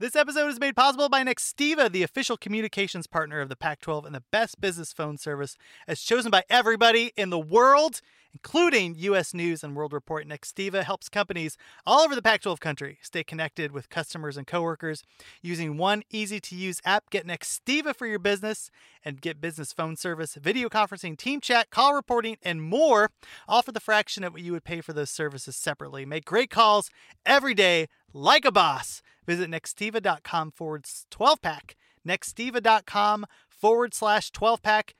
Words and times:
This 0.00 0.14
episode 0.14 0.46
is 0.46 0.60
made 0.60 0.76
possible 0.76 1.08
by 1.08 1.24
Nextiva, 1.24 1.90
the 1.90 2.04
official 2.04 2.36
communications 2.36 3.08
partner 3.08 3.40
of 3.40 3.48
the 3.48 3.56
Pac 3.56 3.80
12 3.80 4.06
and 4.06 4.14
the 4.14 4.22
best 4.30 4.60
business 4.60 4.92
phone 4.92 5.18
service 5.18 5.56
as 5.88 6.00
chosen 6.00 6.30
by 6.30 6.44
everybody 6.48 7.12
in 7.16 7.30
the 7.30 7.38
world, 7.40 8.00
including 8.32 8.94
U.S. 8.98 9.34
News 9.34 9.64
and 9.64 9.74
World 9.74 9.92
Report. 9.92 10.26
Nextiva 10.26 10.82
helps 10.82 11.08
companies 11.08 11.56
all 11.86 12.00
over 12.00 12.14
the 12.14 12.22
Pac 12.22 12.42
12 12.42 12.60
country 12.60 12.98
stay 13.02 13.24
connected 13.24 13.72
with 13.72 13.88
customers 13.88 14.36
and 14.36 14.46
coworkers 14.46 15.02
using 15.42 15.76
one 15.76 16.02
easy 16.10 16.40
to 16.40 16.54
use 16.54 16.80
app. 16.84 17.10
Get 17.10 17.26
Nextiva 17.26 17.94
for 17.94 18.06
your 18.06 18.18
business 18.18 18.70
and 19.04 19.20
get 19.20 19.40
business 19.40 19.72
phone 19.72 19.96
service, 19.96 20.34
video 20.34 20.68
conferencing, 20.68 21.16
team 21.16 21.40
chat, 21.40 21.70
call 21.70 21.94
reporting, 21.94 22.36
and 22.42 22.62
more, 22.62 23.10
all 23.48 23.62
for 23.62 23.72
the 23.72 23.80
fraction 23.80 24.24
of 24.24 24.32
what 24.32 24.42
you 24.42 24.52
would 24.52 24.64
pay 24.64 24.80
for 24.80 24.92
those 24.92 25.10
services 25.10 25.56
separately. 25.56 26.04
Make 26.04 26.24
great 26.24 26.50
calls 26.50 26.90
every 27.24 27.54
day 27.54 27.88
like 28.12 28.44
a 28.44 28.52
boss. 28.52 29.02
Visit 29.26 29.50
nextiva.com 29.50 30.52
forward 30.52 30.86
12 31.10 31.42
pack. 31.42 31.76
Nextiva.com 32.06 33.26
forward 33.48 33.92
slash 33.92 34.30
12 34.30 34.62
pack 34.62 34.94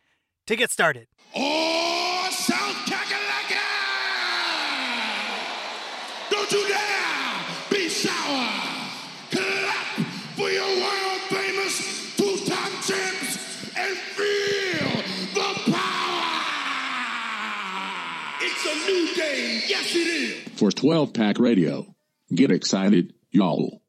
to 0.46 0.56
get 0.56 0.70
started. 0.70 1.06
Oh, 1.34 2.28
South! 2.30 3.07
Don't 6.50 6.62
you 6.62 6.68
dare 6.68 7.44
be 7.70 7.88
sour! 7.90 8.48
Clap 9.30 9.86
for 10.34 10.48
your 10.48 10.66
world 10.80 11.20
famous 11.28 12.16
two-time 12.16 12.72
champs 12.80 13.76
and 13.76 13.96
feel 14.16 15.02
the 15.34 15.70
power! 15.70 16.44
It's 18.40 18.64
a 18.64 18.90
new 18.90 19.14
day, 19.14 19.60
yes 19.68 19.94
it 19.94 19.98
is! 19.98 20.58
for 20.58 20.70
12 20.70 21.12
Pack 21.12 21.38
Radio. 21.38 21.94
Get 22.34 22.50
excited, 22.50 23.12
y'all. 23.30 23.82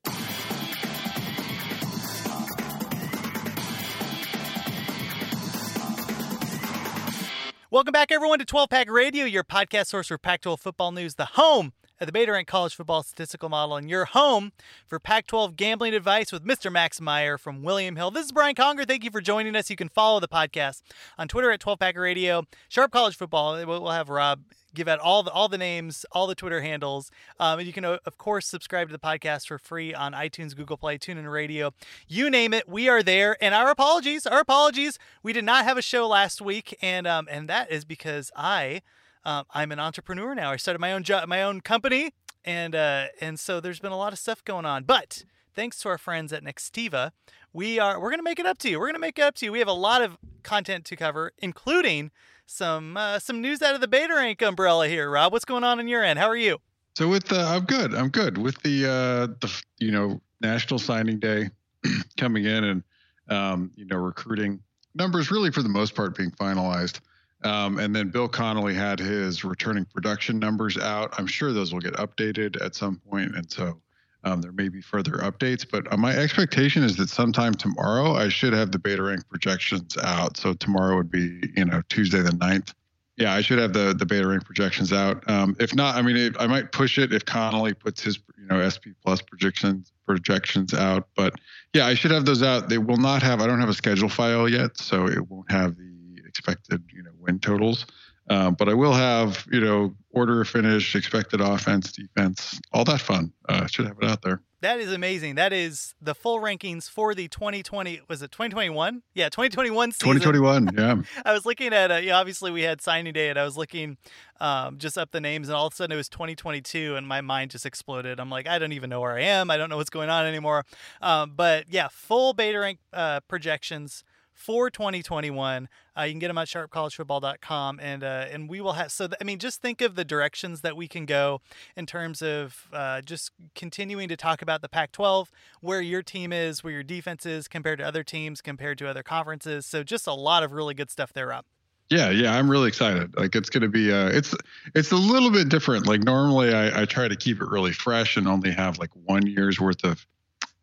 Welcome 7.71 7.91
back, 7.94 8.11
everyone, 8.11 8.39
to 8.39 8.45
12 8.45 8.69
Pack 8.69 8.91
Radio, 8.91 9.23
your 9.23 9.45
podcast 9.45 9.88
source 9.88 10.07
for 10.07 10.17
Pac 10.17 10.41
12 10.41 10.59
football 10.59 10.91
news, 10.91 11.16
the 11.16 11.25
home 11.25 11.71
of 12.00 12.05
the 12.05 12.11
Beta 12.11 12.31
Rank 12.31 12.47
College 12.47 12.75
Football 12.75 13.03
Statistical 13.03 13.50
Model, 13.50 13.75
and 13.75 13.89
your 13.89 14.05
home 14.05 14.52
for 14.88 15.00
Pac 15.00 15.28
12 15.28 15.55
gambling 15.55 15.94
advice 15.94 16.31
with 16.31 16.45
Mr. 16.45 16.72
Max 16.72 17.02
Meyer 17.02 17.38
from 17.38 17.64
William 17.64 17.95
Hill. 17.95 18.11
This 18.11 18.28
is 18.28 18.31
Brian 18.31 18.56
Conger. 18.56 18.86
Thank 18.86 19.03
you 19.03 19.11
for 19.11 19.22
joining 19.22 19.56
us. 19.56 19.69
You 19.69 19.75
can 19.75 19.89
follow 19.89 20.19
the 20.19 20.28
podcast 20.28 20.81
on 21.17 21.28
Twitter 21.28 21.52
at 21.52 21.59
12 21.59 21.80
Pack 21.80 21.97
Radio, 21.97 22.44
Sharp 22.69 22.91
College 22.91 23.16
Football. 23.16 23.66
We'll 23.66 23.81
we'll 23.81 23.91
have 23.91 24.09
Rob 24.09 24.41
give 24.73 24.88
out 24.88 25.00
all 25.00 25.23
the 25.23 25.31
all 25.31 25.47
the 25.47 25.58
names, 25.58 26.06
all 26.11 26.28
the 26.28 26.36
Twitter 26.36 26.61
handles. 26.61 27.11
Um, 27.39 27.59
and 27.59 27.67
you 27.67 27.73
can, 27.73 27.86
uh, 27.86 27.97
of 28.06 28.17
course, 28.17 28.47
subscribe 28.47 28.88
to 28.88 28.91
the 28.91 29.00
podcast 29.00 29.47
for 29.47 29.58
free 29.58 29.94
on 29.94 30.13
iTunes, 30.13 30.56
Google 30.56 30.78
Play, 30.78 30.97
TuneIn 30.97 31.30
Radio. 31.30 31.73
You 32.08 32.30
name 32.30 32.53
it, 32.53 32.67
we 32.67 32.88
are 32.88 33.03
there. 33.03 33.38
And 33.41 33.53
our 33.53 33.69
apologies, 33.69 34.25
our 34.25 34.39
apologies. 34.39 34.97
We 35.23 35.34
did 35.34 35.45
not 35.45 35.66
have 35.66 35.78
a 35.78 35.81
show 35.81 36.08
last 36.08 36.41
week, 36.41 36.78
and 36.81 37.08
um, 37.08 37.28
and 37.30 37.50
that 37.50 37.72
is 37.72 37.85
because 37.85 38.31
I. 38.35 38.81
Um, 39.25 39.46
I'm 39.53 39.72
an 39.72 39.80
entrepreneur 39.80 40.34
now. 40.35 40.52
I 40.52 40.57
started 40.57 40.80
my 40.80 40.94
own 40.94 41.03
job, 41.03 41.28
my 41.28 41.44
own 41.44 41.62
company, 41.62 42.13
and 42.46 42.75
uh, 42.75 43.07
and 43.19 43.40
so 43.40 43.59
there's 43.59 43.80
been 43.80 43.91
a 43.91 43.97
lot 43.97 44.13
of 44.13 44.19
stuff 44.19 44.44
going 44.44 44.66
on. 44.66 44.84
But 44.84 45.25
thanks 45.53 45.80
to 45.81 45.90
our 45.90 45.97
friends 45.97 46.31
at 46.31 46.44
Nextiva, 46.44 47.12
we 47.53 47.79
are 47.79 48.00
we're 48.00 48.12
gonna 48.12 48.24
make 48.24 48.40
it 48.40 48.46
up 48.46 48.58
to 48.59 48.69
you. 48.69 48.79
We're 48.79 48.88
gonna 48.88 49.00
make 49.00 49.19
it 49.19 49.24
up 49.24 49.35
to 49.35 49.46
you. 49.46 49.52
We 49.52 49.59
have 49.59 49.68
a 49.68 49.74
lot 49.74 50.02
of 50.02 50.18
content 50.44 50.85
to 50.85 50.96
cover, 50.96 51.34
including 51.38 52.12
some 52.46 52.97
uh, 52.97 53.19
some 53.19 53.41
news 53.41 53.62
out 53.62 53.75
of 53.75 53.81
the 53.81 53.88
Beta 53.88 54.13
Rank 54.16 54.41
umbrella 54.41 54.88
here. 54.88 55.09
Rob, 55.09 55.31
what's 55.31 55.46
going 55.46 55.63
on 55.63 55.79
on 55.79 55.88
your 55.88 56.03
end? 56.03 56.18
How 56.18 56.28
are 56.28 56.38
you? 56.38 56.59
So 56.96 57.08
with 57.08 57.25
the, 57.25 57.40
I'm 57.40 57.66
good. 57.66 57.94
I'm 57.94 58.09
good 58.09 58.38
with 58.38 58.62
the 58.63 58.85
uh, 58.85 59.28
the 59.41 59.62
you 59.79 59.91
know 59.91 60.19
National 60.41 60.79
Signing 60.79 61.19
Day 61.19 61.50
coming 62.18 62.46
in 62.46 62.63
and 62.63 62.84
um, 63.29 63.72
you 63.75 63.85
know 63.85 63.97
recruiting 63.97 64.62
numbers 64.96 65.31
really 65.31 65.52
for 65.52 65.62
the 65.62 65.69
most 65.69 65.96
part 65.96 66.18
being 66.18 66.31
finalized. 66.31 67.00
Um, 67.44 67.79
and 67.79 67.95
then 67.95 68.09
Bill 68.09 68.27
Connelly 68.27 68.73
had 68.73 69.00
his 69.00 69.44
returning 69.44 69.85
production 69.85 70.39
numbers 70.39 70.77
out. 70.77 71.13
I'm 71.17 71.27
sure 71.27 71.53
those 71.53 71.72
will 71.72 71.79
get 71.79 71.94
updated 71.94 72.61
at 72.63 72.75
some 72.75 72.97
point, 72.97 73.35
and 73.35 73.50
so 73.50 73.79
um, 74.23 74.41
there 74.41 74.51
may 74.51 74.67
be 74.67 74.81
further 74.81 75.13
updates. 75.13 75.66
But 75.69 75.91
uh, 75.91 75.97
my 75.97 76.16
expectation 76.16 76.83
is 76.83 76.97
that 76.97 77.09
sometime 77.09 77.53
tomorrow 77.53 78.13
I 78.13 78.29
should 78.29 78.53
have 78.53 78.72
the 78.72 78.79
beta 78.79 79.01
rank 79.01 79.28
projections 79.29 79.97
out. 79.97 80.35
So 80.35 80.53
tomorrow 80.53 80.97
would 80.97 81.11
be 81.11 81.39
you 81.55 81.66
know 81.66 81.81
Tuesday 81.89 82.22
the 82.22 82.31
9th. 82.31 82.73
Yeah, 83.16 83.33
I 83.33 83.41
should 83.41 83.59
have 83.59 83.73
the 83.73 83.94
the 83.97 84.05
beta 84.05 84.28
rank 84.28 84.45
projections 84.45 84.91
out. 84.91 85.29
Um, 85.29 85.55
if 85.59 85.73
not, 85.73 85.95
I 85.95 86.01
mean, 86.01 86.17
if, 86.17 86.35
I 86.39 86.47
might 86.47 86.72
push 86.72 86.97
it 86.97 87.13
if 87.13 87.25
Connelly 87.25 87.73
puts 87.73 88.01
his 88.01 88.19
you 88.38 88.47
know 88.47 88.67
SP 88.67 88.91
plus 89.03 89.22
projections 89.22 89.94
projections 90.05 90.73
out. 90.73 91.07
But 91.16 91.35
yeah, 91.73 91.85
I 91.85 91.94
should 91.94 92.11
have 92.11 92.25
those 92.25 92.44
out. 92.44 92.67
They 92.67 92.78
will 92.78 92.97
not 92.97 93.22
have. 93.23 93.41
I 93.41 93.47
don't 93.47 93.59
have 93.59 93.69
a 93.69 93.73
schedule 93.73 94.09
file 94.09 94.49
yet, 94.49 94.78
so 94.78 95.07
it 95.07 95.29
won't 95.29 95.51
have 95.51 95.78
the 95.78 95.89
expected 96.25 96.83
you 96.94 97.03
know 97.03 97.11
win 97.29 97.40
totals. 97.40 97.85
Um, 98.29 98.53
but 98.53 98.69
I 98.69 98.75
will 98.75 98.94
have 98.94 99.47
you 99.51 99.59
know 99.59 99.95
order 100.12 100.41
of 100.41 100.50
finish, 100.50 100.95
expected 100.95 101.41
offense, 101.41 101.91
defense, 101.91 102.59
all 102.73 102.85
that 102.85 103.01
fun. 103.01 103.34
Uh, 103.47 103.66
should 103.67 103.88
have 103.88 103.97
it 104.01 104.07
out 104.07 104.22
there. 104.22 104.41
That 104.62 104.81
is 104.81 104.91
amazing. 104.91 105.35
That 105.35 105.53
is 105.53 105.95
the 106.01 106.13
full 106.13 106.41
rankings 106.41 106.90
for 106.90 107.16
the 107.16 107.29
2020. 107.29 108.01
Was 108.09 108.22
it 108.22 108.29
2021? 108.31 109.03
Yeah, 109.13 109.29
2021 109.29 109.94
season. 109.94 110.19
2021. 110.19 110.69
Yeah. 110.79 110.95
I 111.25 111.31
was 111.31 111.45
looking 111.45 111.73
at, 111.73 111.91
uh, 111.91 111.95
yeah, 111.95 112.17
obviously 112.17 112.51
we 112.51 112.63
had 112.63 112.81
signing 112.81 113.13
day, 113.13 113.29
and 113.29 113.40
I 113.40 113.46
was 113.46 113.56
looking 113.56 113.97
um, 114.41 114.78
just 114.78 114.97
up 114.97 115.11
the 115.11 115.22
names, 115.22 115.47
and 115.47 115.56
all 115.56 115.67
of 115.67 115.73
a 115.73 115.75
sudden 115.78 115.94
it 115.94 115.96
was 115.96 116.09
2022, 116.09 116.97
and 116.97 117.07
my 117.07 117.22
mind 117.22 117.51
just 117.51 117.66
exploded. 117.66 118.19
I'm 118.19 118.29
like, 118.29 118.47
I 118.47 118.59
don't 118.59 118.73
even 118.73 118.90
know 118.90 119.00
where 119.00 119.13
I 119.13 119.22
am. 119.22 119.50
I 119.50 119.56
don't 119.56 119.69
know 119.69 119.78
what's 119.78 119.90
going 119.90 120.09
on 120.09 120.25
anymore. 120.25 120.66
Um, 121.01 121.34
but 121.38 121.66
yeah, 121.69 121.88
full 121.90 122.34
beta 122.34 122.59
rank 122.59 122.79
uh, 122.91 123.22
projections 123.22 124.03
for 124.39 124.69
2021. 124.69 125.67
Uh, 125.97 126.01
you 126.03 126.13
can 126.13 126.19
get 126.19 126.29
them 126.29 126.38
at 126.38 126.47
sharpcollegefootball.com, 126.47 127.79
and 127.81 128.03
uh, 128.03 128.25
and 128.31 128.50
we 128.50 128.61
will 128.61 128.73
have. 128.73 128.91
So 128.91 129.07
th- 129.07 129.17
I 129.19 129.23
mean, 129.25 129.38
just 129.38 129.61
think 129.61 129.81
of 129.81 129.95
the 129.95 130.05
directions 130.05 130.61
that 130.61 130.77
we 130.77 130.88
can 130.88 131.05
go 131.05 131.41
in 131.75 131.85
terms 131.85 132.22
of 132.22 132.67
uh, 132.72 133.01
just 133.01 133.31
continuing 133.53 134.07
to 134.07 134.16
talk 134.16 134.41
about 134.41 134.61
the 134.61 134.69
Pac-12, 134.69 135.28
where 135.59 135.81
your 135.81 136.01
team 136.01 136.31
is, 136.31 136.63
where 136.63 136.72
your 136.72 136.83
defense 136.83 137.25
is 137.25 137.47
compared 137.49 137.79
to 137.79 137.85
other 137.85 138.03
teams, 138.03 138.41
compared 138.41 138.78
to 138.78 138.88
other 138.88 139.03
conferences. 139.03 139.66
So 139.66 139.83
just 139.83 140.07
a 140.07 140.13
lot 140.13 140.41
of 140.41 140.53
really 140.53 140.73
good 140.73 140.89
stuff 140.89 141.11
there, 141.11 141.28
Rob. 141.28 141.44
Yeah, 141.89 142.09
yeah, 142.09 142.38
I'm 142.38 142.49
really 142.49 142.69
excited. 142.69 143.17
Like 143.17 143.35
it's 143.35 143.49
to 143.49 143.67
be 143.67 143.91
uh 143.91 144.09
it's 144.09 144.35
it's 144.75 144.91
a 144.91 144.95
little 144.95 145.31
bit 145.31 145.49
different. 145.49 145.88
Like 145.88 146.03
normally 146.03 146.53
I 146.53 146.83
I 146.83 146.85
try 146.85 147.07
to 147.07 147.16
keep 147.16 147.41
it 147.41 147.49
really 147.49 147.73
fresh 147.73 148.16
and 148.16 148.28
only 148.28 148.51
have 148.51 148.78
like 148.78 148.91
one 148.94 149.25
year's 149.25 149.59
worth 149.59 149.83
of 149.83 150.05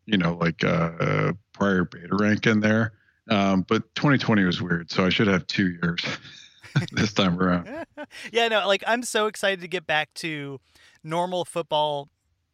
you 0.05 0.17
know 0.17 0.35
like 0.35 0.63
uh 0.63 1.33
prior 1.51 1.83
beta 1.83 2.15
rank 2.17 2.47
in 2.47 2.61
there. 2.61 2.93
Um 3.29 3.63
but 3.67 3.83
2020 3.95 4.43
was 4.45 4.61
weird, 4.61 4.91
so 4.91 5.05
I 5.05 5.09
should 5.09 5.27
have 5.27 5.45
2 5.47 5.77
years 5.81 6.03
this 6.91 7.13
time 7.13 7.39
around. 7.39 7.67
yeah, 8.31 8.47
no, 8.47 8.67
like 8.67 8.83
I'm 8.87 9.03
so 9.03 9.27
excited 9.27 9.61
to 9.61 9.67
get 9.67 9.87
back 9.87 10.13
to 10.15 10.59
normal 11.03 11.45
football 11.45 12.09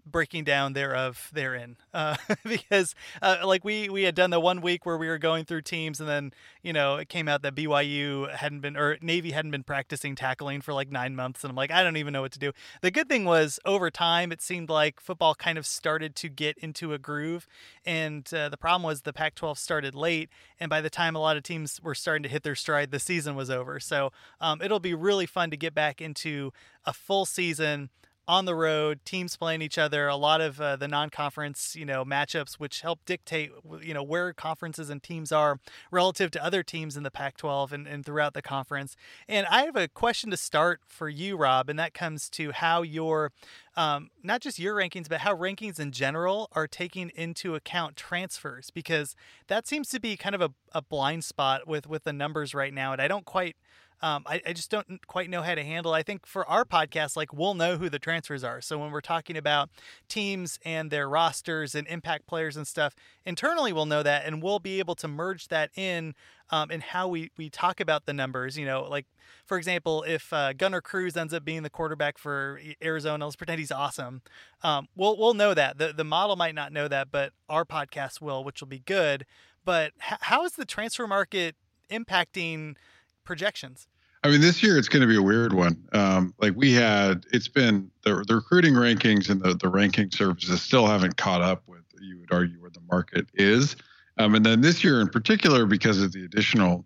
breaking 0.06 0.44
down 0.44 0.74
thereof 0.74 1.30
therein 1.34 1.78
uh, 1.94 2.16
because 2.44 2.96
uh, 3.22 3.38
like 3.46 3.64
we 3.64 3.90
we 3.90 4.04
had 4.04 4.16
done 4.16 4.30
the 4.30 4.40
one 4.40 4.62
week 4.62 4.86
where 4.86 4.98
we 4.98 5.08
were 5.08 5.18
going 5.18 5.46
through 5.46 5.62
teams 5.62 6.00
and 6.00 6.10
then 6.10 6.32
you 6.62 6.74
know 6.74 6.98
it 6.98 7.10
came 7.10 7.28
out 7.28 7.42
that 7.42 7.56
BYU 7.56 8.34
hadn't 8.34 8.62
been 8.62 8.76
or 8.76 8.98
Navy 9.02 9.32
hadn't 9.32 9.52
been 9.52 9.64
practicing 9.64 10.16
tackling 10.16 10.62
for 10.62 10.74
like 10.74 10.92
nine 10.92 11.16
months 11.16 11.44
and 11.44 11.52
I'm 11.52 11.56
like 11.56 11.72
I 11.72 11.84
don't 11.84 11.98
even 11.98 12.14
know 12.14 12.22
what 12.22 12.32
to 12.34 12.40
do. 12.40 12.52
The 12.82 12.92
good 12.92 13.08
thing 13.08 13.26
was 13.26 13.60
over 13.66 13.90
time 13.90 14.32
it 14.32 14.42
seemed 14.42 14.70
like 14.70 15.00
football 15.00 15.36
kind 15.36 15.58
of 15.58 15.66
started 15.66 16.16
to 16.18 16.30
get 16.30 16.58
into 16.58 16.94
a 16.94 16.98
groove 16.98 17.48
and 17.86 18.32
uh, 18.34 18.50
the 18.50 18.58
problem 18.58 18.84
was 18.84 19.02
the 19.02 19.14
Pac-12 19.14 19.58
started 19.58 19.96
late 19.96 20.30
and 20.60 20.70
by 20.70 20.82
the 20.82 20.90
time 20.90 21.16
a 21.16 21.20
lot 21.20 21.38
of 21.38 21.44
teams 21.44 21.80
were 21.82 21.96
starting 21.96 22.24
to 22.24 22.30
hit 22.30 22.44
their 22.44 22.56
stride 22.56 22.92
the 22.92 23.00
season 23.00 23.36
was 23.36 23.50
over. 23.50 23.80
So 23.80 24.12
um, 24.42 24.62
it'll 24.62 24.80
be 24.80 24.94
really 24.94 25.26
fun 25.26 25.50
to 25.52 25.58
get 25.58 25.74
back 25.74 26.02
into 26.02 26.52
a 26.86 26.94
full 26.94 27.26
season 27.26 27.90
on 28.28 28.46
the 28.46 28.56
road, 28.56 29.00
teams 29.04 29.36
playing 29.36 29.62
each 29.62 29.78
other, 29.78 30.08
a 30.08 30.16
lot 30.16 30.40
of 30.40 30.62
uh, 30.62 30.76
the 30.76 30.88
non-conference, 30.88 31.76
you 31.76 31.86
know, 31.86 32.06
matchups, 32.06 32.54
which 32.54 32.82
help 32.82 33.00
dictate, 33.06 33.52
you 33.82 33.94
know, 33.94 34.04
where 34.04 34.32
conferences 34.34 34.90
and 34.90 35.04
teams 35.04 35.32
are 35.32 35.60
relative 35.92 36.32
to 36.32 36.44
other 36.44 36.64
teams 36.64 36.96
in 36.96 37.04
the 37.04 37.12
Pac-12 37.12 37.72
and, 37.72 37.88
and 37.88 38.06
throughout 38.06 38.34
the 38.34 38.42
conference. 38.42 38.96
And 39.28 39.46
I 39.48 39.64
have 39.64 39.76
a 39.76 39.88
question 39.88 40.32
to 40.32 40.38
start 40.38 40.82
for 40.88 41.10
you, 41.10 41.36
Rob, 41.36 41.70
and 41.70 41.78
that 41.80 41.94
comes 41.94 42.30
to 42.32 42.52
how 42.52 42.82
your, 42.82 43.32
um, 43.76 44.10
not 44.24 44.42
just 44.42 44.58
your 44.58 44.76
rankings, 44.76 45.10
but 45.10 45.22
how 45.22 45.36
rankings 45.36 45.80
in 45.80 45.92
general 45.92 46.48
are 46.54 46.68
taking 46.68 47.12
into 47.16 47.56
account 47.56 47.98
transfers, 47.98 48.70
because 48.70 49.16
that 49.48 49.68
seems 49.68 49.90
to 49.90 50.00
be 50.00 50.16
kind 50.16 50.36
of 50.36 50.42
a, 50.42 50.52
a 50.72 50.82
blind 50.82 51.24
spot 51.24 51.68
with 51.68 51.88
with 51.88 52.04
the 52.04 52.14
numbers 52.14 52.54
right 52.54 52.74
now, 52.74 52.94
and 52.94 53.02
I 53.02 53.08
don't 53.08 53.26
quite 53.26 53.56
um, 54.04 54.24
I, 54.26 54.42
I 54.46 54.52
just 54.52 54.70
don't 54.70 55.08
quite 55.08 55.30
know 55.30 55.42
how 55.42 55.56
to 55.56 55.64
handle. 55.64 55.94
I 55.94 56.04
think 56.04 56.26
for 56.26 56.46
our 56.50 56.66
podcast, 56.66 57.16
like 57.16 57.32
we'll 57.32 57.54
know 57.54 57.78
who 57.78 57.90
the 57.90 58.00
transfers 58.00 58.44
are. 58.44 58.60
So 58.60 58.78
when 58.78 58.92
we're 58.92 59.00
talking 59.00 59.38
about 59.38 59.70
teams 60.10 60.60
and 60.66 60.92
their 60.92 61.08
rosters 61.08 61.74
and 61.74 61.88
impact 61.88 62.28
players 62.28 62.58
and 62.58 62.68
stuff, 62.68 62.96
internally 63.26 63.72
we'll 63.72 63.86
know 63.86 64.04
that, 64.04 64.26
and 64.26 64.44
we'll 64.44 64.60
be 64.60 64.80
able 64.80 64.96
to 64.96 65.08
merge 65.08 65.48
that 65.48 65.72
in 65.78 66.16
um, 66.50 66.70
in 66.70 66.82
how 66.82 67.08
we 67.08 67.32
we 67.38 67.50
talk 67.50 67.80
about 67.80 68.06
the 68.06 68.12
numbers. 68.12 68.58
You 68.58 68.66
know, 68.66 68.84
like 68.84 69.06
for 69.46 69.58
example, 69.58 70.04
if 70.04 70.34
uh, 70.34 70.52
Gunner 70.52 70.82
Cruz 70.82 71.16
ends 71.16 71.34
up 71.34 71.46
being 71.46 71.64
the 71.64 71.70
quarterback 71.70 72.18
for 72.18 72.60
Arizona, 72.84 73.24
let's 73.24 73.38
pretend 73.38 73.60
he's 73.60 73.72
awesome. 73.72 74.22
Um, 74.64 74.90
we'll 74.98 75.18
we'll 75.18 75.34
know 75.34 75.54
that 75.54 75.78
the 75.78 75.94
the 75.94 76.04
model 76.04 76.36
might 76.36 76.56
not 76.56 76.74
know 76.74 76.90
that, 76.90 77.08
but 77.10 77.32
our 77.48 77.64
podcast 77.64 78.20
will, 78.20 78.44
which 78.44 78.60
will 78.60 78.68
be 78.68 78.80
good. 78.80 79.26
But 79.64 79.94
h- 80.06 80.18
how 80.20 80.44
is 80.44 80.52
the 80.54 80.66
transfer 80.66 81.08
market 81.08 81.56
impacting 81.90 82.76
projections? 83.24 83.88
I 84.24 84.30
mean, 84.30 84.40
this 84.40 84.64
year 84.64 84.78
it's 84.78 84.88
going 84.88 85.02
to 85.02 85.08
be 85.08 85.18
a 85.18 85.22
weird 85.22 85.52
one. 85.52 85.86
Um, 85.92 86.34
like 86.40 86.54
we 86.56 86.72
had, 86.72 87.26
it's 87.34 87.50
been 87.50 87.92
the, 88.04 88.24
the 88.26 88.36
recruiting 88.36 88.74
rankings 88.74 89.30
and 89.30 89.42
the, 89.42 89.54
the 89.56 89.68
ranking 89.68 90.12
services 90.12 90.62
still 90.62 90.88
haven't 90.88 91.18
caught 91.18 91.42
up 91.42 91.64
with, 91.68 91.82
you 92.00 92.20
would 92.20 92.32
argue, 92.32 92.62
where 92.62 92.70
the 92.70 92.82
market 92.90 93.28
is. 93.34 93.76
Um, 94.18 94.36
and 94.36 94.46
then 94.46 94.62
this 94.62 94.84
year 94.84 95.02
in 95.02 95.10
particular, 95.10 95.66
because 95.66 96.02
of 96.02 96.14
the 96.14 96.24
additional, 96.24 96.86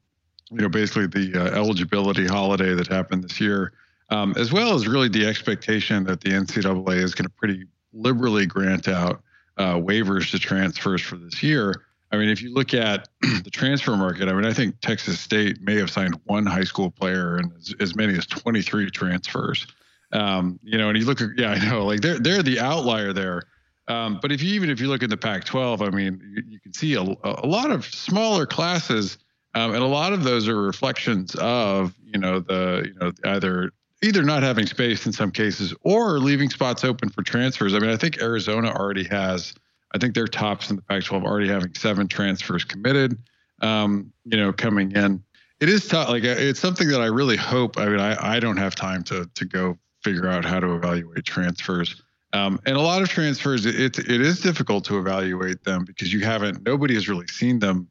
you 0.50 0.62
know, 0.62 0.70
basically 0.70 1.06
the 1.06 1.40
uh, 1.40 1.56
eligibility 1.56 2.26
holiday 2.26 2.74
that 2.74 2.88
happened 2.88 3.24
this 3.24 3.40
year, 3.40 3.74
um, 4.10 4.34
as 4.36 4.52
well 4.52 4.74
as 4.74 4.88
really 4.88 5.10
the 5.10 5.28
expectation 5.28 6.06
that 6.06 6.22
the 6.22 6.30
NCAA 6.30 7.04
is 7.04 7.14
going 7.14 7.26
to 7.26 7.34
pretty 7.36 7.66
liberally 7.94 8.48
grant 8.48 8.88
out 8.88 9.22
uh, 9.58 9.76
waivers 9.76 10.32
to 10.32 10.40
transfers 10.40 11.02
for 11.02 11.18
this 11.18 11.44
year. 11.44 11.84
I 12.12 12.18
mean, 12.18 12.30
if 12.30 12.42
you 12.42 12.54
look 12.54 12.74
at 12.74 13.10
the 13.22 13.50
transfer 13.52 13.96
market, 13.98 14.30
I 14.30 14.34
mean, 14.34 14.46
I 14.46 14.54
think 14.54 14.80
Texas 14.82 15.20
State 15.20 15.62
may 15.62 15.76
have 15.76 15.90
signed 15.90 16.20
one 16.26 16.46
high 16.46 16.64
school 16.64 16.90
player 16.90 17.38
and 17.38 17.52
as, 17.58 17.74
as 17.80 17.96
many 17.96 18.18
as 18.18 18.26
23 18.26 18.90
transfers. 18.92 19.68
Um, 20.14 20.60
you 20.64 20.78
know, 20.78 20.90
and 20.90 20.98
you 20.98 21.06
look 21.06 21.20
at, 21.20 21.30
yeah, 21.38 21.52
I 21.52 21.70
know, 21.70 21.86
like 21.86 22.00
they're 22.00 22.20
they're 22.20 22.44
the 22.44 22.60
outlier 22.60 23.12
there. 23.12 23.44
Um, 23.90 24.20
but 24.22 24.32
if 24.32 24.42
you 24.42 24.54
even 24.54 24.70
if 24.70 24.80
you 24.80 24.88
look 24.88 25.04
in 25.04 25.10
the 25.10 25.18
Pac-12, 25.18 25.86
I 25.86 25.90
mean, 25.90 26.22
you, 26.36 26.44
you 26.48 26.60
can 26.60 26.74
see 26.74 26.94
a, 26.96 27.02
a 27.02 27.46
lot 27.48 27.72
of 27.72 27.86
smaller 27.86 28.46
classes, 28.46 29.18
um, 29.54 29.74
and 29.74 29.84
a 29.84 29.88
lot 29.88 30.14
of 30.14 30.24
those 30.24 30.48
are 30.48 30.62
reflections 30.62 31.36
of 31.36 31.94
you 32.06 32.20
know 32.20 32.40
the 32.40 32.84
you 32.86 33.00
know 33.00 33.12
either 33.26 33.72
either 34.02 34.24
not 34.24 34.44
having 34.44 34.66
space 34.66 35.06
in 35.06 35.12
some 35.12 35.32
cases 35.32 35.74
or 35.82 36.20
leaving 36.20 36.50
spots 36.50 36.84
open 36.84 37.10
for 37.10 37.24
transfers. 37.24 37.74
I 37.74 37.80
mean, 37.80 37.90
I 37.90 37.98
think 37.98 38.22
Arizona 38.22 38.72
already 38.72 39.06
has 39.06 39.54
I 39.94 39.98
think 39.98 40.14
they're 40.14 40.28
tops 40.28 40.70
in 40.70 40.76
the 40.76 40.82
Pac-12, 40.82 41.24
already 41.24 41.48
having 41.48 41.74
seven 41.74 42.08
transfers 42.08 42.64
committed. 42.64 43.18
Um, 43.62 44.12
you 44.26 44.38
know, 44.38 44.54
coming 44.54 44.92
in, 44.92 45.24
it 45.60 45.70
is 45.70 45.88
tough. 45.88 46.10
Like 46.10 46.24
it's 46.24 46.60
something 46.60 46.90
that 46.90 47.02
I 47.02 47.08
really 47.08 47.38
hope. 47.38 47.78
I 47.78 47.88
mean, 47.88 48.00
I, 48.00 48.36
I 48.36 48.40
don't 48.40 48.58
have 48.58 48.76
time 48.76 49.04
to 49.06 49.30
to 49.34 49.46
go 49.46 49.78
figure 50.04 50.28
out 50.28 50.46
how 50.46 50.60
to 50.60 50.76
evaluate 50.76 51.26
transfers. 51.26 52.02
Um, 52.34 52.60
and 52.66 52.76
a 52.76 52.82
lot 52.82 53.02
of 53.02 53.10
transfers, 53.10 53.66
it, 53.66 53.98
it 53.98 54.22
is 54.22 54.42
difficult 54.42 54.84
to 54.86 55.00
evaluate 55.00 55.64
them 55.64 55.86
because 55.86 56.12
you 56.12 56.20
haven't, 56.22 56.66
nobody 56.66 56.94
has 56.94 57.08
really 57.08 57.28
seen 57.28 57.60
them 57.60 57.90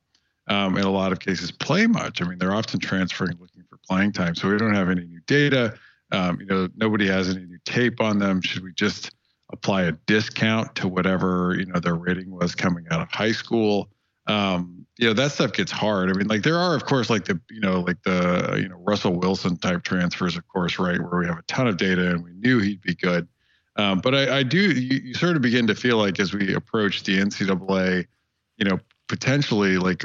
um, 0.49 0.77
in 0.77 0.85
a 0.85 0.91
lot 0.91 1.11
of 1.11 1.21
cases 1.21 1.51
play 1.51 1.87
much. 1.87 2.23
I 2.23 2.29
mean, 2.29 2.39
they're 2.39 2.55
often 2.55 2.79
transferring 2.79 3.37
looking 3.41 3.65
for 3.69 3.79
playing 3.89 4.13
time. 4.13 4.35
So 4.35 4.49
we 4.49 4.59
don't 4.59 4.75
have 4.75 4.91
any 4.91 5.05
new 5.05 5.21
data. 5.27 5.75
Um, 6.13 6.39
you 6.39 6.47
know, 6.47 6.69
nobody 6.77 7.07
has 7.09 7.29
any 7.29 7.45
new 7.47 7.59
tape 7.65 8.01
on 8.01 8.19
them. 8.19 8.41
Should 8.43 8.63
we 8.63 8.73
just 8.75 9.11
apply 9.51 9.83
a 9.83 9.93
discount 9.93 10.75
to 10.77 10.89
whatever 10.89 11.55
you 11.59 11.67
know 11.67 11.79
their 11.81 11.95
rating 11.95 12.31
was 12.31 12.55
coming 12.55 12.87
out 12.91 13.01
of 13.01 13.11
high 13.11 13.33
school. 13.33 13.89
Um, 14.27 14.87
you 14.99 15.07
know 15.07 15.13
that 15.13 15.33
stuff 15.33 15.53
gets 15.53 15.71
hard. 15.71 16.11
I 16.11 16.15
mean, 16.15 16.27
like 16.27 16.43
there 16.43 16.59
are 16.59 16.75
of 16.75 16.85
course 16.85 17.11
like 17.11 17.27
the 17.27 17.41
you 17.51 17.61
know 17.61 17.81
like 17.81 18.03
the 18.03 18.59
you 18.61 18.69
know 18.69 18.77
Russell 18.77 19.13
Wilson 19.19 19.57
type 19.57 19.83
transfers, 19.83 20.37
of 20.37 20.47
course, 20.49 20.79
right, 20.79 21.01
where 21.01 21.21
we 21.21 21.27
have 21.27 21.39
a 21.39 21.43
ton 21.43 21.67
of 21.67 21.77
data 21.77 22.11
and 22.11 22.25
we 22.25 22.33
knew 22.33 22.59
he'd 22.59 22.81
be 22.81 22.95
good. 22.95 23.29
Um, 23.77 24.01
but 24.01 24.15
I, 24.15 24.39
I 24.39 24.43
do 24.43 24.59
you, 24.59 25.01
you 25.05 25.15
sort 25.15 25.37
of 25.37 25.43
begin 25.43 25.67
to 25.67 25.75
feel 25.75 25.99
like 25.99 26.19
as 26.19 26.33
we 26.33 26.55
approach 26.55 27.03
the 27.03 27.19
NCAA, 27.19 28.07
you 28.57 28.65
know, 28.65 28.81
potentially 29.07 29.77
like 29.77 30.03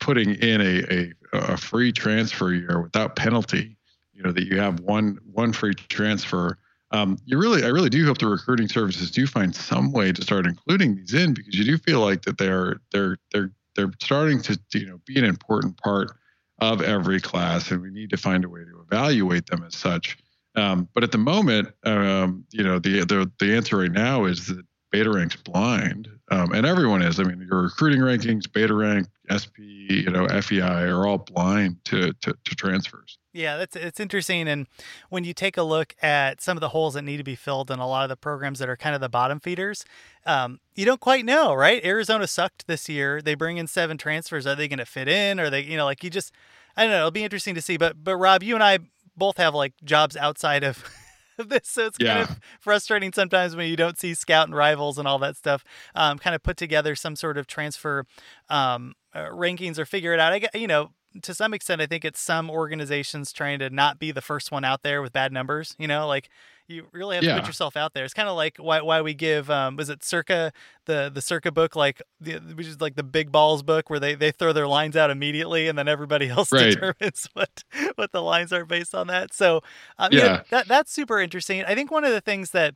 putting 0.00 0.34
in 0.34 0.60
a, 0.60 0.82
a 0.92 1.12
a 1.32 1.56
free 1.56 1.92
transfer 1.92 2.52
year 2.52 2.80
without 2.82 3.16
penalty. 3.16 3.76
You 4.12 4.22
know 4.22 4.32
that 4.32 4.44
you 4.44 4.58
have 4.60 4.80
one 4.80 5.18
one 5.32 5.52
free 5.52 5.74
transfer 5.74 6.58
um, 6.94 7.18
you 7.26 7.36
really, 7.38 7.64
I 7.64 7.68
really 7.68 7.90
do 7.90 8.06
hope 8.06 8.18
the 8.18 8.28
recruiting 8.28 8.68
services 8.68 9.10
do 9.10 9.26
find 9.26 9.54
some 9.54 9.90
way 9.90 10.12
to 10.12 10.22
start 10.22 10.46
including 10.46 10.94
these 10.94 11.12
in 11.12 11.34
because 11.34 11.58
you 11.58 11.64
do 11.64 11.76
feel 11.76 11.98
like 11.98 12.22
that 12.22 12.38
they're 12.38 12.80
they're 12.92 13.18
they're 13.32 13.50
they're 13.74 13.90
starting 14.00 14.40
to 14.42 14.56
you 14.72 14.86
know 14.86 15.00
be 15.04 15.18
an 15.18 15.24
important 15.24 15.76
part 15.76 16.12
of 16.60 16.80
every 16.82 17.20
class, 17.20 17.72
and 17.72 17.82
we 17.82 17.90
need 17.90 18.10
to 18.10 18.16
find 18.16 18.44
a 18.44 18.48
way 18.48 18.60
to 18.60 18.80
evaluate 18.80 19.46
them 19.46 19.64
as 19.64 19.74
such. 19.74 20.16
Um, 20.54 20.88
but 20.94 21.02
at 21.02 21.10
the 21.10 21.18
moment, 21.18 21.74
um, 21.82 22.44
you 22.52 22.62
know, 22.62 22.78
the, 22.78 23.04
the 23.04 23.28
the 23.40 23.56
answer 23.56 23.78
right 23.78 23.90
now 23.90 24.26
is 24.26 24.46
that 24.46 24.64
Beta 24.92 25.10
Rank's 25.10 25.34
blind, 25.34 26.08
um, 26.30 26.52
and 26.52 26.64
everyone 26.64 27.02
is. 27.02 27.18
I 27.18 27.24
mean, 27.24 27.44
your 27.50 27.62
recruiting 27.62 28.02
rankings, 28.02 28.50
Beta 28.50 28.72
Rank, 28.72 29.08
SP, 29.26 29.58
you 29.58 30.10
know, 30.10 30.28
FEI 30.28 30.84
are 30.84 31.08
all 31.08 31.18
blind 31.18 31.84
to, 31.86 32.12
to, 32.12 32.34
to 32.44 32.54
transfers. 32.54 33.18
Yeah, 33.34 33.56
that's 33.56 33.74
it's 33.74 33.98
interesting. 33.98 34.46
And 34.46 34.68
when 35.10 35.24
you 35.24 35.34
take 35.34 35.56
a 35.56 35.64
look 35.64 35.96
at 36.00 36.40
some 36.40 36.56
of 36.56 36.60
the 36.60 36.68
holes 36.68 36.94
that 36.94 37.02
need 37.02 37.16
to 37.16 37.24
be 37.24 37.34
filled 37.34 37.68
in 37.68 37.80
a 37.80 37.86
lot 37.86 38.04
of 38.04 38.08
the 38.08 38.16
programs 38.16 38.60
that 38.60 38.68
are 38.68 38.76
kind 38.76 38.94
of 38.94 39.00
the 39.00 39.08
bottom 39.08 39.40
feeders, 39.40 39.84
um, 40.24 40.60
you 40.76 40.86
don't 40.86 41.00
quite 41.00 41.24
know, 41.24 41.52
right? 41.52 41.84
Arizona 41.84 42.28
sucked 42.28 42.68
this 42.68 42.88
year. 42.88 43.20
They 43.20 43.34
bring 43.34 43.56
in 43.56 43.66
seven 43.66 43.98
transfers. 43.98 44.46
Are 44.46 44.54
they 44.54 44.68
going 44.68 44.78
to 44.78 44.86
fit 44.86 45.08
in? 45.08 45.40
Are 45.40 45.50
they, 45.50 45.62
you 45.62 45.76
know, 45.76 45.84
like 45.84 46.04
you 46.04 46.10
just, 46.10 46.32
I 46.76 46.84
don't 46.84 46.92
know. 46.92 46.98
It'll 46.98 47.10
be 47.10 47.24
interesting 47.24 47.56
to 47.56 47.60
see. 47.60 47.76
But 47.76 48.04
but 48.04 48.16
Rob, 48.16 48.44
you 48.44 48.54
and 48.54 48.62
I 48.62 48.78
both 49.16 49.36
have 49.38 49.52
like 49.52 49.74
jobs 49.84 50.16
outside 50.16 50.62
of. 50.62 50.82
this 51.36 51.62
so 51.64 51.86
it's 51.86 51.98
yeah. 51.98 52.18
kind 52.18 52.30
of 52.30 52.40
frustrating 52.60 53.12
sometimes 53.12 53.56
when 53.56 53.68
you 53.68 53.74
don't 53.74 53.98
see 53.98 54.14
scout 54.14 54.46
and 54.46 54.54
rivals 54.54 54.98
and 54.98 55.08
all 55.08 55.18
that 55.18 55.34
stuff 55.34 55.64
um, 55.96 56.16
kind 56.16 56.32
of 56.32 56.44
put 56.44 56.56
together 56.56 56.94
some 56.94 57.16
sort 57.16 57.36
of 57.36 57.48
transfer 57.48 58.06
um, 58.50 58.94
uh, 59.12 59.26
rankings 59.30 59.76
or 59.76 59.84
figure 59.84 60.14
it 60.14 60.20
out 60.20 60.32
i 60.32 60.56
you 60.56 60.68
know 60.68 60.90
to 61.22 61.34
some 61.34 61.54
extent, 61.54 61.80
I 61.80 61.86
think 61.86 62.04
it's 62.04 62.20
some 62.20 62.50
organizations 62.50 63.32
trying 63.32 63.58
to 63.60 63.70
not 63.70 63.98
be 63.98 64.12
the 64.12 64.20
first 64.20 64.50
one 64.50 64.64
out 64.64 64.82
there 64.82 65.02
with 65.02 65.12
bad 65.12 65.32
numbers. 65.32 65.74
You 65.78 65.88
know, 65.88 66.06
like 66.06 66.28
you 66.66 66.86
really 66.92 67.16
have 67.16 67.24
yeah. 67.24 67.34
to 67.34 67.40
put 67.40 67.46
yourself 67.46 67.76
out 67.76 67.92
there. 67.94 68.04
It's 68.04 68.14
kind 68.14 68.28
of 68.28 68.36
like 68.36 68.56
why 68.56 68.80
why 68.80 69.02
we 69.02 69.14
give 69.14 69.50
um, 69.50 69.76
was 69.76 69.88
it 69.90 70.02
Circa 70.02 70.52
the 70.86 71.10
the 71.12 71.20
Circa 71.20 71.52
book 71.52 71.76
like 71.76 72.02
the 72.20 72.38
which 72.54 72.66
is 72.66 72.80
like 72.80 72.96
the 72.96 73.02
big 73.02 73.30
balls 73.30 73.62
book 73.62 73.90
where 73.90 74.00
they 74.00 74.14
they 74.14 74.30
throw 74.30 74.52
their 74.52 74.66
lines 74.66 74.96
out 74.96 75.10
immediately 75.10 75.68
and 75.68 75.78
then 75.78 75.88
everybody 75.88 76.28
else 76.30 76.50
right. 76.52 76.70
determines 76.70 77.28
what 77.34 77.64
what 77.96 78.12
the 78.12 78.22
lines 78.22 78.52
are 78.52 78.64
based 78.64 78.94
on 78.94 79.06
that. 79.08 79.34
So 79.34 79.60
um, 79.98 80.12
yeah, 80.12 80.18
you 80.18 80.28
know, 80.28 80.40
that 80.50 80.68
that's 80.68 80.92
super 80.92 81.20
interesting. 81.20 81.64
I 81.64 81.74
think 81.74 81.90
one 81.90 82.04
of 82.04 82.12
the 82.12 82.20
things 82.20 82.50
that 82.50 82.74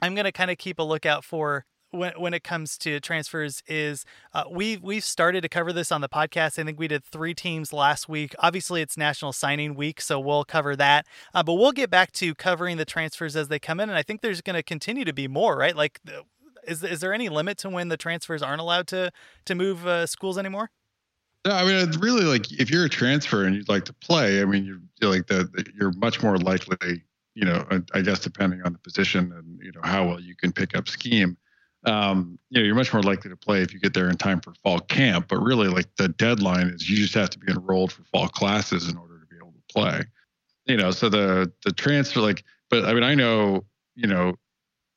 I'm 0.00 0.14
going 0.14 0.24
to 0.24 0.32
kind 0.32 0.50
of 0.50 0.58
keep 0.58 0.78
a 0.78 0.82
lookout 0.82 1.24
for 1.24 1.64
when 1.94 2.12
when 2.18 2.34
it 2.34 2.44
comes 2.44 2.76
to 2.78 3.00
transfers 3.00 3.62
is 3.66 4.04
uh, 4.32 4.44
we 4.50 4.76
we've 4.76 5.04
started 5.04 5.42
to 5.42 5.48
cover 5.48 5.72
this 5.72 5.92
on 5.92 6.00
the 6.00 6.08
podcast. 6.08 6.58
I 6.58 6.64
think 6.64 6.78
we 6.78 6.88
did 6.88 7.04
three 7.04 7.34
teams 7.34 7.72
last 7.72 8.08
week. 8.08 8.34
Obviously, 8.38 8.82
it's 8.82 8.96
National 8.96 9.32
Signing 9.32 9.74
Week, 9.74 10.00
so 10.00 10.18
we'll 10.18 10.44
cover 10.44 10.76
that. 10.76 11.06
Uh, 11.32 11.42
but 11.42 11.54
we'll 11.54 11.72
get 11.72 11.90
back 11.90 12.12
to 12.12 12.34
covering 12.34 12.76
the 12.76 12.84
transfers 12.84 13.36
as 13.36 13.48
they 13.48 13.58
come 13.58 13.80
in, 13.80 13.88
and 13.88 13.98
I 13.98 14.02
think 14.02 14.20
there's 14.20 14.40
going 14.40 14.56
to 14.56 14.62
continue 14.62 15.04
to 15.04 15.12
be 15.12 15.28
more. 15.28 15.56
Right? 15.56 15.76
Like, 15.76 16.00
is 16.66 16.82
is 16.82 17.00
there 17.00 17.12
any 17.12 17.28
limit 17.28 17.58
to 17.58 17.70
when 17.70 17.88
the 17.88 17.96
transfers 17.96 18.42
aren't 18.42 18.60
allowed 18.60 18.86
to 18.88 19.12
to 19.44 19.54
move 19.54 19.86
uh, 19.86 20.06
schools 20.06 20.38
anymore? 20.38 20.70
Yeah, 21.46 21.56
I 21.56 21.64
mean, 21.64 21.90
really 22.00 22.24
like 22.24 22.50
if 22.52 22.70
you're 22.70 22.86
a 22.86 22.90
transfer 22.90 23.44
and 23.44 23.54
you'd 23.54 23.68
like 23.68 23.84
to 23.84 23.92
play, 23.92 24.40
I 24.40 24.46
mean, 24.46 24.64
you're, 24.64 24.80
you're 25.00 25.10
like 25.10 25.26
the, 25.26 25.66
you're 25.78 25.92
much 25.92 26.22
more 26.22 26.38
likely, 26.38 27.02
you 27.34 27.44
know, 27.44 27.66
I 27.92 28.00
guess 28.00 28.20
depending 28.20 28.62
on 28.62 28.72
the 28.72 28.78
position 28.78 29.30
and 29.30 29.60
you 29.62 29.72
know 29.72 29.82
how 29.84 30.08
well 30.08 30.20
you 30.20 30.34
can 30.36 30.52
pick 30.52 30.74
up 30.74 30.88
scheme 30.88 31.36
um, 31.86 32.38
you 32.50 32.60
know, 32.60 32.66
you're 32.66 32.74
much 32.74 32.92
more 32.92 33.02
likely 33.02 33.30
to 33.30 33.36
play 33.36 33.62
if 33.62 33.74
you 33.74 33.80
get 33.80 33.94
there 33.94 34.08
in 34.08 34.16
time 34.16 34.40
for 34.40 34.54
fall 34.62 34.80
camp. 34.80 35.26
But 35.28 35.38
really, 35.40 35.68
like 35.68 35.86
the 35.96 36.08
deadline 36.08 36.68
is 36.68 36.88
you 36.88 36.96
just 36.96 37.14
have 37.14 37.30
to 37.30 37.38
be 37.38 37.50
enrolled 37.50 37.92
for 37.92 38.02
fall 38.04 38.28
classes 38.28 38.88
in 38.88 38.96
order 38.96 39.18
to 39.18 39.26
be 39.26 39.36
able 39.36 39.52
to 39.52 39.72
play. 39.72 40.02
You 40.66 40.76
know, 40.76 40.90
so 40.90 41.08
the 41.08 41.52
the 41.64 41.72
transfer, 41.72 42.20
like, 42.20 42.44
but 42.70 42.84
I 42.84 42.94
mean, 42.94 43.02
I 43.02 43.14
know, 43.14 43.64
you 43.94 44.06
know, 44.06 44.34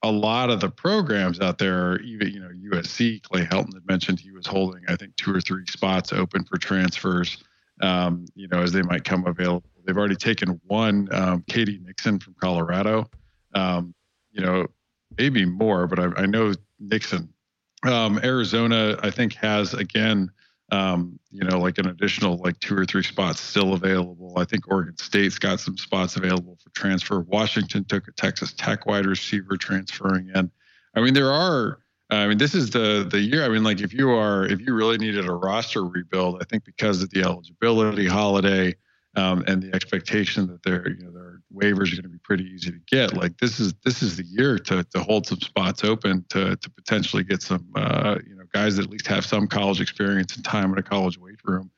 a 0.02 0.12
lot 0.12 0.50
of 0.50 0.62
the 0.62 0.70
programs 0.70 1.42
out 1.42 1.58
there, 1.58 2.00
even 2.02 2.30
you 2.30 2.40
know, 2.40 2.50
USC, 2.78 3.22
Clay 3.24 3.44
Helton 3.46 3.74
had 3.74 3.88
mentioned 3.88 4.20
he 4.20 4.32
was 4.32 4.48
holding, 4.48 4.84
I 4.88 4.96
think, 4.96 5.16
two 5.18 5.36
or 5.36 5.42
three 5.42 5.66
spots 5.68 6.14
open 6.14 6.46
for 6.46 6.58
transfers. 6.58 7.44
Um, 7.82 8.26
you 8.34 8.48
know, 8.48 8.62
as 8.62 8.72
they 8.72 8.82
might 8.82 9.04
come 9.04 9.28
available. 9.28 9.70
They've 9.86 9.96
already 9.96 10.16
taken 10.16 10.60
one, 10.66 11.08
um, 11.12 11.44
K.D. 11.48 11.80
Nixon 11.86 12.20
from 12.20 12.36
Colorado. 12.42 13.08
Um, 13.54 13.94
you 14.32 14.42
know, 14.42 14.68
maybe 15.18 15.46
more, 15.46 15.88
but 15.88 16.00
I, 16.00 16.24
I 16.24 16.26
know 16.26 16.54
Nixon. 16.80 17.34
Um, 17.84 18.20
Arizona, 18.24 18.98
I 19.04 19.12
think, 19.12 19.36
has 19.36 19.74
again, 19.74 20.32
um, 20.72 21.20
you 21.30 21.44
know, 21.44 21.60
like 21.60 21.78
an 21.78 21.88
additional 21.88 22.38
like 22.38 22.60
two 22.60 22.76
or 22.76 22.86
three 22.86 23.04
spots 23.04 23.40
still 23.40 23.74
available. 23.74 24.34
I 24.38 24.46
think 24.46 24.68
Oregon 24.68 24.98
State's 24.98 25.38
got 25.38 25.60
some 25.60 25.78
spots 25.78 26.16
available 26.16 26.58
for 26.62 26.70
transfer. 26.72 27.20
Washington 27.22 27.86
took 27.86 28.08
a 28.08 28.12
Texas 28.14 28.54
Tech 28.54 28.86
wide 28.86 29.06
receiver 29.06 29.58
transferring 29.58 30.30
in. 30.34 30.52
I 30.96 31.02
mean, 31.02 31.14
there 31.14 31.32
are. 31.32 31.80
I 32.10 32.26
mean, 32.28 32.38
this 32.38 32.56
is 32.56 32.70
the 32.72 33.08
the 33.10 33.20
year. 33.20 33.44
I 33.44 33.50
mean, 33.50 33.64
like 33.64 33.82
if 33.82 33.94
you 33.94 34.10
are 34.10 34.46
if 34.46 34.60
you 34.62 34.74
really 34.74 34.98
needed 34.98 35.28
a 35.28 35.34
roster 35.34 35.86
rebuild, 35.86 36.42
I 36.42 36.46
think 36.46 36.64
because 36.64 37.04
of 37.04 37.10
the 37.12 37.22
eligibility 37.22 38.08
holiday 38.08 38.76
um, 39.16 39.44
and 39.48 39.62
the 39.62 39.76
expectation 39.76 40.48
that 40.48 40.64
their 40.64 40.90
you 40.90 41.04
know 41.04 41.12
their 41.12 41.37
waivers 41.54 41.92
are 41.92 41.96
going 41.96 42.04
to 42.04 42.10
be 42.10 42.18
pretty 42.20 42.46
easy 42.46 42.72
to 42.72 42.80
get, 42.88 43.14
like 43.14 43.38
this 43.38 43.60
is 43.60 43.74
this 43.86 44.02
is 44.02 44.18
the 44.18 44.26
year 44.26 44.58
to 44.60 44.84
to 44.84 45.00
hold 45.00 45.26
some 45.26 45.40
spots 45.40 45.84
open 45.84 46.26
to 46.30 46.56
to 46.56 46.70
potentially 46.70 47.24
get 47.24 47.42
some 47.42 47.68
uh, 47.76 48.18
you 48.28 48.36
know 48.36 48.44
guys 48.54 48.76
that 48.76 48.86
at 48.86 48.92
least 48.92 49.08
have 49.08 49.26
some 49.26 49.48
college 49.48 49.82
experience 49.82 50.36
and 50.36 50.44
time 50.44 50.72
in 50.72 50.78
a 50.78 50.84
college 50.84 51.18
weight 51.18 51.40
room 51.44 51.72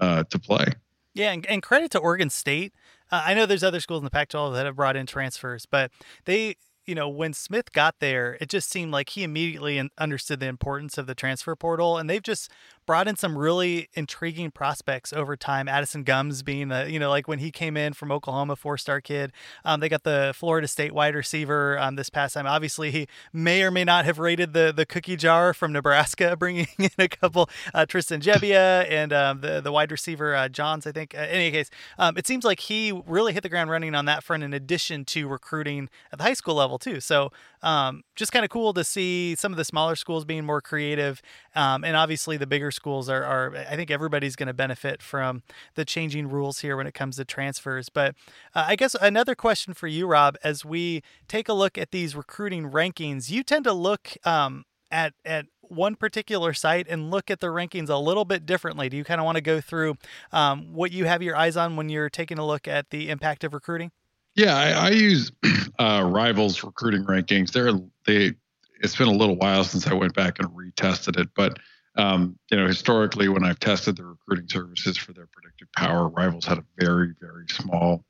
uh, 0.00 0.24
to 0.24 0.38
play. 0.38 0.66
Yeah, 1.14 1.32
and, 1.32 1.44
and 1.46 1.62
credit 1.62 1.90
to 1.92 1.98
Oregon 1.98 2.30
State. 2.30 2.72
Uh, 3.10 3.22
I 3.26 3.34
know 3.34 3.44
there's 3.44 3.64
other 3.64 3.80
schools 3.80 3.98
in 3.98 4.04
the 4.04 4.10
Pac-12 4.10 4.54
that 4.54 4.64
have 4.64 4.76
brought 4.76 4.96
in 4.96 5.06
transfers, 5.06 5.66
but 5.66 5.90
they 6.24 6.54
you 6.86 6.94
know, 6.96 7.08
when 7.08 7.32
Smith 7.32 7.72
got 7.72 7.96
there, 8.00 8.36
it 8.40 8.48
just 8.48 8.68
seemed 8.68 8.90
like 8.90 9.10
he 9.10 9.22
immediately 9.22 9.90
understood 9.98 10.40
the 10.40 10.46
importance 10.46 10.98
of 10.98 11.06
the 11.06 11.14
transfer 11.14 11.54
portal, 11.54 11.96
and 11.96 12.10
they've 12.10 12.22
just 12.22 12.50
brought 12.90 13.06
in 13.06 13.14
some 13.14 13.38
really 13.38 13.88
intriguing 13.94 14.50
prospects 14.50 15.12
over 15.12 15.36
time. 15.36 15.68
Addison 15.68 16.02
Gumbs 16.02 16.42
being 16.42 16.66
the, 16.70 16.90
you 16.90 16.98
know, 16.98 17.08
like 17.08 17.28
when 17.28 17.38
he 17.38 17.52
came 17.52 17.76
in 17.76 17.92
from 17.92 18.10
Oklahoma, 18.10 18.56
four 18.56 18.76
star 18.76 19.00
kid. 19.00 19.30
Um, 19.64 19.78
they 19.78 19.88
got 19.88 20.02
the 20.02 20.32
Florida 20.34 20.66
State 20.66 20.92
wide 20.92 21.14
receiver 21.14 21.78
um, 21.78 21.94
this 21.94 22.10
past 22.10 22.34
time. 22.34 22.48
Obviously, 22.48 22.90
he 22.90 23.06
may 23.32 23.62
or 23.62 23.70
may 23.70 23.84
not 23.84 24.06
have 24.06 24.18
raided 24.18 24.54
the 24.54 24.72
the 24.76 24.84
cookie 24.84 25.14
jar 25.14 25.54
from 25.54 25.72
Nebraska, 25.72 26.36
bringing 26.38 26.66
in 26.78 26.90
a 26.98 27.06
couple 27.06 27.48
uh, 27.72 27.86
Tristan 27.86 28.20
Gebbia 28.20 28.84
and 28.90 29.12
um, 29.12 29.40
the 29.40 29.60
the 29.60 29.70
wide 29.70 29.92
receiver 29.92 30.34
uh, 30.34 30.48
Johns. 30.48 30.84
I 30.84 30.90
think. 30.90 31.14
Uh, 31.14 31.18
in 31.18 31.28
any 31.28 31.52
case, 31.52 31.70
um, 31.96 32.18
it 32.18 32.26
seems 32.26 32.44
like 32.44 32.58
he 32.58 32.90
really 33.06 33.32
hit 33.32 33.44
the 33.44 33.48
ground 33.48 33.70
running 33.70 33.94
on 33.94 34.06
that 34.06 34.24
front. 34.24 34.42
In 34.42 34.52
addition 34.52 35.04
to 35.04 35.28
recruiting 35.28 35.88
at 36.10 36.18
the 36.18 36.24
high 36.24 36.34
school 36.34 36.56
level 36.56 36.76
too. 36.76 36.98
So 36.98 37.30
um, 37.62 38.02
just 38.16 38.32
kind 38.32 38.44
of 38.44 38.50
cool 38.50 38.72
to 38.74 38.84
see 38.84 39.34
some 39.36 39.52
of 39.52 39.56
the 39.56 39.64
smaller 39.64 39.96
schools 39.96 40.24
being 40.24 40.44
more 40.44 40.60
creative, 40.60 41.22
um, 41.54 41.84
and 41.84 41.96
obviously 41.96 42.36
the 42.36 42.46
bigger 42.46 42.70
schools 42.70 43.08
are, 43.08 43.24
are 43.24 43.56
I 43.56 43.76
think 43.76 43.90
everybody's 43.90 44.36
going 44.36 44.46
to 44.48 44.54
benefit 44.54 45.02
from 45.02 45.42
the 45.74 45.84
changing 45.84 46.28
rules 46.28 46.60
here 46.60 46.76
when 46.76 46.86
it 46.86 46.94
comes 46.94 47.16
to 47.16 47.24
transfers. 47.24 47.88
But 47.88 48.14
uh, 48.54 48.64
I 48.68 48.76
guess 48.76 48.94
another 49.00 49.34
question 49.34 49.74
for 49.74 49.86
you, 49.86 50.06
Rob, 50.06 50.36
as 50.42 50.64
we 50.64 51.02
take 51.28 51.48
a 51.48 51.52
look 51.52 51.76
at 51.78 51.90
these 51.90 52.14
recruiting 52.14 52.70
rankings, 52.70 53.30
you 53.30 53.42
tend 53.42 53.64
to 53.64 53.72
look 53.72 54.16
um, 54.24 54.64
at 54.90 55.14
at 55.24 55.46
one 55.62 55.94
particular 55.94 56.52
site 56.52 56.86
and 56.88 57.10
look 57.10 57.30
at 57.30 57.40
the 57.40 57.46
rankings 57.46 57.88
a 57.88 57.96
little 57.96 58.24
bit 58.24 58.44
differently. 58.44 58.88
Do 58.88 58.96
you 58.96 59.04
kind 59.04 59.20
of 59.20 59.24
want 59.24 59.36
to 59.36 59.40
go 59.40 59.60
through 59.60 59.96
um, 60.32 60.72
what 60.72 60.90
you 60.90 61.04
have 61.04 61.22
your 61.22 61.36
eyes 61.36 61.56
on 61.56 61.76
when 61.76 61.88
you're 61.88 62.10
taking 62.10 62.38
a 62.38 62.46
look 62.46 62.66
at 62.66 62.90
the 62.90 63.08
impact 63.08 63.44
of 63.44 63.54
recruiting? 63.54 63.92
Yeah, 64.34 64.56
I, 64.56 64.70
I 64.70 64.90
use 64.90 65.32
uh, 65.78 66.08
Rivals 66.10 66.62
recruiting 66.64 67.04
rankings. 67.04 67.52
They're 67.52 67.72
they. 68.06 68.34
It's 68.82 68.96
been 68.96 69.08
a 69.08 69.12
little 69.12 69.36
while 69.36 69.64
since 69.64 69.86
I 69.86 69.92
went 69.92 70.14
back 70.14 70.38
and 70.38 70.48
retested 70.50 71.20
it, 71.20 71.28
but 71.36 71.58
um, 71.96 72.38
you 72.50 72.56
know, 72.56 72.66
historically, 72.66 73.28
when 73.28 73.44
I've 73.44 73.60
tested 73.60 73.96
the 73.96 74.04
recruiting 74.06 74.48
services 74.48 74.96
for 74.96 75.12
their 75.12 75.26
predictive 75.26 75.68
power, 75.76 76.08
Rivals 76.08 76.46
had 76.46 76.58
a 76.58 76.64
very 76.78 77.12
very 77.20 77.46
small 77.48 78.04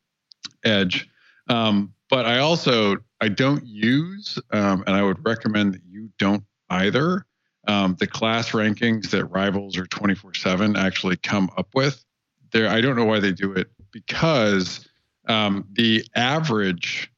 edge. 0.64 1.08
Um, 1.48 1.92
but 2.08 2.26
I 2.26 2.38
also 2.38 2.96
I 3.20 3.28
don't 3.28 3.66
use, 3.66 4.38
um, 4.52 4.84
and 4.86 4.94
I 4.94 5.02
would 5.02 5.24
recommend 5.24 5.74
that 5.74 5.82
you 5.88 6.10
don't 6.18 6.44
either. 6.68 7.26
Um, 7.66 7.96
the 7.98 8.06
class 8.06 8.50
rankings 8.50 9.10
that 9.10 9.24
Rivals 9.26 9.76
or 9.76 9.86
24/7 9.86 10.76
actually 10.78 11.16
come 11.16 11.50
up 11.56 11.68
with. 11.74 12.04
There, 12.52 12.68
I 12.68 12.80
don't 12.80 12.96
know 12.96 13.04
why 13.04 13.20
they 13.20 13.32
do 13.32 13.52
it 13.52 13.70
because 13.92 14.88
um, 15.30 15.64
the 15.72 16.04
average 16.16 17.10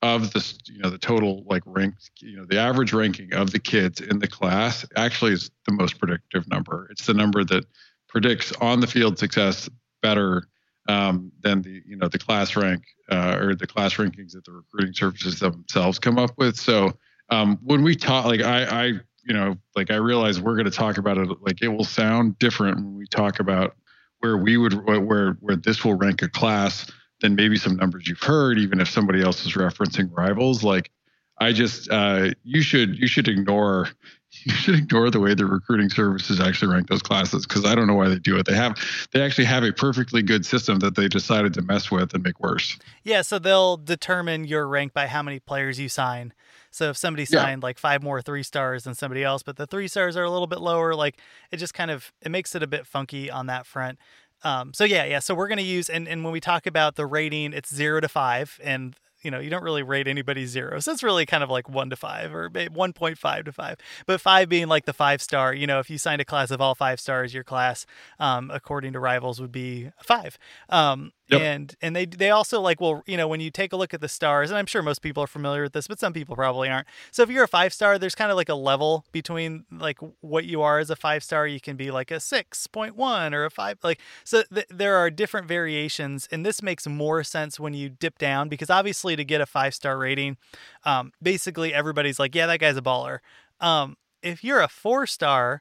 of 0.00 0.32
the 0.32 0.54
you 0.66 0.78
know 0.78 0.90
the 0.90 0.98
total 0.98 1.42
like 1.46 1.62
rank 1.66 1.94
you 2.20 2.36
know 2.36 2.44
the 2.44 2.56
average 2.56 2.92
ranking 2.92 3.34
of 3.34 3.50
the 3.50 3.58
kids 3.58 4.00
in 4.00 4.20
the 4.20 4.28
class 4.28 4.86
actually 4.96 5.32
is 5.32 5.50
the 5.66 5.72
most 5.72 5.98
predictive 5.98 6.48
number. 6.48 6.86
It's 6.90 7.06
the 7.06 7.14
number 7.14 7.42
that 7.44 7.64
predicts 8.08 8.52
on 8.60 8.78
the 8.78 8.86
field 8.86 9.18
success 9.18 9.68
better 10.00 10.44
um, 10.88 11.32
than 11.42 11.62
the 11.62 11.82
you 11.84 11.96
know 11.96 12.06
the 12.06 12.18
class 12.18 12.54
rank 12.54 12.84
uh, 13.10 13.38
or 13.40 13.56
the 13.56 13.66
class 13.66 13.94
rankings 13.94 14.32
that 14.32 14.44
the 14.44 14.52
recruiting 14.52 14.94
services 14.94 15.40
themselves 15.40 15.98
come 15.98 16.16
up 16.16 16.30
with. 16.38 16.56
So 16.56 16.92
um, 17.30 17.58
when 17.64 17.82
we 17.82 17.96
talk 17.96 18.24
like 18.24 18.40
i 18.40 18.64
i 18.64 18.84
you 19.24 19.34
know 19.34 19.56
like 19.74 19.90
i 19.90 19.96
realize 19.96 20.40
we're 20.40 20.54
going 20.54 20.64
to 20.64 20.70
talk 20.70 20.96
about 20.96 21.18
it 21.18 21.28
like 21.42 21.60
it 21.60 21.68
will 21.68 21.84
sound 21.84 22.38
different 22.38 22.76
when 22.76 22.94
we 22.94 23.06
talk 23.06 23.40
about 23.40 23.74
where 24.20 24.36
we 24.36 24.56
would 24.56 24.86
where 24.86 25.32
where 25.40 25.56
this 25.56 25.84
will 25.84 25.94
rank 25.94 26.22
a 26.22 26.28
class 26.28 26.90
than 27.20 27.34
maybe 27.34 27.56
some 27.56 27.76
numbers 27.76 28.06
you've 28.06 28.20
heard, 28.20 28.58
even 28.58 28.80
if 28.80 28.88
somebody 28.88 29.22
else 29.22 29.44
is 29.44 29.54
referencing 29.54 30.10
rivals. 30.16 30.62
Like 30.62 30.90
I 31.38 31.52
just 31.52 31.90
uh, 31.90 32.30
you 32.44 32.62
should 32.62 32.98
you 32.98 33.06
should 33.06 33.28
ignore 33.28 33.88
you 34.44 34.52
should 34.52 34.74
ignore 34.74 35.10
the 35.10 35.20
way 35.20 35.34
the 35.34 35.46
recruiting 35.46 35.88
services 35.88 36.40
actually 36.40 36.72
rank 36.72 36.88
those 36.88 37.02
classes 37.02 37.46
because 37.46 37.64
I 37.64 37.74
don't 37.74 37.86
know 37.86 37.94
why 37.94 38.08
they 38.08 38.18
do 38.18 38.36
it. 38.36 38.46
They 38.46 38.54
have 38.54 38.78
they 39.12 39.22
actually 39.22 39.46
have 39.46 39.64
a 39.64 39.72
perfectly 39.72 40.22
good 40.22 40.44
system 40.44 40.80
that 40.80 40.96
they 40.96 41.08
decided 41.08 41.54
to 41.54 41.62
mess 41.62 41.90
with 41.90 42.12
and 42.14 42.22
make 42.22 42.38
worse. 42.40 42.78
Yeah, 43.04 43.22
so 43.22 43.38
they'll 43.38 43.76
determine 43.76 44.44
your 44.44 44.66
rank 44.68 44.92
by 44.92 45.06
how 45.06 45.22
many 45.22 45.40
players 45.40 45.80
you 45.80 45.88
sign. 45.88 46.32
So 46.70 46.90
if 46.90 46.96
somebody 46.96 47.24
signed 47.24 47.62
yeah. 47.62 47.66
like 47.66 47.78
five 47.78 48.02
more 48.02 48.20
three 48.20 48.42
stars 48.42 48.84
than 48.84 48.94
somebody 48.94 49.24
else, 49.24 49.42
but 49.42 49.56
the 49.56 49.66
three 49.66 49.88
stars 49.88 50.16
are 50.16 50.24
a 50.24 50.30
little 50.30 50.46
bit 50.46 50.60
lower, 50.60 50.94
like 50.94 51.18
it 51.50 51.56
just 51.56 51.74
kind 51.74 51.90
of 51.90 52.12
it 52.20 52.30
makes 52.30 52.54
it 52.54 52.62
a 52.62 52.66
bit 52.66 52.86
funky 52.86 53.30
on 53.30 53.46
that 53.46 53.66
front. 53.66 53.98
Um, 54.44 54.72
so 54.72 54.84
yeah, 54.84 55.04
yeah. 55.04 55.18
So 55.18 55.34
we're 55.34 55.48
gonna 55.48 55.62
use 55.62 55.88
and, 55.88 56.08
and 56.08 56.24
when 56.24 56.32
we 56.32 56.40
talk 56.40 56.66
about 56.66 56.96
the 56.96 57.06
rating, 57.06 57.52
it's 57.52 57.74
zero 57.74 58.00
to 58.00 58.08
five, 58.08 58.58
and 58.62 58.94
you 59.22 59.30
know, 59.30 59.40
you 59.40 59.50
don't 59.50 59.64
really 59.64 59.82
rate 59.82 60.06
anybody 60.06 60.46
zero. 60.46 60.78
So 60.80 60.92
it's 60.92 61.02
really 61.02 61.26
kind 61.26 61.42
of 61.42 61.50
like 61.50 61.68
one 61.68 61.90
to 61.90 61.96
five 61.96 62.34
or 62.34 62.48
1.5 62.50 63.44
to 63.44 63.52
five. 63.52 63.76
But 64.06 64.20
five 64.20 64.48
being 64.48 64.68
like 64.68 64.84
the 64.84 64.92
five 64.92 65.20
star, 65.20 65.52
you 65.52 65.66
know, 65.66 65.80
if 65.80 65.90
you 65.90 65.98
signed 65.98 66.20
a 66.20 66.24
class 66.24 66.50
of 66.50 66.60
all 66.60 66.74
five 66.74 67.00
stars, 67.00 67.34
your 67.34 67.44
class, 67.44 67.84
um, 68.20 68.50
according 68.52 68.92
to 68.92 69.00
rivals, 69.00 69.40
would 69.40 69.52
be 69.52 69.90
five. 70.02 70.38
Um, 70.68 71.12
Yep. 71.28 71.40
And 71.42 71.74
and 71.82 71.94
they 71.94 72.06
they 72.06 72.30
also 72.30 72.58
like 72.60 72.80
well 72.80 73.02
you 73.06 73.16
know 73.16 73.28
when 73.28 73.40
you 73.40 73.50
take 73.50 73.74
a 73.74 73.76
look 73.76 73.92
at 73.92 74.00
the 74.00 74.08
stars 74.08 74.50
and 74.50 74.56
I'm 74.56 74.64
sure 74.64 74.82
most 74.82 75.02
people 75.02 75.22
are 75.22 75.26
familiar 75.26 75.62
with 75.62 75.74
this 75.74 75.86
but 75.86 75.98
some 76.00 76.14
people 76.14 76.34
probably 76.34 76.70
aren't. 76.70 76.86
So 77.10 77.22
if 77.22 77.28
you're 77.28 77.44
a 77.44 77.48
five 77.48 77.74
star, 77.74 77.98
there's 77.98 78.14
kind 78.14 78.30
of 78.30 78.36
like 78.38 78.48
a 78.48 78.54
level 78.54 79.04
between 79.12 79.66
like 79.70 79.98
what 80.20 80.46
you 80.46 80.62
are 80.62 80.78
as 80.78 80.88
a 80.88 80.96
five 80.96 81.22
star. 81.22 81.46
You 81.46 81.60
can 81.60 81.76
be 81.76 81.90
like 81.90 82.10
a 82.10 82.18
six 82.18 82.66
point 82.66 82.96
one 82.96 83.34
or 83.34 83.44
a 83.44 83.50
five 83.50 83.78
like 83.82 84.00
so 84.24 84.42
th- 84.52 84.66
there 84.70 84.96
are 84.96 85.10
different 85.10 85.46
variations 85.46 86.28
and 86.32 86.46
this 86.46 86.62
makes 86.62 86.86
more 86.86 87.22
sense 87.22 87.60
when 87.60 87.74
you 87.74 87.90
dip 87.90 88.16
down 88.18 88.48
because 88.48 88.70
obviously 88.70 89.14
to 89.14 89.24
get 89.24 89.42
a 89.42 89.46
five 89.46 89.74
star 89.74 89.98
rating, 89.98 90.38
um, 90.84 91.12
basically 91.22 91.74
everybody's 91.74 92.18
like 92.18 92.34
yeah 92.34 92.46
that 92.46 92.58
guy's 92.58 92.76
a 92.78 92.82
baller. 92.82 93.18
Um, 93.60 93.96
if 94.22 94.42
you're 94.42 94.60
a 94.60 94.68
four 94.68 95.06
star 95.06 95.60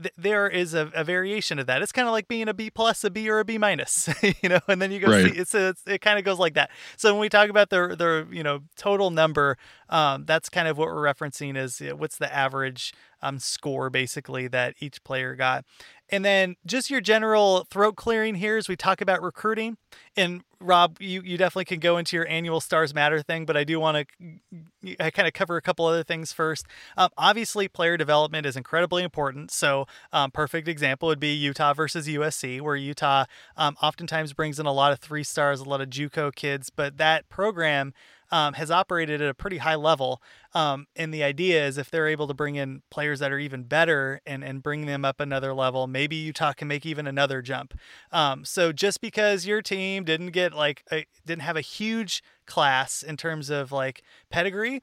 th- 0.00 0.14
there 0.16 0.48
is 0.48 0.74
a, 0.74 0.90
a, 0.94 1.04
variation 1.04 1.58
of 1.58 1.66
that. 1.66 1.82
It's 1.82 1.92
kind 1.92 2.08
of 2.08 2.12
like 2.12 2.28
being 2.28 2.48
a 2.48 2.54
B 2.54 2.70
plus, 2.70 3.04
a 3.04 3.10
B, 3.10 3.28
or 3.28 3.40
a 3.40 3.44
B 3.44 3.58
minus, 3.58 4.08
you 4.42 4.48
know. 4.48 4.60
And 4.68 4.80
then 4.80 4.90
you 4.90 5.00
go 5.00 5.10
right. 5.10 5.32
see 5.32 5.38
it's, 5.38 5.54
a, 5.54 5.68
it's 5.68 5.82
it 5.86 6.00
kind 6.00 6.18
of 6.18 6.24
goes 6.24 6.38
like 6.38 6.54
that. 6.54 6.70
So 6.96 7.12
when 7.12 7.20
we 7.20 7.28
talk 7.28 7.48
about 7.50 7.70
the 7.70 7.96
the 7.96 8.26
you 8.30 8.42
know 8.42 8.60
total 8.76 9.10
number, 9.10 9.58
um, 9.88 10.24
that's 10.24 10.48
kind 10.48 10.68
of 10.68 10.78
what 10.78 10.88
we're 10.88 11.02
referencing 11.02 11.56
is 11.56 11.80
you 11.80 11.90
know, 11.90 11.96
what's 11.96 12.18
the 12.18 12.32
average 12.32 12.92
um, 13.22 13.38
score 13.38 13.90
basically 13.90 14.48
that 14.48 14.74
each 14.80 15.02
player 15.04 15.34
got. 15.34 15.64
And 16.08 16.24
then 16.24 16.54
just 16.64 16.88
your 16.88 17.00
general 17.00 17.66
throat 17.68 17.96
clearing 17.96 18.36
here 18.36 18.56
as 18.56 18.68
we 18.68 18.76
talk 18.76 19.00
about 19.00 19.22
recruiting. 19.22 19.76
And 20.16 20.42
Rob, 20.60 20.98
you, 21.00 21.20
you 21.22 21.36
definitely 21.36 21.64
can 21.64 21.80
go 21.80 21.98
into 21.98 22.16
your 22.16 22.28
annual 22.28 22.60
Stars 22.60 22.94
Matter 22.94 23.22
thing, 23.22 23.44
but 23.44 23.56
I 23.56 23.64
do 23.64 23.80
want 23.80 24.06
to 24.20 24.96
I 25.00 25.10
kind 25.10 25.26
of 25.26 25.34
cover 25.34 25.56
a 25.56 25.62
couple 25.62 25.84
other 25.84 26.04
things 26.04 26.32
first. 26.32 26.66
Um, 26.96 27.10
obviously, 27.18 27.66
player 27.66 27.96
development 27.96 28.46
is 28.46 28.56
incredibly 28.56 29.02
important. 29.02 29.50
So, 29.50 29.86
um, 30.12 30.30
perfect 30.30 30.68
example 30.68 31.08
would 31.08 31.20
be 31.20 31.34
Utah 31.34 31.74
versus 31.74 32.06
USC, 32.06 32.60
where 32.60 32.76
Utah 32.76 33.24
um, 33.56 33.76
oftentimes 33.82 34.32
brings 34.32 34.60
in 34.60 34.66
a 34.66 34.72
lot 34.72 34.92
of 34.92 35.00
three 35.00 35.24
stars, 35.24 35.60
a 35.60 35.64
lot 35.64 35.80
of 35.80 35.90
JUCO 35.90 36.34
kids, 36.34 36.70
but 36.70 36.98
that 36.98 37.28
program 37.28 37.92
um, 38.30 38.54
has 38.54 38.70
operated 38.70 39.20
at 39.20 39.28
a 39.28 39.34
pretty 39.34 39.58
high 39.58 39.74
level. 39.74 40.22
Um, 40.54 40.86
and 40.96 41.12
the 41.12 41.22
idea 41.22 41.66
is 41.66 41.78
if 41.78 41.90
they're 41.90 42.08
able 42.08 42.26
to 42.28 42.34
bring 42.34 42.56
in 42.56 42.82
players 42.90 43.20
that 43.20 43.32
are 43.32 43.38
even 43.38 43.64
better 43.64 44.20
and, 44.26 44.42
and 44.42 44.62
bring 44.62 44.86
them 44.86 45.04
up 45.04 45.20
another 45.20 45.54
level, 45.54 45.86
maybe 45.86 46.16
Utah 46.16 46.52
can 46.52 46.68
make 46.68 46.86
even 46.86 47.06
another 47.06 47.42
jump. 47.42 47.74
Um, 48.12 48.44
so 48.44 48.72
just 48.72 49.00
because 49.00 49.46
your 49.46 49.62
team 49.62 50.04
didn't 50.04 50.30
get 50.30 50.54
like 50.54 50.82
a, 50.90 51.06
didn't 51.24 51.42
have 51.42 51.56
a 51.56 51.62
huge 51.62 52.22
class 52.46 53.02
in 53.02 53.16
terms 53.16 53.50
of 53.50 53.72
like 53.72 54.02
pedigree, 54.30 54.82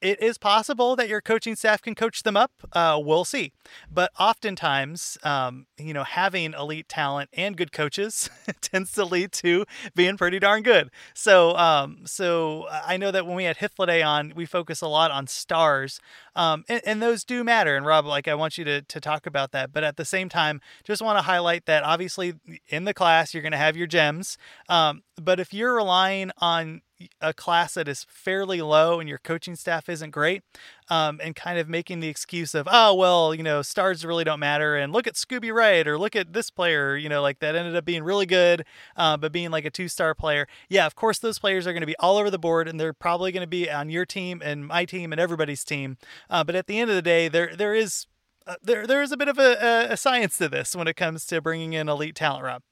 it 0.00 0.22
is 0.22 0.38
possible 0.38 0.96
that 0.96 1.08
your 1.08 1.20
coaching 1.20 1.54
staff 1.54 1.82
can 1.82 1.94
coach 1.94 2.22
them 2.22 2.36
up. 2.36 2.52
Uh, 2.72 2.98
we'll 3.02 3.24
see. 3.24 3.52
But 3.90 4.10
oftentimes, 4.18 5.18
um, 5.22 5.66
you 5.78 5.92
know, 5.92 6.04
having 6.04 6.54
elite 6.54 6.88
talent 6.88 7.30
and 7.32 7.56
good 7.56 7.72
coaches 7.72 8.30
tends 8.60 8.92
to 8.92 9.04
lead 9.04 9.32
to 9.32 9.64
being 9.94 10.16
pretty 10.16 10.38
darn 10.38 10.62
good. 10.62 10.90
So, 11.14 11.56
um, 11.56 11.98
so 12.06 12.66
I 12.70 12.96
know 12.96 13.10
that 13.10 13.26
when 13.26 13.36
we 13.36 13.44
had 13.44 13.58
Hifliday 13.58 14.04
on, 14.06 14.32
we 14.34 14.46
focus 14.46 14.80
a 14.80 14.88
lot 14.88 15.10
on 15.10 15.26
stars, 15.26 16.00
um, 16.34 16.64
and, 16.68 16.80
and, 16.86 17.00
those 17.00 17.24
do 17.24 17.42
matter. 17.42 17.76
And 17.76 17.86
Rob, 17.86 18.04
like 18.04 18.28
I 18.28 18.34
want 18.34 18.58
you 18.58 18.64
to 18.64 18.82
to 18.82 19.00
talk 19.00 19.26
about 19.26 19.52
that. 19.52 19.72
But 19.72 19.84
at 19.84 19.96
the 19.96 20.04
same 20.04 20.28
time, 20.28 20.60
just 20.84 21.02
want 21.02 21.18
to 21.18 21.22
highlight 21.22 21.66
that 21.66 21.82
obviously 21.82 22.34
in 22.68 22.84
the 22.84 22.94
class 22.94 23.32
you're 23.32 23.42
going 23.42 23.52
to 23.52 23.58
have 23.58 23.76
your 23.76 23.86
gems, 23.86 24.36
um, 24.68 25.02
but 25.20 25.40
if 25.40 25.52
you're 25.54 25.74
relying 25.74 26.30
on 26.38 26.82
a 27.20 27.32
class 27.32 27.74
that 27.74 27.88
is 27.88 28.04
fairly 28.08 28.60
low 28.60 29.00
and 29.00 29.08
your 29.08 29.18
coaching 29.18 29.56
staff 29.56 29.88
isn't 29.88 30.10
great, 30.10 30.42
um, 30.88 31.20
and 31.22 31.34
kind 31.34 31.58
of 31.58 31.68
making 31.68 32.00
the 32.00 32.08
excuse 32.08 32.54
of, 32.54 32.68
oh, 32.70 32.94
well, 32.94 33.34
you 33.34 33.42
know, 33.42 33.62
stars 33.62 34.04
really 34.04 34.24
don't 34.24 34.40
matter. 34.40 34.76
And 34.76 34.92
look 34.92 35.06
at 35.06 35.14
Scooby 35.14 35.52
Wright 35.52 35.86
or 35.86 35.98
look 35.98 36.14
at 36.14 36.32
this 36.32 36.50
player, 36.50 36.96
you 36.96 37.08
know, 37.08 37.22
like 37.22 37.38
that 37.40 37.54
ended 37.54 37.76
up 37.76 37.84
being 37.84 38.02
really 38.02 38.26
good, 38.26 38.64
uh, 38.96 39.16
but 39.16 39.32
being 39.32 39.50
like 39.50 39.64
a 39.64 39.70
two 39.70 39.88
star 39.88 40.14
player. 40.14 40.46
Yeah, 40.68 40.86
of 40.86 40.94
course, 40.94 41.18
those 41.18 41.38
players 41.38 41.66
are 41.66 41.72
going 41.72 41.82
to 41.82 41.86
be 41.86 41.96
all 41.98 42.16
over 42.16 42.30
the 42.30 42.38
board 42.38 42.68
and 42.68 42.78
they're 42.78 42.92
probably 42.92 43.32
going 43.32 43.42
to 43.42 43.48
be 43.48 43.70
on 43.70 43.90
your 43.90 44.04
team 44.04 44.42
and 44.44 44.66
my 44.66 44.84
team 44.84 45.12
and 45.12 45.20
everybody's 45.20 45.64
team. 45.64 45.96
Uh, 46.28 46.44
but 46.44 46.54
at 46.54 46.66
the 46.66 46.78
end 46.78 46.90
of 46.90 46.96
the 46.96 47.02
day, 47.02 47.28
there 47.28 47.54
there 47.56 47.74
is. 47.74 48.06
Uh, 48.46 48.54
there, 48.62 48.86
there 48.86 49.02
is 49.02 49.12
a 49.12 49.18
bit 49.18 49.28
of 49.28 49.38
a, 49.38 49.88
a 49.90 49.96
science 49.98 50.38
to 50.38 50.48
this 50.48 50.74
when 50.74 50.88
it 50.88 50.96
comes 50.96 51.26
to 51.26 51.42
bringing 51.42 51.74
in 51.74 51.90
elite 51.90 52.14
talent, 52.14 52.42
Rob. 52.42 52.62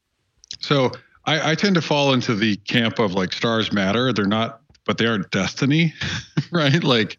So 0.60 0.92
I, 1.28 1.50
I 1.50 1.54
tend 1.54 1.74
to 1.74 1.82
fall 1.82 2.14
into 2.14 2.34
the 2.34 2.56
camp 2.56 2.98
of 2.98 3.12
like 3.12 3.34
stars 3.34 3.70
matter. 3.70 4.14
They're 4.14 4.26
not, 4.26 4.62
but 4.86 4.96
they 4.96 5.04
are 5.04 5.18
destiny, 5.18 5.92
right? 6.50 6.82
Like, 6.82 7.18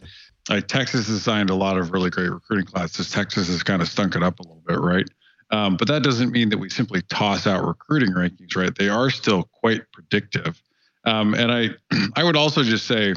like 0.50 0.68
Texas 0.68 1.08
has 1.10 1.22
signed 1.22 1.52
a 1.52 1.56
lot 1.56 1.78
of 1.78 1.92
really 1.92 2.10
great 2.10 2.32
recruiting 2.32 2.66
classes. 2.66 3.12
Texas 3.12 3.50
has 3.50 3.62
kind 3.62 3.84
of 3.84 3.88
stunk 3.88 4.16
it 4.16 4.24
up 4.24 4.40
a 4.40 4.44
little 4.44 4.64
bit, 4.66 4.80
right? 4.80 5.08
Um, 5.52 5.78
but 5.78 5.88
that 5.90 6.02
doesn't 6.02 6.32
mean 6.32 6.50
that 6.50 6.58
we 6.58 6.70
simply 6.72 7.04
toss 7.04 7.46
out 7.46 7.64
recruiting 7.64 8.10
rankings, 8.10 8.56
right? 8.56 8.76
They 8.76 8.90
are 8.90 9.12
still 9.12 9.44
quite 9.44 9.84
predictive. 9.94 10.60
Um, 11.06 11.36
and 11.36 11.52
I, 11.52 11.70
I 12.16 12.24
would 12.24 12.36
also 12.36 12.64
just 12.64 12.88
say, 12.88 13.14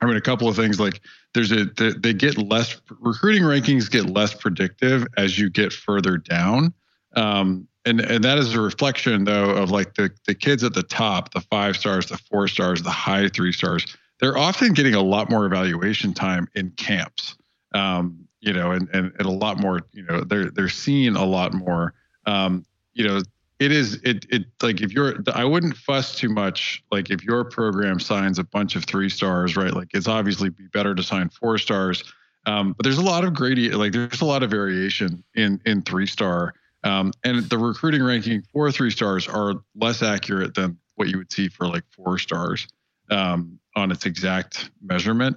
I 0.00 0.06
mean, 0.06 0.16
a 0.16 0.20
couple 0.20 0.48
of 0.48 0.54
things 0.54 0.78
like 0.78 1.00
there's 1.34 1.50
a 1.50 1.64
they 1.98 2.14
get 2.14 2.38
less 2.38 2.80
recruiting 3.00 3.42
rankings 3.42 3.90
get 3.90 4.08
less 4.08 4.32
predictive 4.32 5.04
as 5.16 5.36
you 5.36 5.50
get 5.50 5.72
further 5.72 6.16
down. 6.16 6.72
Um, 7.16 7.66
and 7.88 8.00
and 8.00 8.22
that 8.22 8.38
is 8.38 8.54
a 8.54 8.60
reflection 8.60 9.24
though 9.24 9.50
of 9.50 9.70
like 9.70 9.94
the 9.94 10.10
the 10.26 10.34
kids 10.34 10.62
at 10.62 10.74
the 10.74 10.82
top, 10.82 11.32
the 11.32 11.40
five 11.40 11.76
stars, 11.76 12.06
the 12.06 12.18
four 12.18 12.46
stars, 12.48 12.82
the 12.82 12.90
high 12.90 13.28
three 13.28 13.52
stars. 13.52 13.96
They're 14.20 14.36
often 14.36 14.72
getting 14.72 14.94
a 14.94 15.02
lot 15.02 15.30
more 15.30 15.46
evaluation 15.46 16.12
time 16.12 16.48
in 16.54 16.70
camps, 16.72 17.36
um, 17.74 18.26
you 18.40 18.52
know, 18.52 18.72
and, 18.72 18.88
and 18.92 19.12
and 19.18 19.26
a 19.26 19.30
lot 19.30 19.58
more, 19.58 19.80
you 19.92 20.02
know, 20.02 20.20
they're 20.20 20.50
they're 20.50 20.68
seeing 20.68 21.16
a 21.16 21.24
lot 21.24 21.54
more. 21.54 21.94
Um, 22.26 22.64
you 22.92 23.06
know, 23.06 23.22
it 23.58 23.72
is 23.72 23.94
it 24.04 24.26
it 24.28 24.44
like 24.62 24.80
if 24.80 24.92
you're 24.92 25.16
I 25.32 25.44
wouldn't 25.44 25.76
fuss 25.76 26.14
too 26.14 26.28
much. 26.28 26.82
Like 26.92 27.10
if 27.10 27.24
your 27.24 27.44
program 27.44 28.00
signs 28.00 28.38
a 28.38 28.44
bunch 28.44 28.76
of 28.76 28.84
three 28.84 29.08
stars, 29.08 29.56
right? 29.56 29.72
Like 29.72 29.88
it's 29.94 30.08
obviously 30.08 30.50
be 30.50 30.66
better 30.72 30.94
to 30.94 31.02
sign 31.02 31.30
four 31.30 31.58
stars. 31.58 32.04
Um, 32.46 32.72
but 32.72 32.84
there's 32.84 32.98
a 32.98 33.02
lot 33.02 33.24
of 33.24 33.34
gradient, 33.34 33.74
like 33.74 33.92
there's 33.92 34.20
a 34.20 34.24
lot 34.24 34.42
of 34.42 34.50
variation 34.50 35.22
in 35.34 35.60
in 35.64 35.82
three 35.82 36.06
star. 36.06 36.54
Um, 36.84 37.12
and 37.24 37.42
the 37.44 37.58
recruiting 37.58 38.02
ranking 38.02 38.42
for 38.52 38.70
three 38.70 38.90
stars 38.90 39.26
are 39.26 39.54
less 39.74 40.02
accurate 40.02 40.54
than 40.54 40.78
what 40.94 41.08
you 41.08 41.18
would 41.18 41.32
see 41.32 41.48
for 41.48 41.66
like 41.66 41.84
four 41.90 42.18
stars 42.18 42.66
um, 43.10 43.58
on 43.74 43.90
its 43.90 44.06
exact 44.06 44.70
measurement. 44.82 45.36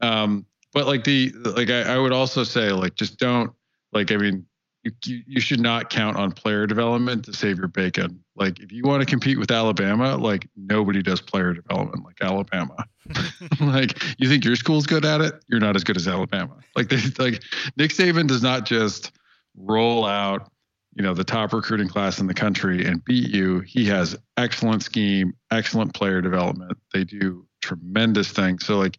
Um, 0.00 0.46
but 0.72 0.86
like 0.86 1.04
the 1.04 1.32
like 1.56 1.70
I, 1.70 1.94
I, 1.94 1.98
would 1.98 2.12
also 2.12 2.44
say 2.44 2.72
like 2.72 2.94
just 2.94 3.18
don't 3.18 3.52
like 3.92 4.10
I 4.10 4.16
mean 4.16 4.46
you, 4.82 5.22
you 5.26 5.40
should 5.40 5.60
not 5.60 5.90
count 5.90 6.16
on 6.16 6.32
player 6.32 6.66
development 6.66 7.24
to 7.26 7.32
save 7.32 7.58
your 7.58 7.68
bacon. 7.68 8.22
Like 8.34 8.58
if 8.58 8.72
you 8.72 8.82
want 8.84 9.00
to 9.00 9.06
compete 9.06 9.38
with 9.38 9.50
Alabama, 9.50 10.16
like 10.16 10.48
nobody 10.56 11.02
does 11.02 11.20
player 11.20 11.52
development 11.52 12.04
like 12.04 12.16
Alabama. 12.20 12.84
like 13.60 14.02
you 14.18 14.28
think 14.28 14.44
your 14.44 14.56
school's 14.56 14.86
good 14.86 15.04
at 15.04 15.20
it, 15.20 15.34
you're 15.48 15.60
not 15.60 15.76
as 15.76 15.84
good 15.84 15.96
as 15.96 16.08
Alabama. 16.08 16.56
Like 16.74 16.88
they 16.88 17.00
like 17.18 17.42
Nick 17.76 17.92
Saban 17.92 18.26
does 18.26 18.42
not 18.42 18.64
just 18.64 19.12
roll 19.56 20.04
out 20.04 20.50
you 20.94 21.02
know 21.02 21.14
the 21.14 21.24
top 21.24 21.52
recruiting 21.52 21.88
class 21.88 22.18
in 22.18 22.26
the 22.26 22.34
country 22.34 22.84
and 22.84 23.04
beat 23.04 23.30
you 23.30 23.60
he 23.60 23.84
has 23.86 24.16
excellent 24.36 24.82
scheme 24.82 25.32
excellent 25.50 25.94
player 25.94 26.20
development. 26.20 26.78
They 26.92 27.04
do 27.04 27.46
tremendous 27.60 28.30
things. 28.30 28.66
So 28.66 28.78
like 28.78 28.98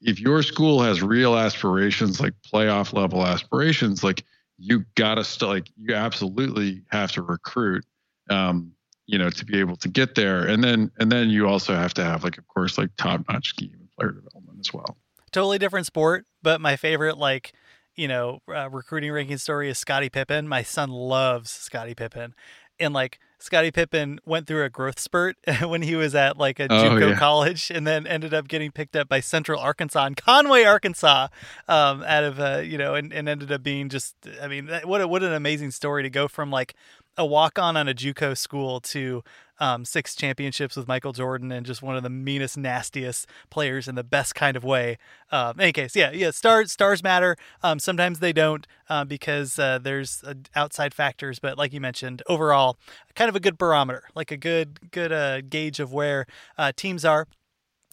if 0.00 0.20
your 0.20 0.42
school 0.42 0.82
has 0.82 1.02
real 1.02 1.36
aspirations 1.36 2.20
like 2.20 2.34
playoff 2.52 2.92
level 2.92 3.24
aspirations 3.24 4.02
like 4.02 4.24
you 4.58 4.84
gotta 4.94 5.24
st- 5.24 5.48
like 5.48 5.70
you 5.76 5.94
absolutely 5.94 6.82
have 6.90 7.12
to 7.12 7.22
recruit 7.22 7.84
um 8.30 8.72
you 9.06 9.18
know 9.18 9.30
to 9.30 9.44
be 9.44 9.58
able 9.58 9.76
to 9.76 9.88
get 9.88 10.14
there. 10.14 10.46
And 10.46 10.62
then 10.62 10.90
and 10.98 11.10
then 11.10 11.30
you 11.30 11.48
also 11.48 11.74
have 11.74 11.94
to 11.94 12.04
have 12.04 12.24
like 12.24 12.38
of 12.38 12.46
course 12.48 12.76
like 12.76 12.90
top 12.96 13.24
notch 13.28 13.48
scheme 13.48 13.74
and 13.78 13.90
player 13.98 14.12
development 14.12 14.58
as 14.60 14.72
well. 14.72 14.96
Totally 15.30 15.58
different 15.58 15.86
sport 15.86 16.26
but 16.42 16.60
my 16.60 16.76
favorite 16.76 17.16
like 17.16 17.52
you 17.96 18.08
know, 18.08 18.40
uh, 18.48 18.70
recruiting 18.70 19.12
ranking 19.12 19.38
story 19.38 19.68
is 19.68 19.78
Scottie 19.78 20.08
Pippen. 20.08 20.48
My 20.48 20.62
son 20.62 20.90
loves 20.90 21.50
Scottie 21.50 21.94
Pippen. 21.94 22.34
And 22.80 22.94
like 22.94 23.20
Scottie 23.38 23.70
Pippen 23.70 24.18
went 24.24 24.46
through 24.46 24.64
a 24.64 24.70
growth 24.70 24.98
spurt 24.98 25.36
when 25.62 25.82
he 25.82 25.94
was 25.94 26.14
at 26.14 26.38
like 26.38 26.58
a 26.58 26.64
oh, 26.64 26.82
JUCO 26.82 27.10
yeah. 27.10 27.18
college, 27.18 27.70
and 27.70 27.86
then 27.86 28.06
ended 28.06 28.32
up 28.32 28.48
getting 28.48 28.72
picked 28.72 28.96
up 28.96 29.08
by 29.08 29.20
Central 29.20 29.60
Arkansas 29.60 30.04
and 30.04 30.16
Conway, 30.16 30.64
Arkansas, 30.64 31.28
um, 31.68 32.02
out 32.02 32.24
of 32.24 32.40
uh, 32.40 32.62
you 32.64 32.78
know, 32.78 32.94
and, 32.94 33.12
and 33.12 33.28
ended 33.28 33.52
up 33.52 33.62
being 33.62 33.88
just, 33.88 34.14
I 34.40 34.48
mean, 34.48 34.68
what 34.84 35.00
a, 35.00 35.08
what 35.08 35.22
an 35.22 35.32
amazing 35.32 35.70
story 35.70 36.02
to 36.02 36.10
go 36.10 36.28
from 36.28 36.50
like 36.50 36.74
a 37.16 37.26
walk 37.26 37.58
on 37.58 37.76
on 37.76 37.88
a 37.88 37.94
JUCO 37.94 38.36
school 38.36 38.80
to 38.80 39.22
um, 39.62 39.84
six 39.84 40.16
championships 40.16 40.76
with 40.76 40.88
Michael 40.88 41.12
Jordan 41.12 41.52
and 41.52 41.64
just 41.64 41.82
one 41.82 41.96
of 41.96 42.02
the 42.02 42.10
meanest, 42.10 42.58
nastiest 42.58 43.28
players 43.48 43.86
in 43.86 43.94
the 43.94 44.02
best 44.02 44.34
kind 44.34 44.56
of 44.56 44.64
way. 44.64 44.98
In 45.32 45.60
any 45.60 45.72
case, 45.72 45.94
yeah, 45.94 46.10
yeah, 46.10 46.32
stars 46.32 46.72
stars 46.72 47.02
matter. 47.02 47.36
Um, 47.62 47.78
sometimes 47.78 48.18
they 48.18 48.32
don't 48.32 48.66
uh, 48.90 49.04
because 49.04 49.60
uh, 49.60 49.78
there's 49.78 50.24
uh, 50.24 50.34
outside 50.56 50.92
factors, 50.92 51.38
but 51.38 51.56
like 51.56 51.72
you 51.72 51.80
mentioned, 51.80 52.22
overall, 52.28 52.76
kind 53.14 53.28
of 53.28 53.36
a 53.36 53.40
good 53.40 53.56
barometer, 53.56 54.02
like 54.16 54.32
a 54.32 54.36
good 54.36 54.90
good 54.90 55.12
uh, 55.12 55.42
gauge 55.42 55.78
of 55.78 55.92
where 55.92 56.26
uh, 56.58 56.72
teams 56.74 57.04
are. 57.04 57.28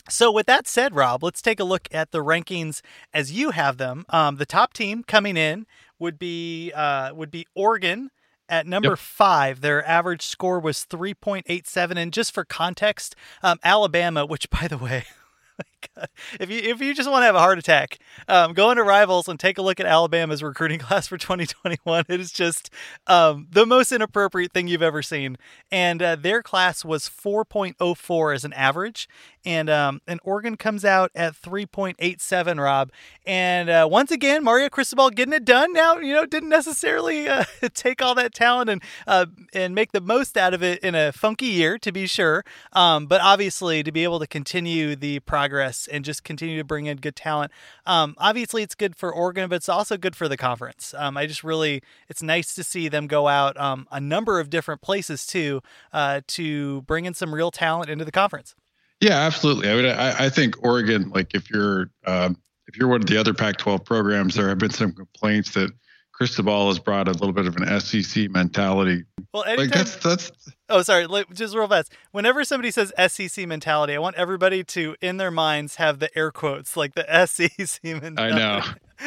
So, 0.10 0.32
with 0.32 0.48
that 0.48 0.68
said, 0.68 0.96
Rob, 0.96 1.24
let's 1.24 1.42
take 1.42 1.60
a 1.60 1.64
look 1.64 1.88
at 1.92 2.10
the 2.10 2.24
rankings 2.24 2.82
as 3.14 3.32
you 3.32 3.52
have 3.52 3.78
them. 3.78 4.06
Um, 4.10 4.38
the 4.38 4.46
top 4.46 4.74
team 4.74 5.04
coming 5.04 5.38
in 5.38 5.68
would 6.00 6.18
be 6.18 6.72
uh, 6.76 7.14
would 7.14 7.30
be 7.30 7.46
Oregon 7.54 8.10
at 8.50 8.68
number 8.68 8.90
yep. 8.90 8.98
five, 8.98 9.62
their 9.62 9.88
average 9.88 10.24
score 10.24 10.60
was 10.60 10.86
3.87. 10.90 11.98
And 11.98 12.12
just 12.12 12.34
for 12.34 12.44
context, 12.44 13.16
um, 13.44 13.60
Alabama, 13.64 14.26
which 14.26 14.50
by 14.50 14.68
the 14.68 14.78
way, 14.78 15.06
if 16.40 16.50
you 16.50 16.60
if 16.60 16.82
you 16.82 16.94
just 16.94 17.10
want 17.10 17.22
to 17.22 17.26
have 17.26 17.36
a 17.36 17.40
heart 17.40 17.60
attack, 17.60 18.00
um, 18.28 18.54
go 18.54 18.72
into 18.72 18.84
Rivals 18.84 19.28
and 19.28 19.40
take 19.40 19.58
a 19.58 19.62
look 19.62 19.80
at 19.80 19.86
Alabama's 19.86 20.44
recruiting 20.44 20.80
class 20.80 21.08
for 21.08 21.18
2021. 21.18 22.06
It 22.10 22.20
is 22.20 22.32
just 22.32 22.70
um, 23.08 23.48
the 23.50 23.66
most 23.66 23.92
inappropriate 23.92 24.52
thing 24.52 24.68
you've 24.68 24.82
ever 24.82 25.02
seen. 25.02 25.38
And 25.72 26.02
uh, 26.02 26.16
their 26.16 26.42
class 26.42 26.84
was 26.84 27.10
4.04 27.10 28.36
as 28.36 28.44
an 28.44 28.54
average, 28.54 29.08
and 29.46 29.70
um, 29.70 30.02
and 30.08 30.20
Oregon 30.24 30.58
comes 30.58 30.84
out 30.84 31.12
at 31.16 31.34
3.87. 31.34 32.60
Rob, 32.60 32.92
and 33.26 33.70
uh, 33.70 33.88
once 33.90 34.12
again, 34.12 34.44
Mario 34.44 34.70
Cristobal 34.70 35.10
getting 35.10 35.34
it 35.34 35.46
done. 35.46 35.74
Now 35.74 35.98
you 35.98 36.14
know 36.14 36.26
didn't 36.26 36.50
necessarily 36.50 37.28
uh, 37.28 37.46
take 37.74 38.02
all 38.02 38.16
that 38.16 38.34
talent 38.34 38.70
and 38.70 38.84
uh, 39.08 39.28
and 39.54 39.76
make 39.76 39.92
the 39.92 40.02
most 40.02 40.38
out 40.38 40.54
of 40.54 40.64
it 40.64 40.80
in 40.80 40.96
a 40.96 41.12
funky 41.12 41.48
year, 41.48 41.78
to 41.78 41.92
be 41.92 42.08
sure. 42.08 42.44
Um, 42.74 43.06
but 43.06 43.22
obviously, 43.22 43.84
to 43.84 43.92
be 43.92 44.04
able 44.04 44.20
to 44.20 44.28
continue 44.28 44.96
the 44.96 45.20
progress 45.22 45.69
and 45.92 46.06
just 46.06 46.24
continue 46.24 46.58
to 46.58 46.64
bring 46.64 46.86
in 46.86 46.98
good 46.98 47.16
talent, 47.16 47.52
um, 47.86 48.16
obviously 48.18 48.64
it's 48.64 48.76
good 48.76 48.96
for 48.96 49.14
Oregon, 49.14 49.50
but 49.50 49.58
it's 49.58 49.70
also 49.70 49.98
good 49.98 50.16
for 50.16 50.28
the 50.28 50.38
conference. 50.38 50.94
Um, 50.98 51.18
I 51.18 51.26
just 51.26 51.44
really, 51.44 51.82
it's 52.08 52.24
nice 52.24 52.54
to 52.56 52.64
see 52.64 52.88
them 52.88 53.08
go 53.08 53.28
out 53.28 53.60
um, 53.60 53.88
a 53.92 54.00
number 54.00 54.40
of 54.40 54.50
different 54.50 54.82
places 54.82 55.26
too 55.26 55.62
uh, 55.94 56.22
to 56.28 56.82
bring 56.84 57.06
in 57.06 57.14
some 57.14 57.34
real 57.34 57.52
talent 57.52 57.90
into 57.90 58.06
the 58.06 58.12
conference. 58.12 58.56
Yeah, 59.00 59.20
absolutely. 59.20 59.70
I 59.70 59.76
mean, 59.76 59.86
I, 59.86 60.26
I 60.26 60.30
think 60.30 60.56
Oregon, 60.64 61.10
like 61.10 61.34
if 61.34 61.50
you're 61.50 61.90
um, 62.06 62.38
if 62.68 62.78
you're 62.78 62.90
one 62.90 63.02
of 63.02 63.08
the 63.08 63.18
other 63.18 63.34
Pac-12 63.34 63.84
programs, 63.84 64.36
there 64.36 64.50
have 64.50 64.60
been 64.60 64.70
some 64.70 64.92
complaints 64.92 65.52
that 65.52 65.72
Cristobal 66.20 66.68
has 66.68 66.80
brought 66.80 67.08
a 67.08 67.12
little 67.12 67.32
bit 67.32 67.48
of 67.48 67.56
an 67.56 67.80
SEC 67.80 68.30
mentality. 68.30 69.06
Well, 69.34 69.46
anytime, 69.46 69.68
like 69.68 69.74
that's 69.74 69.96
that's. 69.96 70.32
Oh, 70.68 70.82
sorry. 70.82 71.08
Just 71.34 71.56
real 71.56 71.70
fast. 71.70 71.94
Whenever 72.12 72.44
somebody 72.44 72.72
says 72.72 72.92
SEC 73.08 73.48
mentality, 73.48 73.96
I 73.96 74.00
want 74.00 74.18
everybody 74.18 74.66
to, 74.66 74.98
in 75.02 75.16
their 75.16 75.32
minds, 75.32 75.76
have 75.76 76.00
the 76.00 76.16
air 76.18 76.30
quotes 76.30 76.76
like 76.76 76.94
the 76.94 77.06
SEC 77.26 77.82
mentality. 77.86 78.36
I 78.36 78.38
know. 78.38 78.62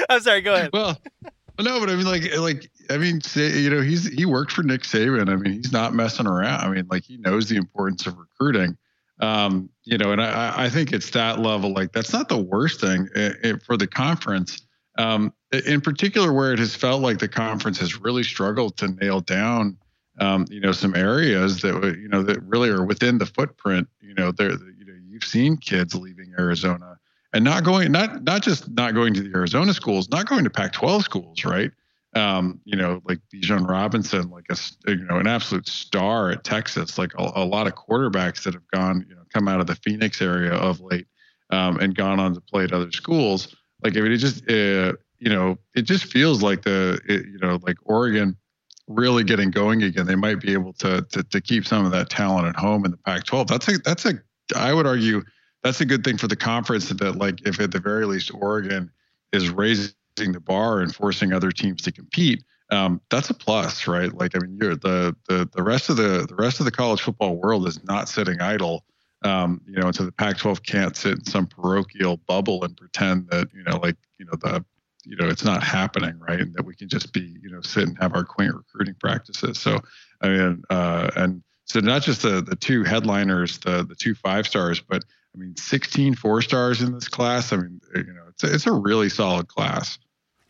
I'm 0.08 0.20
sorry. 0.20 0.40
Go 0.40 0.54
ahead. 0.54 0.70
Well, 0.72 0.98
no, 1.60 1.80
but 1.80 1.90
I 1.90 1.96
mean, 1.96 2.06
like, 2.06 2.34
like 2.38 2.70
I 2.88 2.96
mean, 2.96 3.20
say, 3.20 3.58
you 3.58 3.68
know, 3.68 3.82
he's 3.82 4.08
he 4.08 4.24
worked 4.24 4.52
for 4.52 4.62
Nick 4.62 4.80
Saban. 4.80 5.28
I 5.28 5.36
mean, 5.36 5.52
he's 5.52 5.70
not 5.70 5.92
messing 5.92 6.26
around. 6.26 6.62
I 6.62 6.70
mean, 6.70 6.86
like, 6.90 7.04
he 7.04 7.18
knows 7.18 7.50
the 7.50 7.56
importance 7.56 8.06
of 8.06 8.16
recruiting. 8.16 8.78
Um, 9.20 9.68
you 9.84 9.98
know, 9.98 10.12
and 10.12 10.22
I, 10.22 10.64
I 10.64 10.68
think 10.70 10.94
it's 10.94 11.10
that 11.10 11.40
level. 11.40 11.74
Like 11.74 11.92
that's 11.92 12.12
not 12.12 12.30
the 12.30 12.38
worst 12.38 12.80
thing 12.80 13.08
it, 13.14 13.36
it, 13.44 13.62
for 13.62 13.76
the 13.76 13.86
conference. 13.86 14.66
Um, 14.96 15.34
in 15.66 15.80
particular, 15.80 16.32
where 16.32 16.52
it 16.52 16.58
has 16.58 16.74
felt 16.74 17.02
like 17.02 17.18
the 17.18 17.28
conference 17.28 17.78
has 17.78 18.00
really 18.00 18.22
struggled 18.22 18.76
to 18.78 18.88
nail 18.88 19.20
down, 19.20 19.76
um, 20.18 20.46
you 20.50 20.60
know, 20.60 20.72
some 20.72 20.94
areas 20.94 21.60
that 21.62 21.96
you 22.00 22.08
know 22.08 22.22
that 22.22 22.42
really 22.42 22.70
are 22.70 22.84
within 22.84 23.18
the 23.18 23.26
footprint. 23.26 23.88
You 24.00 24.14
know, 24.14 24.32
there, 24.32 24.50
you 24.50 24.84
know, 24.84 24.94
you've 25.08 25.24
seen 25.24 25.56
kids 25.56 25.94
leaving 25.94 26.32
Arizona 26.38 26.98
and 27.32 27.44
not 27.44 27.64
going, 27.64 27.92
not 27.92 28.24
not 28.24 28.42
just 28.42 28.70
not 28.70 28.94
going 28.94 29.14
to 29.14 29.22
the 29.22 29.36
Arizona 29.36 29.74
schools, 29.74 30.08
not 30.08 30.26
going 30.26 30.44
to 30.44 30.50
Pac-12 30.50 31.02
schools, 31.02 31.44
right? 31.44 31.70
um, 32.14 32.60
you 32.64 32.76
know, 32.76 33.00
like 33.04 33.20
Bijan 33.32 33.68
Robinson, 33.68 34.30
like 34.30 34.46
a 34.50 34.56
you 34.86 35.04
know 35.04 35.18
an 35.18 35.26
absolute 35.26 35.68
star 35.68 36.30
at 36.30 36.44
Texas, 36.44 36.98
like 36.98 37.12
a, 37.18 37.32
a, 37.36 37.44
lot 37.44 37.66
of 37.66 37.74
quarterbacks 37.74 38.42
that 38.44 38.54
have 38.54 38.66
gone, 38.68 39.06
you 39.08 39.14
know, 39.14 39.22
come 39.32 39.48
out 39.48 39.60
of 39.60 39.66
the 39.66 39.76
Phoenix 39.76 40.20
area 40.20 40.52
of 40.52 40.80
late 40.80 41.06
um, 41.50 41.78
and 41.78 41.94
gone 41.94 42.20
on 42.20 42.34
to 42.34 42.40
play 42.40 42.64
at 42.64 42.72
other 42.72 42.92
schools. 42.92 43.54
Like 43.82 43.96
I 43.96 44.00
mean, 44.00 44.12
it 44.12 44.18
just 44.18 44.48
uh, 44.50 44.92
you 45.22 45.30
know, 45.30 45.56
it 45.76 45.82
just 45.82 46.06
feels 46.06 46.42
like 46.42 46.62
the 46.62 47.00
it, 47.08 47.26
you 47.26 47.38
know 47.38 47.60
like 47.62 47.76
Oregon 47.84 48.36
really 48.88 49.22
getting 49.22 49.52
going 49.52 49.84
again. 49.84 50.06
They 50.06 50.16
might 50.16 50.40
be 50.40 50.52
able 50.52 50.72
to, 50.74 51.02
to 51.12 51.22
to 51.22 51.40
keep 51.40 51.64
some 51.64 51.86
of 51.86 51.92
that 51.92 52.10
talent 52.10 52.48
at 52.48 52.56
home 52.56 52.84
in 52.84 52.90
the 52.90 52.96
Pac-12. 52.96 53.46
That's 53.46 53.68
a 53.68 53.78
that's 53.78 54.04
a 54.04 54.14
I 54.56 54.74
would 54.74 54.86
argue 54.86 55.22
that's 55.62 55.80
a 55.80 55.84
good 55.84 56.02
thing 56.02 56.18
for 56.18 56.26
the 56.26 56.34
conference 56.34 56.88
that 56.88 57.16
like 57.16 57.46
if 57.46 57.60
at 57.60 57.70
the 57.70 57.78
very 57.78 58.04
least 58.04 58.34
Oregon 58.34 58.90
is 59.32 59.48
raising 59.48 59.94
the 60.16 60.40
bar 60.40 60.80
and 60.80 60.92
forcing 60.92 61.32
other 61.32 61.52
teams 61.52 61.82
to 61.82 61.92
compete, 61.92 62.42
um, 62.72 63.00
that's 63.08 63.30
a 63.30 63.34
plus, 63.34 63.86
right? 63.86 64.12
Like 64.12 64.34
I 64.34 64.40
mean, 64.40 64.58
you're 64.60 64.74
the 64.74 65.14
the 65.28 65.48
the 65.54 65.62
rest 65.62 65.88
of 65.88 65.96
the 65.96 66.26
the 66.28 66.34
rest 66.34 66.58
of 66.58 66.64
the 66.64 66.72
college 66.72 67.00
football 67.00 67.36
world 67.36 67.68
is 67.68 67.82
not 67.84 68.08
sitting 68.08 68.40
idle. 68.40 68.84
Um, 69.24 69.60
you 69.68 69.76
know, 69.76 69.86
and 69.86 69.94
so 69.94 70.04
the 70.04 70.10
Pac-12 70.10 70.66
can't 70.66 70.96
sit 70.96 71.12
in 71.12 71.24
some 71.24 71.46
parochial 71.46 72.16
bubble 72.26 72.64
and 72.64 72.76
pretend 72.76 73.28
that 73.28 73.54
you 73.54 73.62
know, 73.62 73.76
like 73.76 73.94
you 74.18 74.24
know, 74.24 74.32
the 74.32 74.64
you 75.04 75.16
know, 75.16 75.28
it's 75.28 75.44
not 75.44 75.62
happening, 75.62 76.18
right? 76.18 76.40
And 76.40 76.54
that 76.54 76.64
we 76.64 76.74
can 76.74 76.88
just 76.88 77.12
be 77.12 77.36
you 77.42 77.50
know 77.50 77.60
sit 77.60 77.88
and 77.88 77.96
have 78.00 78.14
our 78.14 78.24
quaint 78.24 78.54
recruiting 78.54 78.94
practices. 79.00 79.58
So 79.58 79.80
I 80.20 80.28
mean, 80.28 80.62
uh, 80.70 81.10
and 81.16 81.42
so 81.64 81.80
not 81.80 82.02
just 82.02 82.22
the 82.22 82.42
the 82.42 82.56
two 82.56 82.84
headliners, 82.84 83.58
the 83.58 83.84
the 83.84 83.94
two 83.94 84.14
five 84.14 84.46
stars, 84.46 84.80
but 84.80 85.04
I 85.34 85.38
mean, 85.38 85.56
16 85.56 86.14
four 86.14 86.42
stars 86.42 86.82
in 86.82 86.92
this 86.92 87.08
class. 87.08 87.52
I 87.52 87.56
mean, 87.56 87.80
you 87.94 88.04
know, 88.04 88.24
it's 88.28 88.44
a, 88.44 88.54
it's 88.54 88.66
a 88.66 88.72
really 88.72 89.08
solid 89.08 89.48
class. 89.48 89.98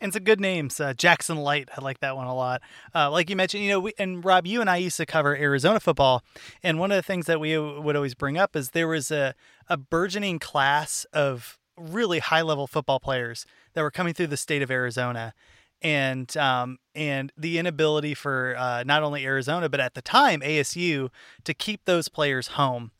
And 0.01 0.11
some 0.11 0.25
good 0.25 0.41
names. 0.41 0.81
Jackson 0.97 1.37
Light, 1.37 1.69
I 1.77 1.81
like 1.81 2.01
that 2.01 2.17
one 2.17 2.27
a 2.27 2.35
lot. 2.35 2.61
Uh, 2.93 3.09
like 3.09 3.29
you 3.29 3.37
mentioned, 3.37 3.63
you 3.63 3.69
know, 3.69 3.79
we, 3.79 3.93
and 3.97 4.23
Rob, 4.25 4.45
you 4.45 4.59
and 4.59 4.69
I 4.69 4.75
used 4.75 4.97
to 4.97 5.05
cover 5.05 5.33
Arizona 5.33 5.79
football, 5.79 6.23
and 6.61 6.77
one 6.77 6.91
of 6.91 6.97
the 6.97 7.03
things 7.03 7.25
that 7.27 7.39
we 7.39 7.57
would 7.57 7.95
always 7.95 8.13
bring 8.13 8.37
up 8.37 8.53
is 8.57 8.71
there 8.71 8.89
was 8.89 9.11
a 9.11 9.33
a 9.69 9.77
burgeoning 9.77 10.39
class 10.39 11.05
of 11.13 11.57
really 11.77 12.19
high 12.19 12.41
level 12.41 12.67
football 12.67 12.99
players 12.99 13.45
that 13.73 13.81
were 13.81 13.91
coming 13.91 14.13
through 14.13 14.27
the 14.27 14.37
state 14.37 14.61
of 14.61 14.71
Arizona. 14.71 15.33
And 15.81 16.35
um, 16.37 16.77
and 16.95 17.33
the 17.35 17.57
inability 17.57 18.13
for 18.13 18.55
uh, 18.57 18.83
not 18.85 19.03
only 19.03 19.25
Arizona 19.25 19.67
but 19.67 19.81
at 19.81 19.95
the 19.95 20.01
time 20.01 20.39
ASU 20.39 21.09
to 21.43 21.53
keep 21.53 21.83
those 21.85 22.07
players 22.07 22.47
home. 22.49 22.91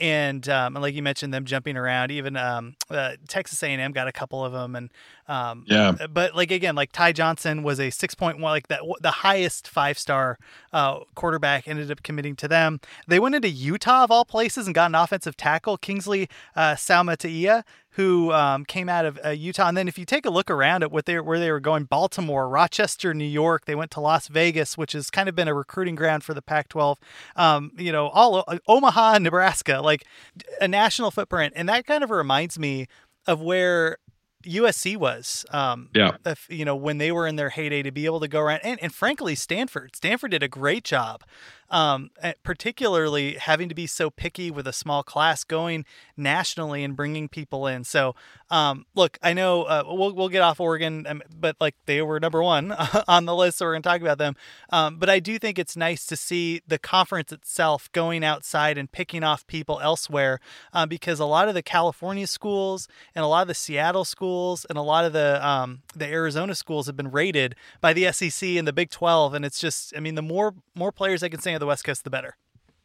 And 0.00 0.48
um, 0.48 0.74
and 0.74 0.82
like 0.82 0.94
you 0.94 1.02
mentioned 1.04 1.32
them 1.32 1.44
jumping 1.44 1.76
around 1.76 2.10
even 2.10 2.36
um, 2.36 2.74
uh, 2.90 3.12
texas 3.28 3.62
a&m 3.62 3.92
got 3.92 4.08
a 4.08 4.12
couple 4.12 4.44
of 4.44 4.52
them 4.52 4.74
and 4.74 4.90
um, 5.28 5.64
yeah. 5.68 5.92
but 6.10 6.34
like 6.34 6.50
again 6.50 6.74
like 6.74 6.90
ty 6.90 7.12
thompson 7.12 7.62
was 7.62 7.78
a 7.78 7.88
6.1 7.88 8.40
like 8.40 8.66
that 8.66 8.80
the 9.00 9.12
highest 9.12 9.68
five 9.68 9.96
star 9.96 10.38
uh, 10.72 10.98
quarterback 11.14 11.68
ended 11.68 11.92
up 11.92 12.02
committing 12.02 12.34
to 12.36 12.48
them. 12.48 12.80
They 13.06 13.20
went 13.20 13.36
into 13.36 13.48
utah 13.48 14.02
of 14.02 14.10
all 14.10 14.24
places 14.24 14.66
and 14.66 14.74
got 14.74 14.90
an 14.90 14.96
offensive 14.96 15.36
tackle 15.36 15.76
kingsley 15.76 16.28
uh, 16.56 16.74
Suamataia, 16.74 17.62
who 17.92 18.32
um, 18.32 18.64
came 18.64 18.88
out 18.88 19.04
of 19.04 19.18
uh, 19.24 19.30
Utah. 19.30 19.68
And 19.68 19.76
then 19.76 19.88
if 19.88 19.98
you 19.98 20.04
take 20.04 20.24
a 20.24 20.30
look 20.30 20.50
around 20.50 20.82
at 20.82 20.90
what 20.90 21.06
they 21.06 21.18
where 21.20 21.38
they 21.38 21.50
were 21.50 21.60
going, 21.60 21.84
Baltimore, 21.84 22.48
Rochester, 22.48 23.12
New 23.12 23.24
York, 23.24 23.66
they 23.66 23.74
went 23.74 23.90
to 23.92 24.00
Las 24.00 24.28
Vegas, 24.28 24.78
which 24.78 24.92
has 24.92 25.10
kind 25.10 25.28
of 25.28 25.34
been 25.34 25.48
a 25.48 25.54
recruiting 25.54 25.94
ground 25.94 26.24
for 26.24 26.34
the 26.34 26.42
Pac-12. 26.42 26.96
Um, 27.36 27.72
you 27.76 27.92
know, 27.92 28.08
all 28.08 28.44
uh, 28.46 28.58
Omaha, 28.66 29.18
Nebraska, 29.18 29.80
like 29.82 30.06
a 30.60 30.68
national 30.68 31.10
footprint, 31.10 31.52
and 31.56 31.68
that 31.68 31.86
kind 31.86 32.02
of 32.02 32.10
reminds 32.10 32.58
me 32.58 32.86
of 33.26 33.40
where 33.40 33.98
USC 34.44 34.96
was. 34.96 35.44
Um, 35.50 35.90
yeah. 35.94 36.16
If, 36.26 36.46
you 36.50 36.64
know, 36.64 36.76
when 36.76 36.98
they 36.98 37.12
were 37.12 37.26
in 37.26 37.36
their 37.36 37.50
heyday 37.50 37.82
to 37.82 37.90
be 37.90 38.06
able 38.06 38.20
to 38.20 38.28
go 38.28 38.40
around, 38.40 38.60
and, 38.62 38.82
and 38.82 38.92
frankly, 38.92 39.34
Stanford. 39.34 39.96
Stanford 39.96 40.32
did 40.32 40.42
a 40.42 40.48
great 40.48 40.84
job 40.84 41.22
um, 41.72 42.10
particularly 42.44 43.34
having 43.34 43.68
to 43.70 43.74
be 43.74 43.86
so 43.86 44.10
picky 44.10 44.50
with 44.50 44.66
a 44.68 44.72
small 44.72 45.02
class 45.02 45.42
going 45.42 45.84
nationally 46.16 46.84
and 46.84 46.94
bringing 46.94 47.28
people 47.28 47.66
in. 47.66 47.82
So, 47.82 48.14
um, 48.50 48.84
look, 48.94 49.18
I 49.22 49.32
know 49.32 49.62
uh, 49.62 49.82
we'll, 49.86 50.12
we'll 50.12 50.28
get 50.28 50.42
off 50.42 50.60
Oregon, 50.60 51.06
um, 51.08 51.22
but 51.34 51.56
like 51.60 51.74
they 51.86 52.02
were 52.02 52.20
number 52.20 52.42
one 52.42 52.72
on 53.08 53.24
the 53.24 53.34
list, 53.34 53.58
so 53.58 53.64
we're 53.64 53.72
going 53.72 53.82
to 53.82 53.88
talk 53.88 54.02
about 54.02 54.18
them. 54.18 54.36
Um, 54.70 54.98
but 54.98 55.08
I 55.08 55.18
do 55.18 55.38
think 55.38 55.58
it's 55.58 55.76
nice 55.76 56.04
to 56.06 56.16
see 56.16 56.60
the 56.66 56.78
conference 56.78 57.32
itself 57.32 57.90
going 57.92 58.22
outside 58.22 58.76
and 58.76 58.92
picking 58.92 59.24
off 59.24 59.46
people 59.46 59.80
elsewhere 59.80 60.40
uh, 60.74 60.84
because 60.84 61.18
a 61.18 61.24
lot 61.24 61.48
of 61.48 61.54
the 61.54 61.62
California 61.62 62.26
schools 62.26 62.86
and 63.14 63.24
a 63.24 63.28
lot 63.28 63.42
of 63.42 63.48
the 63.48 63.54
Seattle 63.54 64.04
schools 64.04 64.66
and 64.66 64.76
a 64.76 64.82
lot 64.82 65.06
of 65.06 65.14
the 65.14 65.44
um, 65.46 65.80
the 65.96 66.06
Arizona 66.06 66.54
schools 66.54 66.86
have 66.86 66.96
been 66.96 67.10
rated 67.10 67.54
by 67.80 67.94
the 67.94 68.12
SEC 68.12 68.46
and 68.50 68.68
the 68.68 68.72
Big 68.72 68.90
12, 68.90 69.32
and 69.32 69.44
it's 69.44 69.58
just, 69.58 69.96
I 69.96 70.00
mean, 70.00 70.14
the 70.14 70.22
more 70.22 70.54
more 70.74 70.92
players 70.92 71.22
I 71.22 71.28
can 71.28 71.40
say 71.40 71.54
the 71.62 71.66
West 71.66 71.84
Coast, 71.84 72.02
the 72.04 72.10
better. 72.10 72.36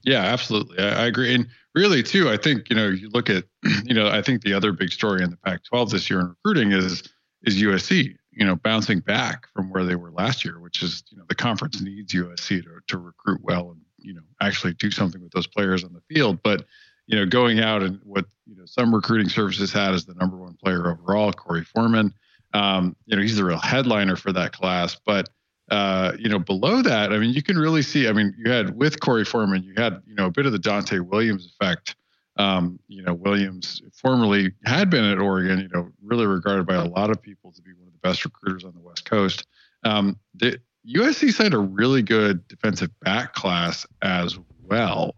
Yeah, 0.04 0.22
absolutely. 0.22 0.80
I, 0.80 1.04
I, 1.04 1.06
agree. 1.08 1.34
And 1.34 1.48
really, 1.74 2.04
too, 2.04 2.30
I 2.30 2.38
think, 2.38 2.70
you 2.70 2.76
know, 2.76 2.88
you 2.88 3.10
look 3.10 3.30
at, 3.30 3.46
you 3.84 3.96
know, 3.96 4.08
I 4.08 4.22
think 4.22 4.44
the 4.44 4.54
other 4.54 4.72
big 4.72 4.92
story 4.92 5.24
in 5.24 5.32
the 5.32 5.38
Pac 5.38 5.64
12 5.66 5.90
this 5.90 6.10
year 6.10 6.20
in 6.20 6.28
recruiting 6.28 6.72
is 6.72 7.04
is 7.44 7.62
USC, 7.62 8.16
you 8.32 8.46
know, 8.46 8.56
bouncing 8.56 9.00
back 9.00 9.48
from 9.54 9.70
where 9.70 9.84
they 9.84 9.96
were 9.96 10.12
last 10.12 10.44
year, 10.44 10.60
which 10.60 10.82
is, 10.82 11.04
you 11.10 11.18
know, 11.18 11.24
the 11.30 11.36
conference 11.36 11.82
needs 11.82 12.14
USC 12.14 12.64
to, 12.64 12.80
to 12.88 12.98
recruit 12.98 13.42
well 13.44 13.72
and, 13.72 13.82
you 14.00 14.14
know, 14.14 14.22
actually 14.42 14.74
do 14.74 14.92
something 14.92 15.22
with 15.22 15.32
those 15.32 15.48
players 15.48 15.84
on 15.84 15.94
the 15.94 16.02
field. 16.14 16.40
But, 16.44 16.66
you 17.06 17.16
know, 17.16 17.26
going 17.26 17.60
out 17.60 17.84
and 17.84 18.00
what, 18.04 18.26
you 18.46 18.56
know, 18.56 18.66
some 18.66 18.94
recruiting 18.94 19.30
services 19.30 19.72
had 19.72 19.94
as 19.94 20.06
the 20.06 20.16
number 20.16 20.38
one 20.38 20.58
player 20.64 20.90
overall, 20.90 21.32
Korey 21.32 21.66
Foreman, 21.66 22.14
um, 22.54 22.96
you 23.06 23.16
know, 23.16 23.22
he's 23.22 23.38
the 23.38 23.46
real 23.46 23.60
headliner 23.60 24.16
for 24.16 24.32
that 24.34 24.52
class. 24.52 24.98
But, 25.06 25.30
uh, 25.70 26.14
you 26.18 26.30
know, 26.30 26.40
below 26.40 26.82
that, 26.82 27.12
I 27.12 27.18
mean, 27.18 27.34
you 27.34 27.44
can 27.44 27.58
really 27.58 27.82
see. 27.82 28.08
I 28.08 28.14
mean, 28.14 28.34
you 28.38 28.52
had 28.52 28.78
with 28.78 29.00
Korey 29.00 29.28
Foreman, 29.28 29.64
you 29.64 29.74
had 29.76 30.02
you 30.06 30.16
know 30.16 30.28
a 30.28 30.32
bit 30.32 30.46
of 30.46 30.52
the 30.54 30.60
Donte 30.60 31.02
Williams 31.02 31.54
effect. 31.54 31.96
Um, 32.38 32.80
you 32.88 33.02
know, 33.02 33.14
Williams 33.14 33.82
formerly 33.94 34.54
had 34.66 34.90
been 34.90 35.04
at 35.04 35.20
Oregon. 35.20 35.60
You 35.60 35.70
know, 35.70 35.90
really 36.02 36.26
regarded 36.26 36.66
by 36.68 36.76
a 36.76 36.86
lot 36.86 37.10
of 37.10 37.22
people 37.22 37.52
to 37.52 37.62
be 37.62 37.74
one 37.74 37.88
of 37.88 37.94
the 37.94 38.00
best 38.00 38.24
recruiters 38.24 38.64
on 38.64 38.74
the 38.74 38.80
West 38.80 39.06
Coast. 39.06 39.46
Um, 39.84 40.18
the 40.36 40.60
USC 40.88 41.34
signed 41.34 41.54
a 41.54 41.60
really 41.60 42.02
good 42.02 42.48
defensive 42.48 42.92
back 43.02 43.34
class 43.34 43.86
as 44.02 44.40
well. 44.64 45.16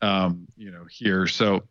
Um, 0.00 0.48
you 0.56 0.70
know, 0.70 0.86
here, 0.88 1.26
so 1.26 1.64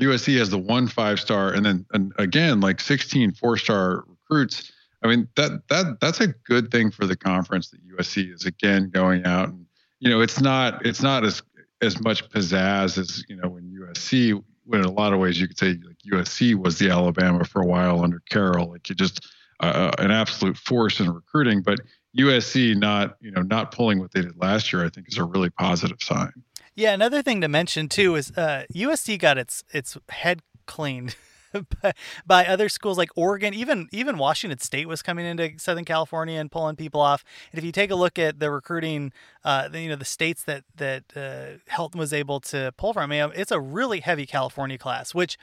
USC 0.00 0.38
has 0.38 0.50
the 0.50 0.58
one 0.58 0.86
five 0.86 1.18
star, 1.18 1.52
and 1.52 1.66
then 1.66 1.84
and 1.92 2.12
again 2.16 2.60
like 2.60 2.80
16 2.80 3.32
four 3.32 3.56
star 3.56 4.04
recruits 4.06 4.70
I 5.02 5.08
mean 5.08 5.28
that 5.36 5.68
that 5.68 6.00
that's 6.00 6.20
a 6.20 6.28
good 6.28 6.70
thing 6.70 6.90
for 6.90 7.06
the 7.06 7.16
conference 7.16 7.70
that 7.70 7.80
USC 7.96 8.32
is 8.32 8.44
again 8.44 8.90
going 8.90 9.24
out 9.24 9.48
and 9.48 9.66
you 9.98 10.10
know 10.10 10.20
it's 10.20 10.40
not 10.40 10.84
it's 10.84 11.02
not 11.02 11.24
as 11.24 11.42
as 11.80 12.00
much 12.02 12.28
pizzazz 12.30 12.98
as 12.98 13.24
you 13.28 13.36
know 13.36 13.48
when 13.48 13.64
USC 13.64 14.42
when 14.64 14.80
in 14.80 14.86
a 14.86 14.92
lot 14.92 15.12
of 15.12 15.18
ways 15.18 15.40
you 15.40 15.48
could 15.48 15.58
say 15.58 15.78
like 15.86 15.96
USC 16.12 16.54
was 16.54 16.78
the 16.78 16.90
Alabama 16.90 17.44
for 17.44 17.62
a 17.62 17.66
while 17.66 18.02
under 18.02 18.20
Carroll 18.28 18.70
like 18.70 18.88
you 18.88 18.94
just 18.94 19.26
uh, 19.60 19.66
uh, 19.66 20.02
an 20.02 20.10
absolute 20.10 20.56
force 20.56 21.00
in 21.00 21.10
recruiting 21.10 21.62
but 21.62 21.78
USC 22.18 22.76
not 22.76 23.16
you 23.20 23.30
know 23.30 23.42
not 23.42 23.72
pulling 23.72 24.00
what 24.00 24.12
they 24.12 24.22
did 24.22 24.36
last 24.36 24.72
year 24.72 24.84
I 24.84 24.90
think 24.90 25.08
is 25.08 25.18
a 25.18 25.24
really 25.24 25.50
positive 25.50 25.98
sign. 26.00 26.32
Yeah, 26.76 26.92
another 26.92 27.20
thing 27.20 27.40
to 27.40 27.48
mention 27.48 27.88
too 27.88 28.14
is 28.14 28.30
uh, 28.32 28.64
USC 28.74 29.18
got 29.18 29.38
its 29.38 29.64
its 29.72 29.96
head 30.08 30.40
cleaned 30.66 31.16
by 32.26 32.46
other 32.46 32.68
schools 32.68 32.98
like 32.98 33.10
Oregon, 33.16 33.54
even 33.54 33.88
even 33.92 34.18
Washington 34.18 34.58
State 34.58 34.88
was 34.88 35.02
coming 35.02 35.26
into 35.26 35.52
Southern 35.58 35.84
California 35.84 36.38
and 36.38 36.50
pulling 36.50 36.76
people 36.76 37.00
off. 37.00 37.24
And 37.52 37.58
if 37.58 37.64
you 37.64 37.72
take 37.72 37.90
a 37.90 37.94
look 37.94 38.18
at 38.18 38.40
the 38.40 38.50
recruiting, 38.50 39.12
uh, 39.44 39.68
you 39.72 39.88
know 39.88 39.96
the 39.96 40.04
states 40.04 40.44
that 40.44 40.64
that 40.76 41.04
uh, 41.16 41.72
Helton 41.72 41.96
was 41.96 42.12
able 42.12 42.40
to 42.40 42.72
pull 42.76 42.92
from, 42.92 43.04
I 43.04 43.06
mean, 43.06 43.32
it's 43.34 43.52
a 43.52 43.60
really 43.60 44.00
heavy 44.00 44.26
California 44.26 44.78
class, 44.78 45.14
which 45.14 45.38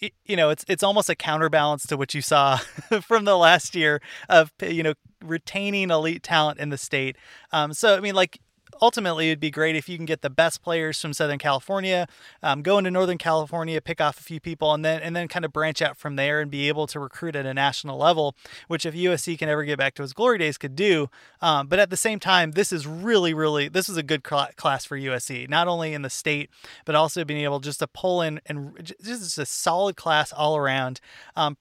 you 0.00 0.36
know 0.36 0.50
it's 0.50 0.64
it's 0.68 0.82
almost 0.82 1.10
a 1.10 1.14
counterbalance 1.14 1.86
to 1.86 1.96
what 1.96 2.14
you 2.14 2.22
saw 2.22 2.56
from 3.02 3.24
the 3.24 3.36
last 3.36 3.74
year 3.74 4.00
of 4.28 4.52
you 4.62 4.82
know 4.82 4.94
retaining 5.24 5.90
elite 5.90 6.22
talent 6.22 6.58
in 6.58 6.70
the 6.70 6.78
state. 6.78 7.16
Um, 7.52 7.72
so 7.72 7.96
I 7.96 8.00
mean, 8.00 8.14
like 8.14 8.40
ultimately, 8.80 9.28
it'd 9.28 9.40
be 9.40 9.50
great 9.50 9.76
if 9.76 9.88
you 9.88 9.96
can 9.96 10.06
get 10.06 10.22
the 10.22 10.30
best 10.30 10.62
players 10.62 11.00
from 11.00 11.12
Southern 11.12 11.38
California, 11.38 12.06
um, 12.42 12.62
go 12.62 12.78
into 12.78 12.90
Northern 12.90 13.18
California, 13.18 13.80
pick 13.80 14.00
off 14.00 14.18
a 14.18 14.22
few 14.22 14.40
people, 14.40 14.72
and 14.72 14.84
then 14.84 15.00
and 15.02 15.14
then 15.14 15.28
kind 15.28 15.44
of 15.44 15.52
branch 15.52 15.82
out 15.82 15.96
from 15.96 16.16
there 16.16 16.40
and 16.40 16.50
be 16.50 16.68
able 16.68 16.86
to 16.86 17.00
recruit 17.00 17.36
at 17.36 17.46
a 17.46 17.54
national 17.54 17.98
level. 17.98 18.34
Which, 18.68 18.86
if 18.86 18.94
USC 18.94 19.38
can 19.38 19.48
ever 19.48 19.64
get 19.64 19.78
back 19.78 19.94
to 19.94 20.02
its 20.02 20.12
glory 20.12 20.38
days, 20.38 20.58
could 20.58 20.76
do. 20.76 21.08
Um, 21.40 21.66
but 21.66 21.78
at 21.78 21.90
the 21.90 21.96
same 21.96 22.18
time, 22.18 22.52
this 22.52 22.72
is 22.72 22.86
really, 22.86 23.34
really 23.34 23.68
this 23.68 23.88
is 23.88 23.96
a 23.96 24.02
good 24.02 24.26
cl- 24.26 24.50
class 24.56 24.84
for 24.84 24.98
USC, 24.98 25.48
not 25.48 25.68
only 25.68 25.94
in 25.94 26.02
the 26.02 26.10
state 26.10 26.50
but 26.84 26.94
also 26.94 27.24
being 27.24 27.42
able 27.42 27.60
just 27.60 27.80
to 27.80 27.86
pull 27.86 28.22
in 28.22 28.40
and 28.46 28.92
just 29.02 29.38
a 29.38 29.46
solid 29.46 29.96
class 29.96 30.32
all 30.32 30.56
around. 30.56 31.00
Um, 31.36 31.56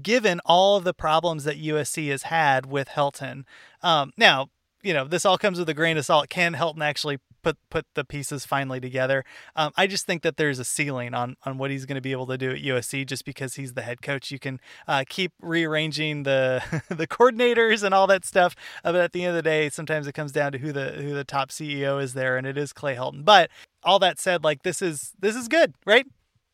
given 0.00 0.40
all 0.46 0.76
of 0.76 0.84
the 0.84 0.94
problems 0.94 1.44
that 1.44 1.60
USC 1.60 2.08
has 2.10 2.24
had 2.24 2.64
with 2.64 2.88
Helton. 2.88 3.44
Um, 3.82 4.12
now, 4.16 4.48
you 4.82 4.92
know, 4.92 5.06
this 5.06 5.24
all 5.24 5.38
comes 5.38 5.58
with 5.58 5.68
a 5.68 5.74
grain 5.74 5.96
of 5.96 6.04
salt. 6.04 6.28
Can 6.28 6.54
Helton 6.54 6.82
actually 6.82 7.18
put 7.42 7.56
put 7.70 7.86
the 7.94 8.04
pieces 8.04 8.44
finally 8.44 8.80
together? 8.80 9.24
Um, 9.54 9.72
I 9.76 9.86
just 9.86 10.06
think 10.06 10.22
that 10.22 10.36
there's 10.36 10.58
a 10.58 10.64
ceiling 10.64 11.14
on 11.14 11.36
on 11.44 11.58
what 11.58 11.70
he's 11.70 11.86
going 11.86 11.96
to 11.96 12.02
be 12.02 12.12
able 12.12 12.26
to 12.26 12.38
do 12.38 12.50
at 12.50 12.58
USC 12.58 13.06
just 13.06 13.24
because 13.24 13.54
he's 13.54 13.74
the 13.74 13.82
head 13.82 14.02
coach. 14.02 14.30
You 14.30 14.38
can 14.38 14.60
uh, 14.88 15.04
keep 15.08 15.32
rearranging 15.40 16.24
the 16.24 16.62
the 16.88 17.06
coordinators 17.06 17.82
and 17.82 17.94
all 17.94 18.06
that 18.08 18.24
stuff, 18.24 18.56
uh, 18.84 18.92
but 18.92 19.00
at 19.00 19.12
the 19.12 19.22
end 19.24 19.30
of 19.30 19.36
the 19.36 19.42
day, 19.42 19.68
sometimes 19.70 20.06
it 20.06 20.12
comes 20.12 20.32
down 20.32 20.52
to 20.52 20.58
who 20.58 20.72
the 20.72 20.90
who 20.92 21.14
the 21.14 21.24
top 21.24 21.50
CEO 21.50 22.02
is 22.02 22.14
there, 22.14 22.36
and 22.36 22.46
it 22.46 22.58
is 22.58 22.72
Clay 22.72 22.94
Helton. 22.94 23.24
But 23.24 23.50
all 23.84 23.98
that 24.00 24.18
said, 24.18 24.44
like 24.44 24.62
this 24.62 24.82
is 24.82 25.12
this 25.20 25.36
is 25.36 25.48
good, 25.48 25.74
right? 25.86 26.06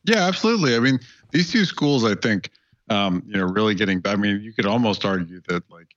Yeah, 0.05 0.27
absolutely. 0.27 0.75
I 0.75 0.79
mean, 0.79 0.99
these 1.31 1.51
two 1.51 1.65
schools, 1.65 2.05
I 2.05 2.15
think, 2.15 2.51
um, 2.89 3.23
you 3.27 3.37
know, 3.37 3.45
really 3.45 3.75
getting. 3.75 4.01
I 4.05 4.15
mean, 4.15 4.41
you 4.41 4.53
could 4.53 4.65
almost 4.65 5.03
argue 5.03 5.41
that 5.47 5.63
like 5.69 5.87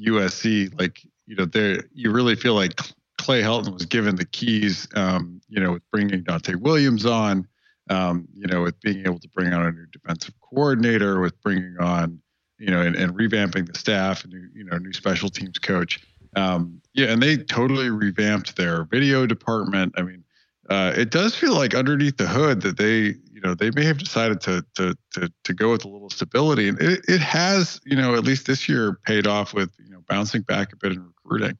USC, 0.00 0.78
like 0.78 1.00
you 1.26 1.36
know, 1.36 1.44
there 1.44 1.84
you 1.94 2.10
really 2.10 2.36
feel 2.36 2.54
like 2.54 2.80
Clay 3.18 3.42
Helton 3.42 3.72
was 3.72 3.86
given 3.86 4.16
the 4.16 4.24
keys, 4.24 4.88
um, 4.94 5.40
you 5.48 5.60
know, 5.60 5.72
with 5.72 5.90
bringing 5.90 6.24
Donte 6.24 6.56
Williams 6.56 7.06
on, 7.06 7.46
um, 7.88 8.26
you 8.34 8.46
know, 8.46 8.62
with 8.62 8.80
being 8.80 9.06
able 9.06 9.20
to 9.20 9.28
bring 9.28 9.52
on 9.52 9.66
a 9.66 9.72
new 9.72 9.86
defensive 9.92 10.34
coordinator, 10.40 11.20
with 11.20 11.40
bringing 11.42 11.76
on, 11.78 12.20
you 12.58 12.70
know, 12.70 12.80
and, 12.80 12.96
and 12.96 13.14
revamping 13.14 13.70
the 13.70 13.78
staff, 13.78 14.26
new, 14.26 14.48
you 14.54 14.64
know, 14.64 14.78
new 14.78 14.92
special 14.92 15.28
teams 15.28 15.58
coach. 15.58 16.00
Um, 16.34 16.80
yeah, 16.94 17.08
and 17.08 17.22
they 17.22 17.36
totally 17.36 17.90
revamped 17.90 18.56
their 18.56 18.84
video 18.84 19.26
department. 19.26 19.94
I 19.96 20.02
mean, 20.02 20.24
uh, 20.72 20.94
it 20.96 21.10
does 21.10 21.34
feel 21.34 21.54
like 21.54 21.74
underneath 21.74 22.16
the 22.16 22.26
hood 22.26 22.62
that 22.62 22.78
they, 22.78 23.14
you 23.32 23.40
know, 23.44 23.54
they 23.54 23.70
may 23.72 23.84
have 23.84 23.98
decided 23.98 24.40
to 24.40 24.64
to 24.74 24.96
to 25.12 25.30
to 25.44 25.54
go 25.54 25.70
with 25.70 25.84
a 25.84 25.88
little 25.88 26.08
stability, 26.08 26.68
and 26.68 26.80
it, 26.80 27.00
it 27.08 27.20
has, 27.20 27.80
you 27.84 27.94
know, 27.94 28.14
at 28.14 28.24
least 28.24 28.46
this 28.46 28.68
year 28.68 28.98
paid 29.04 29.26
off 29.26 29.52
with 29.52 29.70
you 29.84 29.90
know 29.90 30.02
bouncing 30.08 30.40
back 30.42 30.72
a 30.72 30.76
bit 30.76 30.92
in 30.92 31.04
recruiting 31.04 31.58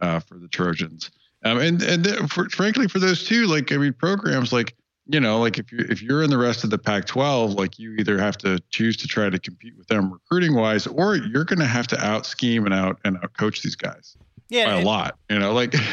uh, 0.00 0.20
for 0.20 0.38
the 0.38 0.48
Trojans. 0.48 1.10
Um, 1.44 1.58
and 1.58 1.82
and 1.82 2.30
for, 2.30 2.48
frankly, 2.50 2.86
for 2.86 3.00
those 3.00 3.24
two, 3.24 3.46
like 3.46 3.72
I 3.72 3.78
mean, 3.78 3.94
programs 3.94 4.52
like 4.52 4.76
you 5.06 5.18
know, 5.18 5.40
like 5.40 5.58
if 5.58 5.72
you 5.72 5.80
if 5.88 6.00
you're 6.00 6.22
in 6.22 6.30
the 6.30 6.38
rest 6.38 6.62
of 6.62 6.70
the 6.70 6.78
Pac-12, 6.78 7.56
like 7.56 7.80
you 7.80 7.96
either 7.98 8.16
have 8.18 8.38
to 8.38 8.60
choose 8.70 8.96
to 8.98 9.08
try 9.08 9.28
to 9.28 9.38
compete 9.40 9.76
with 9.76 9.88
them 9.88 10.12
recruiting 10.12 10.54
wise, 10.54 10.86
or 10.86 11.16
you're 11.16 11.44
going 11.44 11.58
to 11.58 11.66
have 11.66 11.88
to 11.88 12.04
out 12.04 12.26
scheme 12.26 12.64
and 12.64 12.74
out 12.74 13.00
and 13.04 13.16
out 13.16 13.36
coach 13.36 13.62
these 13.62 13.74
guys. 13.74 14.16
Yeah, 14.48 14.66
by 14.66 14.80
a 14.80 14.84
lot. 14.84 15.18
You 15.28 15.38
know, 15.38 15.52
like. 15.52 15.74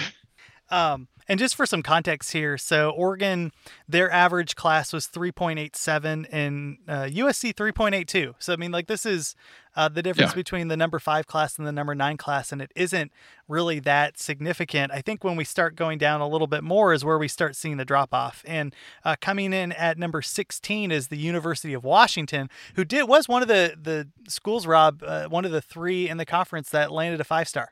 Um, 0.71 1.08
and 1.27 1.38
just 1.39 1.55
for 1.55 1.67
some 1.67 1.84
context 1.84 2.32
here, 2.32 2.58
so 2.58 2.89
Oregon, 2.89 3.51
their 3.88 4.12
average 4.12 4.55
class 4.55 4.91
was 4.91 5.05
3.87 5.08 6.25
and 6.32 6.77
uh, 6.88 7.03
USC 7.03 7.53
3.82. 7.53 8.34
So, 8.39 8.51
I 8.51 8.55
mean, 8.55 8.71
like, 8.71 8.88
this 8.88 9.05
is 9.05 9.36
uh, 9.75 9.89
the 9.89 10.01
difference 10.01 10.32
Yeah. 10.32 10.36
between 10.36 10.69
the 10.69 10.75
number 10.77 10.97
five 10.97 11.27
class 11.27 11.60
and 11.60 11.67
the 11.67 11.71
number 11.71 11.93
nine 11.93 12.17
class, 12.17 12.51
and 12.51 12.63
it 12.63 12.71
isn't 12.75 13.12
really 13.47 13.79
that 13.82 14.17
significant. 14.19 14.91
I 14.91 15.01
think 15.01 15.23
when 15.23 15.36
we 15.36 15.43
start 15.43 15.75
going 15.75 15.99
down 15.99 16.19
a 16.19 16.27
little 16.27 16.47
bit 16.47 16.63
more 16.63 16.93
is 16.93 17.05
where 17.05 17.19
we 17.19 17.27
start 17.27 17.55
seeing 17.55 17.77
the 17.77 17.86
drop 17.86 18.12
off. 18.12 18.43
And 18.47 18.75
uh, 19.05 19.15
coming 19.21 19.53
in 19.53 19.71
at 19.73 19.99
number 19.99 20.23
16 20.23 20.91
is 20.91 21.10
the 21.10 21.17
University 21.17 21.73
of 21.75 21.84
Washington, 21.84 22.49
who 22.73 22.84
did 22.84 23.08
was 23.08 23.27
one 23.29 23.43
of 23.43 23.47
the, 23.47 23.75
the 23.79 24.08
schools, 24.27 24.65
Rob, 24.65 25.03
uh, 25.05 25.27
one 25.27 25.45
of 25.45 25.51
the 25.51 25.62
three 25.62 26.10
in 26.10 26.17
the 26.17 26.25
conference 26.25 26.71
that 26.71 26.91
landed 26.91 27.21
a 27.21 27.23
five 27.23 27.47
star. 27.47 27.69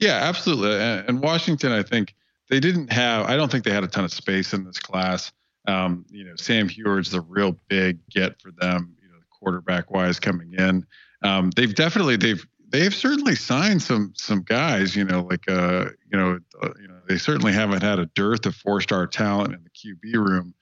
Yeah, 0.00 0.16
absolutely. 0.24 0.80
And, 0.80 1.08
and 1.08 1.22
Washington, 1.22 1.70
I 1.70 1.84
think 1.84 2.15
they 2.48 2.60
didn't 2.60 2.92
have. 2.92 3.26
I 3.26 3.36
don't 3.36 3.50
think 3.50 3.64
they 3.64 3.72
had 3.72 3.84
a 3.84 3.88
ton 3.88 4.04
of 4.04 4.12
space 4.12 4.52
in 4.52 4.64
this 4.64 4.78
class. 4.78 5.32
Um, 5.66 6.04
you 6.10 6.24
know, 6.24 6.36
Sam 6.36 6.68
Huard's 6.68 7.10
the 7.10 7.20
real 7.20 7.56
big 7.68 7.98
get 8.08 8.40
for 8.40 8.52
them. 8.52 8.96
You 9.02 9.08
know, 9.08 9.18
quarterback 9.30 9.90
wise 9.90 10.20
coming 10.20 10.54
in. 10.54 10.86
Um, 11.22 11.50
they've 11.50 11.74
definitely 11.74 12.16
they've 12.16 12.44
they've 12.68 12.94
certainly 12.94 13.34
signed 13.34 13.82
some 13.82 14.12
some 14.16 14.42
guys. 14.42 14.94
You 14.94 15.04
know, 15.04 15.22
like 15.22 15.48
uh, 15.48 15.86
you 16.10 16.18
know, 16.18 16.38
uh, 16.62 16.68
you 16.80 16.88
know, 16.88 16.98
they 17.08 17.18
certainly 17.18 17.52
haven't 17.52 17.82
had 17.82 17.98
a 17.98 18.06
dearth 18.06 18.46
of 18.46 18.54
four 18.54 18.80
star 18.80 19.06
talent 19.06 19.54
in 19.54 19.64
the 19.64 19.70
QB 19.70 20.14
room. 20.14 20.54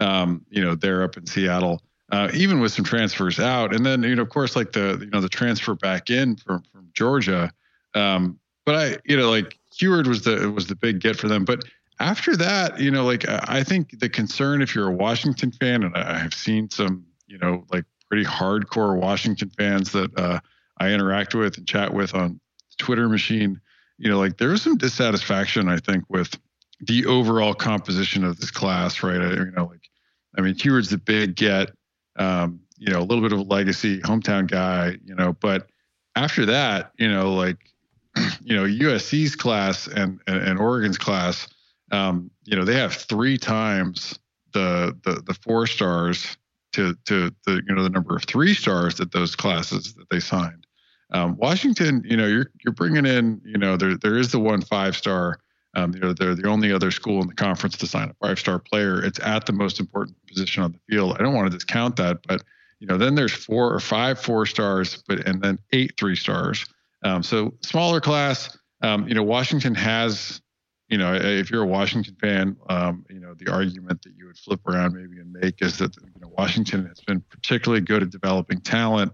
Um, 0.00 0.44
you 0.48 0.62
know, 0.62 0.74
they're 0.74 1.02
up 1.02 1.16
in 1.16 1.26
Seattle. 1.26 1.82
Uh, 2.10 2.30
even 2.34 2.60
with 2.60 2.70
some 2.70 2.84
transfers 2.84 3.40
out, 3.40 3.74
and 3.74 3.86
then 3.86 4.02
you 4.02 4.14
know, 4.14 4.20
of 4.20 4.28
course, 4.28 4.54
like 4.54 4.72
the 4.72 4.98
you 5.00 5.10
know 5.10 5.20
the 5.20 5.30
transfer 5.30 5.74
back 5.74 6.10
in 6.10 6.36
from 6.36 6.62
from 6.70 6.88
Georgia. 6.92 7.50
Um, 7.94 8.38
but 8.66 8.74
I, 8.74 8.96
you 9.06 9.16
know, 9.16 9.30
like 9.30 9.58
Huard 9.82 10.06
was 10.06 10.22
the 10.22 10.50
was 10.50 10.66
the 10.66 10.76
big 10.76 11.00
get 11.00 11.16
for 11.16 11.28
them. 11.28 11.44
But 11.44 11.64
after 12.00 12.36
that, 12.36 12.78
you 12.80 12.90
know, 12.90 13.04
like 13.04 13.28
I 13.28 13.44
I 13.48 13.64
think 13.64 13.98
the 13.98 14.08
concern 14.08 14.62
if 14.62 14.74
you're 14.74 14.88
a 14.88 14.94
Washington 14.94 15.52
fan, 15.52 15.82
and 15.82 15.96
I 15.96 16.18
have 16.18 16.34
seen 16.34 16.70
some, 16.70 17.04
you 17.26 17.38
know, 17.38 17.64
like 17.72 17.84
pretty 18.08 18.24
hardcore 18.24 18.96
Washington 18.98 19.50
fans 19.50 19.92
that 19.92 20.16
uh, 20.18 20.40
I 20.78 20.90
interact 20.90 21.34
with 21.34 21.58
and 21.58 21.66
chat 21.66 21.92
with 21.92 22.14
on 22.14 22.40
Twitter 22.78 23.08
machine, 23.08 23.60
you 23.98 24.10
know, 24.10 24.18
like 24.18 24.38
there's 24.38 24.62
some 24.62 24.76
dissatisfaction 24.76 25.68
I 25.68 25.78
think 25.78 26.04
with 26.08 26.38
the 26.80 27.06
overall 27.06 27.54
composition 27.54 28.24
of 28.24 28.38
this 28.40 28.50
class, 28.50 29.02
right? 29.02 29.20
I, 29.20 29.30
you 29.34 29.50
know, 29.52 29.66
like 29.66 29.88
I 30.36 30.40
mean, 30.40 30.54
Huard's 30.54 30.90
the 30.90 30.98
big 30.98 31.36
get, 31.36 31.70
um, 32.16 32.60
you 32.78 32.92
know, 32.92 33.00
a 33.00 33.04
little 33.04 33.22
bit 33.22 33.32
of 33.32 33.38
a 33.38 33.42
legacy, 33.42 34.00
hometown 34.00 34.50
guy, 34.50 34.96
you 35.04 35.14
know, 35.14 35.34
but 35.34 35.68
after 36.16 36.44
that, 36.46 36.92
you 36.98 37.08
know, 37.08 37.32
like 37.32 37.71
you 38.42 38.56
know 38.56 38.64
USC's 38.64 39.36
class 39.36 39.86
and 39.86 40.20
and, 40.26 40.36
and 40.36 40.58
Oregon's 40.58 40.98
class, 40.98 41.48
um, 41.90 42.30
you 42.44 42.56
know 42.56 42.64
they 42.64 42.76
have 42.76 42.94
three 42.94 43.38
times 43.38 44.18
the 44.52 44.96
the 45.04 45.22
the 45.26 45.34
four 45.34 45.66
stars 45.66 46.36
to 46.72 46.94
to 47.06 47.34
the 47.46 47.62
you 47.66 47.74
know 47.74 47.82
the 47.82 47.90
number 47.90 48.16
of 48.16 48.24
three 48.24 48.54
stars 48.54 48.96
that 48.96 49.12
those 49.12 49.36
classes 49.36 49.94
that 49.94 50.08
they 50.10 50.20
signed. 50.20 50.66
Um, 51.12 51.36
Washington, 51.36 52.02
you 52.04 52.16
know, 52.16 52.26
you're 52.26 52.50
you're 52.64 52.72
bringing 52.72 53.06
in, 53.06 53.40
you 53.44 53.58
know, 53.58 53.76
there 53.76 53.96
there 53.96 54.16
is 54.16 54.32
the 54.32 54.40
one 54.40 54.62
five 54.62 54.96
star. 54.96 55.38
Um, 55.74 55.94
you 55.94 56.00
know, 56.00 56.12
they're 56.12 56.34
the 56.34 56.48
only 56.48 56.70
other 56.70 56.90
school 56.90 57.22
in 57.22 57.28
the 57.28 57.34
conference 57.34 57.78
to 57.78 57.86
sign 57.86 58.10
a 58.10 58.26
five 58.26 58.38
star 58.38 58.58
player. 58.58 59.02
It's 59.02 59.20
at 59.20 59.46
the 59.46 59.52
most 59.52 59.80
important 59.80 60.16
position 60.26 60.62
on 60.62 60.72
the 60.72 60.78
field. 60.88 61.16
I 61.18 61.22
don't 61.22 61.34
want 61.34 61.50
to 61.50 61.56
discount 61.56 61.96
that, 61.96 62.18
but 62.26 62.42
you 62.78 62.86
know, 62.86 62.98
then 62.98 63.14
there's 63.14 63.32
four 63.32 63.72
or 63.72 63.80
five 63.80 64.18
four 64.18 64.44
stars, 64.44 65.02
but 65.06 65.26
and 65.26 65.42
then 65.42 65.58
eight 65.72 65.94
three 65.98 66.16
stars. 66.16 66.66
Um, 67.04 67.22
so 67.22 67.54
smaller 67.62 68.00
class. 68.00 68.56
Um, 68.82 69.06
you 69.08 69.14
know, 69.14 69.22
Washington 69.22 69.74
has, 69.74 70.40
you 70.88 70.98
know, 70.98 71.14
if 71.14 71.50
you're 71.50 71.62
a 71.62 71.66
Washington 71.66 72.16
fan, 72.20 72.56
um, 72.68 73.04
you 73.08 73.20
know, 73.20 73.34
the 73.34 73.50
argument 73.50 74.02
that 74.02 74.12
you 74.16 74.26
would 74.26 74.38
flip 74.38 74.60
around 74.66 74.94
maybe 74.94 75.20
and 75.20 75.32
make 75.32 75.62
is 75.62 75.78
that 75.78 75.96
you 75.96 76.20
know 76.20 76.32
Washington 76.36 76.86
has 76.86 77.00
been 77.00 77.20
particularly 77.30 77.80
good 77.80 78.02
at 78.02 78.10
developing 78.10 78.60
talent, 78.60 79.12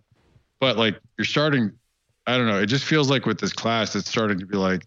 but 0.61 0.77
like 0.77 0.99
you're 1.17 1.25
starting, 1.25 1.73
I 2.27 2.37
don't 2.37 2.47
know, 2.47 2.59
it 2.59 2.67
just 2.67 2.85
feels 2.85 3.11
like 3.11 3.27
with 3.27 3.39
this 3.39 3.53
class, 3.53 3.95
it's 3.95 4.09
starting 4.09 4.39
to 4.39 4.47
be 4.47 4.57
like, 4.57 4.87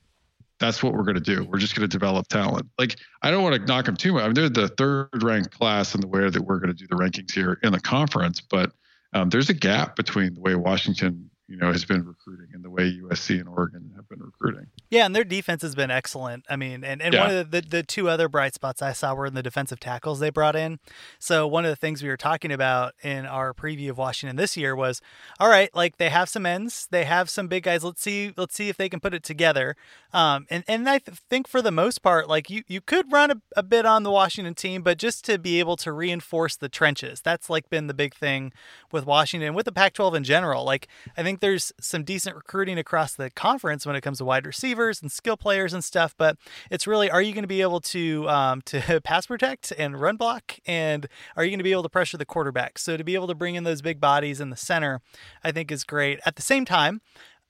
that's 0.59 0.83
what 0.83 0.93
we're 0.93 1.03
going 1.03 1.15
to 1.15 1.21
do. 1.21 1.43
We're 1.43 1.57
just 1.57 1.75
going 1.75 1.89
to 1.89 1.97
develop 1.97 2.27
talent. 2.27 2.67
Like 2.77 2.97
I 3.23 3.31
don't 3.31 3.41
want 3.41 3.55
to 3.55 3.65
knock 3.65 3.85
them 3.85 3.97
too 3.97 4.13
much. 4.13 4.23
I 4.23 4.27
mean, 4.27 4.35
they're 4.35 4.49
the 4.49 4.67
third 4.67 5.23
ranked 5.23 5.57
class 5.57 5.95
in 5.95 6.01
the 6.01 6.07
way 6.07 6.29
that 6.29 6.41
we're 6.41 6.59
going 6.59 6.75
to 6.75 6.75
do 6.75 6.85
the 6.87 6.95
rankings 6.95 7.33
here 7.33 7.57
in 7.63 7.71
the 7.71 7.79
conference, 7.79 8.41
but 8.41 8.71
um, 9.13 9.29
there's 9.29 9.49
a 9.49 9.53
gap 9.53 9.95
between 9.95 10.35
the 10.35 10.39
way 10.39 10.55
Washington 10.55 11.30
you 11.51 11.57
know 11.57 11.71
has 11.71 11.85
been 11.85 12.05
recruiting 12.05 12.47
and 12.53 12.63
the 12.63 12.69
way 12.69 12.83
USC 13.01 13.39
and 13.39 13.47
Oregon 13.49 13.91
have 13.95 14.07
been 14.09 14.19
recruiting. 14.21 14.67
Yeah, 14.89 15.05
and 15.05 15.15
their 15.15 15.23
defense 15.23 15.61
has 15.61 15.75
been 15.75 15.91
excellent. 15.91 16.45
I 16.49 16.55
mean, 16.55 16.83
and, 16.83 17.01
and 17.01 17.13
Yeah. 17.13 17.21
one 17.27 17.35
of 17.35 17.51
the, 17.51 17.61
the, 17.61 17.67
the 17.67 17.83
two 17.83 18.09
other 18.09 18.27
bright 18.29 18.53
spots 18.53 18.81
I 18.81 18.93
saw 18.93 19.13
were 19.13 19.25
in 19.25 19.33
the 19.33 19.43
defensive 19.43 19.79
tackles 19.79 20.19
they 20.19 20.29
brought 20.29 20.55
in. 20.55 20.79
So 21.19 21.45
one 21.47 21.65
of 21.65 21.69
the 21.69 21.75
things 21.75 22.01
we 22.01 22.09
were 22.09 22.17
talking 22.17 22.51
about 22.51 22.93
in 23.03 23.25
our 23.25 23.53
preview 23.53 23.89
of 23.89 23.97
Washington 23.97 24.35
this 24.37 24.55
year 24.55 24.75
was, 24.75 25.01
all 25.39 25.49
right, 25.49 25.69
like 25.75 25.97
they 25.97 26.09
have 26.09 26.29
some 26.29 26.45
ends, 26.45 26.87
they 26.91 27.03
have 27.05 27.29
some 27.29 27.47
big 27.47 27.63
guys. 27.63 27.83
Let's 27.83 28.01
see, 28.01 28.33
let's 28.37 28.55
see 28.55 28.69
if 28.69 28.77
they 28.77 28.89
can 28.89 28.99
put 28.99 29.13
it 29.13 29.23
together. 29.23 29.75
Um, 30.13 30.45
and 30.49 30.63
and 30.67 30.89
I 30.89 30.99
th- 30.99 31.17
think 31.29 31.47
for 31.47 31.61
the 31.61 31.71
most 31.71 32.01
part, 32.01 32.27
like 32.27 32.49
you 32.49 32.63
you 32.67 32.81
could 32.81 33.11
run 33.11 33.31
a, 33.31 33.41
a 33.55 33.63
bit 33.63 33.85
on 33.85 34.03
the 34.03 34.11
Washington 34.11 34.53
team, 34.53 34.81
but 34.81 34.97
just 34.97 35.23
to 35.25 35.37
be 35.37 35.59
able 35.59 35.77
to 35.77 35.91
reinforce 35.91 36.55
the 36.57 36.69
trenches, 36.69 37.21
that's 37.21 37.49
like 37.49 37.69
been 37.69 37.87
the 37.87 37.93
big 37.93 38.13
thing 38.13 38.51
with 38.91 39.05
Washington, 39.05 39.53
with 39.53 39.65
the 39.65 39.71
Pac-12 39.71 40.15
in 40.15 40.23
general. 40.23 40.63
Like 40.65 40.87
I 41.15 41.23
think 41.23 41.39
there's 41.39 41.71
some 41.79 42.03
decent 42.03 42.35
recruiting 42.35 42.77
across 42.77 43.15
the 43.15 43.29
conference 43.29 43.85
when 43.85 43.95
it 43.95 44.01
comes 44.01 44.17
to 44.17 44.25
wide 44.25 44.45
receivers 44.45 45.01
and 45.01 45.11
skill 45.11 45.37
players 45.37 45.73
and 45.73 45.83
stuff, 45.83 46.13
but 46.17 46.37
it's 46.69 46.87
really 46.87 47.09
are 47.09 47.21
you 47.21 47.33
going 47.33 47.43
to 47.43 47.47
be 47.47 47.61
able 47.61 47.79
to 47.81 48.27
um, 48.29 48.61
to 48.63 49.01
pass 49.03 49.27
protect 49.27 49.71
and 49.77 49.99
run 49.99 50.17
block, 50.17 50.59
and 50.65 51.07
are 51.37 51.43
you 51.43 51.51
going 51.51 51.59
to 51.59 51.63
be 51.63 51.71
able 51.71 51.83
to 51.83 51.89
pressure 51.89 52.17
the 52.17 52.25
quarterback? 52.25 52.77
So 52.77 52.97
to 52.97 53.03
be 53.03 53.15
able 53.15 53.27
to 53.27 53.35
bring 53.35 53.55
in 53.55 53.63
those 53.63 53.81
big 53.81 53.99
bodies 53.99 54.41
in 54.41 54.49
the 54.49 54.57
center, 54.57 55.01
I 55.43 55.51
think 55.51 55.71
is 55.71 55.83
great. 55.83 56.19
At 56.25 56.35
the 56.35 56.41
same 56.41 56.65
time, 56.65 57.01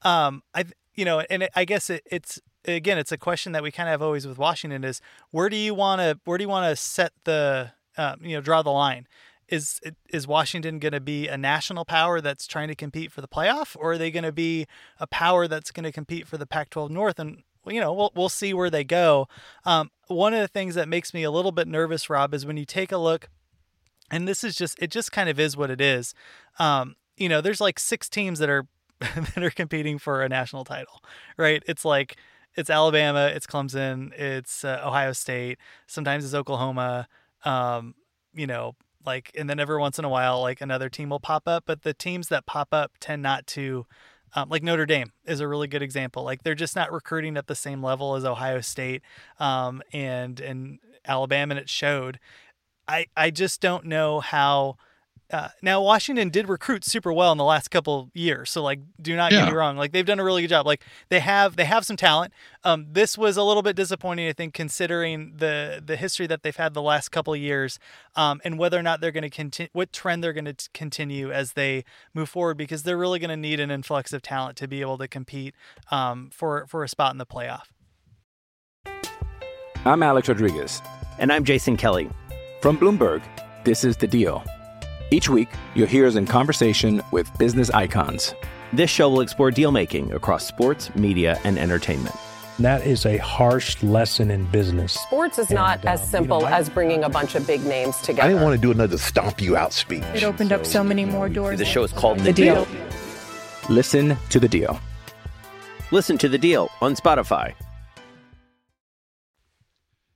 um, 0.03 0.43
I 0.53 0.65
you 0.95 1.05
know, 1.05 1.21
and 1.21 1.47
I 1.55 1.65
guess 1.65 1.89
it, 1.89 2.03
it's 2.05 2.39
again, 2.65 2.97
it's 2.97 3.11
a 3.11 3.17
question 3.17 3.51
that 3.53 3.63
we 3.63 3.71
kind 3.71 3.89
of 3.89 3.91
have 3.91 4.01
always 4.01 4.27
with 4.27 4.37
Washington: 4.37 4.83
is 4.83 5.01
where 5.31 5.49
do 5.49 5.55
you 5.55 5.73
want 5.73 6.01
to 6.01 6.19
where 6.25 6.37
do 6.37 6.43
you 6.43 6.49
want 6.49 6.69
to 6.69 6.75
set 6.75 7.13
the 7.23 7.71
uh, 7.97 8.15
you 8.21 8.35
know 8.35 8.41
draw 8.41 8.61
the 8.61 8.71
line? 8.71 9.07
Is 9.47 9.81
is 10.09 10.27
Washington 10.27 10.79
going 10.79 10.93
to 10.93 11.01
be 11.01 11.27
a 11.27 11.37
national 11.37 11.85
power 11.85 12.21
that's 12.21 12.47
trying 12.47 12.69
to 12.69 12.75
compete 12.75 13.11
for 13.11 13.21
the 13.21 13.27
playoff, 13.27 13.75
or 13.77 13.93
are 13.93 13.97
they 13.97 14.11
going 14.11 14.23
to 14.23 14.31
be 14.31 14.65
a 14.99 15.07
power 15.07 15.47
that's 15.47 15.71
going 15.71 15.83
to 15.83 15.91
compete 15.91 16.27
for 16.27 16.37
the 16.37 16.45
Pac-12 16.45 16.89
North? 16.89 17.19
And 17.19 17.43
you 17.65 17.81
know, 17.81 17.93
we'll 17.93 18.11
we'll 18.15 18.29
see 18.29 18.53
where 18.53 18.69
they 18.69 18.83
go. 18.83 19.27
Um, 19.65 19.91
one 20.07 20.33
of 20.33 20.39
the 20.39 20.47
things 20.47 20.75
that 20.75 20.87
makes 20.87 21.13
me 21.13 21.23
a 21.23 21.31
little 21.31 21.51
bit 21.51 21.67
nervous, 21.67 22.09
Rob, 22.09 22.33
is 22.33 22.45
when 22.45 22.57
you 22.57 22.65
take 22.65 22.91
a 22.91 22.97
look, 22.97 23.29
and 24.09 24.27
this 24.27 24.43
is 24.43 24.55
just 24.55 24.81
it 24.81 24.89
just 24.89 25.11
kind 25.11 25.29
of 25.29 25.39
is 25.39 25.57
what 25.57 25.69
it 25.69 25.81
is. 25.81 26.13
Um, 26.59 26.95
you 27.17 27.27
know, 27.29 27.41
there's 27.41 27.61
like 27.61 27.79
six 27.79 28.09
teams 28.09 28.39
that 28.39 28.49
are 28.49 28.67
that 28.99 29.43
are 29.43 29.51
competing 29.51 29.99
for 29.99 30.23
a 30.23 30.29
national 30.29 30.63
title, 30.63 31.03
right? 31.37 31.61
It's 31.67 31.83
like 31.83 32.17
it's 32.55 32.69
Alabama, 32.69 33.31
it's 33.33 33.47
Clemson, 33.47 34.13
it's 34.13 34.63
uh, 34.63 34.81
Ohio 34.83 35.13
State, 35.13 35.57
sometimes 35.87 36.25
it's 36.25 36.33
Oklahoma. 36.33 37.07
Um, 37.43 37.95
you 38.33 38.47
know, 38.47 38.75
like 39.05 39.31
and 39.35 39.49
then 39.49 39.59
every 39.59 39.79
once 39.79 39.97
in 39.97 40.05
a 40.05 40.09
while 40.09 40.41
like 40.41 40.61
another 40.61 40.87
team 40.87 41.09
will 41.09 41.19
pop 41.19 41.47
up 41.47 41.63
but 41.65 41.81
the 41.81 41.91
teams 41.93 42.27
that 42.27 42.45
pop 42.45 42.67
up 42.71 42.91
tend 42.99 43.23
not 43.23 43.47
to 43.47 43.83
um, 44.33 44.49
like 44.49 44.63
Notre 44.63 44.85
Dame 44.85 45.11
is 45.25 45.39
a 45.39 45.47
really 45.47 45.67
good 45.67 45.81
example. 45.81 46.23
Like 46.23 46.43
they're 46.43 46.55
just 46.55 46.75
not 46.75 46.91
recruiting 46.91 47.37
at 47.37 47.47
the 47.47 47.55
same 47.55 47.83
level 47.83 48.15
as 48.15 48.25
Ohio 48.25 48.61
State 48.61 49.01
um, 49.39 49.81
and 49.91 50.39
and 50.39 50.79
Alabama, 51.05 51.53
and 51.53 51.59
it 51.59 51.69
showed. 51.69 52.19
I 52.87 53.07
I 53.15 53.29
just 53.31 53.61
don't 53.61 53.85
know 53.85 54.19
how 54.19 54.77
uh, 55.31 55.49
now 55.61 55.81
Washington 55.81 56.29
did 56.29 56.49
recruit 56.49 56.83
super 56.83 57.11
well 57.13 57.31
in 57.31 57.37
the 57.37 57.43
last 57.43 57.69
couple 57.71 58.09
years, 58.13 58.49
so 58.49 58.61
like, 58.61 58.79
do 59.01 59.15
not 59.15 59.31
Yeah. 59.31 59.45
get 59.45 59.51
me 59.51 59.57
wrong. 59.57 59.77
Like 59.77 59.91
they've 59.91 60.05
done 60.05 60.19
a 60.19 60.23
really 60.23 60.41
good 60.41 60.49
job. 60.49 60.65
Like 60.65 60.83
they 61.09 61.19
have 61.19 61.55
they 61.55 61.65
have 61.65 61.85
some 61.85 61.97
talent. 61.97 62.33
Um, 62.63 62.87
this 62.91 63.17
was 63.17 63.37
a 63.37 63.43
little 63.43 63.63
bit 63.63 63.75
disappointing, 63.75 64.27
I 64.27 64.33
think, 64.33 64.53
considering 64.53 65.33
the 65.37 65.81
the 65.85 65.95
history 65.95 66.27
that 66.27 66.43
they've 66.43 66.55
had 66.55 66.73
the 66.73 66.81
last 66.81 67.09
couple 67.09 67.33
of 67.33 67.39
years, 67.39 67.79
um, 68.15 68.41
and 68.43 68.59
whether 68.59 68.77
or 68.77 68.83
not 68.83 69.01
they're 69.01 69.11
going 69.11 69.23
to 69.23 69.29
continue, 69.29 69.69
what 69.73 69.91
trend 69.93 70.23
they're 70.23 70.33
going 70.33 70.45
to 70.53 70.55
continue 70.73 71.31
as 71.31 71.53
they 71.53 71.83
move 72.13 72.29
forward, 72.29 72.57
because 72.57 72.83
they're 72.83 72.97
really 72.97 73.19
going 73.19 73.29
to 73.29 73.37
need 73.37 73.59
an 73.59 73.71
influx 73.71 74.13
of 74.13 74.21
talent 74.21 74.57
to 74.57 74.67
be 74.67 74.81
able 74.81 74.97
to 74.97 75.07
compete 75.07 75.55
um, 75.91 76.29
for 76.31 76.65
for 76.67 76.83
a 76.83 76.87
spot 76.89 77.11
in 77.13 77.17
the 77.17 77.25
playoff. 77.25 77.63
I'm 79.85 80.03
Alex 80.03 80.27
Rodriguez. 80.29 80.81
And 81.17 81.31
I'm 81.33 81.43
Jason 81.43 81.75
Kelly. 81.77 82.09
From 82.61 82.77
Bloomberg, 82.77 83.21
this 83.63 83.83
is 83.83 83.97
The 83.97 84.07
Deal. 84.07 84.43
Each 85.11 85.27
week, 85.27 85.49
you'll 85.75 85.87
hear 85.87 86.07
us 86.07 86.15
in 86.15 86.25
conversation 86.25 87.01
with 87.11 87.29
business 87.37 87.69
icons. 87.71 88.33
This 88.71 88.89
show 88.89 89.09
will 89.09 89.19
explore 89.19 89.51
deal 89.51 89.71
making 89.71 90.13
across 90.13 90.45
sports, 90.47 90.93
media, 90.95 91.37
and 91.43 91.57
entertainment. 91.59 92.15
That 92.59 92.85
is 92.87 93.05
a 93.05 93.17
harsh 93.17 93.81
lesson 93.83 94.31
in 94.31 94.45
business. 94.45 94.93
Sports 94.93 95.37
is 95.37 95.49
not 95.49 95.79
And, 95.79 95.89
as 95.89 95.99
um, 95.99 96.05
you 96.05 96.11
simple 96.11 96.39
know, 96.41 96.45
I- 96.45 96.51
as 96.59 96.69
bringing 96.69 97.03
a 97.03 97.09
bunch 97.09 97.35
of 97.35 97.45
big 97.45 97.65
names 97.65 97.97
together. 97.97 98.23
I 98.23 98.27
didn't 98.29 98.43
want 98.43 98.55
to 98.55 98.61
do 98.61 98.71
another 98.71 98.97
stomp 98.97 99.41
you 99.41 99.57
out 99.57 99.73
speech. 99.73 100.03
It 100.13 100.23
opened 100.23 100.53
up 100.53 100.65
so 100.65 100.81
many 100.83 101.03
more 101.03 101.27
doors. 101.27 101.59
The 101.59 101.65
show 101.65 101.83
is 101.83 101.91
called 101.91 102.19
The, 102.19 102.23
The 102.25 102.33
Deal. 102.33 102.67
Listen 103.69 104.15
to 104.29 104.39
The 104.39 104.47
Deal. 104.47 104.79
Listen 105.91 106.17
to 106.19 106.29
The 106.29 106.37
Deal 106.37 106.69
on 106.81 106.95
Spotify. 106.95 107.53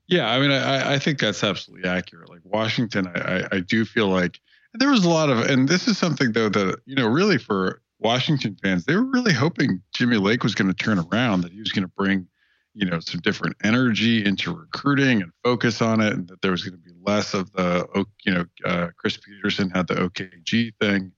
Yeah, 0.07 0.29
I 0.31 0.39
mean, 0.39 0.51
I, 0.51 0.93
I 0.93 0.99
think 0.99 1.19
that's 1.19 1.43
absolutely 1.43 1.89
accurate. 1.89 2.29
Like 2.29 2.41
Washington, 2.43 3.07
I, 3.07 3.19
I, 3.19 3.47
I 3.53 3.59
do 3.59 3.83
feel 3.85 4.07
like 4.07 4.39
there 4.79 4.89
was 4.89 5.05
a 5.05 5.09
lot 5.09 5.29
of, 5.29 5.39
and 5.39 5.67
this 5.67 5.87
is 5.87 5.97
something 5.97 6.31
though 6.31 6.49
that 6.49 6.79
you 6.85 6.95
know, 6.95 7.07
really 7.07 7.37
for 7.37 7.81
Washington 7.99 8.57
fans, 8.61 8.85
they 8.85 8.95
were 8.95 9.05
really 9.05 9.33
hoping 9.33 9.81
Jimmy 9.93 10.17
Lake 10.17 10.43
was 10.43 10.55
going 10.55 10.67
to 10.67 10.73
turn 10.73 10.99
around, 10.99 11.41
that 11.41 11.51
he 11.51 11.59
was 11.59 11.71
going 11.71 11.85
to 11.85 11.91
bring, 11.97 12.27
you 12.73 12.85
know, 12.85 12.99
some 12.99 13.21
different 13.21 13.55
energy 13.63 14.23
into 14.25 14.53
recruiting 14.53 15.21
and 15.21 15.31
focus 15.43 15.81
on 15.81 16.01
it, 16.01 16.13
and 16.13 16.27
that 16.27 16.41
there 16.41 16.51
was 16.51 16.63
going 16.63 16.73
to 16.73 16.83
be 16.83 16.91
less 17.01 17.33
of 17.33 17.51
the, 17.53 17.87
O- 17.95 18.05
you 18.25 18.33
know, 18.33 18.45
uh, 18.65 18.87
Chris 18.97 19.17
Petersen 19.17 19.69
had 19.69 19.87
the 19.87 19.95
OKG 19.95 20.73
thing, 20.79 21.11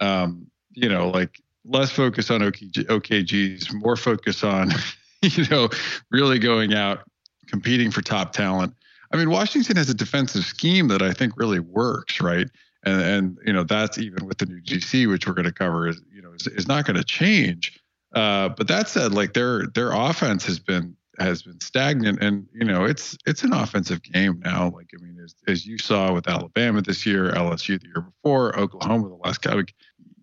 um, 0.00 0.46
you 0.72 0.88
know, 0.88 1.08
like 1.08 1.40
less 1.64 1.90
focus 1.90 2.30
on 2.30 2.40
OKG, 2.40 2.84
OKGs, 2.86 3.72
more 3.72 3.96
focus 3.96 4.44
on, 4.44 4.70
you 5.22 5.44
know, 5.48 5.68
really 6.10 6.38
going 6.38 6.74
out 6.74 7.00
competing 7.48 7.90
for 7.90 8.02
top 8.02 8.32
talent. 8.32 8.74
I 9.12 9.16
mean, 9.16 9.30
Washington 9.30 9.76
has 9.76 9.88
a 9.88 9.94
defensive 9.94 10.44
scheme 10.44 10.88
that 10.88 11.00
I 11.00 11.12
think 11.12 11.32
really 11.36 11.60
works, 11.60 12.20
right? 12.20 12.46
And 12.84 13.02
and 13.02 13.38
you 13.44 13.52
know 13.52 13.64
that's 13.64 13.98
even 13.98 14.26
with 14.26 14.38
the 14.38 14.46
new 14.46 14.60
GC, 14.60 15.08
which 15.08 15.26
we're 15.26 15.34
going 15.34 15.46
to 15.46 15.52
cover, 15.52 15.88
is 15.88 16.00
you 16.12 16.22
know 16.22 16.32
is, 16.32 16.46
is 16.46 16.68
not 16.68 16.86
going 16.86 16.96
to 16.96 17.04
change. 17.04 17.80
Uh, 18.14 18.48
but 18.50 18.68
that 18.68 18.88
said, 18.88 19.12
like 19.12 19.34
their 19.34 19.66
their 19.74 19.92
offense 19.92 20.44
has 20.46 20.58
been 20.58 20.96
has 21.18 21.42
been 21.42 21.60
stagnant, 21.60 22.22
and 22.22 22.46
you 22.52 22.64
know 22.64 22.84
it's 22.84 23.16
it's 23.26 23.42
an 23.42 23.52
offensive 23.52 24.02
game 24.02 24.40
now. 24.44 24.70
Like 24.70 24.90
I 24.94 25.02
mean, 25.02 25.18
as, 25.22 25.34
as 25.46 25.66
you 25.66 25.78
saw 25.78 26.12
with 26.12 26.28
Alabama 26.28 26.80
this 26.80 27.04
year, 27.04 27.32
LSU 27.32 27.80
the 27.80 27.86
year 27.88 28.00
before, 28.00 28.58
Oklahoma 28.58 29.08
the 29.08 29.16
last 29.16 29.42
guy. 29.42 29.54
Like, 29.54 29.74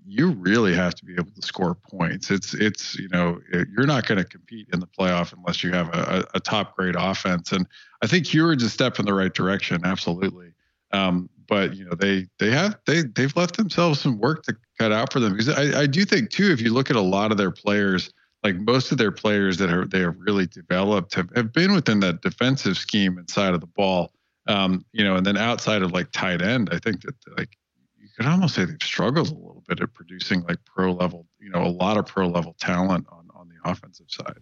you 0.07 0.31
really 0.31 0.73
have 0.75 0.93
to 0.95 1.05
be 1.05 1.13
able 1.13 1.31
to 1.31 1.41
score 1.41 1.75
points. 1.75 2.29
It's 2.29 2.53
it's 2.53 2.97
you 2.97 3.09
know 3.09 3.39
you're 3.51 3.87
not 3.87 4.07
going 4.07 4.19
to 4.19 4.23
compete 4.23 4.67
in 4.71 4.79
the 4.79 4.87
playoff 4.87 5.33
unless 5.33 5.63
you 5.63 5.71
have 5.71 5.87
a, 5.89 6.25
a, 6.35 6.39
top 6.39 6.75
grade 6.75 6.95
offense. 6.95 7.51
And 7.51 7.67
I 8.03 8.07
think 8.07 8.27
Huard's 8.27 8.63
a 8.63 8.69
step 8.69 8.99
in 8.99 9.05
the 9.05 9.13
right 9.13 9.33
direction, 9.33 9.81
absolutely. 9.83 10.51
Um, 10.95 11.29
but 11.47 11.75
you 11.75 11.85
know 11.85 11.93
they 11.95 12.27
they 12.39 12.49
have 12.51 12.77
they 12.87 13.03
they've 13.03 13.35
left 13.35 13.57
themselves 13.57 13.99
some 13.99 14.17
work 14.17 14.43
to 14.43 14.55
cut 14.79 14.91
out 14.91 15.11
for 15.11 15.19
them. 15.19 15.33
Because 15.33 15.49
I, 15.49 15.81
I 15.81 15.85
do 15.87 16.05
think 16.05 16.29
too 16.29 16.51
if 16.51 16.61
you 16.61 16.73
look 16.73 16.89
at 16.89 16.95
a 16.95 17.01
lot 17.01 17.31
of 17.31 17.37
their 17.37 17.51
players 17.51 18.11
like 18.43 18.55
most 18.55 18.91
of 18.91 18.97
their 18.97 19.11
players 19.11 19.57
that 19.57 19.71
are 19.71 19.85
they 19.85 19.99
have 19.99 20.15
really 20.17 20.47
developed 20.47 21.13
have, 21.15 21.29
have 21.35 21.53
been 21.53 21.73
within 21.73 21.99
that 21.99 22.21
defensive 22.21 22.77
scheme 22.77 23.17
inside 23.17 23.53
of 23.53 23.61
the 23.61 23.67
ball. 23.67 24.11
Um, 24.47 24.85
you 24.91 25.03
know 25.03 25.15
and 25.15 25.25
then 25.25 25.37
outside 25.37 25.81
of 25.81 25.91
like 25.91 26.11
tight 26.11 26.41
end 26.41 26.69
I 26.71 26.77
think 26.79 27.01
that 27.01 27.15
like 27.37 27.57
you 27.99 28.07
could 28.15 28.27
almost 28.27 28.55
say 28.55 28.65
they've 28.65 28.77
struggled 28.81 29.29
a 29.29 29.33
little 29.33 29.63
bit 29.67 29.81
at 29.81 29.93
producing 29.93 30.43
like 30.43 30.59
pro 30.65 30.93
level 30.93 31.25
you 31.39 31.49
know 31.49 31.63
a 31.63 31.69
lot 31.69 31.97
of 31.97 32.05
pro 32.05 32.27
level 32.27 32.55
talent 32.59 33.05
on 33.11 33.27
on 33.35 33.49
the 33.49 33.69
offensive 33.69 34.07
side 34.09 34.39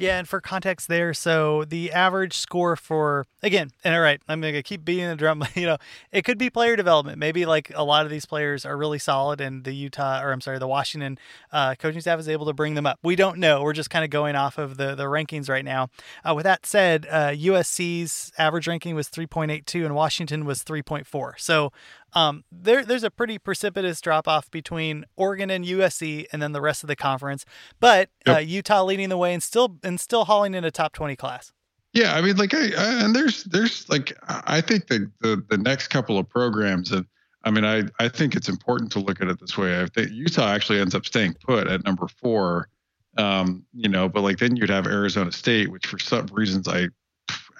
Yeah, 0.00 0.20
and 0.20 0.28
for 0.28 0.40
context 0.40 0.86
there, 0.86 1.12
so 1.12 1.64
the 1.64 1.90
average 1.90 2.34
score 2.34 2.76
for 2.76 3.26
again, 3.42 3.72
and 3.82 3.96
all 3.96 4.00
right, 4.00 4.22
I'm 4.28 4.40
gonna 4.40 4.62
keep 4.62 4.84
beating 4.84 5.08
the 5.08 5.16
drum. 5.16 5.44
You 5.56 5.66
know, 5.66 5.78
it 6.12 6.22
could 6.22 6.38
be 6.38 6.50
player 6.50 6.76
development. 6.76 7.18
Maybe 7.18 7.44
like 7.44 7.72
a 7.74 7.82
lot 7.82 8.04
of 8.04 8.10
these 8.10 8.24
players 8.24 8.64
are 8.64 8.76
really 8.76 9.00
solid, 9.00 9.40
and 9.40 9.64
the 9.64 9.72
Utah, 9.72 10.22
or 10.22 10.30
I'm 10.30 10.40
sorry, 10.40 10.60
the 10.60 10.68
Washington 10.68 11.18
uh, 11.50 11.74
coaching 11.74 12.00
staff 12.00 12.20
is 12.20 12.28
able 12.28 12.46
to 12.46 12.52
bring 12.52 12.74
them 12.74 12.86
up. 12.86 13.00
We 13.02 13.16
don't 13.16 13.38
know. 13.38 13.60
We're 13.64 13.72
just 13.72 13.90
kind 13.90 14.04
of 14.04 14.10
going 14.10 14.36
off 14.36 14.56
of 14.56 14.76
the 14.76 14.94
the 14.94 15.04
rankings 15.04 15.48
right 15.48 15.64
now. 15.64 15.88
Uh, 16.24 16.32
with 16.36 16.44
that 16.44 16.64
said, 16.64 17.08
uh, 17.10 17.30
USC's 17.30 18.30
average 18.38 18.68
ranking 18.68 18.94
was 18.94 19.08
3.82, 19.08 19.84
and 19.84 19.96
Washington 19.96 20.44
was 20.44 20.62
3.4. 20.62 21.32
So 21.38 21.72
um, 22.14 22.44
there, 22.50 22.84
there's 22.84 23.04
a 23.04 23.10
pretty 23.10 23.38
precipitous 23.38 24.00
drop 24.00 24.26
off 24.26 24.50
between 24.50 25.04
Oregon 25.16 25.50
and 25.50 25.64
USC, 25.64 26.26
and 26.32 26.40
then 26.40 26.52
the 26.52 26.60
rest 26.60 26.82
of 26.82 26.88
the 26.88 26.96
conference. 26.96 27.44
But 27.80 28.10
uh, 28.26 28.38
Utah 28.38 28.84
leading 28.84 29.08
the 29.08 29.16
way 29.16 29.32
and 29.32 29.42
still 29.42 29.78
and 29.82 30.00
still 30.00 30.24
hauling 30.24 30.54
in 30.54 30.64
a 30.64 30.70
top 30.70 30.92
20 30.92 31.16
class. 31.16 31.52
Yeah, 31.92 32.14
I 32.14 32.20
mean, 32.20 32.36
like, 32.36 32.54
I, 32.54 32.70
I 32.76 33.04
and 33.04 33.14
there's 33.14 33.44
there's 33.44 33.88
like 33.88 34.16
I 34.28 34.60
think 34.60 34.88
the 34.88 35.10
the 35.20 35.42
the 35.48 35.58
next 35.58 35.88
couple 35.88 36.18
of 36.18 36.28
programs, 36.28 36.92
and 36.92 37.06
I 37.44 37.50
mean, 37.50 37.64
I 37.64 37.84
I 37.98 38.08
think 38.08 38.36
it's 38.36 38.48
important 38.48 38.92
to 38.92 39.00
look 39.00 39.20
at 39.20 39.28
it 39.28 39.40
this 39.40 39.56
way. 39.56 39.80
I 39.80 39.86
think 39.86 40.10
Utah 40.10 40.48
actually 40.48 40.80
ends 40.80 40.94
up 40.94 41.06
staying 41.06 41.34
put 41.44 41.66
at 41.66 41.84
number 41.84 42.06
four, 42.08 42.68
um, 43.16 43.64
you 43.72 43.88
know, 43.88 44.08
but 44.08 44.22
like 44.22 44.38
then 44.38 44.56
you'd 44.56 44.70
have 44.70 44.86
Arizona 44.86 45.32
State, 45.32 45.70
which 45.70 45.86
for 45.86 45.98
some 45.98 46.26
reasons 46.26 46.68
I 46.68 46.88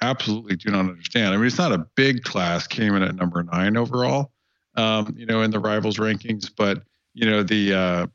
absolutely 0.02 0.56
do 0.56 0.70
not 0.70 0.80
understand. 0.80 1.34
I 1.34 1.36
mean, 1.36 1.46
it's 1.46 1.58
not 1.58 1.72
a 1.72 1.86
big 1.96 2.22
class, 2.22 2.66
came 2.66 2.94
in 2.94 3.02
at 3.02 3.14
number 3.14 3.42
nine 3.42 3.76
overall, 3.76 4.30
um, 4.78 5.14
you 5.16 5.26
know, 5.26 5.42
in 5.42 5.50
the 5.50 5.58
rivals 5.58 5.96
rankings, 5.96 6.50
but 6.54 6.82
you 7.14 7.28
know 7.28 7.42
the 7.42 7.74
uh, 7.74 8.06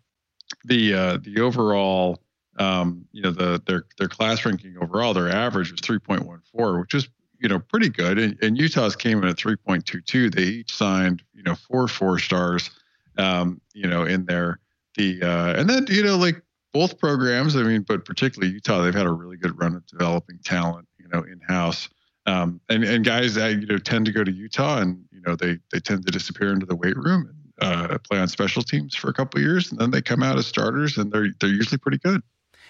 the 0.65 0.93
uh, 0.93 1.17
the 1.21 1.41
overall 1.41 2.23
um, 2.59 3.05
you 3.11 3.21
know, 3.21 3.31
the 3.31 3.61
their 3.65 3.85
their 3.97 4.07
class 4.07 4.45
ranking 4.45 4.77
overall, 4.81 5.13
their 5.13 5.29
average 5.29 5.71
was 5.71 5.81
3.14, 5.81 6.79
which 6.79 6.93
is 6.93 7.07
you 7.39 7.49
know 7.49 7.59
pretty 7.59 7.89
good. 7.89 8.19
And, 8.19 8.37
and 8.41 8.57
Utah's 8.57 8.95
came 8.95 9.21
in 9.23 9.29
at 9.29 9.37
3.22. 9.37 10.33
They 10.33 10.43
each 10.43 10.73
signed 10.73 11.23
you 11.33 11.43
know 11.43 11.55
four 11.55 11.87
four 11.87 12.19
stars, 12.19 12.69
um, 13.17 13.61
you 13.73 13.87
know, 13.87 14.03
in 14.03 14.25
there. 14.25 14.59
The 14.95 15.21
uh, 15.23 15.59
and 15.59 15.69
then 15.69 15.85
you 15.89 16.03
know 16.03 16.17
like 16.17 16.41
both 16.73 16.99
programs. 16.99 17.55
I 17.55 17.63
mean, 17.63 17.81
but 17.81 18.05
particularly 18.05 18.53
Utah, 18.53 18.81
they've 18.81 18.93
had 18.93 19.07
a 19.07 19.11
really 19.11 19.37
good 19.37 19.59
run 19.59 19.75
of 19.75 19.85
developing 19.87 20.39
talent, 20.43 20.87
you 20.99 21.07
know, 21.11 21.23
in 21.23 21.39
house. 21.47 21.89
Um, 22.25 22.61
and 22.69 22.83
and 22.83 23.03
guys 23.03 23.35
that 23.35 23.49
you 23.59 23.65
know 23.65 23.77
tend 23.77 24.05
to 24.05 24.11
go 24.11 24.23
to 24.23 24.31
Utah, 24.31 24.79
and 24.79 25.03
you 25.11 25.21
know 25.25 25.35
they 25.35 25.59
they 25.71 25.79
tend 25.79 26.05
to 26.05 26.11
disappear 26.11 26.53
into 26.53 26.65
the 26.65 26.75
weight 26.75 26.95
room 26.95 27.29
and 27.59 27.91
uh, 27.91 27.97
play 27.99 28.19
on 28.19 28.27
special 28.27 28.63
teams 28.63 28.95
for 28.95 29.09
a 29.09 29.13
couple 29.13 29.41
years, 29.41 29.71
and 29.71 29.79
then 29.79 29.91
they 29.91 30.01
come 30.01 30.23
out 30.23 30.37
as 30.37 30.47
starters, 30.47 30.97
and 30.97 31.11
they're 31.11 31.27
they're 31.39 31.49
usually 31.49 31.77
pretty 31.77 31.97
good. 31.97 32.21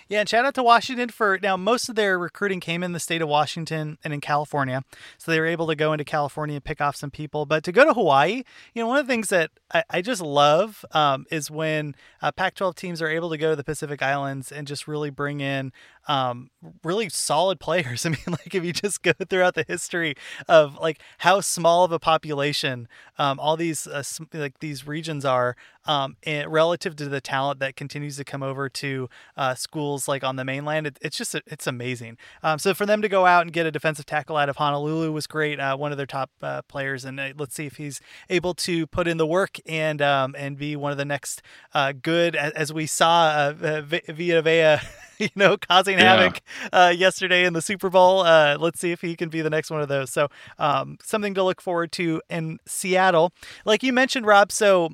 Yeah, 0.09 0.19
and 0.19 0.29
shout 0.29 0.45
out 0.45 0.53
to 0.55 0.63
Washington 0.63 1.09
for 1.09 1.39
now. 1.41 1.55
Most 1.55 1.87
of 1.87 1.95
their 1.95 2.19
recruiting 2.19 2.59
came 2.59 2.83
in 2.83 2.91
the 2.91 2.99
state 2.99 3.21
of 3.21 3.29
Washington 3.29 3.97
and 4.03 4.13
in 4.13 4.21
California, 4.21 4.83
so 5.17 5.31
they 5.31 5.39
were 5.39 5.45
able 5.45 5.67
to 5.67 5.75
go 5.75 5.93
into 5.93 6.03
California 6.03 6.55
and 6.55 6.63
pick 6.63 6.81
off 6.81 6.95
some 6.95 7.09
people. 7.09 7.45
But 7.45 7.63
to 7.63 7.71
go 7.71 7.85
to 7.85 7.93
Hawaii, 7.93 8.43
you 8.73 8.81
know, 8.81 8.87
one 8.87 8.99
of 8.99 9.07
the 9.07 9.13
things 9.13 9.29
that 9.29 9.51
I, 9.73 9.83
I 9.89 10.01
just 10.01 10.21
love 10.21 10.83
um, 10.91 11.25
is 11.31 11.49
when 11.49 11.95
uh, 12.21 12.31
Pac-12 12.31 12.75
teams 12.75 13.01
are 13.01 13.07
able 13.07 13.29
to 13.29 13.37
go 13.37 13.51
to 13.51 13.55
the 13.55 13.63
Pacific 13.63 14.01
Islands 14.01 14.51
and 14.51 14.67
just 14.67 14.87
really 14.87 15.09
bring 15.09 15.39
in 15.39 15.71
um, 16.07 16.49
really 16.83 17.09
solid 17.09 17.59
players. 17.59 18.05
I 18.05 18.09
mean, 18.09 18.19
like 18.27 18.53
if 18.53 18.63
you 18.63 18.73
just 18.73 19.01
go 19.01 19.13
throughout 19.29 19.55
the 19.55 19.65
history 19.67 20.15
of 20.47 20.77
like 20.79 21.01
how 21.19 21.41
small 21.41 21.83
of 21.83 21.91
a 21.91 21.99
population 21.99 22.87
um, 23.17 23.39
all 23.39 23.55
these 23.57 23.85
uh, 23.85 24.03
like 24.33 24.59
these 24.59 24.88
regions 24.88 25.23
are, 25.23 25.55
um, 25.86 26.17
and 26.23 26.51
relative 26.51 26.95
to 26.95 27.07
the 27.07 27.21
talent 27.21 27.59
that 27.59 27.75
continues 27.75 28.17
to 28.17 28.23
come 28.23 28.41
over 28.41 28.69
to 28.69 29.09
uh, 29.38 29.53
schools 29.55 30.07
like 30.07 30.23
on 30.23 30.36
the 30.36 30.45
mainland, 30.45 30.88
it, 30.88 30.97
it's 31.01 31.17
just 31.17 31.36
it's 31.45 31.67
amazing. 31.67 32.17
Um, 32.41 32.57
so 32.57 32.73
for 32.73 32.86
them 32.86 33.01
to 33.01 33.09
go 33.09 33.25
out 33.25 33.43
and 33.43 33.53
get 33.53 33.65
a 33.65 33.71
defensive 33.71 34.05
tackle 34.05 34.38
out 34.38 34.49
of 34.49 34.57
Honolulu 34.57 35.11
was 35.11 35.28
great. 35.28 35.59
Uh, 35.59 35.78
one 35.78 35.91
of 35.91 35.97
their 35.97 36.07
top 36.07 36.32
uh, 36.41 36.63
players, 36.63 37.05
and 37.05 37.19
uh, 37.19 37.34
let's 37.38 37.55
see 37.55 37.65
if 37.65 37.78
he's 37.78 38.01
able 38.30 38.53
to 38.55 38.88
put 38.88 39.07
in 39.07 39.17
the 39.17 39.28
work 39.28 39.57
and 39.67 40.01
um, 40.01 40.36
and 40.38 40.57
be 40.57 40.75
one 40.75 40.91
of 40.91 40.97
the 40.97 41.05
next 41.05 41.41
uh, 41.73 41.91
good, 41.91 42.36
as 42.36 42.73
we 42.73 42.86
saw 42.88 43.53
uh, 43.61 43.82
Vita 43.82 44.41
Vea. 44.41 44.78
you 45.18 45.30
know, 45.36 45.57
causing 45.57 45.97
yeah. 45.97 46.16
havoc 46.16 46.41
uh, 46.72 46.93
yesterday 46.95 47.45
in 47.45 47.53
the 47.53 47.61
Super 47.61 47.89
Bowl. 47.89 48.22
Uh, 48.22 48.57
let's 48.59 48.80
see 48.80 48.91
if 48.91 49.01
he 49.01 49.16
can 49.16 49.30
be 49.30 49.41
the 49.41 49.49
next 49.49 49.70
one 49.72 49.82
of 49.82 49.88
those. 49.88 50.09
So, 50.09 50.30
um, 50.59 50.97
something 51.03 51.34
to 51.34 51.43
look 51.43 51.61
forward 51.61 51.91
to 51.93 52.22
in 52.30 52.59
Seattle. 52.66 53.32
Like 53.66 53.84
you 53.84 53.93
mentioned, 53.93 54.26
Rob, 54.26 54.51
so 54.51 54.89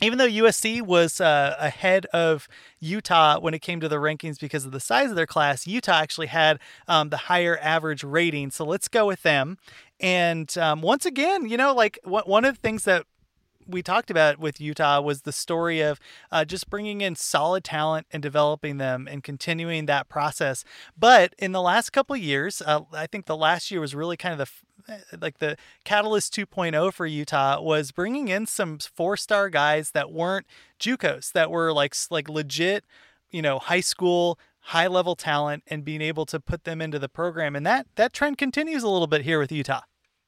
even 0.00 0.18
though 0.18 0.28
USC 0.28 0.80
was 0.80 1.20
uh, 1.20 1.56
ahead 1.58 2.06
of 2.06 2.48
Utah 2.78 3.40
when 3.40 3.52
it 3.52 3.60
came 3.60 3.80
to 3.80 3.88
the 3.88 3.96
rankings 3.96 4.38
because 4.38 4.64
of 4.64 4.70
the 4.70 4.80
size 4.80 5.10
of 5.10 5.16
their 5.16 5.26
class, 5.26 5.66
Utah 5.66 5.98
actually 5.98 6.28
had 6.28 6.60
um, 6.86 7.08
the 7.08 7.16
higher 7.16 7.58
average 7.60 8.04
rating. 8.04 8.50
So 8.50 8.64
let's 8.64 8.86
go 8.86 9.06
with 9.06 9.22
them. 9.22 9.58
And 9.98 10.56
um, 10.56 10.82
once 10.82 11.04
again, 11.04 11.48
you 11.48 11.56
know, 11.56 11.74
like 11.74 11.98
one 12.04 12.44
of 12.44 12.54
the 12.54 12.60
things 12.60 12.84
that 12.84 13.04
we 13.68 13.82
talked 13.82 14.10
about 14.10 14.38
with 14.38 14.60
Utah 14.60 15.00
was 15.00 15.22
the 15.22 15.32
story 15.32 15.80
of 15.80 16.00
uh, 16.32 16.44
just 16.44 16.70
bringing 16.70 17.00
in 17.00 17.14
solid 17.14 17.62
talent 17.62 18.06
and 18.10 18.22
developing 18.22 18.78
them 18.78 19.06
and 19.06 19.22
continuing 19.22 19.86
that 19.86 20.08
process. 20.08 20.64
But 20.98 21.34
in 21.38 21.52
the 21.52 21.60
last 21.60 21.90
couple 21.90 22.16
years, 22.16 22.62
uh, 22.64 22.80
I 22.92 23.06
think 23.06 23.26
the 23.26 23.36
last 23.36 23.70
year 23.70 23.80
was 23.80 23.94
really 23.94 24.16
kind 24.16 24.40
of 24.40 24.48
the 24.86 24.92
eh, 24.92 25.16
like 25.20 25.38
the 25.38 25.56
catalyst 25.84 26.34
2.0 26.34 26.92
for 26.92 27.06
Utah 27.06 27.60
was 27.60 27.92
bringing 27.92 28.28
in 28.28 28.46
some 28.46 28.78
four-star 28.78 29.50
guys 29.50 29.90
that 29.90 30.10
weren't 30.10 30.46
JUCOs 30.80 31.32
that 31.32 31.50
were 31.50 31.72
like 31.72 31.94
like 32.10 32.28
legit, 32.28 32.84
you 33.30 33.42
know, 33.42 33.58
high 33.58 33.80
school 33.80 34.38
high 34.60 34.86
level 34.86 35.14
talent 35.14 35.62
and 35.68 35.84
being 35.84 36.02
able 36.02 36.26
to 36.26 36.38
put 36.38 36.64
them 36.64 36.82
into 36.82 36.98
the 36.98 37.08
program 37.08 37.56
and 37.56 37.64
that 37.64 37.86
that 37.96 38.12
trend 38.12 38.36
continues 38.36 38.82
a 38.82 38.88
little 38.88 39.06
bit 39.06 39.22
here 39.22 39.38
with 39.38 39.52
Utah. 39.52 39.80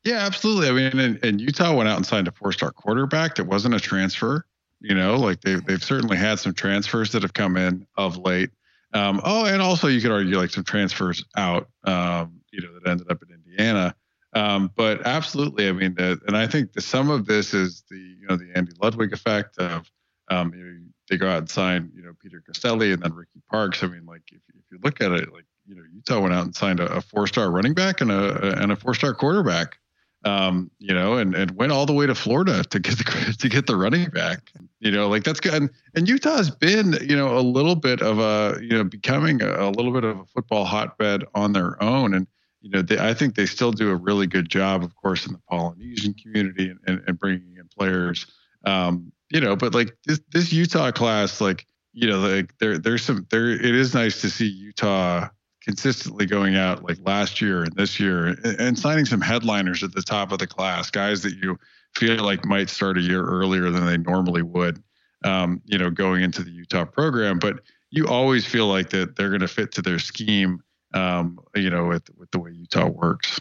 Yeah, 0.05 0.18
absolutely. 0.18 0.68
I 0.68 0.72
mean, 0.72 0.98
and, 0.98 1.24
and 1.24 1.40
Utah 1.40 1.74
went 1.74 1.88
out 1.88 1.96
and 1.96 2.07
signed 2.07 2.26
a 2.26 2.32
four-star 2.32 2.72
quarterback 2.72 3.34
that 3.34 3.44
wasn't 3.44 3.74
a 3.74 3.80
transfer. 3.80 4.46
You 4.80 4.94
know, 4.94 5.16
like 5.16 5.42
they've 5.42 5.62
they've 5.62 5.84
certainly 5.84 6.16
had 6.16 6.38
some 6.38 6.55
transfers 6.55 7.12
that 7.12 7.22
have 7.22 7.34
come 7.34 7.59
in 7.59 7.86
of 7.96 8.16
late. 8.16 8.51
Um, 8.94 9.20
oh, 9.24 9.44
and 9.44 9.61
also 9.61 9.88
you 9.88 10.01
could 10.01 10.11
argue 10.11 10.38
like 10.38 10.51
some 10.51 10.64
transfers 10.64 11.24
out, 11.36 11.68
um, 11.84 12.40
you 12.51 12.62
know, 12.62 12.72
that 12.74 12.90
ended 12.90 13.11
up 13.11 13.22
in 13.22 13.34
Indiana. 13.34 13.94
Um, 14.32 14.70
but 14.74 15.07
absolutely, 15.07 15.68
I 15.68 15.72
mean, 15.72 15.94
the, 15.94 16.18
and 16.26 16.36
I 16.36 16.46
think 16.46 16.72
the, 16.72 16.80
some 16.80 17.11
of 17.11 17.26
this 17.26 17.53
is 17.53 17.84
the 17.90 17.98
you 17.98 18.26
know 18.28 18.36
the 18.36 18.51
Andy 18.55 18.72
Ludwig 18.80 19.12
effect 19.12 19.59
of 19.59 19.90
um, 20.30 20.55
you 20.55 20.64
know 20.64 20.78
they 21.11 21.18
go 21.18 21.28
out 21.28 21.38
and 21.38 21.51
sign 21.51 21.90
you 21.94 22.03
know 22.03 22.12
Peter 22.22 22.42
Costelli 22.48 22.94
and 22.94 23.03
then 23.03 23.12
Ricky 23.12 23.42
Parks. 23.51 23.82
I 23.82 23.88
mean, 23.88 24.07
like 24.07 24.22
if, 24.32 24.40
if 24.48 24.64
you 24.72 24.78
look 24.82 25.03
at 25.03 25.12
it, 25.12 25.30
like 25.32 25.44
you 25.66 25.74
know 25.74 25.82
Utah 25.92 26.20
went 26.20 26.32
out 26.32 26.46
and 26.46 26.55
signed 26.55 26.80
a, 26.80 26.90
a 26.90 27.01
four-star 27.03 27.51
running 27.51 27.74
back 27.74 28.01
and 28.01 28.11
a, 28.11 28.48
a 28.48 28.62
and 28.62 28.72
a 28.72 28.76
four-star 28.76 29.12
quarterback 29.12 29.76
um, 30.25 30.71
you 30.79 30.93
know, 30.93 31.16
and, 31.16 31.35
and 31.35 31.53
went 31.53 31.73
all 31.73 31.87
the 31.87 31.93
way 31.93 32.07
to 32.07 32.14
Florida 32.14 32.62
to 32.64 32.79
get 32.79 32.99
the 32.99 33.37
to 33.39 33.49
get 33.49 33.66
the 33.66 33.77
running 33.77 34.11
back. 34.11 34.51
You 34.81 34.91
know, 34.91 35.09
like 35.09 35.25
that's 35.25 35.41
good. 35.41 35.55
And, 35.55 35.71
and 35.95 36.09
Utah's 36.09 36.51
been, 36.51 36.97
you 37.03 37.16
know, 37.16 37.39
a 37.39 37.41
little 37.41 37.75
bit 37.75 38.01
of 38.03 38.18
a, 38.18 38.59
you 38.62 38.71
know, 38.71 38.85
becoming 38.85 39.43
a, 39.43 39.68
a 39.68 39.71
little 39.71 39.93
bit 39.93 40.05
of 40.05 40.21
a 40.21 40.25
football 40.27 40.64
hotbed 40.64 41.25
on 41.35 41.53
their 41.53 41.83
own. 41.83 42.14
And 42.14 42.27
you 42.61 42.71
know, 42.71 42.83
they, 42.83 42.99
I 42.99 43.14
think 43.14 43.35
they 43.35 43.47
still 43.47 43.73
do 43.73 43.91
a 43.91 43.97
really 43.97 44.27
good 44.27 44.49
job, 44.49 44.83
of 44.83 44.95
course, 44.97 45.27
in 45.27 45.33
the 45.33 45.41
Polynesian 45.49 46.14
community 46.14 46.68
and, 46.68 46.79
and, 46.87 47.03
and 47.07 47.18
bringing 47.18 47.57
in 47.57 47.68
players. 47.68 48.27
Um, 48.64 49.12
you 49.31 49.41
know, 49.41 49.57
but 49.57 49.75
like 49.75 49.97
this 50.07 50.21
this 50.33 50.53
Utah 50.53 50.91
class, 50.91 51.41
like 51.41 51.66
you 51.93 52.09
know, 52.09 52.18
like 52.18 52.57
there 52.59 52.77
there's 52.77 53.03
some 53.03 53.27
there. 53.31 53.49
It 53.49 53.75
is 53.75 53.95
nice 53.95 54.21
to 54.21 54.31
see 54.31 54.47
Utah 54.47 55.29
consistently 55.63 56.27
going 56.27 56.57
out 56.57 56.83
like 56.83 56.99
last 57.05 57.41
year 57.41 57.63
and 57.63 57.73
this 57.75 58.01
year 58.01 58.27
and, 58.27 58.45
and, 58.45 58.79
signing 58.79 59.05
some 59.05 59.21
headliners 59.21 59.83
at 59.83 59.93
the 59.93 60.03
top 60.03 60.33
of 60.33 60.39
the 60.39 60.47
class, 60.47 60.91
guys 60.91 61.23
that 61.23 61.37
you 61.37 61.59
feel 61.95 62.25
like 62.25 62.45
might 62.45 62.71
start 62.71 62.97
a 62.97 63.01
year 63.01 63.25
earlier 63.25 63.71
than 63.71 63.85
they 63.85 63.99
normally 63.99 64.43
would, 64.43 64.83
um, 65.25 65.61
you 65.67 65.77
know, 65.77 65.91
going 65.91 66.23
into 66.23 66.43
the 66.43 66.51
Utah 66.51 66.85
program. 66.85 67.39
But 67.39 67.61
you 67.91 68.07
always 68.07 68.47
feel 68.47 68.67
like 68.67 68.91
that 68.91 69.17
they're 69.17 69.29
going 69.29 69.41
to 69.41 69.49
fit 69.49 69.73
to 69.73 69.83
their 69.83 69.99
scheme, 69.99 70.63
um, 70.95 71.39
you 71.55 71.69
know, 71.69 71.87
with, 71.87 72.09
with 72.17 72.31
the 72.31 72.39
way 72.39 72.53
Utah 72.53 72.89
works. 72.89 73.41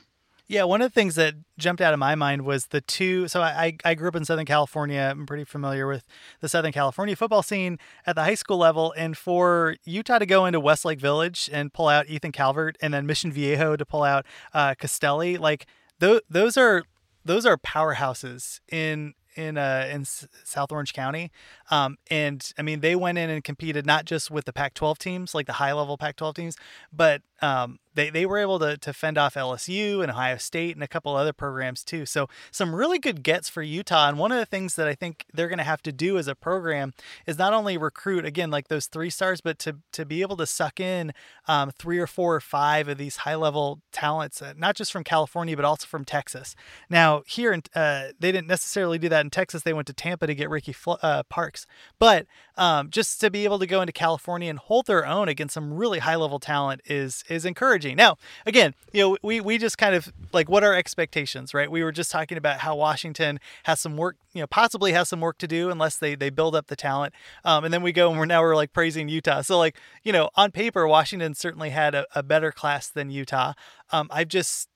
Yeah, 0.49 0.63
one 0.63 0.81
of 0.81 0.91
the 0.91 0.95
things 0.95 1.13
that 1.13 1.35
jumped 1.59 1.79
out 1.79 1.93
of 1.93 1.99
my 1.99 2.15
mind 2.15 2.41
was 2.41 2.65
the 2.67 2.81
two. 2.81 3.27
So 3.27 3.39
I, 3.39 3.77
I 3.85 3.93
grew 3.93 4.07
up 4.07 4.15
in 4.15 4.25
Southern 4.25 4.47
California. 4.47 4.99
I'm 5.11 5.27
pretty 5.27 5.43
familiar 5.43 5.85
with 5.85 6.07
the 6.41 6.49
Southern 6.49 6.71
California 6.71 7.15
football 7.15 7.43
scene 7.43 7.77
at 8.07 8.15
the 8.15 8.23
high 8.23 8.33
school 8.33 8.57
level. 8.57 8.91
And 8.97 9.15
for 9.15 9.75
Utah 9.85 10.17
to 10.17 10.25
go 10.25 10.47
into 10.47 10.59
Westlake 10.59 10.99
Village 10.99 11.51
and 11.53 11.71
pull 11.71 11.87
out 11.87 12.09
Ethan 12.09 12.31
Calvert, 12.31 12.77
and 12.81 12.91
then 12.91 13.05
Mission 13.05 13.31
Viejo 13.31 13.75
to 13.75 13.85
pull 13.85 14.01
out 14.01 14.25
uh, 14.51 14.73
Costelli, 14.73 15.37
like 15.37 15.67
th- 15.99 16.23
those 16.27 16.57
are 16.57 16.81
those 17.23 17.45
are 17.45 17.55
powerhouses 17.55 18.59
in 18.71 19.13
in 19.35 19.55
uh, 19.55 19.87
in 19.91 20.03
South 20.03 20.71
Orange 20.71 20.93
County. 20.93 21.31
Um, 21.69 21.97
and 22.09 22.51
I 22.57 22.63
mean, 22.63 22.79
they 22.79 22.95
went 22.95 23.19
in 23.19 23.29
and 23.29 23.43
competed 23.43 23.85
not 23.85 24.05
just 24.05 24.31
with 24.31 24.45
the 24.45 24.53
Pac-12 24.53 24.97
teams, 24.97 25.35
like 25.35 25.45
the 25.45 25.53
high 25.53 25.73
level 25.73 25.95
Pac-12 25.95 26.33
teams, 26.33 26.57
but 26.91 27.21
um, 27.41 27.79
they, 27.95 28.09
they 28.09 28.25
were 28.25 28.37
able 28.37 28.59
to, 28.59 28.77
to 28.77 28.93
fend 28.93 29.17
off 29.17 29.33
LSU 29.33 30.01
and 30.01 30.11
Ohio 30.11 30.37
State 30.37 30.75
and 30.75 30.83
a 30.83 30.87
couple 30.87 31.15
other 31.15 31.33
programs 31.33 31.83
too. 31.83 32.05
So 32.05 32.27
some 32.51 32.73
really 32.73 32.99
good 32.99 33.23
gets 33.23 33.49
for 33.49 33.61
Utah. 33.61 34.07
And 34.07 34.17
one 34.17 34.31
of 34.31 34.37
the 34.37 34.45
things 34.45 34.75
that 34.75 34.87
I 34.87 34.95
think 34.95 35.25
they're 35.33 35.49
going 35.49 35.57
to 35.57 35.63
have 35.65 35.81
to 35.81 35.91
do 35.91 36.17
as 36.17 36.27
a 36.27 36.35
program 36.35 36.93
is 37.25 37.37
not 37.37 37.51
only 37.51 37.77
recruit 37.77 38.25
again 38.25 38.51
like 38.51 38.67
those 38.67 38.85
three 38.85 39.09
stars, 39.09 39.41
but 39.41 39.59
to 39.59 39.77
to 39.91 40.05
be 40.05 40.21
able 40.21 40.37
to 40.37 40.45
suck 40.45 40.79
in 40.79 41.11
um, 41.47 41.71
three 41.71 41.99
or 41.99 42.07
four 42.07 42.35
or 42.35 42.39
five 42.39 42.87
of 42.87 42.97
these 42.97 43.17
high 43.17 43.35
level 43.35 43.81
talents, 43.91 44.41
uh, 44.41 44.53
not 44.55 44.75
just 44.75 44.91
from 44.91 45.03
California 45.03 45.55
but 45.55 45.65
also 45.65 45.87
from 45.87 46.05
Texas. 46.05 46.55
Now 46.89 47.23
here 47.27 47.51
in, 47.51 47.63
uh, 47.75 48.09
they 48.19 48.31
didn't 48.31 48.47
necessarily 48.47 48.97
do 48.97 49.09
that 49.09 49.25
in 49.25 49.29
Texas. 49.29 49.63
They 49.63 49.73
went 49.73 49.87
to 49.87 49.93
Tampa 49.93 50.27
to 50.27 50.35
get 50.35 50.49
Ricky 50.49 50.75
uh, 50.87 51.23
Parks, 51.23 51.65
but 51.97 52.27
um, 52.55 52.89
just 52.89 53.19
to 53.21 53.31
be 53.31 53.43
able 53.45 53.59
to 53.59 53.67
go 53.67 53.81
into 53.81 53.93
California 53.93 54.49
and 54.49 54.59
hold 54.59 54.85
their 54.85 55.05
own 55.05 55.27
against 55.27 55.53
some 55.53 55.73
really 55.73 55.99
high 55.99 56.15
level 56.15 56.39
talent 56.39 56.81
is 56.85 57.23
is 57.29 57.45
encouraging. 57.45 57.95
Now, 57.95 58.17
again, 58.45 58.73
you 58.91 59.01
know, 59.01 59.17
we 59.23 59.39
we 59.39 59.57
just 59.57 59.77
kind 59.77 59.95
of 59.95 60.11
like 60.33 60.49
what 60.49 60.63
are 60.63 60.73
expectations, 60.73 61.53
right? 61.53 61.69
We 61.69 61.83
were 61.83 61.91
just 61.91 62.11
talking 62.11 62.37
about 62.37 62.59
how 62.59 62.75
Washington 62.75 63.39
has 63.63 63.79
some 63.79 63.97
work, 63.97 64.17
you 64.33 64.41
know, 64.41 64.47
possibly 64.47 64.93
has 64.93 65.09
some 65.09 65.21
work 65.21 65.37
to 65.39 65.47
do 65.47 65.69
unless 65.69 65.97
they 65.97 66.15
they 66.15 66.29
build 66.29 66.55
up 66.55 66.67
the 66.67 66.75
talent. 66.75 67.13
Um, 67.45 67.63
and 67.63 67.73
then 67.73 67.83
we 67.83 67.91
go 67.91 68.09
and 68.09 68.19
we're 68.19 68.25
now 68.25 68.41
we're 68.41 68.55
like 68.55 68.73
praising 68.73 69.09
Utah. 69.09 69.41
So 69.41 69.57
like, 69.57 69.75
you 70.03 70.11
know, 70.11 70.29
on 70.35 70.51
paper, 70.51 70.87
Washington 70.87 71.33
certainly 71.35 71.69
had 71.69 71.95
a, 71.95 72.05
a 72.15 72.23
better 72.23 72.51
class 72.51 72.89
than 72.89 73.09
Utah. 73.09 73.53
Um, 73.91 74.07
I've 74.11 74.27
just 74.27 74.69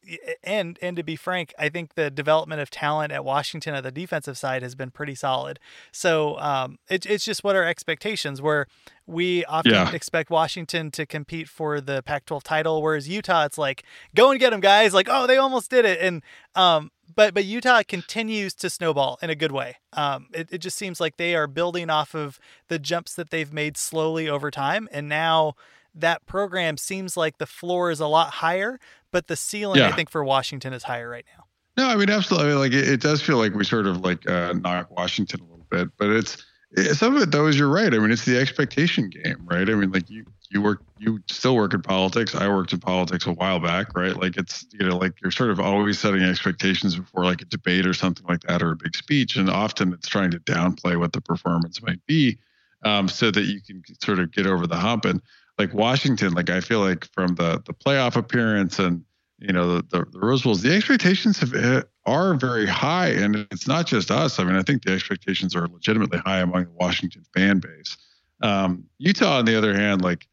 and 0.43 0.77
and 0.81 0.97
to 0.97 1.03
be 1.03 1.15
frank, 1.15 1.53
I 1.57 1.69
think 1.69 1.95
the 1.95 2.09
development 2.09 2.61
of 2.61 2.69
talent 2.69 3.11
at 3.11 3.23
Washington 3.23 3.75
at 3.75 3.83
the 3.83 3.91
defensive 3.91 4.37
side 4.37 4.63
has 4.63 4.75
been 4.75 4.91
pretty 4.91 5.15
solid. 5.15 5.59
So 5.91 6.37
um, 6.39 6.79
it, 6.89 7.05
it's 7.05 7.23
just 7.23 7.43
what 7.43 7.55
our 7.55 7.63
expectations 7.63 8.41
were. 8.41 8.67
We 9.05 9.45
often 9.45 9.73
yeah. 9.73 9.91
expect 9.91 10.29
Washington 10.29 10.89
to 10.91 11.05
compete 11.05 11.49
for 11.49 11.81
the 11.81 12.01
Pac-12 12.01 12.41
title, 12.43 12.81
whereas 12.81 13.07
Utah, 13.07 13.45
it's 13.45 13.57
like 13.57 13.83
go 14.15 14.31
and 14.31 14.39
get 14.39 14.51
them, 14.51 14.61
guys. 14.61 14.93
Like 14.93 15.07
oh, 15.09 15.27
they 15.27 15.37
almost 15.37 15.69
did 15.69 15.85
it, 15.85 15.99
and 16.01 16.23
um, 16.55 16.91
but 17.15 17.33
but 17.33 17.45
Utah 17.45 17.83
continues 17.87 18.53
to 18.55 18.69
snowball 18.69 19.19
in 19.21 19.29
a 19.29 19.35
good 19.35 19.51
way. 19.51 19.77
Um, 19.93 20.27
it, 20.33 20.49
it 20.51 20.57
just 20.59 20.77
seems 20.77 20.99
like 20.99 21.17
they 21.17 21.35
are 21.35 21.47
building 21.47 21.89
off 21.89 22.15
of 22.15 22.39
the 22.67 22.79
jumps 22.79 23.13
that 23.15 23.29
they've 23.29 23.53
made 23.53 23.77
slowly 23.77 24.27
over 24.27 24.49
time, 24.49 24.87
and 24.91 25.07
now 25.07 25.55
that 25.95 26.25
program 26.25 26.77
seems 26.77 27.15
like 27.15 27.37
the 27.37 27.45
floor 27.45 27.91
is 27.91 27.99
a 27.99 28.07
lot 28.07 28.31
higher, 28.31 28.79
but 29.11 29.27
the 29.27 29.35
ceiling 29.35 29.79
yeah. 29.79 29.89
I 29.89 29.91
think 29.91 30.09
for 30.09 30.23
Washington 30.23 30.73
is 30.73 30.83
higher 30.83 31.09
right 31.09 31.25
now. 31.37 31.45
No, 31.75 31.89
I 31.89 31.95
mean 31.95 32.09
absolutely. 32.09 32.49
I 32.49 32.51
mean, 32.51 32.59
like 32.59 32.73
it, 32.73 32.87
it, 32.87 33.01
does 33.01 33.21
feel 33.21 33.37
like 33.37 33.53
we 33.53 33.63
sort 33.63 33.87
of 33.87 34.01
like 34.01 34.29
uh, 34.29 34.53
knock 34.53 34.91
Washington 34.91 35.39
a 35.41 35.43
little 35.43 35.65
bit, 35.69 35.89
but 35.97 36.09
it's 36.09 36.45
it, 36.71 36.95
some 36.95 37.15
of 37.15 37.21
it 37.21 37.31
though 37.31 37.47
is 37.47 37.57
you're 37.57 37.69
right. 37.69 37.93
I 37.93 37.97
mean, 37.97 38.11
it's 38.11 38.25
the 38.25 38.37
expectation 38.37 39.09
game, 39.09 39.37
right? 39.45 39.67
I 39.69 39.73
mean, 39.73 39.91
like 39.91 40.09
you 40.09 40.25
you 40.51 40.61
work 40.61 40.83
you 40.99 41.19
still 41.27 41.55
work 41.55 41.73
in 41.73 41.81
politics. 41.81 42.35
I 42.35 42.47
worked 42.47 42.73
in 42.73 42.79
politics 42.79 43.25
a 43.25 43.31
while 43.31 43.59
back, 43.59 43.95
right? 43.95 44.15
Like 44.15 44.37
it's 44.37 44.65
you 44.71 44.87
know 44.87 44.97
like 44.97 45.13
you're 45.21 45.31
sort 45.31 45.49
of 45.49 45.59
always 45.59 45.99
setting 45.99 46.21
expectations 46.21 46.95
before 46.95 47.25
like 47.25 47.41
a 47.41 47.45
debate 47.45 47.87
or 47.87 47.93
something 47.93 48.25
like 48.27 48.41
that 48.41 48.61
or 48.61 48.71
a 48.71 48.75
big 48.75 48.95
speech, 48.95 49.35
and 49.35 49.49
often 49.49 49.93
it's 49.93 50.07
trying 50.07 50.31
to 50.31 50.39
downplay 50.39 50.97
what 50.97 51.13
the 51.13 51.21
performance 51.21 51.81
might 51.81 52.05
be, 52.05 52.37
um, 52.83 53.07
so 53.07 53.31
that 53.31 53.43
you 53.45 53.61
can 53.61 53.83
sort 54.01 54.19
of 54.19 54.31
get 54.31 54.45
over 54.45 54.67
the 54.67 54.75
hump 54.75 55.05
and 55.05 55.21
like 55.57 55.73
Washington, 55.73 56.33
like 56.33 56.49
I 56.49 56.61
feel 56.61 56.79
like 56.79 57.05
from 57.13 57.35
the 57.35 57.61
the 57.65 57.73
playoff 57.73 58.15
appearance 58.15 58.79
and 58.79 59.03
you 59.39 59.53
know 59.53 59.75
the 59.75 59.83
the, 59.89 60.05
the 60.11 60.19
Rose 60.19 60.43
Bowls, 60.43 60.61
the 60.61 60.75
expectations 60.75 61.39
have, 61.39 61.53
eh, 61.53 61.81
are 62.05 62.33
very 62.35 62.65
high, 62.65 63.09
and 63.09 63.47
it's 63.51 63.67
not 63.67 63.87
just 63.87 64.11
us. 64.11 64.39
I 64.39 64.43
mean, 64.43 64.55
I 64.55 64.63
think 64.63 64.83
the 64.83 64.91
expectations 64.93 65.55
are 65.55 65.67
legitimately 65.67 66.19
high 66.19 66.39
among 66.39 66.65
the 66.65 66.71
Washington 66.71 67.23
fan 67.35 67.59
base. 67.59 67.97
Um, 68.41 68.85
Utah, 68.97 69.37
on 69.39 69.45
the 69.45 69.57
other 69.57 69.73
hand, 69.73 70.01
like 70.01 70.27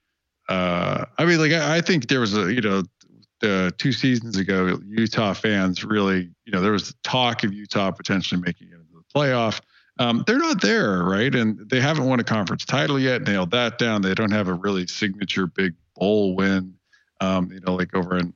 uh, 0.49 1.05
I 1.19 1.25
mean, 1.25 1.39
like 1.39 1.53
I, 1.53 1.77
I 1.77 1.81
think 1.81 2.09
there 2.09 2.21
was 2.21 2.37
a 2.37 2.53
you 2.53 2.61
know 2.61 2.83
uh, 3.43 3.71
two 3.79 3.93
seasons 3.93 4.37
ago, 4.37 4.79
Utah 4.87 5.33
fans 5.33 5.85
really, 5.85 6.31
you 6.45 6.53
know, 6.53 6.61
there 6.61 6.73
was 6.73 6.95
talk 7.03 7.45
of 7.45 7.53
Utah 7.53 7.91
potentially 7.91 8.41
making 8.41 8.69
it 8.69 8.75
into 8.75 8.93
the 8.93 9.03
playoff. 9.15 9.61
Um, 10.01 10.25
they're 10.27 10.39
not 10.39 10.63
there, 10.63 11.05
right? 11.05 11.33
And 11.33 11.69
they 11.69 11.79
haven't 11.79 12.07
won 12.07 12.21
a 12.21 12.25
conference 12.25 12.65
title 12.65 12.99
yet. 12.99 13.23
Nailed 13.23 13.51
that 13.51 13.77
down. 13.77 14.01
They 14.01 14.15
don't 14.15 14.33
have 14.33 14.49
a 14.49 14.55
really 14.55 14.87
signature 14.87 15.47
big 15.47 15.75
bowl 15.95 16.35
win, 16.35 16.75
um, 17.21 17.53
you 17.53 17.61
know, 17.61 17.75
like 17.75 17.95
over 17.95 18.17
in 18.17 18.33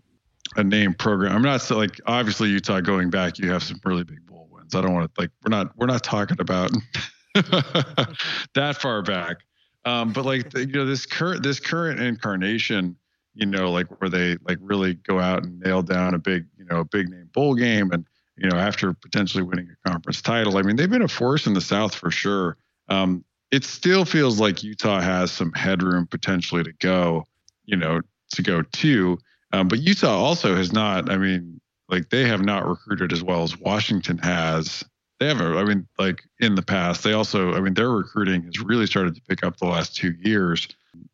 a 0.56 0.62
name 0.62 0.92
program. 0.92 1.34
I'm 1.34 1.42
not 1.42 1.62
so 1.62 1.78
like 1.78 1.98
obviously 2.06 2.50
Utah 2.50 2.82
going 2.82 3.08
back, 3.08 3.38
you 3.38 3.50
have 3.50 3.62
some 3.62 3.80
really 3.82 4.04
big 4.04 4.26
bowl 4.26 4.46
wins. 4.52 4.74
I 4.74 4.82
don't 4.82 4.92
want 4.92 5.12
to 5.12 5.20
like 5.20 5.30
we're 5.42 5.56
not 5.56 5.72
we're 5.76 5.86
not 5.86 6.04
talking 6.04 6.36
about 6.38 6.70
that 7.34 8.76
far 8.78 9.00
back. 9.02 9.38
Um, 9.86 10.12
but 10.12 10.26
like 10.26 10.54
you 10.54 10.66
know 10.66 10.84
this 10.84 11.06
current 11.06 11.42
this 11.42 11.60
current 11.60 11.98
incarnation 11.98 12.96
you 13.34 13.46
know, 13.46 13.70
like 13.70 14.00
where 14.00 14.08
they 14.08 14.36
like 14.46 14.58
really 14.60 14.94
go 14.94 15.18
out 15.18 15.42
and 15.42 15.58
nail 15.60 15.82
down 15.82 16.14
a 16.14 16.18
big, 16.18 16.46
you 16.56 16.64
know, 16.64 16.80
a 16.80 16.84
big 16.84 17.08
name 17.08 17.28
bowl 17.32 17.54
game 17.54 17.90
and, 17.90 18.06
you 18.36 18.48
know, 18.48 18.56
after 18.56 18.92
potentially 18.92 19.42
winning 19.42 19.68
a 19.70 19.88
conference 19.88 20.20
title. 20.20 20.56
I 20.56 20.62
mean, 20.62 20.76
they've 20.76 20.90
been 20.90 21.02
a 21.02 21.08
force 21.08 21.46
in 21.46 21.54
the 21.54 21.60
South 21.60 21.94
for 21.94 22.10
sure. 22.10 22.56
Um, 22.88 23.24
it 23.50 23.64
still 23.64 24.04
feels 24.04 24.40
like 24.40 24.62
Utah 24.62 25.00
has 25.00 25.30
some 25.30 25.52
headroom 25.52 26.06
potentially 26.06 26.64
to 26.64 26.72
go, 26.72 27.24
you 27.64 27.76
know, 27.76 28.00
to 28.32 28.42
go 28.42 28.62
to. 28.62 29.18
Um, 29.52 29.68
but 29.68 29.80
Utah 29.80 30.16
also 30.16 30.56
has 30.56 30.72
not, 30.72 31.10
I 31.10 31.16
mean, 31.16 31.60
like 31.88 32.10
they 32.10 32.26
have 32.26 32.42
not 32.42 32.66
recruited 32.66 33.12
as 33.12 33.22
well 33.22 33.44
as 33.44 33.56
Washington 33.56 34.18
has. 34.18 34.84
They 35.20 35.28
have, 35.28 35.40
a, 35.40 35.56
I 35.56 35.64
mean, 35.64 35.86
like 35.98 36.22
in 36.40 36.56
the 36.56 36.62
past, 36.62 37.04
they 37.04 37.12
also, 37.12 37.54
I 37.54 37.60
mean, 37.60 37.74
their 37.74 37.90
recruiting 37.90 38.42
has 38.42 38.58
really 38.60 38.86
started 38.86 39.14
to 39.14 39.22
pick 39.28 39.44
up 39.44 39.58
the 39.58 39.66
last 39.66 39.94
two 39.94 40.14
years 40.22 40.66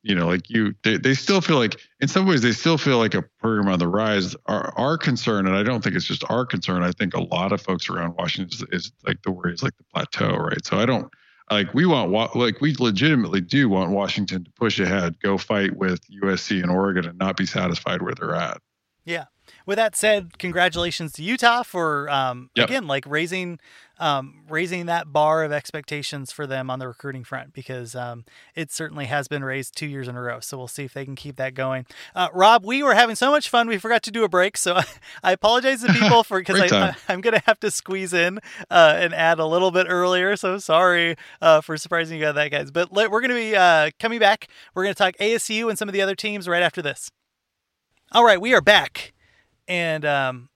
you 0.03 0.15
know, 0.15 0.27
like 0.27 0.49
you, 0.49 0.75
they, 0.83 0.97
they 0.97 1.15
still 1.15 1.41
feel 1.41 1.59
like, 1.59 1.81
in 2.01 2.09
some 2.09 2.27
ways, 2.27 2.43
they 2.43 2.53
still 2.53 2.79
feel 2.79 2.99
like 2.99 3.15
a 3.15 3.23
program 3.23 3.69
on 3.69 3.79
the 3.79 3.89
rise. 3.89 4.35
Our, 4.47 4.73
our 4.79 4.99
concern, 4.99 5.47
and 5.47 5.57
I 5.57 5.63
don't 5.63 5.83
think 5.83 5.97
it's 5.97 6.07
just 6.07 6.25
our 6.31 6.47
concern. 6.47 6.83
I 6.83 6.93
think 6.93 7.15
a 7.15 7.23
lot 7.23 7.53
of 7.53 7.61
folks 7.61 7.89
around 7.89 8.15
Washington 8.17 8.67
is, 8.73 8.87
is 8.87 8.93
like 9.07 9.23
the 9.23 9.31
worry 9.31 9.53
is 9.53 9.63
like 9.63 9.77
the 9.77 9.85
plateau, 9.93 10.37
right? 10.37 10.65
So 10.65 10.79
I 10.79 10.87
don't 10.87 11.11
like 11.51 11.75
we 11.75 11.85
want 11.85 12.13
like 12.37 12.61
we 12.61 12.75
legitimately 12.79 13.41
do 13.41 13.69
want 13.69 13.91
Washington 13.91 14.45
to 14.45 14.51
push 14.53 14.79
ahead, 14.79 15.21
go 15.21 15.37
fight 15.37 15.77
with 15.77 16.01
USC 16.23 16.63
and 16.63 16.71
Oregon, 16.71 17.07
and 17.07 17.19
not 17.19 17.37
be 17.37 17.47
satisfied 17.47 18.03
where 18.03 18.15
they're 18.15 18.35
at. 18.35 18.59
Yeah. 19.05 19.25
With 19.67 19.77
that 19.77 19.97
said, 19.97 20.39
congratulations 20.39 21.13
to 21.15 21.25
Utah 21.25 21.65
for 21.65 22.09
um, 22.09 22.51
yep. 22.55 22.69
again 22.69 22.87
like 22.87 23.05
raising 23.07 23.59
um, 24.01 24.43
raising 24.49 24.87
that 24.87 25.13
bar 25.13 25.45
of 25.45 25.53
expectations 25.53 26.33
for 26.33 26.47
them 26.47 26.71
on 26.71 26.79
the 26.79 26.89
recruiting 26.89 27.23
front 27.23 27.53
because 27.53 27.95
um, 27.95 28.25
it 28.55 28.73
certainly 28.73 29.05
has 29.05 29.29
been 29.29 29.45
raised 29.45 29.77
two 29.77 29.87
years 29.87 30.09
in 30.09 30.17
a 30.17 30.23
row. 30.23 30.41
So 30.41 30.57
we'll 30.57 30.69
see 30.69 30.85
if 30.85 30.95
they 30.95 31.05
can 31.05 31.15
keep 31.15 31.37
that 31.37 31.55
going. 31.55 31.85
Uh, 32.15 32.29
Rob, 32.33 32.65
we 32.65 32.83
were 32.83 32.95
having 32.95 33.15
so 33.15 33.31
much 33.31 33.49
fun, 33.49 33.69
we 33.69 33.77
forgot 33.79 34.03
to 34.05 34.11
do 34.11 34.25
a 34.25 34.29
break. 34.29 34.57
So 34.57 34.81
I 35.23 35.33
apologize 35.33 35.85
to 35.85 35.93
people 35.93 36.25
for 36.25 36.41
because 36.41 36.73
I, 36.73 36.97
am 37.09 37.21
going 37.21 37.35
to 37.35 37.43
have 37.47 37.61
to 37.61 37.71
squeeze 37.71 38.15
in 38.15 38.41
uh, 38.71 38.95
and 38.97 39.15
add 39.15 39.39
a 39.39 39.47
little 39.47 39.71
bit 39.71 39.87
earlier. 39.89 40.35
So 40.35 40.59
sorry 40.59 41.17
uh, 41.43 41.61
for 41.61 41.77
surprising 41.77 42.19
you 42.19 42.33
that, 42.33 42.51
guys. 42.51 42.71
But 42.71 42.93
let, 42.93 43.11
we're 43.11 43.21
going 43.21 43.31
to 43.31 43.35
be 43.37 43.55
uh, 43.55 43.91
coming 43.99 44.19
back. 44.19 44.49
We're 44.75 44.85
going 44.85 44.95
to 44.95 44.99
talk 44.99 45.17
ASU 45.19 45.69
and 45.69 45.79
some 45.79 45.89
of 45.89 45.93
the 45.93 46.01
other 46.01 46.15
teams 46.15 46.49
right 46.49 46.63
after 46.63 46.81
this. 46.81 47.11
All 48.13 48.25
right, 48.25 48.41
we 48.41 48.55
are 48.55 48.61
back. 48.61 49.13
And 49.69 50.05
um, 50.05 50.50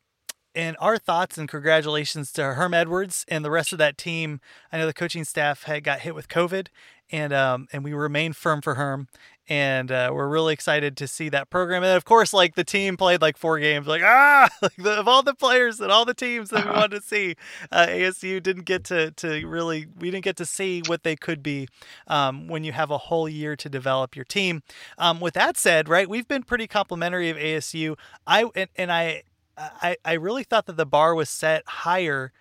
and 0.54 0.76
our 0.80 0.98
thoughts 0.98 1.36
and 1.36 1.48
congratulations 1.48 2.32
to 2.32 2.54
Herm 2.54 2.74
Edwards 2.74 3.24
and 3.28 3.44
the 3.44 3.50
rest 3.50 3.72
of 3.72 3.78
that 3.78 3.98
team. 3.98 4.40
I 4.72 4.78
know 4.78 4.86
the 4.86 4.92
coaching 4.92 5.24
staff 5.24 5.64
had 5.64 5.84
got 5.84 6.00
hit 6.00 6.14
with 6.14 6.28
COVID, 6.28 6.68
and 7.10 7.32
um, 7.32 7.66
and 7.72 7.84
we 7.84 7.92
remain 7.92 8.32
firm 8.32 8.62
for 8.62 8.74
Herm, 8.74 9.08
and 9.48 9.92
uh, 9.92 10.10
we're 10.12 10.28
really 10.28 10.52
excited 10.52 10.96
to 10.96 11.06
see 11.06 11.28
that 11.28 11.50
program. 11.50 11.82
And 11.82 11.96
of 11.96 12.04
course, 12.04 12.32
like 12.32 12.54
the 12.54 12.64
team 12.64 12.96
played 12.96 13.20
like 13.20 13.36
four 13.36 13.58
games, 13.58 13.86
like 13.86 14.02
ah, 14.02 14.48
like 14.62 14.76
the, 14.76 14.92
of 14.92 15.08
all 15.08 15.22
the 15.22 15.34
players 15.34 15.80
and 15.80 15.90
all 15.90 16.04
the 16.04 16.14
teams 16.14 16.50
that 16.50 16.64
we 16.64 16.70
wanted 16.70 17.00
to 17.00 17.02
see, 17.02 17.36
uh, 17.70 17.86
ASU 17.86 18.42
didn't 18.42 18.64
get 18.64 18.84
to 18.84 19.10
to 19.12 19.46
really 19.46 19.86
we 19.98 20.10
didn't 20.10 20.24
get 20.24 20.36
to 20.36 20.46
see 20.46 20.82
what 20.86 21.02
they 21.02 21.16
could 21.16 21.42
be 21.42 21.68
um, 22.06 22.48
when 22.48 22.64
you 22.64 22.72
have 22.72 22.90
a 22.90 22.98
whole 22.98 23.28
year 23.28 23.56
to 23.56 23.68
develop 23.68 24.16
your 24.16 24.24
team. 24.24 24.62
Um, 24.98 25.20
with 25.20 25.34
that 25.34 25.56
said, 25.56 25.88
right, 25.88 26.08
we've 26.08 26.28
been 26.28 26.42
pretty 26.42 26.66
complimentary 26.66 27.28
of 27.30 27.36
ASU. 27.36 27.96
I 28.26 28.46
and, 28.54 28.70
and 28.76 28.92
I 28.92 29.24
I, 29.56 29.96
I 30.04 30.12
really 30.14 30.44
thought 30.44 30.66
that 30.66 30.76
the 30.76 30.86
bar 30.86 31.14
was 31.14 31.30
set 31.30 31.62
higher 31.66 32.32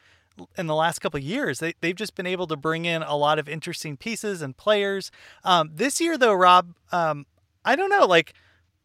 in 0.58 0.68
the 0.68 0.76
last 0.76 1.00
couple 1.00 1.20
years. 1.20 1.60
They, 1.60 1.74
they've 1.82 1.96
just 1.96 2.16
been 2.16 2.26
able 2.26 2.48
to 2.48 2.56
bring 2.56 2.86
in 2.86 3.04
a 3.04 3.16
lot 3.16 3.40
of 3.40 3.48
interesting 3.48 3.98
pieces 3.98 4.42
and 4.42 4.58
players. 4.58 5.12
Um, 5.44 5.72
this 5.74 6.02
year, 6.02 6.18
though, 6.18 6.34
Rob, 6.34 6.74
um, 6.92 7.26
I 7.64 7.76
don't 7.76 7.90
know, 7.90 8.06
like 8.06 8.34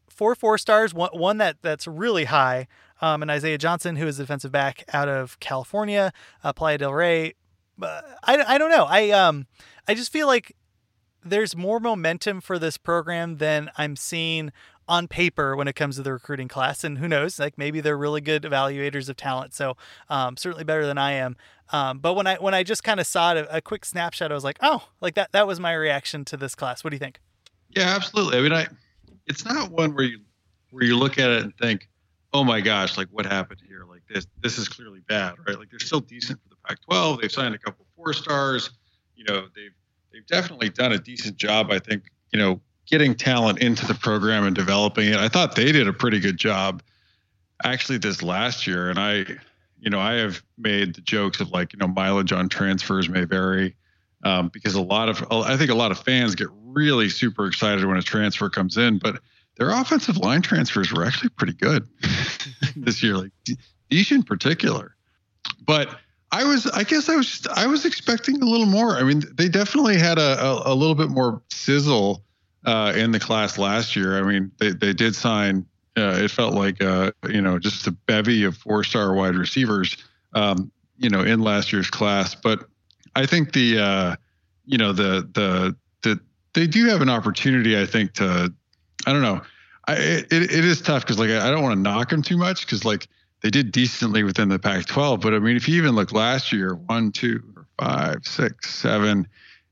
four 0.08 0.34
four 0.34 0.58
stars, 0.58 0.92
one, 0.92 1.10
one 1.12 1.38
that 1.38 1.56
that's 1.62 1.86
really 1.86 2.24
high, 2.24 2.66
um, 3.00 3.22
and 3.22 3.30
Isaiah 3.30 3.58
Johnson, 3.58 3.96
who 3.96 4.06
is 4.06 4.18
a 4.18 4.22
defensive 4.22 4.52
back 4.52 4.84
out 4.92 5.08
of 5.08 5.38
California, 5.40 6.12
uh, 6.44 6.52
Playa 6.52 6.78
del 6.78 6.92
Rey. 6.92 7.34
I, 7.80 8.44
I 8.46 8.58
don't 8.58 8.70
know. 8.70 8.86
I 8.88 9.10
um 9.10 9.46
I 9.86 9.94
just 9.94 10.12
feel 10.12 10.26
like 10.26 10.56
there's 11.24 11.56
more 11.56 11.80
momentum 11.80 12.40
for 12.40 12.58
this 12.58 12.76
program 12.76 13.36
than 13.36 13.70
I'm 13.76 13.96
seeing 13.96 14.52
on 14.88 15.06
paper 15.06 15.54
when 15.54 15.68
it 15.68 15.74
comes 15.74 15.96
to 15.96 16.02
the 16.02 16.12
recruiting 16.12 16.48
class. 16.48 16.82
And 16.82 16.98
who 16.98 17.06
knows, 17.06 17.38
like 17.38 17.58
maybe 17.58 17.80
they're 17.80 17.98
really 17.98 18.20
good 18.20 18.42
evaluators 18.42 19.08
of 19.08 19.16
talent. 19.16 19.54
So 19.54 19.76
um, 20.08 20.36
certainly 20.36 20.64
better 20.64 20.86
than 20.86 20.98
I 20.98 21.12
am. 21.12 21.36
Um, 21.70 21.98
but 21.98 22.14
when 22.14 22.26
I 22.26 22.36
when 22.36 22.54
I 22.54 22.62
just 22.62 22.82
kind 22.82 22.98
of 22.98 23.06
saw 23.06 23.34
it, 23.34 23.38
a, 23.38 23.56
a, 23.56 23.60
quick 23.60 23.84
snapshot, 23.84 24.32
I 24.32 24.34
was 24.34 24.44
like, 24.44 24.58
oh, 24.62 24.88
like 25.02 25.14
that 25.14 25.32
that 25.32 25.46
was 25.46 25.60
my 25.60 25.74
reaction 25.74 26.24
to 26.26 26.36
this 26.38 26.54
class. 26.54 26.82
What 26.82 26.90
do 26.90 26.94
you 26.94 27.00
think? 27.00 27.20
Yeah, 27.70 27.94
absolutely. 27.94 28.38
I 28.38 28.40
mean, 28.40 28.52
I 28.52 28.66
it's 29.26 29.44
not 29.44 29.70
one 29.70 29.94
where 29.94 30.06
you 30.06 30.20
where 30.70 30.84
you 30.84 30.96
look 30.96 31.18
at 31.18 31.28
it 31.30 31.42
and 31.42 31.56
think, 31.58 31.88
oh 32.32 32.42
my 32.42 32.62
gosh, 32.62 32.96
like 32.96 33.08
what 33.10 33.26
happened 33.26 33.60
here? 33.68 33.84
Like 33.86 34.02
this 34.08 34.26
this 34.42 34.56
is 34.56 34.66
clearly 34.66 35.00
bad, 35.08 35.34
right? 35.46 35.58
Like 35.58 35.70
they're 35.70 35.78
still 35.78 36.00
decent 36.00 36.40
for 36.42 36.48
the 36.48 36.56
Pac-12. 36.66 37.20
They've 37.20 37.32
signed 37.32 37.54
a 37.54 37.58
couple 37.58 37.84
four 37.94 38.14
stars. 38.14 38.70
You 39.14 39.24
know, 39.24 39.48
they've 39.54 39.74
they've 40.12 40.26
definitely 40.26 40.70
done 40.70 40.92
a 40.92 40.98
decent 40.98 41.36
job. 41.36 41.70
I 41.70 41.78
think 41.78 42.04
you 42.32 42.38
know 42.38 42.62
getting 42.90 43.14
talent 43.14 43.60
into 43.60 43.86
the 43.86 43.94
program 43.94 44.44
and 44.44 44.56
developing 44.56 45.08
it. 45.08 45.16
I 45.16 45.28
thought 45.28 45.54
they 45.54 45.72
did 45.72 45.86
a 45.88 45.92
pretty 45.92 46.20
good 46.20 46.36
job 46.36 46.82
actually 47.64 47.98
this 47.98 48.22
last 48.22 48.66
year. 48.66 48.88
And 48.88 48.98
I, 48.98 49.24
you 49.80 49.90
know, 49.90 50.00
I 50.00 50.14
have 50.14 50.42
made 50.56 50.94
the 50.94 51.00
jokes 51.00 51.40
of 51.40 51.50
like, 51.50 51.72
you 51.72 51.78
know, 51.78 51.88
mileage 51.88 52.32
on 52.32 52.48
transfers 52.48 53.08
may 53.08 53.24
vary 53.24 53.76
um, 54.24 54.48
because 54.48 54.74
a 54.74 54.82
lot 54.82 55.08
of, 55.08 55.24
I 55.30 55.56
think 55.56 55.70
a 55.70 55.74
lot 55.74 55.90
of 55.90 55.98
fans 55.98 56.34
get 56.34 56.48
really 56.52 57.08
super 57.08 57.46
excited 57.46 57.84
when 57.84 57.96
a 57.96 58.02
transfer 58.02 58.48
comes 58.48 58.76
in, 58.76 58.98
but 58.98 59.20
their 59.56 59.70
offensive 59.70 60.16
line 60.16 60.42
transfers 60.42 60.92
were 60.92 61.04
actually 61.04 61.30
pretty 61.30 61.54
good 61.54 61.86
this 62.76 63.02
year, 63.02 63.16
like 63.16 63.32
Diesch 63.90 64.12
in 64.12 64.22
particular. 64.22 64.94
But 65.66 65.98
I 66.30 66.44
was, 66.44 66.66
I 66.66 66.84
guess 66.84 67.08
I 67.08 67.16
was, 67.16 67.26
just, 67.26 67.48
I 67.48 67.66
was 67.66 67.84
expecting 67.84 68.40
a 68.40 68.44
little 68.44 68.66
more. 68.66 68.96
I 68.96 69.02
mean, 69.02 69.22
they 69.34 69.48
definitely 69.48 69.98
had 69.98 70.18
a, 70.18 70.40
a, 70.44 70.72
a 70.72 70.74
little 70.74 70.94
bit 70.94 71.08
more 71.08 71.42
sizzle 71.50 72.22
uh, 72.64 72.92
in 72.96 73.12
the 73.12 73.20
class 73.20 73.58
last 73.58 73.96
year. 73.96 74.18
I 74.18 74.22
mean, 74.22 74.50
they, 74.58 74.70
they 74.70 74.92
did 74.92 75.14
sign. 75.14 75.66
Uh, 75.96 76.20
it 76.22 76.30
felt 76.30 76.54
like 76.54 76.82
uh, 76.82 77.10
you 77.28 77.40
know 77.40 77.58
just 77.58 77.86
a 77.86 77.90
bevy 77.90 78.44
of 78.44 78.56
four-star 78.56 79.14
wide 79.14 79.34
receivers, 79.34 79.96
um, 80.34 80.70
you 80.96 81.10
know, 81.10 81.22
in 81.22 81.40
last 81.40 81.72
year's 81.72 81.90
class. 81.90 82.34
But 82.34 82.68
I 83.16 83.26
think 83.26 83.52
the 83.52 83.78
uh, 83.78 84.16
you 84.64 84.78
know 84.78 84.92
the 84.92 85.28
the 85.32 85.76
the 86.02 86.20
they 86.54 86.66
do 86.66 86.86
have 86.86 87.02
an 87.02 87.08
opportunity. 87.08 87.80
I 87.80 87.86
think 87.86 88.12
to 88.14 88.52
I 89.06 89.12
don't 89.12 89.22
know. 89.22 89.42
I, 89.88 89.94
it, 89.96 90.26
it 90.30 90.64
is 90.64 90.80
tough 90.80 91.02
because 91.02 91.18
like 91.18 91.30
I 91.30 91.50
don't 91.50 91.62
want 91.62 91.74
to 91.74 91.80
knock 91.80 92.10
them 92.10 92.22
too 92.22 92.36
much 92.36 92.66
because 92.66 92.84
like 92.84 93.08
they 93.42 93.50
did 93.50 93.72
decently 93.72 94.22
within 94.22 94.48
the 94.48 94.58
Pac-12. 94.58 95.20
But 95.20 95.32
I 95.32 95.38
mean, 95.38 95.56
if 95.56 95.68
you 95.68 95.76
even 95.80 95.94
look 95.94 96.12
last 96.12 96.52
year, 96.52 96.74
one, 96.74 97.10
two, 97.10 97.42
five, 97.78 98.18
six, 98.24 98.74
seven, 98.74 99.26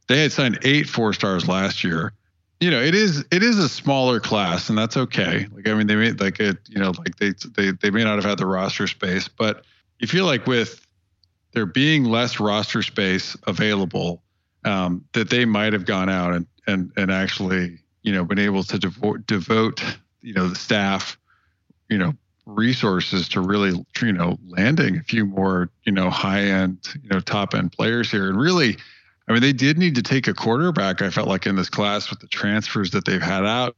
they 0.08 0.22
had 0.22 0.32
signed 0.32 0.58
eight 0.62 0.88
four 0.88 1.12
stars 1.12 1.46
last 1.46 1.84
year 1.84 2.12
you 2.60 2.70
know, 2.70 2.80
it 2.80 2.94
is 2.94 3.24
it 3.30 3.42
is 3.42 3.58
a 3.58 3.68
smaller 3.68 4.18
class, 4.18 4.68
and 4.68 4.78
that's 4.78 4.96
okay. 4.96 5.46
Like 5.52 5.68
I 5.68 5.74
mean, 5.74 5.86
they 5.86 5.96
may 5.96 6.12
like 6.12 6.40
it, 6.40 6.56
you 6.68 6.78
know, 6.78 6.92
like 6.98 7.16
they 7.16 7.32
they 7.56 7.72
they 7.72 7.90
may 7.90 8.02
not 8.02 8.16
have 8.16 8.24
had 8.24 8.38
the 8.38 8.46
roster 8.46 8.86
space, 8.86 9.28
but 9.28 9.64
you 9.98 10.06
feel 10.06 10.24
like 10.24 10.46
with 10.46 10.86
there 11.52 11.66
being 11.66 12.04
less 12.04 12.40
roster 12.40 12.82
space 12.82 13.36
available, 13.46 14.22
um, 14.64 15.04
that 15.12 15.30
they 15.30 15.44
might 15.44 15.72
have 15.74 15.84
gone 15.84 16.08
out 16.08 16.32
and 16.32 16.46
and 16.66 16.92
and 16.96 17.10
actually, 17.10 17.78
you 18.02 18.12
know, 18.12 18.24
been 18.24 18.38
able 18.38 18.62
to 18.64 18.78
devote 18.78 19.26
devote, 19.26 19.82
you 20.22 20.32
know, 20.32 20.48
the 20.48 20.56
staff, 20.56 21.18
you 21.90 21.98
know, 21.98 22.14
resources 22.46 23.28
to 23.28 23.42
really, 23.42 23.84
you 24.00 24.12
know, 24.12 24.38
landing 24.48 24.96
a 24.96 25.02
few 25.02 25.26
more, 25.26 25.68
you 25.84 25.92
know, 25.92 26.08
high 26.08 26.42
end, 26.42 26.78
you 27.02 27.10
know, 27.10 27.20
top 27.20 27.54
end 27.54 27.72
players 27.72 28.10
here, 28.10 28.30
and 28.30 28.40
really 28.40 28.78
I 29.28 29.32
mean, 29.32 29.42
they 29.42 29.52
did 29.52 29.76
need 29.78 29.94
to 29.96 30.02
take 30.02 30.28
a 30.28 30.34
quarterback. 30.34 31.02
I 31.02 31.10
felt 31.10 31.28
like 31.28 31.46
in 31.46 31.56
this 31.56 31.68
class 31.68 32.10
with 32.10 32.20
the 32.20 32.28
transfers 32.28 32.92
that 32.92 33.04
they've 33.04 33.22
had 33.22 33.44
out. 33.44 33.76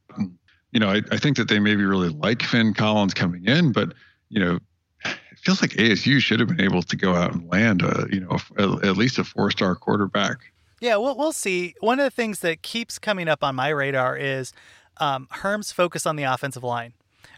You 0.71 0.79
know, 0.79 0.89
I, 0.89 1.01
I 1.11 1.17
think 1.17 1.37
that 1.37 1.47
they 1.47 1.59
maybe 1.59 1.83
really 1.83 2.09
like 2.09 2.43
Finn 2.43 2.73
Collins 2.73 3.15
coming 3.15 3.45
in, 3.45 3.71
but 3.71 3.93
you 4.29 4.39
know, 4.39 4.59
it 5.03 5.39
feels 5.39 5.61
like 5.61 5.71
ASU 5.71 6.19
should 6.19 6.39
have 6.39 6.49
been 6.49 6.61
able 6.61 6.83
to 6.83 6.95
go 6.95 7.15
out 7.15 7.33
and 7.33 7.49
land 7.49 7.81
a, 7.81 8.05
you 8.11 8.19
know, 8.19 8.37
a, 8.57 8.87
at 8.87 8.97
least 8.97 9.17
a 9.17 9.23
four-star 9.23 9.75
quarterback. 9.75 10.37
Yeah, 10.81 10.97
we'll 10.97 11.17
we'll 11.17 11.33
see. 11.33 11.73
One 11.79 11.99
of 11.99 12.03
the 12.03 12.11
things 12.11 12.39
that 12.39 12.61
keeps 12.61 12.99
coming 12.99 13.27
up 13.27 13.43
on 13.43 13.55
my 13.55 13.69
radar 13.69 14.15
is 14.15 14.53
um, 14.97 15.27
Herm's 15.31 15.71
focus 15.71 16.05
on 16.05 16.15
the 16.15 16.23
offensive 16.23 16.63
line 16.63 16.93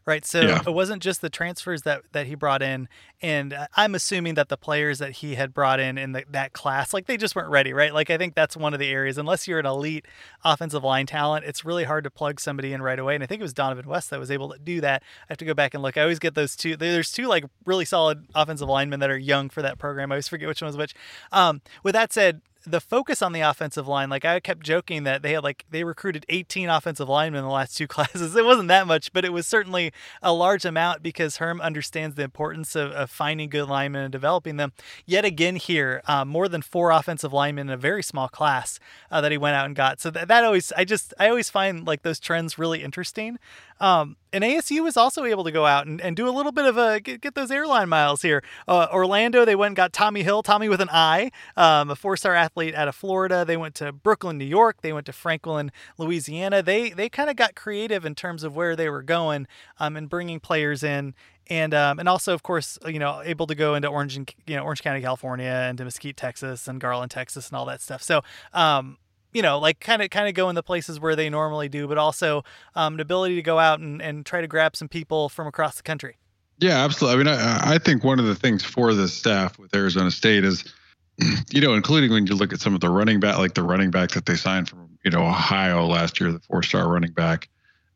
right? 0.06 0.26
So 0.26 0.42
Yeah. 0.42 0.62
it 0.66 0.74
wasn't 0.74 1.02
just 1.04 1.22
the 1.22 1.30
transfers 1.30 1.84
that 1.84 2.02
that 2.12 2.28
he 2.28 2.36
brought 2.36 2.62
in, 2.62 2.88
and 3.22 3.56
I'm 3.76 3.94
assuming 3.96 4.34
that 4.36 4.50
the 4.50 4.58
players 4.58 5.00
that 5.00 5.12
he 5.14 5.36
had 5.36 5.54
brought 5.54 5.80
in 5.80 5.98
in 5.98 6.12
the, 6.14 6.24
that 6.32 6.54
class, 6.54 6.94
like 6.94 7.06
they 7.06 7.18
just 7.18 7.36
weren't 7.36 7.50
ready, 7.50 7.74
right? 7.74 7.94
Like 7.94 8.10
I 8.10 8.18
think 8.18 8.36
that's 8.36 8.58
one 8.58 8.74
of 8.74 8.80
the 8.80 8.90
areas. 8.90 9.18
Unless 9.18 9.48
you're 9.48 9.60
an 9.60 9.66
elite 9.66 10.06
offensive 10.44 10.84
line 10.84 11.06
talent, 11.06 11.46
it's 11.46 11.64
really 11.64 11.84
hard 11.84 12.04
to 12.04 12.10
plug 12.10 12.40
somebody 12.40 12.74
in 12.74 12.82
right 12.82 13.00
away. 13.00 13.16
And 13.16 13.24
I 13.24 13.28
think 13.28 13.40
it 13.40 13.44
was 13.44 13.54
Dohnovan 13.54 13.86
West 13.86 14.10
that 14.10 14.20
was 14.20 14.32
able 14.32 14.50
to 14.50 14.60
do 14.60 14.82
that. 14.82 15.04
I 15.04 15.26
have 15.30 15.38
to 15.38 15.46
go 15.46 15.54
back 15.54 15.74
and 15.74 15.84
look. 15.84 15.98
I 15.98 16.02
always 16.02 16.20
get 16.20 16.36
those 16.36 16.56
two. 16.56 16.76
There's 16.76 17.12
two 17.12 17.28
like 17.28 17.46
really 17.66 17.86
solid 17.86 18.26
offensive 18.36 18.68
linemen 18.70 19.00
that 19.02 19.10
are 19.10 19.18
young 19.18 19.50
for 19.50 19.62
that 19.62 19.78
program. 19.78 20.12
I 20.12 20.16
always 20.16 20.28
forget 20.28 20.48
which 20.48 20.62
one 20.62 20.68
was 20.68 20.78
which. 20.78 20.94
Um, 21.32 21.62
with 21.84 21.94
that 21.94 22.12
said, 22.14 22.42
the 22.66 22.80
focus 22.80 23.22
on 23.22 23.34
the 23.34 23.42
offensive 23.42 23.88
line, 23.88 24.10
like 24.10 24.26
I 24.26 24.40
kept 24.40 24.64
joking 24.64 25.04
that 25.04 25.22
they 25.22 25.34
had 25.34 25.44
like 25.44 25.66
they 25.70 25.84
recruited 25.84 26.26
18 26.30 26.70
offensive 26.70 27.10
linemen 27.10 27.40
in 27.40 27.46
the 27.46 27.52
last 27.52 27.76
two 27.76 27.88
classes. 27.96 28.36
It 28.36 28.46
wasn't 28.46 28.68
that 28.68 28.88
much, 28.88 29.12
but 29.14 29.26
it 29.26 29.34
was 29.34 29.48
certainly 29.48 29.92
a 30.22 30.34
large 30.34 30.66
amount 30.66 31.04
because 31.04 31.38
Herm 31.38 31.60
understands 31.62 32.16
the 32.16 32.24
importance 32.24 32.76
of, 32.76 32.92
of 32.92 33.10
finding 33.10 33.50
good 33.50 33.68
linemen 33.68 34.04
and 34.04 34.12
developing 34.12 34.58
them. 34.58 34.74
Yet 35.06 35.26
again, 35.26 35.56
here, 35.56 36.02
um, 36.08 36.28
more 36.28 36.48
than 36.48 36.62
four 36.62 36.92
offensive 36.92 37.34
linemen 37.34 37.70
in 37.70 37.74
a 37.74 37.78
very 37.78 38.04
small 38.04 38.28
class 38.28 38.80
uh, 39.10 39.22
that 39.22 39.32
he 39.32 39.38
went 39.38 39.56
out 39.56 39.66
and 39.66 39.76
got. 39.76 40.00
So 40.00 40.12
that, 40.12 40.28
that 40.28 40.44
always, 40.44 40.72
I 40.78 40.86
just, 40.86 41.14
I 41.20 41.30
always 41.30 41.50
find 41.50 41.86
like 41.86 42.04
those 42.04 42.20
trends 42.20 42.60
really 42.60 42.84
interesting. 42.84 43.40
Um, 43.80 44.18
and 44.34 44.44
ASU 44.44 44.84
was 44.84 44.98
also 44.98 45.26
able 45.26 45.44
to 45.44 45.52
go 45.52 45.66
out 45.66 45.88
and, 45.88 46.00
and 46.02 46.16
do 46.16 46.28
a 46.28 46.32
little 46.32 46.52
bit 46.52 46.66
of 46.66 46.78
a 46.78 47.00
get, 47.00 47.22
get 47.22 47.36
those 47.36 47.52
airline 47.52 47.90
miles 47.90 48.22
here. 48.22 48.44
Uh, 48.68 48.88
Orlando, 48.92 49.46
they 49.46 49.56
went 49.56 49.72
and 49.72 49.76
got 49.76 49.94
Tommy 49.94 50.24
Hill, 50.24 50.44
Tommy 50.44 50.70
with 50.70 50.82
an 50.82 50.90
I, 50.92 51.32
um, 51.58 51.90
a 51.90 51.96
four-star 51.96 52.34
athlete 52.34 52.76
out 52.76 52.88
of 52.88 52.96
Florida. 52.96 53.44
They 53.46 53.58
went 53.58 53.76
to 53.76 53.92
Brooklyn, 53.92 54.38
New 54.38 54.46
York. 54.46 54.82
They 54.82 54.94
went 54.94 55.06
to 55.08 55.14
Franklin, 55.14 55.72
Louisiana. 55.98 56.62
They 56.62 56.92
they 56.92 57.10
kind 57.10 57.30
of 57.30 57.36
got 57.36 57.56
creative 57.56 58.06
in 58.06 58.16
terms 58.16 58.44
of 58.44 58.56
where 58.56 58.76
they 58.76 58.90
were 58.90 59.04
going 59.04 59.48
um, 59.80 59.98
and 59.98 60.10
bringing 60.10 60.40
players 60.40 60.84
in. 60.84 61.14
And 61.50 61.74
um, 61.74 62.00
and 62.00 62.08
also, 62.08 62.34
of 62.34 62.44
course, 62.44 62.78
you 62.86 63.00
know, 63.00 63.22
able 63.26 63.48
to 63.48 63.56
go 63.56 63.76
into 63.76 63.90
Orange 63.90 64.16
and 64.16 64.34
you 64.48 64.56
know 64.56 64.64
Orange 64.64 64.82
County, 64.82 65.02
California, 65.02 65.46
and 65.46 65.78
to 65.80 65.84
Mesquite, 65.84 66.16
Texas, 66.16 66.68
and 66.68 66.80
Garland, 66.80 67.12
Texas, 67.12 67.50
and 67.50 67.58
all 67.58 67.66
that 67.66 67.82
stuff. 67.82 68.02
So 68.02 68.22
um, 68.54 68.98
you 69.34 69.42
know, 69.42 69.60
like 69.60 69.80
kind 69.80 70.02
of 70.02 70.10
kind 70.10 70.28
of 70.28 70.34
go 70.34 70.50
in 70.50 70.56
the 70.56 70.64
places 70.64 71.00
where 71.00 71.16
they 71.16 71.30
normally 71.30 71.70
do, 71.70 71.88
but 71.88 71.98
also 71.98 72.44
um, 72.76 72.98
the 72.98 73.02
ability 73.02 73.36
to 73.36 73.42
go 73.42 73.60
out 73.60 73.80
and, 73.80 74.02
and 74.02 74.26
try 74.26 74.42
to 74.42 74.48
grab 74.48 74.76
some 74.76 74.88
people 74.88 75.30
from 75.30 75.48
across 75.48 75.76
the 75.78 75.84
country. 75.84 76.18
Yeah, 76.60 76.84
absolutely. 76.84 77.22
I 77.22 77.24
mean, 77.24 77.40
I, 77.40 77.74
I 77.74 77.78
think 77.80 78.04
one 78.04 78.20
of 78.20 78.26
the 78.26 78.36
things 78.36 78.64
for 78.64 78.94
the 78.94 79.08
staff 79.08 79.58
with 79.58 79.76
Arizona 79.76 80.12
State 80.12 80.44
is, 80.46 80.64
you 81.50 81.60
know, 81.60 81.74
including 81.74 82.12
when 82.12 82.28
you 82.28 82.36
look 82.36 82.54
at 82.54 82.60
some 82.62 82.76
of 82.76 82.82
the 82.82 82.90
running 82.90 83.20
back, 83.20 83.38
like 83.40 83.56
the 83.56 83.64
running 83.64 83.90
back 83.90 84.12
that 84.12 84.28
they 84.28 84.36
signed 84.36 84.70
from, 84.70 84.98
you 85.04 85.10
know, 85.10 85.22
Ohio 85.22 85.88
last 85.88 86.20
year, 86.20 86.32
the 86.32 86.40
four-star 86.40 86.88
running 86.88 87.12
back. 87.12 87.50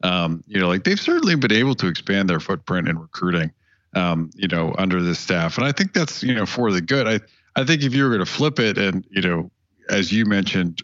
Um, 0.03 0.43
you 0.47 0.59
know, 0.59 0.67
like 0.67 0.83
they've 0.83 0.99
certainly 0.99 1.35
been 1.35 1.51
able 1.51 1.75
to 1.75 1.87
expand 1.87 2.29
their 2.29 2.39
footprint 2.39 2.87
in 2.87 2.97
recruiting, 2.99 3.51
um, 3.93 4.29
you 4.35 4.47
know, 4.47 4.73
under 4.77 5.01
this 5.01 5.19
staff, 5.19 5.57
and 5.57 5.65
I 5.65 5.71
think 5.71 5.93
that's 5.93 6.21
you 6.21 6.35
know 6.35 6.45
for 6.45 6.71
the 6.71 6.81
good. 6.81 7.07
I 7.07 7.21
I 7.59 7.63
think 7.63 7.81
if 7.81 7.93
you 7.93 8.03
were 8.03 8.09
going 8.09 8.19
to 8.19 8.25
flip 8.25 8.59
it, 8.59 8.77
and 8.77 9.05
you 9.09 9.21
know, 9.21 9.49
as 9.89 10.11
you 10.11 10.25
mentioned 10.25 10.83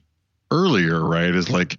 earlier, 0.51 1.03
right, 1.03 1.33
is 1.33 1.49
like 1.49 1.77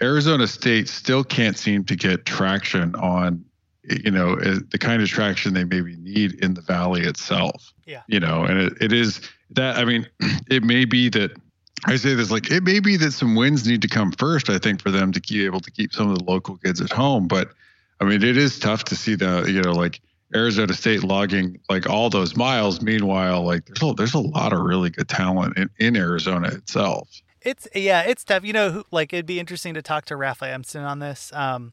Arizona 0.00 0.46
State 0.46 0.88
still 0.88 1.24
can't 1.24 1.58
seem 1.58 1.84
to 1.84 1.96
get 1.96 2.24
traction 2.24 2.94
on, 2.96 3.44
you 3.84 4.10
know, 4.10 4.34
eh, 4.34 4.58
the 4.70 4.78
kind 4.78 5.02
of 5.02 5.08
traction 5.08 5.54
they 5.54 5.64
maybe 5.64 5.96
need 5.96 6.34
in 6.42 6.54
the 6.54 6.60
valley 6.60 7.02
itself. 7.02 7.72
Yeah. 7.86 8.02
You 8.06 8.20
know, 8.20 8.44
and 8.44 8.58
it, 8.58 8.72
it 8.80 8.92
is 8.92 9.20
that, 9.50 9.76
I 9.76 9.84
mean, 9.84 10.06
it 10.50 10.62
may 10.62 10.84
be 10.84 11.08
that 11.10 11.32
I 11.86 11.96
say 11.96 12.14
this 12.14 12.30
like 12.30 12.50
it 12.50 12.62
may 12.62 12.78
be 12.78 12.96
that 12.98 13.12
some 13.12 13.34
wins 13.34 13.66
need 13.66 13.82
to 13.82 13.88
come 13.88 14.12
first, 14.12 14.50
I 14.50 14.58
think, 14.58 14.82
for 14.82 14.90
them 14.90 15.12
to 15.12 15.20
be 15.20 15.44
able 15.44 15.60
to 15.60 15.70
keep 15.70 15.94
some 15.94 16.10
of 16.10 16.18
the 16.18 16.24
local 16.24 16.58
kids 16.58 16.80
at 16.80 16.92
home. 16.92 17.26
But 17.26 17.52
I 18.00 18.04
mean, 18.04 18.22
it 18.22 18.36
is 18.36 18.58
tough 18.58 18.84
to 18.84 18.96
see 18.96 19.14
the, 19.14 19.46
you 19.46 19.62
know, 19.62 19.72
like 19.72 20.00
Arizona 20.34 20.74
State 20.74 21.02
logging 21.02 21.58
like 21.68 21.88
all 21.88 22.10
those 22.10 22.36
miles. 22.36 22.82
Meanwhile, 22.82 23.42
like 23.44 23.64
there's 23.66 23.82
a, 23.82 23.94
there's 23.94 24.14
a 24.14 24.20
lot 24.20 24.52
of 24.52 24.60
really 24.60 24.90
good 24.90 25.08
talent 25.08 25.56
in, 25.56 25.70
in 25.78 25.96
Arizona 25.96 26.48
itself. 26.48 27.08
It's 27.42 27.66
yeah, 27.74 28.02
it's 28.02 28.24
tough. 28.24 28.44
You 28.44 28.52
know, 28.52 28.70
who, 28.70 28.84
like 28.90 29.12
it'd 29.12 29.26
be 29.26 29.40
interesting 29.40 29.74
to 29.74 29.82
talk 29.82 30.04
to 30.06 30.16
Rafa 30.16 30.46
Emston 30.46 30.86
on 30.86 30.98
this, 30.98 31.32
um, 31.32 31.72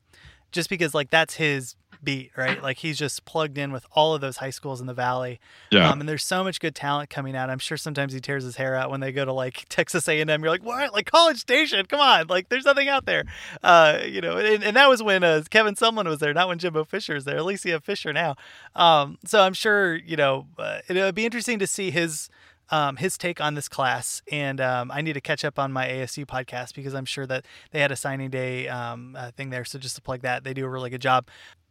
just 0.51 0.69
because 0.69 0.93
like 0.93 1.09
that's 1.09 1.35
his 1.35 1.75
beat, 2.03 2.31
right? 2.37 2.61
Like 2.61 2.77
he's 2.77 2.97
just 2.97 3.25
plugged 3.25 3.57
in 3.57 3.71
with 3.71 3.85
all 3.91 4.13
of 4.13 4.21
those 4.21 4.37
high 4.37 4.49
schools 4.49 4.81
in 4.81 4.87
the 4.87 4.93
valley. 4.93 5.39
Yeah. 5.71 5.89
Um, 5.89 5.99
and 5.99 6.07
there's 6.07 6.23
so 6.23 6.43
much 6.43 6.59
good 6.59 6.75
talent 6.75 7.09
coming 7.09 7.35
out. 7.35 7.49
I'm 7.49 7.59
sure 7.59 7.77
sometimes 7.77 8.13
he 8.13 8.19
tears 8.19 8.43
his 8.43 8.55
hair 8.55 8.75
out 8.75 8.89
when 8.89 8.99
they 8.99 9.11
go 9.11 9.25
to 9.25 9.33
like 9.33 9.65
Texas 9.69 10.07
A&M. 10.07 10.27
You're 10.29 10.49
like, 10.49 10.63
what? 10.63 10.93
Like 10.93 11.09
College 11.09 11.37
Station? 11.37 11.85
Come 11.85 11.99
on! 11.99 12.27
Like 12.27 12.49
there's 12.49 12.65
nothing 12.65 12.87
out 12.87 13.05
there. 13.05 13.25
Uh, 13.63 13.99
you 14.05 14.21
know, 14.21 14.37
and, 14.37 14.63
and 14.63 14.75
that 14.75 14.89
was 14.89 15.03
when 15.03 15.23
uh, 15.23 15.43
Kevin 15.49 15.75
Sumlin 15.75 16.05
was 16.05 16.19
there, 16.19 16.33
not 16.33 16.47
when 16.47 16.59
Jimbo 16.59 16.85
Fisher 16.85 17.15
was 17.15 17.25
there. 17.25 17.37
At 17.37 17.45
least 17.45 17.65
you 17.65 17.73
have 17.73 17.83
Fisher 17.83 18.13
now. 18.13 18.35
Um, 18.75 19.17
so 19.25 19.41
I'm 19.41 19.53
sure 19.53 19.95
you 19.95 20.15
know 20.15 20.47
uh, 20.57 20.79
it 20.87 20.93
would 20.93 21.15
be 21.15 21.25
interesting 21.25 21.59
to 21.59 21.67
see 21.67 21.91
his 21.91 22.29
um, 22.69 22.97
his 22.97 23.17
take 23.17 23.39
on 23.41 23.55
this 23.55 23.69
class. 23.69 24.21
And 24.31 24.59
um, 24.59 24.91
I 24.91 25.01
need 25.01 25.13
to 25.13 25.21
catch 25.21 25.45
up 25.45 25.57
on 25.59 25.71
my 25.71 25.87
ASU 25.87 26.25
podcast 26.25 26.73
because 26.73 26.93
I'm 26.93 27.05
sure 27.05 27.25
that 27.25 27.45
they 27.71 27.79
had 27.79 27.91
a 27.91 27.95
signing 27.95 28.29
day 28.29 28.67
um, 28.67 29.15
uh, 29.17 29.31
thing 29.31 29.49
there. 29.49 29.65
So 29.65 29.79
just 29.79 29.95
to 29.95 30.01
plug 30.01 30.21
that, 30.21 30.43
they 30.43 30.53
do 30.53 30.65
a 30.65 30.69
really 30.69 30.89
good 30.89 31.01
job. 31.01 31.27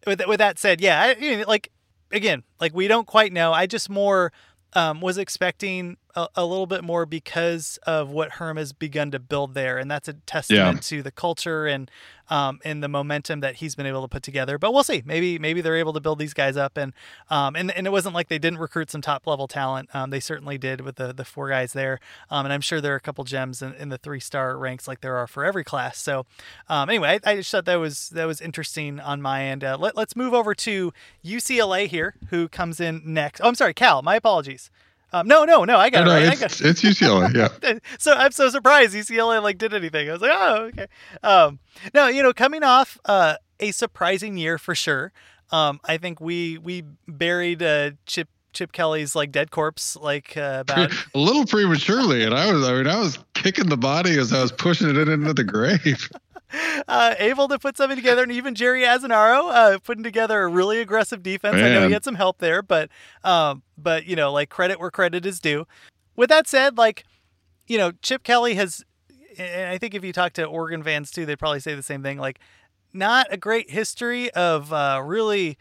With, 0.07 0.26
with 0.26 0.38
that 0.38 0.59
said, 0.59 0.80
yeah, 0.80 1.01
I, 1.01 1.20
you 1.20 1.38
know, 1.38 1.44
like 1.47 1.70
again, 2.12 2.42
like 2.61 2.74
we 2.74 2.88
don't 2.88 3.07
quite 3.07 3.32
know. 3.32 3.53
I 3.53 3.66
just 3.66 3.90
more 3.90 4.32
um, 4.74 5.01
was 5.01 5.18
expecting 5.18 5.97
a, 6.17 6.29
a, 6.37 6.45
little 6.47 6.67
bit 6.67 6.83
more 6.83 7.07
because 7.07 7.79
of 7.87 8.11
what 8.11 8.33
Herm 8.33 8.57
has 8.57 8.73
begun 8.73 9.11
to 9.11 9.19
build 9.19 9.55
there, 9.55 9.79
and 9.79 9.91
that's 9.91 10.09
a 10.09 10.14
testament 10.14 10.77
yeah. 10.77 10.99
to 10.99 11.03
the 11.03 11.11
culture 11.11 11.67
and 11.67 11.91
um, 12.29 12.59
and 12.64 12.83
the 12.83 12.89
momentum 12.89 13.41
that 13.41 13.57
he's 13.57 13.75
been 13.75 13.87
able 13.87 14.03
to 14.03 14.09
put 14.09 14.23
together. 14.23 14.59
But 14.59 14.73
we'll 14.73 14.83
see. 14.83 15.03
Maybe 15.05 15.39
maybe 15.39 15.61
they're 15.61 15.77
able 15.77 15.93
to 15.93 16.01
build 16.01 16.19
these 16.19 16.35
guys 16.35 16.57
up, 16.57 16.77
and 16.77 16.93
um, 17.31 17.55
and 17.55 17.71
and 17.71 17.87
it 17.87 17.91
wasn't 17.91 18.14
like 18.14 18.29
they 18.29 18.39
didn't 18.39 18.59
recruit 18.59 18.91
some 18.91 19.03
top 19.03 19.27
level 19.27 19.47
talent. 19.47 19.95
Um, 19.95 20.11
they 20.11 20.21
certainly 20.21 20.59
did 20.59 20.81
with 20.81 20.97
the 20.97 21.12
the 21.12 21.25
four 21.25 21.51
guys 21.51 21.75
there, 21.75 22.01
um, 22.31 22.47
and 22.47 22.53
I'm 22.53 22.62
sure 22.62 22.81
there 22.81 22.95
are 22.95 22.97
a 22.97 23.01
couple 23.01 23.23
gems 23.25 23.62
in, 23.62 23.75
in 23.75 23.91
the 23.91 23.99
three 23.99 24.21
star 24.21 24.57
ranks 24.57 24.89
like 24.89 25.03
there 25.03 25.17
are 25.17 25.27
for 25.27 25.45
every 25.45 25.64
class. 25.64 25.99
So 25.99 26.27
um, 26.69 26.89
anyway, 26.89 27.21
I, 27.25 27.31
I, 27.31 27.37
just 27.37 27.51
thought 27.51 27.67
that 27.67 27.77
was 27.77 28.09
that 28.11 28.25
was 28.25 28.41
interesting 28.41 28.99
on 29.01 29.21
my 29.21 29.45
end. 29.45 29.62
Uh, 29.62 29.77
let, 29.79 29.97
let's 29.97 30.17
move 30.17 30.35
over 30.35 30.55
to 30.55 30.93
UCLA 31.25 31.87
here, 31.87 32.14
who 32.31 32.49
comes 32.49 32.81
in 32.81 33.03
next. 33.05 33.41
Oh, 33.41 33.49
I'm 33.49 33.55
sorry, 33.55 33.75
Cal. 33.75 34.03
My 34.03 34.17
apologies. 34.17 34.71
Um, 35.13 35.29
no, 35.29 35.45
no, 35.45 35.65
no. 35.65 35.79
I 35.79 35.91
got 35.91 36.05
no, 36.05 36.13
it. 36.13 36.21
No, 36.21 36.27
right. 36.27 36.33
it's, 36.33 36.61
I 36.61 36.65
got 36.65 36.71
it's 36.71 36.83
UCLA. 36.83 37.35
Yeah. 37.63 37.79
so 37.99 38.13
I'm 38.13 38.33
so 38.33 38.49
surprised 38.49 38.95
UCLA 38.95 39.43
like 39.43 39.59
did 39.59 39.73
anything. 39.73 40.09
I 40.09 40.13
was 40.13 40.21
like, 40.21 40.33
oh, 40.35 40.57
okay. 40.65 40.87
Um, 41.23 41.59
no, 41.95 42.09
you 42.09 42.23
know, 42.23 42.33
coming 42.33 42.63
off 42.63 42.99
uh, 43.05 43.37
a 43.61 43.71
surprising 43.71 44.37
year 44.37 44.59
for 44.59 44.75
sure. 44.75 45.13
Um, 45.51 45.81
I 45.85 45.97
think 45.97 46.21
we 46.21 46.59
we 46.59 46.83
buried 47.07 47.63
uh, 47.63 47.93
Chip 48.07 48.29
Chip 48.53 48.73
Kelly's 48.73 49.15
like 49.15 49.31
dead 49.31 49.51
corpse 49.51 49.97
like 49.97 50.37
uh, 50.37 50.59
about 50.69 50.93
a 51.15 51.19
little 51.19 51.47
prematurely, 51.47 52.25
and 52.25 52.35
I 52.35 52.53
was 52.53 52.67
I 52.67 52.73
mean 52.75 52.87
I 52.89 52.99
was 52.99 53.19
kicking 53.35 53.69
the 53.69 53.77
body 53.77 54.19
as 54.19 54.33
I 54.33 54.43
was 54.43 54.51
pushing 54.51 54.89
it 54.89 55.09
into 55.09 55.33
the 55.33 55.45
grave. 55.45 56.11
uh, 56.88 57.14
able 57.18 57.49
to 57.49 57.59
put 57.59 57.76
something 57.76 57.97
together, 57.97 58.22
and 58.22 58.32
even 58.32 58.55
Jerry 58.55 58.82
Azzinaro 58.82 59.51
uh, 59.51 59.78
putting 59.78 60.05
together 60.05 60.42
a 60.42 60.49
really 60.49 60.80
aggressive 60.80 61.22
defense. 61.22 61.57
Man. 61.57 61.64
I 61.64 61.74
know 61.74 61.86
he 61.86 61.92
had 61.92 62.05
some 62.05 62.14
help 62.14 62.38
there, 62.38 62.62
but 62.62 62.90
um, 63.24 63.62
but 63.76 64.07
you 64.07 64.16
know, 64.16 64.32
like 64.32 64.49
credit 64.49 64.78
where 64.80 64.90
credit 64.90 65.26
is 65.26 65.40
due. 65.40 65.66
With 66.14 66.28
that 66.30 66.47
said, 66.47 66.78
like 66.78 67.05
you 67.66 67.78
know, 67.78 67.92
Chip 68.03 68.22
Kelly 68.22 68.55
has, 68.55 68.84
and 69.38 69.70
I 69.70 69.78
think 69.78 69.94
if 69.94 70.05
you 70.05 70.12
talk 70.12 70.32
to 70.34 70.44
Oregon 70.44 70.82
fans 70.82 71.11
too, 71.11 71.26
they'd 71.26 71.38
probably 71.38 71.61
say 71.61 71.74
the 71.74 71.82
same 71.82 72.03
thing. 72.03 72.18
Like, 72.18 72.38
not 72.92 73.26
a 73.30 73.36
great 73.36 73.70
history 73.70 74.30
of 74.32 74.72
uh, 74.72 75.03
really 75.05 75.59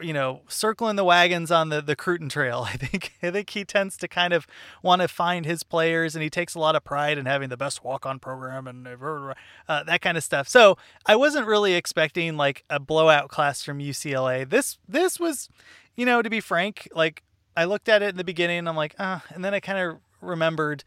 you 0.00 0.12
know, 0.12 0.42
circling 0.48 0.96
the 0.96 1.04
wagons 1.04 1.50
on 1.50 1.68
the 1.68 1.80
the 1.80 1.96
Cruton 1.96 2.28
Trail. 2.28 2.66
I 2.68 2.76
think 2.76 3.12
I 3.22 3.30
think 3.30 3.50
he 3.50 3.64
tends 3.64 3.96
to 3.98 4.08
kind 4.08 4.32
of 4.32 4.46
want 4.82 5.02
to 5.02 5.08
find 5.08 5.46
his 5.46 5.62
players, 5.62 6.14
and 6.14 6.22
he 6.22 6.30
takes 6.30 6.54
a 6.54 6.58
lot 6.58 6.76
of 6.76 6.84
pride 6.84 7.18
in 7.18 7.26
having 7.26 7.48
the 7.48 7.56
best 7.56 7.84
walk 7.84 8.06
on 8.06 8.18
program 8.18 8.66
and 8.66 8.86
uh, 8.86 9.82
that 9.84 10.00
kind 10.00 10.16
of 10.16 10.24
stuff. 10.24 10.48
So 10.48 10.76
I 11.06 11.16
wasn't 11.16 11.46
really 11.46 11.74
expecting 11.74 12.36
like 12.36 12.64
a 12.68 12.80
blowout 12.80 13.28
class 13.28 13.62
from 13.62 13.78
UCLA. 13.78 14.48
This 14.48 14.78
this 14.88 15.20
was, 15.20 15.48
you 15.96 16.04
know, 16.04 16.22
to 16.22 16.30
be 16.30 16.40
frank, 16.40 16.88
like 16.94 17.22
I 17.56 17.64
looked 17.64 17.88
at 17.88 18.02
it 18.02 18.10
in 18.10 18.16
the 18.16 18.24
beginning, 18.24 18.66
I'm 18.68 18.76
like, 18.76 18.94
ah, 18.98 19.24
and 19.30 19.44
then 19.44 19.54
I 19.54 19.60
kind 19.60 19.78
of 19.78 19.98
remembered 20.20 20.84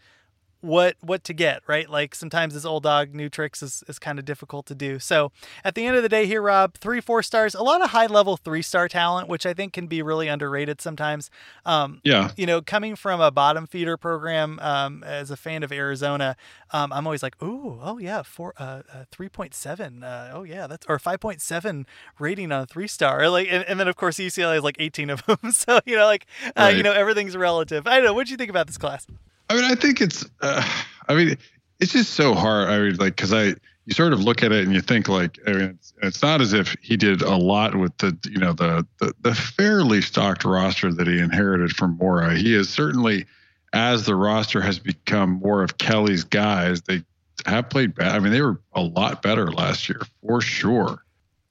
what 0.62 0.96
what 1.02 1.24
to 1.26 1.34
get 1.34 1.62
right? 1.68 1.90
Like 1.90 2.16
sometimes 2.16 2.54
this 2.54 2.66
old 2.66 2.84
dog 2.84 3.14
new 3.14 3.30
tricks 3.30 3.62
is, 3.62 3.84
is 3.88 4.00
kind 4.00 4.20
of 4.20 4.26
difficult 4.26 4.66
to 4.68 4.76
do. 4.76 5.00
So 5.00 5.32
at 5.64 5.76
the 5.76 5.86
end 5.86 5.98
of 5.98 6.04
the 6.04 6.10
day 6.10 6.26
here 6.26 6.42
rob 6.42 6.76
three 6.76 7.02
four 7.02 7.24
stars 7.24 7.54
a 7.54 7.64
lot 7.64 7.82
of 7.84 7.90
high 7.92 8.06
level 8.06 8.38
three 8.38 8.62
star 8.62 8.88
talent 8.88 9.28
which 9.28 9.46
i 9.46 9.54
think 9.54 9.74
can 9.74 9.88
be 9.88 10.02
really 10.02 10.28
underrated 10.28 10.82
sometimes. 10.82 11.30
Um, 11.66 12.02
yeah. 12.04 12.32
you 12.36 12.46
know 12.46 12.62
coming 12.62 12.96
from 12.96 13.22
a 13.22 13.32
bottom 13.32 13.68
feeder 13.68 13.98
program 13.98 14.60
um, 14.62 15.04
as 15.04 15.32
a 15.32 15.38
fan 15.38 15.64
of 15.64 15.72
arizona 15.72 16.36
um, 16.72 16.94
i'm 16.94 17.06
always 17.06 17.24
like 17.24 17.42
ooh 17.42 17.80
oh 17.82 17.98
yeah 17.98 18.22
four 18.22 18.54
uh, 18.58 18.82
uh 18.94 19.06
3.7 19.12 20.04
uh, 20.04 20.32
oh 20.34 20.44
yeah 20.44 20.68
that's 20.68 20.86
or 20.88 20.98
5.7 20.98 21.86
rating 22.20 22.52
on 22.52 22.62
a 22.62 22.66
three 22.66 22.88
star 22.88 23.30
like 23.30 23.48
and, 23.50 23.64
and, 23.66 23.80
then 23.80 23.88
of 23.88 23.96
course 23.96 24.18
ucla 24.18 24.58
is 24.58 24.64
like 24.64 24.78
18 24.80 25.10
of 25.10 25.26
them. 25.26 25.52
So 25.52 25.80
you 25.86 25.96
know 25.96 26.06
like 26.06 26.26
uh, 26.46 26.52
right. 26.58 26.78
you 26.78 26.84
know 26.84 26.94
everything's 26.94 27.36
relative. 27.36 27.88
I 27.88 27.96
don't 27.96 28.06
know 28.06 28.14
what 28.14 28.28
do 28.28 28.32
you 28.32 28.38
think 28.38 28.50
about 28.50 28.68
this 28.68 28.78
class 28.78 29.08
I 29.52 29.54
mean, 29.54 29.66
I 29.66 29.76
think 29.76 30.00
it's. 30.00 30.26
Uh, 30.40 30.66
I 31.10 31.14
mean, 31.14 31.38
it's 31.82 31.92
just 31.92 32.14
so 32.14 32.34
hard. 32.34 32.70
I 32.70 32.80
mean, 32.80 32.96
like, 32.96 33.18
because 33.18 33.34
I 33.34 33.56
you 33.86 33.94
sort 33.94 34.14
of 34.14 34.24
look 34.24 34.44
at 34.44 34.54
it 34.54 34.64
and 34.64 34.74
you 34.74 34.80
think 34.80 35.10
like 35.10 35.40
I 35.46 35.52
mean, 35.52 35.62
it's, 35.62 35.94
it's 36.02 36.22
not 36.22 36.40
as 36.40 36.54
if 36.54 36.74
he 36.82 36.96
did 36.96 37.22
a 37.22 37.36
lot 37.36 37.76
with 37.76 37.98
the 37.98 38.18
you 38.30 38.38
know 38.38 38.54
the, 38.54 38.88
the 39.00 39.14
the 39.20 39.36
fairly 39.36 40.02
stocked 40.02 40.46
roster 40.46 40.94
that 40.94 41.06
he 41.06 41.20
inherited 41.20 41.76
from 41.76 41.98
Mora. 41.98 42.34
He 42.36 42.56
is 42.56 42.70
certainly 42.70 43.26
as 43.74 44.06
the 44.06 44.16
roster 44.16 44.62
has 44.62 44.80
become 44.80 45.32
more 45.32 45.64
of 45.64 45.78
Kelly's 45.78 46.24
guys, 46.24 46.84
they 46.84 47.04
have 47.46 47.70
played 47.70 47.94
bad. 47.94 48.16
I 48.16 48.20
mean, 48.20 48.32
they 48.32 48.42
were 48.42 48.62
a 48.74 48.82
lot 48.82 49.22
better 49.22 49.52
last 49.52 49.90
year 49.90 50.02
for 50.22 50.40
sure. 50.40 51.04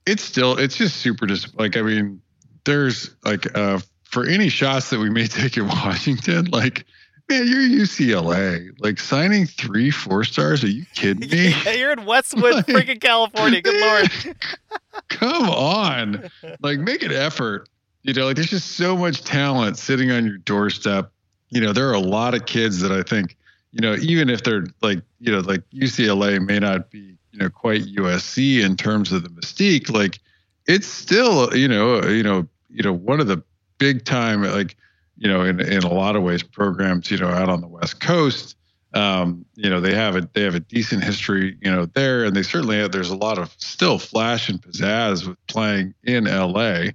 It's 0.06 0.24
still 0.24 0.58
it's 0.58 0.76
just 0.76 0.96
super 0.96 1.26
dis 1.26 1.52
like 1.54 1.76
I 1.76 1.82
mean, 1.82 2.22
there's 2.64 3.14
like 3.26 3.54
uh 3.54 3.80
for 4.04 4.26
any 4.26 4.48
shots 4.48 4.88
that 4.88 5.00
we 5.00 5.10
may 5.10 5.26
take 5.26 5.58
in 5.58 5.68
Washington, 5.68 6.46
like 6.46 6.86
man, 7.30 7.46
you're 7.46 7.60
UCLA. 7.60 8.70
Like 8.80 8.98
signing 8.98 9.46
three 9.46 9.90
four 9.90 10.24
stars? 10.24 10.62
Are 10.62 10.68
you 10.68 10.84
kidding 10.94 11.30
me? 11.30 11.48
yeah, 11.64 11.72
you're 11.72 11.92
in 11.92 12.04
Westwood, 12.04 12.54
like, 12.54 12.66
freaking 12.66 13.00
California. 13.00 13.62
Good 13.62 13.80
lord. 13.80 14.36
Come 15.08 15.48
on, 15.48 16.28
like 16.60 16.80
make 16.80 17.02
an 17.02 17.12
effort. 17.12 17.68
You 18.02 18.12
know, 18.14 18.26
like 18.26 18.36
there's 18.36 18.50
just 18.50 18.72
so 18.72 18.96
much 18.96 19.22
talent 19.22 19.78
sitting 19.78 20.10
on 20.10 20.26
your 20.26 20.38
doorstep. 20.38 21.10
You 21.50 21.60
know, 21.60 21.72
there 21.72 21.88
are 21.88 21.94
a 21.94 22.00
lot 22.00 22.34
of 22.34 22.46
kids 22.46 22.80
that 22.80 22.92
I 22.92 23.02
think, 23.02 23.36
you 23.72 23.80
know, 23.80 23.94
even 23.96 24.28
if 24.28 24.42
they're 24.42 24.66
like, 24.82 25.00
you 25.20 25.32
know, 25.32 25.40
like 25.40 25.62
UCLA 25.70 26.44
may 26.44 26.58
not 26.58 26.90
be, 26.90 27.16
you 27.32 27.38
know, 27.38 27.50
quite 27.50 27.82
USC 27.82 28.64
in 28.64 28.76
terms 28.76 29.12
of 29.12 29.22
the 29.22 29.28
mystique. 29.28 29.90
Like, 29.90 30.18
it's 30.66 30.86
still, 30.86 31.54
you 31.54 31.68
know, 31.68 32.02
you 32.04 32.22
know, 32.22 32.46
you 32.70 32.82
know, 32.82 32.92
one 32.92 33.20
of 33.20 33.26
the 33.26 33.42
big 33.78 34.04
time, 34.04 34.42
like 34.42 34.76
you 35.20 35.28
know, 35.28 35.42
in 35.42 35.60
in 35.60 35.84
a 35.84 35.92
lot 35.92 36.16
of 36.16 36.22
ways, 36.22 36.42
programs, 36.42 37.10
you 37.10 37.18
know, 37.18 37.28
out 37.28 37.50
on 37.50 37.60
the 37.60 37.68
West 37.68 38.00
Coast, 38.00 38.56
um, 38.94 39.44
you 39.54 39.68
know, 39.68 39.80
they 39.80 39.94
have 39.94 40.16
a 40.16 40.28
they 40.32 40.42
have 40.42 40.54
a 40.54 40.60
decent 40.60 41.04
history, 41.04 41.56
you 41.60 41.70
know, 41.70 41.86
there, 41.86 42.24
and 42.24 42.34
they 42.34 42.42
certainly 42.42 42.78
have. 42.78 42.90
There's 42.90 43.10
a 43.10 43.16
lot 43.16 43.38
of 43.38 43.54
still 43.58 43.98
flash 43.98 44.48
and 44.48 44.60
pizzazz 44.60 45.28
with 45.28 45.36
playing 45.46 45.94
in 46.04 46.24
LA, 46.24 46.86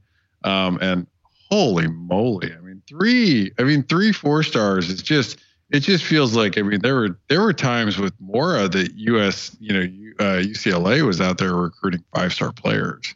um, 0.44 0.80
and 0.82 1.06
holy 1.52 1.88
moly, 1.88 2.52
I 2.52 2.60
mean, 2.62 2.82
three, 2.88 3.52
I 3.60 3.64
mean, 3.64 3.84
three 3.84 4.12
four 4.12 4.44
stars 4.44 4.90
is 4.90 5.02
just. 5.02 5.40
It 5.72 5.80
just 5.80 6.04
feels 6.04 6.36
like 6.36 6.60
I 6.60 6.62
mean 6.62 6.82
there 6.82 6.94
were 6.94 7.18
there 7.28 7.42
were 7.42 7.52
times 7.52 7.98
with 7.98 8.14
Mora 8.20 8.70
that 8.70 8.94
US 8.94 9.58
you 9.60 9.74
know 9.74 10.24
uh, 10.24 10.42
UCLA 10.44 11.04
was 11.04 11.20
out 11.20 11.40
there 11.40 11.56
recruiting 11.56 12.04
five 12.14 12.34
star 12.34 12.52
players, 12.52 13.16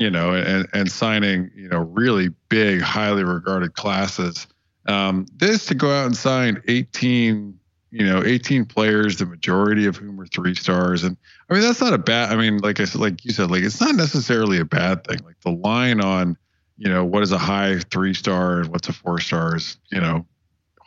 you 0.00 0.10
know, 0.10 0.32
and 0.32 0.66
and 0.72 0.90
signing 0.90 1.50
you 1.54 1.68
know 1.68 1.80
really 1.80 2.30
big, 2.48 2.80
highly 2.80 3.22
regarded 3.22 3.74
classes. 3.74 4.46
Um, 4.86 5.26
this 5.36 5.66
to 5.66 5.74
go 5.74 5.92
out 5.92 6.06
and 6.06 6.16
sign 6.16 6.60
18, 6.66 7.56
you 7.90 8.06
know, 8.06 8.24
18 8.24 8.64
players, 8.64 9.18
the 9.18 9.26
majority 9.26 9.84
of 9.84 9.96
whom 9.96 10.18
are 10.18 10.26
three 10.26 10.54
stars, 10.54 11.04
and 11.04 11.18
I 11.50 11.54
mean 11.54 11.62
that's 11.62 11.82
not 11.82 11.92
a 11.92 11.98
bad. 11.98 12.32
I 12.32 12.36
mean, 12.36 12.58
like 12.58 12.80
I 12.80 12.86
said, 12.86 13.02
like 13.02 13.24
you 13.26 13.30
said, 13.30 13.50
like 13.50 13.62
it's 13.62 13.78
not 13.78 13.94
necessarily 13.94 14.58
a 14.58 14.64
bad 14.64 15.04
thing. 15.04 15.18
Like 15.22 15.38
the 15.42 15.50
line 15.50 16.00
on, 16.00 16.34
you 16.78 16.88
know, 16.88 17.04
what 17.04 17.22
is 17.22 17.30
a 17.30 17.38
high 17.38 17.78
three 17.90 18.14
star 18.14 18.60
and 18.60 18.68
what's 18.68 18.88
a 18.88 18.94
four 18.94 19.20
star 19.20 19.56
is, 19.56 19.76
you 19.92 20.00
know, 20.00 20.24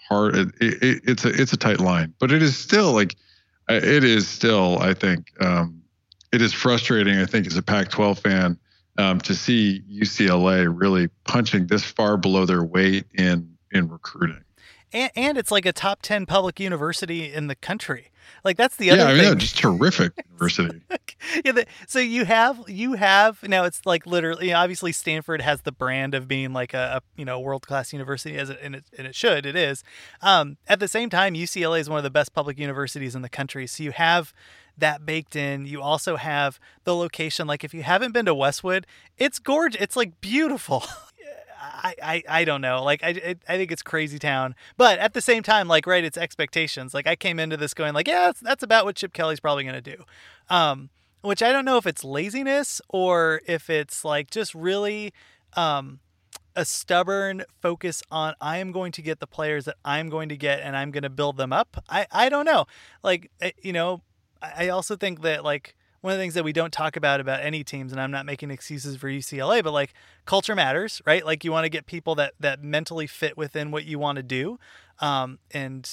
hard. 0.09 0.35
It, 0.35 0.47
it, 0.59 1.01
it's 1.03 1.23
a 1.23 1.29
it's 1.29 1.53
a 1.53 1.57
tight 1.57 1.79
line, 1.79 2.15
but 2.19 2.31
it 2.31 2.41
is 2.41 2.57
still 2.57 2.93
like 2.93 3.15
it 3.69 4.03
is 4.03 4.27
still. 4.27 4.79
I 4.79 4.95
think 4.95 5.31
um, 5.39 5.83
it 6.31 6.41
is 6.41 6.51
frustrating. 6.51 7.19
I 7.19 7.25
think 7.25 7.45
as 7.45 7.55
a 7.57 7.61
Pac-12 7.61 8.17
fan 8.17 8.57
um, 8.97 9.19
to 9.21 9.33
see 9.33 9.83
UCLA 9.91 10.71
really 10.73 11.09
punching 11.25 11.67
this 11.67 11.83
far 11.83 12.17
below 12.17 12.45
their 12.45 12.63
weight 12.63 13.05
in 13.13 13.57
in 13.71 13.89
recruiting. 13.89 14.43
And, 14.91 15.11
and 15.15 15.37
it's 15.37 15.51
like 15.51 15.65
a 15.65 15.73
top 15.73 16.01
ten 16.01 16.25
public 16.25 16.59
university 16.59 17.31
in 17.33 17.47
the 17.47 17.55
country. 17.55 18.11
Like 18.43 18.57
that's 18.57 18.75
the 18.75 18.91
other 18.91 19.01
yeah, 19.01 19.07
I 19.07 19.13
mean, 19.13 19.23
thing. 19.23 19.37
just 19.39 19.57
terrific 19.57 20.13
university. 20.31 20.81
yeah, 21.45 21.51
the, 21.53 21.65
so 21.87 21.99
you 21.99 22.25
have 22.25 22.61
you 22.67 22.93
have 22.93 23.41
now 23.43 23.63
it's 23.63 23.85
like 23.85 24.05
literally 24.05 24.53
obviously 24.53 24.91
Stanford 24.91 25.41
has 25.41 25.61
the 25.61 25.71
brand 25.71 26.13
of 26.13 26.27
being 26.27 26.53
like 26.53 26.73
a, 26.73 27.01
a 27.01 27.19
you 27.19 27.25
know 27.25 27.39
world 27.39 27.65
class 27.65 27.93
university 27.93 28.37
as 28.37 28.49
it 28.49 28.59
and, 28.61 28.75
it 28.75 28.85
and 28.97 29.07
it 29.07 29.15
should 29.15 29.45
it 29.45 29.55
is. 29.55 29.83
Um, 30.21 30.57
at 30.67 30.79
the 30.79 30.87
same 30.87 31.09
time, 31.09 31.33
UCLA 31.33 31.79
is 31.79 31.89
one 31.89 31.97
of 31.97 32.03
the 32.03 32.09
best 32.09 32.33
public 32.33 32.57
universities 32.59 33.15
in 33.15 33.21
the 33.21 33.29
country. 33.29 33.65
So 33.67 33.83
you 33.83 33.91
have 33.91 34.33
that 34.77 35.05
baked 35.05 35.35
in. 35.35 35.65
You 35.65 35.81
also 35.81 36.15
have 36.15 36.59
the 36.83 36.95
location. 36.95 37.47
Like 37.47 37.63
if 37.63 37.73
you 37.73 37.83
haven't 37.83 38.11
been 38.11 38.25
to 38.25 38.35
Westwood, 38.35 38.87
it's 39.17 39.39
gorgeous. 39.39 39.81
It's 39.81 39.95
like 39.95 40.19
beautiful. 40.21 40.83
I, 41.61 41.95
I, 42.03 42.23
I 42.27 42.45
don't 42.45 42.61
know. 42.61 42.83
Like 42.83 43.03
I, 43.03 43.35
I 43.47 43.57
think 43.57 43.71
it's 43.71 43.81
crazy 43.81 44.19
town, 44.19 44.55
but 44.77 44.99
at 44.99 45.13
the 45.13 45.21
same 45.21 45.43
time, 45.43 45.67
like 45.67 45.87
right, 45.87 46.03
it's 46.03 46.17
expectations. 46.17 46.93
Like 46.93 47.07
I 47.07 47.15
came 47.15 47.39
into 47.39 47.57
this 47.57 47.73
going 47.73 47.93
like, 47.93 48.07
yeah, 48.07 48.27
that's, 48.27 48.39
that's 48.39 48.63
about 48.63 48.85
what 48.85 48.95
Chip 48.95 49.13
Kelly's 49.13 49.39
probably 49.39 49.63
gonna 49.63 49.81
do. 49.81 50.03
Um, 50.49 50.89
which 51.21 51.41
I 51.41 51.53
don't 51.53 51.65
know 51.65 51.77
if 51.77 51.87
it's 51.87 52.03
laziness 52.03 52.81
or 52.89 53.41
if 53.47 53.69
it's 53.69 54.03
like 54.03 54.29
just 54.29 54.53
really 54.53 55.13
um, 55.55 55.99
a 56.55 56.65
stubborn 56.65 57.43
focus 57.61 58.03
on 58.11 58.35
I 58.41 58.57
am 58.57 58.71
going 58.71 58.91
to 58.93 59.01
get 59.01 59.19
the 59.19 59.27
players 59.27 59.65
that 59.65 59.75
I'm 59.85 60.09
going 60.09 60.29
to 60.29 60.37
get 60.37 60.59
and 60.59 60.75
I'm 60.75 60.91
going 60.91 61.03
to 61.03 61.09
build 61.09 61.37
them 61.37 61.53
up. 61.53 61.83
I, 61.89 62.07
I 62.11 62.29
don't 62.29 62.45
know. 62.45 62.65
Like, 63.03 63.31
eh, 63.41 63.51
you 63.61 63.73
know, 63.73 64.01
I 64.43 64.69
also 64.69 64.95
think 64.95 65.21
that 65.21 65.43
like 65.43 65.75
one 66.01 66.11
of 66.11 66.19
the 66.19 66.23
things 66.23 66.33
that 66.33 66.43
we 66.43 66.51
don't 66.51 66.73
talk 66.73 66.97
about 66.97 67.21
about 67.21 67.41
any 67.41 67.63
teams, 67.63 67.93
and 67.93 68.01
I'm 68.01 68.11
not 68.11 68.25
making 68.25 68.51
excuses 68.51 68.97
for 68.97 69.07
UCLA, 69.07 69.63
but 69.63 69.71
like 69.71 69.93
culture 70.25 70.53
matters, 70.53 71.01
right? 71.05 71.25
Like 71.25 71.45
you 71.45 71.51
want 71.51 71.63
to 71.63 71.69
get 71.69 71.85
people 71.85 72.15
that 72.15 72.33
that 72.39 72.61
mentally 72.61 73.07
fit 73.07 73.37
within 73.37 73.71
what 73.71 73.85
you 73.85 73.99
want 73.99 74.17
to 74.17 74.23
do. 74.23 74.59
Um, 74.99 75.39
and 75.51 75.89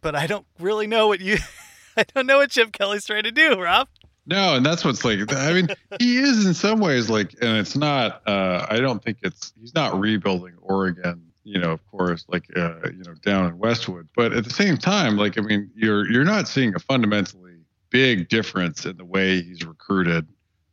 but 0.00 0.14
I 0.14 0.26
don't 0.26 0.46
really 0.58 0.86
know 0.86 1.06
what 1.06 1.20
you, 1.20 1.38
I 1.96 2.04
don't 2.14 2.26
know 2.26 2.38
what 2.38 2.50
Chip 2.50 2.72
Kelly's 2.72 3.06
trying 3.06 3.22
to 3.22 3.30
do, 3.30 3.60
Rob. 3.60 3.88
No, 4.26 4.54
and 4.54 4.66
that's 4.66 4.84
what's 4.84 5.04
like. 5.04 5.32
I 5.32 5.52
mean, 5.52 5.68
he 5.98 6.16
is 6.18 6.46
in 6.46 6.54
some 6.54 6.80
ways 6.80 7.08
like, 7.08 7.32
and 7.40 7.56
it's 7.56 7.76
not. 7.76 8.26
uh 8.26 8.66
I 8.68 8.80
don't 8.80 9.02
think 9.02 9.18
it's. 9.22 9.52
He's 9.60 9.74
not 9.74 9.98
rebuilding 9.98 10.54
Oregon 10.60 11.22
you 11.44 11.58
know, 11.58 11.72
of 11.72 11.84
course, 11.90 12.24
like 12.28 12.44
uh, 12.56 12.74
you 12.84 13.02
know, 13.04 13.14
down 13.24 13.46
in 13.46 13.58
Westwood. 13.58 14.08
But 14.14 14.32
at 14.32 14.44
the 14.44 14.50
same 14.50 14.76
time, 14.76 15.16
like 15.16 15.38
I 15.38 15.40
mean, 15.40 15.70
you're 15.74 16.08
you're 16.10 16.24
not 16.24 16.46
seeing 16.46 16.74
a 16.74 16.78
fundamentally 16.78 17.51
big 17.92 18.28
difference 18.28 18.86
in 18.86 18.96
the 18.96 19.04
way 19.04 19.42
he's 19.42 19.64
recruited, 19.64 20.26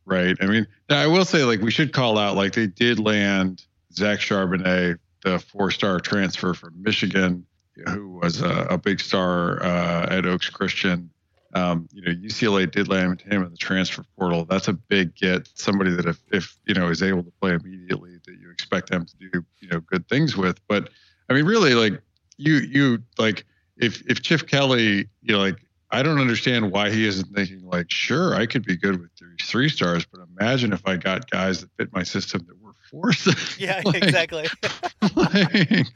right? 0.06 0.36
I 0.40 0.46
mean, 0.46 0.66
I 0.88 1.06
will 1.06 1.24
say, 1.24 1.44
like, 1.44 1.60
we 1.60 1.70
should 1.70 1.92
call 1.92 2.18
out, 2.18 2.34
like, 2.34 2.54
they 2.54 2.66
did 2.66 2.98
land 2.98 3.64
Zach 3.92 4.18
Charbonnet, 4.18 4.98
the 5.22 5.38
four 5.38 5.70
star 5.70 6.00
transfer 6.00 6.54
from 6.54 6.82
Michigan, 6.82 7.46
who 7.88 8.18
was 8.22 8.40
a, 8.40 8.66
a 8.70 8.78
big 8.78 9.00
star 9.00 9.62
uh, 9.62 10.06
at 10.10 10.26
Oaks 10.26 10.48
Christian. 10.48 11.10
Um, 11.54 11.88
you 11.92 12.02
know, 12.02 12.12
UCLA 12.12 12.70
did 12.70 12.88
land 12.88 13.22
him 13.22 13.42
in 13.42 13.50
the 13.50 13.56
transfer 13.56 14.04
portal. 14.16 14.44
That's 14.44 14.68
a 14.68 14.72
big 14.72 15.14
get. 15.14 15.48
Somebody 15.54 15.90
that 15.96 16.06
if, 16.06 16.22
if 16.30 16.56
you 16.64 16.74
know 16.74 16.88
is 16.88 17.02
able 17.02 17.24
to 17.24 17.32
play 17.40 17.54
immediately, 17.54 18.18
that 18.24 18.38
you 18.40 18.50
expect 18.50 18.88
them 18.88 19.04
to 19.04 19.16
do 19.16 19.44
you 19.58 19.68
know 19.68 19.80
good 19.80 20.08
things 20.08 20.36
with. 20.36 20.60
But 20.68 20.90
I 21.28 21.32
mean, 21.32 21.46
really, 21.46 21.74
like 21.74 22.00
you 22.36 22.54
you 22.54 23.02
like 23.18 23.44
if 23.78 24.00
if 24.08 24.22
Chip 24.22 24.46
Kelly, 24.46 25.08
you 25.22 25.32
know, 25.32 25.40
like 25.40 25.56
I 25.92 26.02
don't 26.02 26.20
understand 26.20 26.70
why 26.70 26.90
he 26.90 27.06
isn't 27.06 27.34
thinking 27.34 27.62
like, 27.64 27.90
sure, 27.90 28.34
I 28.34 28.46
could 28.46 28.64
be 28.64 28.76
good 28.76 29.00
with 29.00 29.10
three, 29.18 29.36
three 29.42 29.68
stars, 29.68 30.04
but 30.04 30.20
imagine 30.38 30.72
if 30.72 30.86
I 30.86 30.96
got 30.96 31.30
guys 31.30 31.60
that 31.60 31.70
fit 31.76 31.92
my 31.92 32.04
system 32.04 32.46
that 32.46 32.62
were 32.62 32.74
four 32.90 33.12
stars. 33.12 33.38
Yeah, 33.58 33.82
like, 33.84 34.02
exactly. 34.02 34.46
like, 35.16 35.86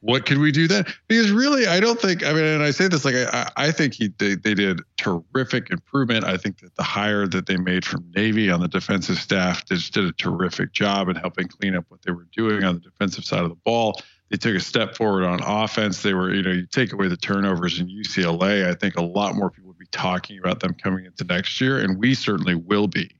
what 0.00 0.24
could 0.24 0.38
we 0.38 0.52
do 0.52 0.66
then? 0.66 0.86
Because 1.08 1.30
really, 1.30 1.66
I 1.66 1.80
don't 1.80 2.00
think. 2.00 2.24
I 2.24 2.32
mean, 2.32 2.44
and 2.44 2.62
I 2.62 2.70
say 2.70 2.88
this 2.88 3.04
like 3.04 3.14
I, 3.14 3.50
I 3.56 3.70
think 3.72 3.94
he 3.94 4.08
they, 4.18 4.36
they 4.36 4.54
did 4.54 4.80
terrific 4.96 5.70
improvement. 5.70 6.24
I 6.24 6.36
think 6.36 6.60
that 6.60 6.74
the 6.76 6.82
hire 6.82 7.26
that 7.26 7.46
they 7.46 7.56
made 7.56 7.84
from 7.84 8.10
Navy 8.14 8.50
on 8.50 8.60
the 8.60 8.68
defensive 8.68 9.18
staff 9.18 9.66
just 9.66 9.92
did 9.92 10.04
a 10.04 10.12
terrific 10.12 10.72
job 10.72 11.08
in 11.08 11.16
helping 11.16 11.48
clean 11.48 11.74
up 11.74 11.84
what 11.88 12.02
they 12.02 12.12
were 12.12 12.26
doing 12.34 12.64
on 12.64 12.74
the 12.74 12.80
defensive 12.80 13.24
side 13.24 13.42
of 13.42 13.50
the 13.50 13.56
ball 13.56 14.00
they 14.34 14.50
took 14.50 14.60
a 14.60 14.64
step 14.64 14.96
forward 14.96 15.22
on 15.22 15.38
offense. 15.44 16.02
They 16.02 16.12
were, 16.12 16.34
you 16.34 16.42
know, 16.42 16.50
you 16.50 16.66
take 16.66 16.92
away 16.92 17.06
the 17.06 17.16
turnovers 17.16 17.78
in 17.78 17.86
UCLA, 17.86 18.68
I 18.68 18.74
think 18.74 18.96
a 18.96 19.02
lot 19.02 19.36
more 19.36 19.48
people 19.48 19.68
would 19.68 19.78
be 19.78 19.86
talking 19.92 20.40
about 20.40 20.58
them 20.58 20.74
coming 20.74 21.04
into 21.04 21.22
next 21.22 21.60
year, 21.60 21.78
and 21.78 21.96
we 21.98 22.14
certainly 22.14 22.56
will 22.56 22.88
be 22.88 23.14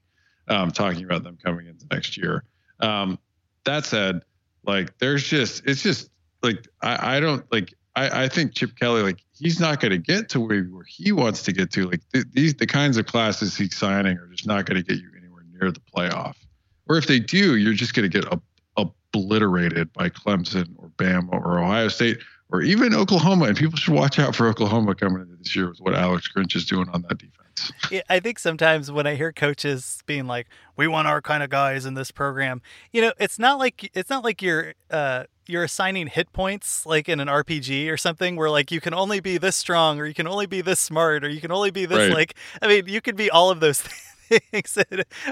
um, 0.49 0.71
talking 0.71 1.05
about 1.05 1.23
them 1.23 1.37
coming 1.41 1.67
into 1.67 1.85
next 1.89 2.17
year. 2.17 2.43
Um, 2.81 3.17
that 3.63 3.85
said, 3.85 4.23
like, 4.65 4.97
there's 4.97 5.23
just, 5.23 5.65
it's 5.65 5.81
just 5.81 6.09
like, 6.43 6.67
I, 6.81 7.15
I 7.15 7.19
don't 7.21 7.49
like, 7.49 7.73
I, 7.95 8.25
I 8.25 8.27
think 8.27 8.53
Chip 8.53 8.77
Kelly, 8.77 9.01
like, 9.01 9.23
he's 9.31 9.57
not 9.57 9.79
going 9.79 9.91
to 9.91 9.97
get 9.97 10.27
to 10.29 10.41
where, 10.41 10.63
where 10.63 10.83
he 10.85 11.13
wants 11.13 11.43
to 11.43 11.53
get 11.53 11.71
to. 11.71 11.89
Like, 11.89 12.01
th- 12.13 12.25
these, 12.33 12.55
the 12.55 12.67
kinds 12.67 12.97
of 12.97 13.05
classes 13.05 13.55
he's 13.55 13.77
signing 13.77 14.17
are 14.17 14.27
just 14.27 14.45
not 14.45 14.65
going 14.65 14.83
to 14.83 14.85
get 14.85 15.01
you 15.01 15.09
anywhere 15.17 15.43
near 15.53 15.71
the 15.71 15.79
playoff. 15.79 16.35
Or 16.89 16.97
if 16.97 17.07
they 17.07 17.19
do, 17.19 17.55
you're 17.55 17.73
just 17.73 17.93
going 17.93 18.09
to 18.09 18.21
get 18.21 18.29
a 18.33 18.41
obliterated 19.15 19.91
by 19.93 20.09
Clemson 20.09 20.67
or 20.77 20.89
Bama 20.97 21.33
or 21.33 21.59
Ohio 21.59 21.87
State 21.87 22.19
or 22.51 22.61
even 22.61 22.93
Oklahoma. 22.93 23.45
And 23.45 23.57
people 23.57 23.77
should 23.77 23.93
watch 23.93 24.19
out 24.19 24.35
for 24.35 24.47
Oklahoma 24.47 24.95
coming 24.95 25.21
into 25.21 25.35
this 25.37 25.55
year 25.55 25.69
with 25.69 25.79
what 25.79 25.95
Alex 25.95 26.29
Grinch 26.35 26.55
is 26.55 26.65
doing 26.65 26.89
on 26.89 27.01
that 27.03 27.17
defense. 27.17 27.71
Yeah, 27.89 28.01
I 28.09 28.19
think 28.19 28.37
sometimes 28.37 28.91
when 28.91 29.07
I 29.07 29.15
hear 29.15 29.31
coaches 29.31 30.03
being 30.05 30.27
like, 30.27 30.47
"We 30.75 30.87
want 30.87 31.07
our 31.07 31.21
kind 31.21 31.41
of 31.41 31.49
guys 31.49 31.85
in 31.85 31.93
this 31.93 32.11
program," 32.11 32.61
you 32.91 33.01
know, 33.01 33.13
it's 33.17 33.39
not 33.39 33.59
like 33.59 33.89
it's 33.95 34.09
not 34.09 34.25
like 34.25 34.41
you're 34.41 34.73
uh, 34.91 35.23
you're 35.47 35.63
assigning 35.63 36.07
hit 36.07 36.33
points 36.33 36.85
like 36.85 37.07
in 37.07 37.21
an 37.21 37.29
RPG 37.29 37.89
or 37.89 37.95
something 37.95 38.35
where 38.35 38.49
like 38.49 38.71
you 38.71 38.81
can 38.81 38.93
only 38.93 39.21
be 39.21 39.37
this 39.37 39.55
strong 39.55 39.99
or 40.01 40.05
you 40.05 40.13
can 40.13 40.27
only 40.27 40.47
be 40.47 40.59
this 40.61 40.81
smart 40.81 41.23
or 41.23 41.29
you 41.29 41.39
can 41.39 41.51
only 41.51 41.71
be 41.71 41.85
this 41.85 41.97
Right. 41.97 42.11
like 42.13 42.35
I 42.61 42.67
mean 42.67 42.87
you 42.87 42.99
could 42.99 43.15
be 43.15 43.29
all 43.31 43.49
of 43.51 43.61
those 43.61 43.79
things. 43.81 44.14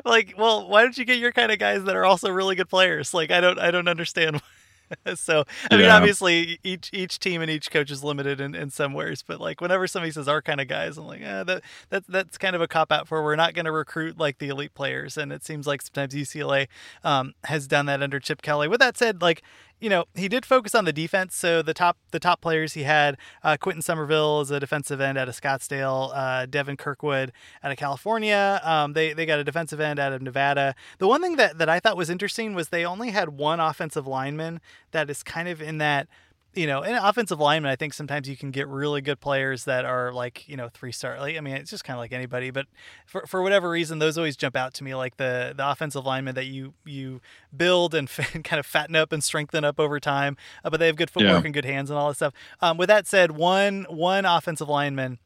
Like, 0.05 0.33
well, 0.37 0.67
why 0.67 0.81
don't 0.81 0.97
you 0.97 1.05
get 1.05 1.19
your 1.19 1.31
kind 1.31 1.51
of 1.51 1.59
guys 1.59 1.83
that 1.83 1.95
are 1.95 2.05
also 2.05 2.29
really 2.29 2.55
good 2.55 2.69
players? 2.69 3.13
Like 3.13 3.31
I 3.31 3.41
don't 3.41 3.59
I 3.59 3.71
don't 3.71 3.87
understand. 3.87 4.41
so 5.15 5.43
I 5.71 5.77
mean 5.77 5.89
obviously 5.89 6.59
each 6.63 6.89
each 6.93 7.19
team 7.19 7.41
and 7.41 7.49
each 7.49 7.71
coach 7.71 7.89
is 7.89 8.03
limited 8.03 8.39
in, 8.39 8.53
in 8.55 8.69
some 8.69 8.93
ways, 8.93 9.23
but 9.25 9.39
like 9.39 9.61
whenever 9.61 9.87
somebody 9.87 10.11
says 10.11 10.27
our 10.27 10.41
kind 10.41 10.61
of 10.61 10.67
guys, 10.67 10.97
I'm 10.97 11.05
like, 11.05 11.21
eh, 11.21 11.43
that 11.43 11.63
that 11.89 12.03
that's 12.07 12.37
kind 12.37 12.55
of 12.55 12.61
a 12.61 12.67
cop 12.67 12.91
out 12.91 13.07
for 13.07 13.23
we're 13.23 13.35
not 13.35 13.53
going 13.53 13.65
to 13.65 13.71
recruit 13.71 14.17
like 14.17 14.37
the 14.39 14.49
elite 14.49 14.73
players, 14.73 15.17
and 15.17 15.31
it 15.31 15.43
seems 15.43 15.67
like 15.67 15.81
sometimes 15.81 16.13
UCLA 16.13 16.67
um, 17.03 17.33
has 17.45 17.67
done 17.67 17.85
that 17.87 18.01
under 18.01 18.19
Chip 18.19 18.41
Kelly. 18.41 18.67
With 18.67 18.79
that 18.79 18.97
said, 18.97 19.21
like 19.21 19.41
you 19.83 19.89
know 19.89 20.05
he 20.15 20.29
did 20.29 20.45
focus 20.45 20.73
on 20.73 20.85
the 20.85 20.93
defense, 20.93 21.35
so 21.35 21.61
the 21.61 21.73
top 21.73 21.97
the 22.11 22.19
top 22.19 22.39
players 22.39 22.71
he 22.71 22.83
had 22.83 23.17
uh, 23.43 23.57
Quentin 23.59 23.81
Somerville 23.81 24.39
as 24.39 24.49
a 24.49 24.57
defensive 24.57 25.01
end 25.01 25.17
out 25.17 25.27
of 25.27 25.39
Scottsdale, 25.39 26.09
uh, 26.15 26.45
Devin 26.45 26.77
Kirkwood 26.77 27.33
out 27.61 27.69
of 27.69 27.77
California. 27.77 28.61
Um, 28.63 28.93
they 28.93 29.11
they 29.11 29.25
got 29.25 29.39
a 29.39 29.43
defensive 29.43 29.81
end 29.81 29.99
out 29.99 30.13
of 30.13 30.21
Nevada. 30.21 30.73
The 30.99 31.07
one 31.09 31.21
thing 31.21 31.35
that 31.35 31.57
that 31.57 31.67
I 31.67 31.81
thought 31.81 31.97
was 31.97 32.09
interesting 32.09 32.55
was 32.55 32.69
they 32.69 32.85
only 32.85 33.09
had 33.09 33.37
one 33.37 33.59
offensive 33.59 34.07
lineman 34.07 34.61
that 34.91 35.09
is 35.09 35.21
kind 35.21 35.49
of 35.49 35.61
in 35.61 35.79
that 35.79 36.07
you 36.55 36.67
know, 36.67 36.83
in 36.83 36.93
offensive 36.95 37.39
lineman, 37.39 37.71
I 37.71 37.75
think 37.75 37.93
sometimes 37.93 38.29
you 38.29 38.37
can 38.37 38.51
get 38.51 38.67
really 38.67 39.01
good 39.01 39.19
players 39.19 39.65
that 39.65 39.85
are 39.85 40.13
like, 40.13 40.47
you 40.47 40.55
know, 40.55 40.69
three 40.69 40.91
star. 40.91 41.19
Like, 41.19 41.35
I 41.35 41.39
mean, 41.39 41.55
it's 41.55 41.71
just 41.71 41.83
kind 41.83 41.95
of 41.97 41.99
like 41.99 42.11
anybody, 42.11 42.51
but 42.51 42.67
for, 43.07 43.25
for 43.25 43.41
whatever 43.41 43.69
reason, 43.69 43.99
those 43.99 44.17
always 44.17 44.35
jump 44.37 44.55
out 44.55 44.73
to 44.75 44.83
me, 44.83 44.93
like 44.93 45.17
the 45.17 45.53
the 45.57 45.67
offensive 45.67 46.05
lineman 46.05 46.35
that 46.35 46.45
you 46.45 46.73
you 46.85 47.21
build 47.55 47.95
and 47.95 48.07
kind 48.43 48.59
of 48.59 48.65
fatten 48.65 48.95
up 48.95 49.11
and 49.11 49.23
strengthen 49.23 49.63
up 49.63 49.79
over 49.79 49.99
time. 49.99 50.37
Uh, 50.63 50.69
but 50.69 50.79
they 50.79 50.87
have 50.87 50.95
good 50.95 51.09
footwork 51.09 51.41
Yeah. 51.43 51.45
and 51.45 51.53
good 51.53 51.65
hands 51.65 51.89
and 51.89 51.97
all 51.97 52.09
that 52.09 52.15
stuff. 52.15 52.33
Um, 52.61 52.77
with 52.77 52.87
that 52.89 53.07
said, 53.07 53.31
one 53.31 53.85
one 53.89 54.25
offensive 54.25 54.69
lineman 54.69 55.19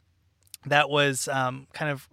that 0.65 0.89
was 0.89 1.28
um, 1.28 1.67
kind 1.73 1.91
of 1.91 2.07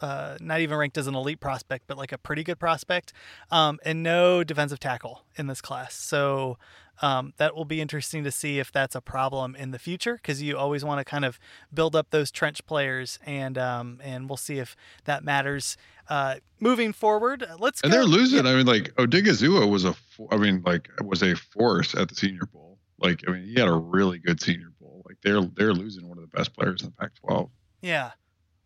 uh, 0.00 0.36
not 0.40 0.60
even 0.60 0.76
ranked 0.76 0.98
as 0.98 1.06
an 1.06 1.14
elite 1.14 1.40
prospect, 1.40 1.84
but 1.86 1.96
like 1.96 2.12
a 2.12 2.18
pretty 2.18 2.42
good 2.42 2.58
prospect, 2.58 3.12
um, 3.50 3.78
and 3.84 4.02
no 4.02 4.44
defensive 4.44 4.78
tackle 4.78 5.22
in 5.36 5.46
this 5.46 5.60
class. 5.62 5.94
So 5.94 6.58
um, 7.02 7.32
that 7.38 7.54
will 7.56 7.64
be 7.64 7.80
interesting 7.80 8.24
to 8.24 8.30
see 8.30 8.58
if 8.58 8.70
that's 8.72 8.94
a 8.94 9.00
problem 9.00 9.56
in 9.56 9.70
the 9.72 9.78
future 9.78 10.14
because 10.14 10.42
you 10.42 10.56
always 10.56 10.84
want 10.84 11.00
to 11.00 11.04
kind 11.04 11.24
of 11.24 11.38
build 11.72 11.96
up 11.96 12.10
those 12.10 12.30
trench 12.30 12.64
players, 12.66 13.18
and 13.26 13.58
um, 13.58 14.00
and 14.02 14.28
we'll 14.28 14.36
see 14.36 14.58
if 14.58 14.76
that 15.04 15.24
matters 15.24 15.76
uh, 16.08 16.36
moving 16.60 16.92
forward. 16.92 17.44
Let's 17.58 17.80
And 17.82 17.90
go. 17.92 17.98
they're 17.98 18.06
losing. 18.06 18.46
I 18.46 18.54
mean, 18.54 18.66
like 18.66 18.94
Odighizuwa 18.96 19.68
was 19.70 19.84
a 19.84 19.94
I 20.30 20.36
mean, 20.36 20.62
like 20.64 20.88
was 21.02 21.22
a 21.22 21.34
force 21.34 21.94
at 21.94 22.08
the 22.08 22.14
Senior 22.14 22.46
Bowl. 22.52 22.78
Like, 22.98 23.22
I 23.28 23.32
mean, 23.32 23.44
he 23.44 23.58
had 23.58 23.68
a 23.68 23.72
really 23.72 24.18
good 24.18 24.40
Senior 24.40 24.70
Bowl. 24.80 25.02
Like, 25.06 25.16
they're 25.22 25.42
they're 25.42 25.74
losing 25.74 26.08
one 26.08 26.16
of 26.18 26.22
the 26.22 26.36
best 26.36 26.54
players 26.54 26.82
in 26.82 26.88
the 26.88 26.92
Pac-12. 26.92 27.50
Yeah, 27.82 28.12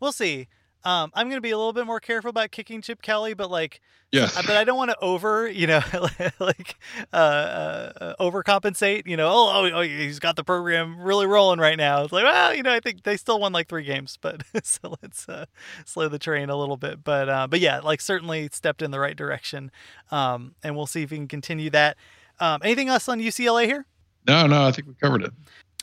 we'll 0.01 0.13
see. 0.13 0.49
Um, 0.85 1.11
I'm 1.15 1.27
going 1.29 1.37
to 1.37 1.43
be 1.43 1.51
a 1.51 1.59
little 1.59 1.73
bit 1.73 1.87
more 1.87 2.01
careful 2.01 2.31
about 2.31 2.51
kicking 2.51 2.81
Chip 2.83 3.03
Kelly, 3.03 3.35
but 3.35 3.51
like, 3.51 3.81
yeah, 4.13 4.31
but 4.35 4.51
I 4.57 4.65
don't 4.65 4.77
want 4.77 4.91
to 4.91 4.99
over, 5.01 5.49
you 5.49 5.67
know, 5.67 5.83
like 6.39 6.77
uh, 7.13 7.17
uh, 7.17 8.15
overcompensate. 8.21 9.07
You 9.07 9.17
know, 9.17 9.29
oh, 9.29 9.53
oh, 9.55 9.79
oh, 9.79 9.83
he's 9.83 10.19
got 10.19 10.37
the 10.37 10.45
program 10.45 11.01
really 11.01 11.27
rolling 11.27 11.59
right 11.59 11.77
now. 11.77 12.05
It's 12.05 12.13
like, 12.13 12.25
well, 12.25 12.55
you 12.55 12.63
know, 12.63 12.73
I 12.73 12.81
think 12.81 13.03
they 13.03 13.17
still 13.17 13.41
won 13.41 13.53
like 13.53 13.69
three 13.69 13.85
games, 13.85 14.19
but 14.21 14.45
so 14.63 14.97
let's 15.03 15.29
uh, 15.29 15.47
slow 15.85 16.09
the 16.09 16.19
train 16.19 16.49
a 16.49 16.57
little 16.57 16.77
bit. 16.77 17.05
But 17.05 17.29
uh, 17.29 17.49
but 17.49 17.61
yeah, 17.61 17.81
like 17.81 18.01
certainly 18.01 18.49
stepped 18.53 18.81
in 18.81 18.93
the 18.93 19.01
right 19.01 19.17
direction, 19.17 19.71
um, 20.11 20.55
and 20.63 20.77
we'll 20.77 20.87
see 20.87 21.03
if 21.03 21.11
we 21.11 21.17
can 21.17 21.29
continue 21.29 21.71
that. 21.71 21.97
Um, 22.41 22.61
anything 22.63 22.89
else 22.89 23.09
on 23.09 23.21
UCLA 23.21 23.67
here? 23.67 23.85
No, 24.27 24.47
no, 24.47 24.65
I 24.65 24.73
think 24.73 24.89
we 24.89 24.95
covered 24.95 25.23
it. 25.25 25.33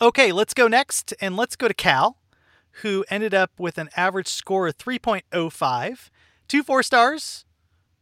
Okay, 0.02 0.32
let's 0.32 0.54
go 0.54 0.68
next, 0.68 1.14
and 1.22 1.38
let's 1.38 1.56
go 1.56 1.68
to 1.68 1.74
Cal, 1.74 2.18
who 2.82 3.06
ended 3.10 3.34
up 3.34 3.52
with 3.58 3.78
an 3.78 3.90
average 3.96 4.28
score 4.28 4.68
of 4.68 4.78
3.05, 4.78 6.10
two 6.48 6.64
four 6.64 6.84
stars 6.84 7.46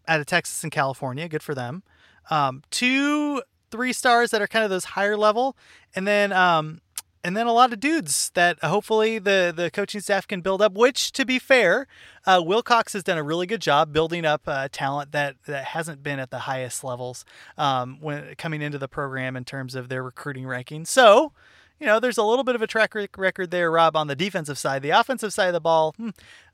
out 0.08 0.20
of 0.20 0.26
Texas 0.26 0.64
and 0.64 0.72
California. 0.72 1.28
Good 1.28 1.44
for 1.44 1.56
them. 1.56 1.84
Um, 2.30 2.64
two 2.72 3.42
three 3.72 3.94
stars 3.94 4.32
that 4.32 4.42
are 4.42 4.48
kind 4.48 4.64
of 4.64 4.70
those 4.70 4.86
higher 4.86 5.18
level, 5.18 5.58
and 5.96 6.08
then 6.08 6.32
um, 6.32 6.82
and 7.24 7.38
then 7.38 7.48
a 7.48 7.54
lot 7.54 7.74
of 7.74 7.80
dudes 7.80 8.32
that 8.34 8.60
hopefully 8.64 9.20
the 9.20 9.54
the 9.56 9.72
coaching 9.72 10.02
staff 10.02 10.28
can 10.28 10.42
build 10.42 10.62
up. 10.62 10.74
Which, 10.74 11.12
to 11.14 11.26
be 11.26 11.40
fair, 11.40 11.88
uh, 12.26 12.42
Wilcox 12.46 12.94
has 12.94 13.04
done 13.04 13.18
a 13.18 13.24
really 13.24 13.48
good 13.48 13.62
job 13.62 13.94
building 13.94 14.26
up 14.26 14.44
uh, 14.48 14.68
talent 14.72 15.12
that 15.12 15.36
that 15.48 15.66
hasn't 15.66 16.04
been 16.04 16.20
at 16.20 16.32
the 16.32 16.40
highest 16.40 16.84
levels 16.84 17.26
um, 17.58 17.98
when 18.00 18.36
coming 18.36 18.62
into 18.62 18.78
the 18.78 18.88
program 18.88 19.36
in 19.36 19.46
terms 19.46 19.76
of 19.76 19.90
their 19.90 20.04
recruiting 20.04 20.46
ranking. 20.48 20.86
So 20.86 21.34
you 21.80 21.86
know, 21.86 22.00
there's 22.00 22.18
a 22.18 22.24
little 22.24 22.44
bit 22.44 22.56
of 22.56 22.62
a 22.62 22.68
track 22.68 22.94
record 23.18 23.52
there, 23.52 23.72
Rob, 23.72 23.96
on 23.96 24.08
the 24.08 24.16
defensive 24.16 24.58
side. 24.58 24.82
The 24.82 24.92
offensive 24.92 25.34
side 25.34 25.48
of 25.48 25.54
the 25.54 25.62
ball, 25.62 25.94
hmm, 25.98 26.10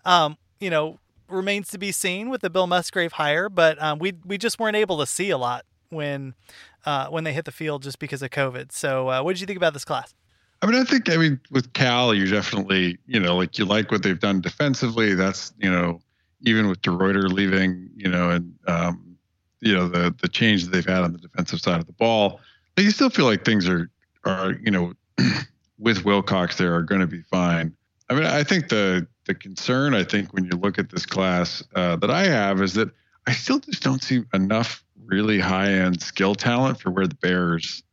um, 0.05 0.37
you 0.59 0.69
know, 0.69 0.99
remains 1.27 1.69
to 1.69 1.77
be 1.77 1.91
seen 1.91 2.29
with 2.29 2.41
the 2.41 2.49
Bill 2.49 2.67
Musgrave 2.67 3.13
hire, 3.13 3.49
but 3.49 3.81
um, 3.81 3.99
we 3.99 4.13
we 4.25 4.37
just 4.37 4.59
weren't 4.59 4.75
able 4.75 4.97
to 4.99 5.05
see 5.05 5.29
a 5.29 5.37
lot 5.37 5.65
when 5.89 6.33
uh, 6.85 7.07
when 7.07 7.23
they 7.23 7.33
hit 7.33 7.45
the 7.45 7.51
field 7.51 7.83
just 7.83 7.99
because 7.99 8.21
of 8.21 8.31
COVID. 8.31 8.71
So, 8.71 9.09
uh, 9.09 9.21
what 9.21 9.33
did 9.33 9.41
you 9.41 9.47
think 9.47 9.57
about 9.57 9.73
this 9.73 9.85
class? 9.85 10.13
I 10.61 10.65
mean, 10.65 10.75
I 10.75 10.83
think, 10.83 11.09
I 11.09 11.15
mean, 11.15 11.39
with 11.51 11.71
Cal, 11.73 12.13
you're 12.13 12.27
definitely, 12.27 12.97
you 13.07 13.19
know, 13.19 13.37
like 13.37 13.57
you 13.57 13.65
like 13.65 13.91
what 13.91 14.03
they've 14.03 14.19
done 14.19 14.41
defensively. 14.41 15.13
That's, 15.13 15.53
you 15.57 15.71
know, 15.71 16.01
even 16.41 16.67
with 16.67 16.81
DeRuyter 16.81 17.31
leaving, 17.31 17.89
you 17.95 18.09
know, 18.09 18.29
and, 18.29 18.53
um, 18.67 19.17
you 19.61 19.73
know, 19.73 19.87
the, 19.87 20.13
the 20.21 20.27
change 20.27 20.65
that 20.65 20.71
they've 20.71 20.85
had 20.85 21.03
on 21.03 21.13
the 21.13 21.19
defensive 21.19 21.61
side 21.61 21.79
of 21.79 21.85
the 21.85 21.93
ball, 21.93 22.41
you 22.77 22.91
still 22.91 23.09
feel 23.09 23.25
like 23.25 23.45
things 23.45 23.69
are, 23.69 23.89
are, 24.25 24.53
you 24.61 24.71
know, 24.71 24.93
with 25.79 26.05
Wilcox 26.05 26.57
there 26.57 26.75
are 26.75 26.83
going 26.83 27.01
to 27.01 27.07
be 27.07 27.21
fine. 27.21 27.75
I 28.09 28.15
mean, 28.15 28.25
I 28.25 28.43
think 28.43 28.69
the, 28.69 29.07
the 29.25 29.35
concern, 29.35 29.93
I 29.93 30.03
think, 30.03 30.33
when 30.33 30.45
you 30.45 30.51
look 30.51 30.79
at 30.79 30.89
this 30.89 31.05
class 31.05 31.63
uh, 31.75 31.95
that 31.97 32.09
I 32.09 32.25
have 32.25 32.61
is 32.61 32.73
that 32.73 32.89
I 33.27 33.33
still 33.33 33.59
just 33.59 33.83
don't 33.83 34.01
see 34.01 34.23
enough 34.33 34.83
really 35.05 35.39
high 35.39 35.71
end 35.71 36.01
skill 36.01 36.35
talent 36.35 36.79
for 36.79 36.89
where 36.89 37.07
the 37.07 37.15
Bears 37.15 37.83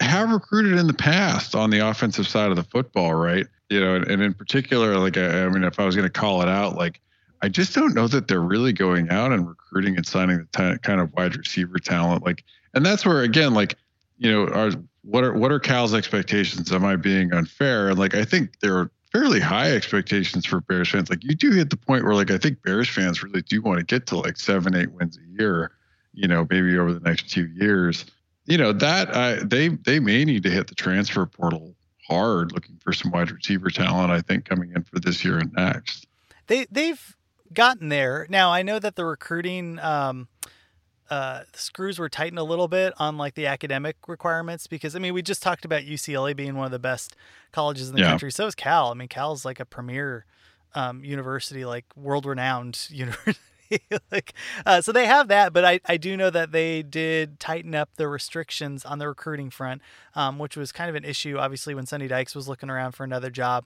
have 0.00 0.30
recruited 0.30 0.78
in 0.78 0.86
the 0.86 0.94
past 0.94 1.54
on 1.54 1.70
the 1.70 1.78
offensive 1.78 2.26
side 2.26 2.50
of 2.50 2.56
the 2.56 2.62
football, 2.62 3.14
right? 3.14 3.46
You 3.68 3.80
know, 3.80 3.94
and, 3.94 4.10
and 4.10 4.22
in 4.22 4.34
particular, 4.34 4.96
like 4.96 5.16
I, 5.16 5.44
I 5.44 5.48
mean, 5.48 5.64
if 5.64 5.78
I 5.78 5.84
was 5.84 5.96
going 5.96 6.08
to 6.08 6.12
call 6.12 6.42
it 6.42 6.48
out, 6.48 6.76
like 6.76 7.00
I 7.42 7.48
just 7.48 7.74
don't 7.74 7.94
know 7.94 8.06
that 8.08 8.28
they're 8.28 8.40
really 8.40 8.72
going 8.72 9.10
out 9.10 9.32
and 9.32 9.48
recruiting 9.48 9.96
and 9.96 10.06
signing 10.06 10.46
the 10.52 10.74
t- 10.74 10.78
kind 10.82 11.00
of 11.00 11.12
wide 11.14 11.36
receiver 11.36 11.78
talent. 11.78 12.24
Like, 12.24 12.44
and 12.74 12.84
that's 12.84 13.06
where 13.06 13.22
again, 13.22 13.54
like, 13.54 13.76
you 14.20 14.30
know, 14.30 14.46
are 14.46 14.70
what 15.02 15.24
are 15.24 15.34
what 15.34 15.50
are 15.50 15.58
Cal's 15.58 15.92
expectations? 15.92 16.70
Am 16.70 16.84
I 16.84 16.94
being 16.94 17.32
unfair? 17.32 17.88
And 17.88 17.98
like, 17.98 18.14
I 18.14 18.24
think 18.24 18.60
there 18.60 18.76
are 18.76 18.90
fairly 19.10 19.40
high 19.40 19.72
expectations 19.72 20.46
for 20.46 20.60
Bears 20.60 20.88
fans. 20.88 21.10
Like, 21.10 21.24
you 21.24 21.34
do 21.34 21.50
hit 21.50 21.70
the 21.70 21.76
point 21.76 22.04
where 22.04 22.14
like 22.14 22.30
I 22.30 22.38
think 22.38 22.62
Bears 22.62 22.88
fans 22.88 23.24
really 23.24 23.42
do 23.42 23.60
want 23.60 23.80
to 23.80 23.84
get 23.84 24.06
to 24.08 24.16
like 24.16 24.36
seven, 24.36 24.76
eight 24.76 24.92
wins 24.92 25.18
a 25.18 25.42
year. 25.42 25.72
You 26.14 26.28
know, 26.28 26.46
maybe 26.48 26.78
over 26.78 26.94
the 26.94 27.00
next 27.00 27.30
two 27.30 27.46
years 27.46 28.04
you 28.50 28.58
know 28.58 28.72
that 28.72 29.48
they 29.48 29.68
they 29.68 30.00
may 30.00 30.24
need 30.24 30.42
to 30.42 30.50
hit 30.50 30.66
the 30.66 30.74
transfer 30.74 31.24
portal 31.24 31.74
hard, 32.08 32.52
looking 32.52 32.76
for 32.82 32.92
some 32.92 33.12
wide 33.12 33.30
receiver 33.30 33.70
talent. 33.70 34.10
I 34.10 34.20
think 34.20 34.44
coming 34.44 34.72
in 34.74 34.82
for 34.82 34.98
this 34.98 35.24
year 35.24 35.38
and 35.38 35.52
next. 35.52 36.06
They 36.48 36.66
they've 36.70 37.16
gotten 37.54 37.88
there 37.88 38.26
now. 38.28 38.50
I 38.50 38.62
know 38.62 38.80
that 38.80 38.96
the 38.96 39.04
recruiting 39.04 39.78
um, 39.78 40.26
uh, 41.10 41.42
screws 41.52 41.98
were 41.98 42.08
tightened 42.08 42.38
a 42.38 42.44
little 42.44 42.68
bit 42.68 42.94
on 42.98 43.16
like 43.18 43.34
the 43.34 43.46
academic 43.46 43.96
requirements 44.06 44.66
because 44.68 44.94
I 44.94 45.00
mean 45.00 45.12
we 45.12 45.22
just 45.22 45.42
talked 45.42 45.64
about 45.64 45.82
UCLA 45.82 46.34
being 46.36 46.54
one 46.54 46.66
of 46.66 46.70
the 46.72 46.78
best 46.78 47.16
colleges 47.52 47.88
in 47.88 47.96
the 47.96 48.00
Yeah. 48.02 48.08
country. 48.10 48.30
So 48.30 48.46
is 48.46 48.54
Cal. 48.54 48.90
I 48.90 48.94
mean 48.94 49.08
Cal's 49.08 49.44
like 49.44 49.58
a 49.60 49.64
premier 49.64 50.24
um, 50.74 51.04
university, 51.04 51.64
like 51.64 51.84
world 51.96 52.26
renowned 52.26 52.86
university. 52.90 53.38
like 54.12 54.34
uh, 54.66 54.80
so 54.80 54.92
they 54.92 55.06
have 55.06 55.28
that 55.28 55.52
but 55.52 55.64
I, 55.64 55.80
I 55.86 55.96
do 55.96 56.16
know 56.16 56.30
that 56.30 56.52
they 56.52 56.82
did 56.82 57.38
tighten 57.40 57.74
up 57.74 57.90
the 57.96 58.08
restrictions 58.08 58.84
on 58.84 58.98
the 58.98 59.08
recruiting 59.08 59.50
front 59.50 59.82
um, 60.14 60.38
which 60.38 60.56
was 60.56 60.72
kind 60.72 60.90
of 60.90 60.96
an 60.96 61.04
issue 61.04 61.36
obviously 61.38 61.74
when 61.74 61.86
Sonny 61.86 62.08
Dykes 62.08 62.34
was 62.34 62.48
looking 62.48 62.70
around 62.70 62.92
for 62.92 63.04
another 63.04 63.30
job. 63.30 63.64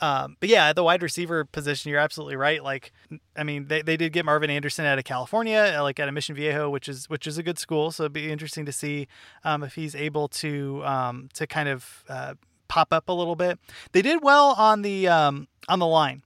Um, 0.00 0.36
but 0.40 0.48
yeah 0.48 0.68
at 0.68 0.76
the 0.76 0.84
wide 0.84 1.02
receiver 1.02 1.44
position 1.44 1.90
you're 1.90 2.00
absolutely 2.00 2.36
right. 2.36 2.62
Like 2.62 2.92
I 3.36 3.42
mean 3.42 3.68
they, 3.68 3.82
they 3.82 3.96
did 3.96 4.12
get 4.12 4.24
Marvin 4.24 4.50
Anderson 4.50 4.84
out 4.84 4.98
of 4.98 5.04
California 5.04 5.74
uh, 5.76 5.82
like 5.82 5.98
out 6.00 6.08
of 6.08 6.14
Mission 6.14 6.34
Viejo 6.34 6.70
which 6.70 6.88
is 6.88 7.08
which 7.08 7.26
is 7.26 7.38
a 7.38 7.42
good 7.42 7.58
school. 7.58 7.90
So 7.90 8.04
it'd 8.04 8.12
be 8.12 8.30
interesting 8.30 8.66
to 8.66 8.72
see 8.72 9.08
um, 9.44 9.62
if 9.62 9.74
he's 9.74 9.94
able 9.94 10.28
to 10.28 10.84
um, 10.84 11.28
to 11.34 11.46
kind 11.46 11.68
of 11.68 12.04
uh, 12.08 12.34
pop 12.68 12.92
up 12.92 13.08
a 13.08 13.12
little 13.12 13.36
bit. 13.36 13.58
They 13.92 14.02
did 14.02 14.22
well 14.22 14.54
on 14.56 14.82
the 14.82 15.08
um, 15.08 15.48
on 15.68 15.78
the 15.78 15.86
line 15.86 16.22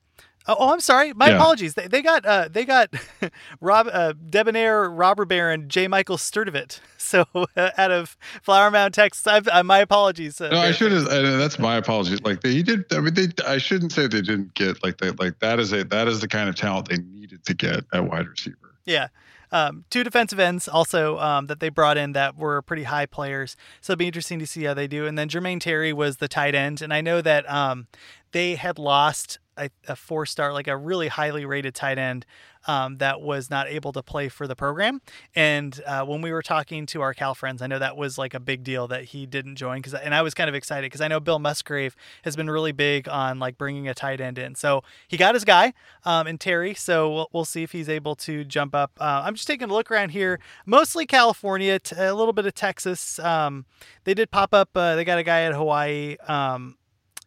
Oh, 0.49 0.57
oh, 0.59 0.72
I'm 0.72 0.80
sorry. 0.80 1.12
My 1.12 1.28
Yeah. 1.28 1.36
apologies. 1.36 1.74
They, 1.74 1.86
they 1.86 2.03
got 2.03 2.24
uh, 2.26 2.49
they 2.51 2.64
got 2.64 2.93
Rob 3.61 3.88
uh, 3.93 4.14
debonair 4.28 4.90
robber 4.90 5.24
baron 5.24 5.68
J. 5.68 5.88
Michael 5.88 6.16
Sturdivant. 6.16 6.80
So 7.03 7.26
uh, 7.34 7.70
out 7.76 7.90
of 7.90 8.16
Flower 8.43 8.70
Mound, 8.70 8.95
Texas. 8.95 9.26
I've, 9.26 9.47
uh, 9.49 9.62
my 9.64 9.80
apologies. 9.80 10.40
Uh, 10.40 10.49
No, 10.51 10.59
I 10.61 10.70
should 10.70 10.93
have. 10.93 11.05
That's 11.11 11.59
my 11.59 11.76
apologies. 11.76 12.22
Like 12.22 12.40
they 12.40 12.53
he 12.53 12.62
did. 12.62 12.84
I 12.93 13.01
mean, 13.01 13.12
they. 13.12 13.26
I 13.47 13.59
shouldn't 13.59 13.93
say 13.93 14.07
they 14.07 14.22
didn't 14.22 14.55
get 14.55 14.82
like 14.82 14.97
they 14.99 15.11
like 15.11 15.38
that 15.40 15.59
is 15.59 15.72
a 15.74 15.84
that 15.84 16.09
is 16.09 16.20
the 16.20 16.28
kind 16.28 16.49
of 16.49 16.55
talent 16.55 16.88
they 16.88 16.97
needed 16.99 17.45
to 17.45 17.55
get 17.55 17.84
at 17.93 18.09
wide 18.09 18.28
receiver. 18.28 18.57
Yeah. 18.86 19.09
um, 19.51 19.84
two 19.90 20.03
defensive 20.05 20.38
ends 20.40 20.68
also 20.68 21.18
um, 21.18 21.49
that 21.49 21.61
they 21.61 21.68
brought 21.68 21.99
in 21.99 22.12
that 22.12 22.36
were 22.38 22.62
pretty 22.62 22.84
high 22.84 23.05
players. 23.05 23.57
So 23.82 23.93
it'll 23.93 23.99
be 23.99 24.07
interesting 24.07 24.38
to 24.38 24.47
see 24.47 24.62
how 24.64 24.72
they 24.72 24.86
do. 24.86 25.05
And 25.07 25.18
then 25.18 25.28
Jermaine 25.28 25.61
Terry 25.61 25.93
was 25.93 26.16
the 26.16 26.28
tight 26.28 26.55
end, 26.55 26.80
and 26.80 26.95
I 26.95 27.01
know 27.03 27.20
that 27.20 27.51
um, 27.51 27.88
they 28.33 28.57
had 28.57 28.78
lost 28.78 29.39
a, 29.57 29.70
a 29.87 29.97
four 29.97 30.26
star, 30.26 30.53
like 30.53 30.66
a 30.66 30.76
really 30.76 31.09
highly 31.09 31.45
rated 31.45 31.74
tight 31.74 31.99
end 31.99 32.24
um, 32.66 32.99
that 32.99 33.20
was 33.20 33.51
not 33.51 33.68
able 33.68 33.93
to 33.93 34.03
play 34.03 34.28
for 34.28 34.47
the 34.47 34.57
program. 34.57 35.01
And 35.35 35.80
uh, 35.87 36.05
when 36.05 36.22
we 36.22 36.33
were 36.33 36.43
talking 36.43 36.87
to 36.87 37.03
our 37.03 37.12
Cal 37.12 37.35
friends, 37.35 37.61
I 37.61 37.66
know 37.66 37.78
that 37.78 37.97
was 37.97 38.18
like 38.18 38.35
a 38.35 38.41
big 38.41 38.62
deal 38.62 38.87
that 38.89 39.05
he 39.05 39.26
didn't 39.26 39.57
join. 39.57 39.78
Because 39.78 39.95
and 39.95 40.14
I 40.14 40.22
was 40.22 40.35
kind 40.35 40.49
of 40.49 40.55
excited 40.55 40.87
because 40.87 41.01
I 41.01 41.09
know 41.09 41.20
Bill 41.20 41.39
Musgrave 41.39 41.97
has 42.22 42.37
been 42.37 42.49
really 42.49 42.72
big 42.72 43.09
on 43.09 43.39
like 43.39 43.59
bringing 43.59 43.89
a 43.89 43.95
tight 43.95 44.20
end 44.20 44.39
in. 44.39 44.55
So 44.55 44.83
he 45.09 45.16
got 45.16 45.35
his 45.35 45.45
guy 45.45 45.74
um, 46.05 46.26
in 46.26 46.39
Terry. 46.39 46.74
So 46.74 47.12
we'll, 47.12 47.28
we'll 47.33 47.45
see 47.45 47.62
if 47.62 47.72
he's 47.72 47.89
able 47.89 48.14
to 48.16 48.45
jump 48.45 48.74
up. 48.74 48.93
Uh, 48.99 49.22
I'm 49.24 49.35
just 49.35 49.47
taking 49.47 49.68
a 49.68 49.72
look 49.72 49.91
around 49.91 50.11
here, 50.11 50.41
mostly 50.64 51.05
California, 51.05 51.78
t- 51.78 51.97
a 51.97 52.14
little 52.14 52.33
bit 52.33 52.47
of 52.47 52.55
Texas. 52.55 53.18
Um, 53.18 53.66
they 54.05 54.14
did 54.14 54.30
pop 54.30 54.55
up. 54.55 54.70
Uh, 54.74 54.97
they 54.97 55.05
got 55.05 55.18
a 55.18 55.22
guy 55.22 55.43
at 55.43 55.53
Hawaii. 55.53 56.16
Um, 56.26 56.76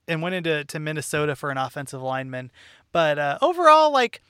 and 0.08 0.22
went 0.22 0.36
into 0.36 0.64
to 0.66 0.80
Minnesota 0.80 1.36
for 1.36 1.52
an 1.52 1.58
offensive 1.58 2.02
lineman. 2.02 2.52
But 2.92 3.20
uh, 3.20 3.38
overall, 3.42 3.92
like, 3.92 4.22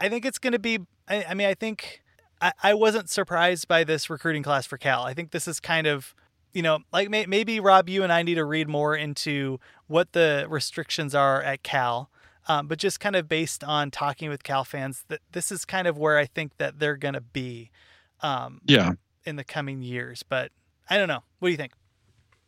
I 0.00 0.08
think 0.08 0.24
it's 0.24 0.38
going 0.38 0.52
to 0.52 0.58
be. 0.58 0.80
I, 1.08 1.24
I, 1.24 1.34
mean, 1.34 1.48
I 1.48 1.54
think 1.54 2.02
I, 2.40 2.52
I 2.62 2.74
wasn't 2.74 3.08
surprised 3.08 3.68
by 3.68 3.84
this 3.84 4.10
recruiting 4.10 4.42
class 4.42 4.66
for 4.66 4.78
Cal. 4.78 5.04
I 5.04 5.14
think 5.14 5.30
this 5.30 5.48
is 5.48 5.60
kind 5.60 5.86
of, 5.86 6.14
you 6.52 6.62
know, 6.62 6.80
like 6.92 7.10
may, 7.10 7.26
maybe 7.26 7.60
Rob, 7.60 7.88
you 7.88 8.02
and 8.02 8.12
I 8.12 8.22
need 8.22 8.36
to 8.36 8.44
read 8.44 8.68
more 8.68 8.94
into 8.94 9.58
what 9.86 10.12
the 10.12 10.46
restrictions 10.48 11.14
are 11.14 11.42
at 11.42 11.62
Cal. 11.62 12.10
Um, 12.46 12.66
but 12.66 12.78
just 12.78 12.98
kind 12.98 13.14
of 13.14 13.28
based 13.28 13.62
on 13.62 13.90
talking 13.90 14.30
with 14.30 14.42
Cal 14.42 14.64
fans, 14.64 15.04
that 15.08 15.20
this 15.32 15.52
is 15.52 15.66
kind 15.66 15.86
of 15.86 15.98
where 15.98 16.16
I 16.16 16.24
think 16.24 16.56
that 16.56 16.78
they're 16.78 16.96
going 16.96 17.14
to 17.14 17.20
be. 17.20 17.70
Um, 18.20 18.60
yeah. 18.64 18.92
In 19.24 19.36
the 19.36 19.44
coming 19.44 19.82
years, 19.82 20.22
but 20.22 20.50
I 20.88 20.96
don't 20.96 21.08
know. 21.08 21.22
What 21.38 21.48
do 21.48 21.50
you 21.50 21.58
think? 21.58 21.72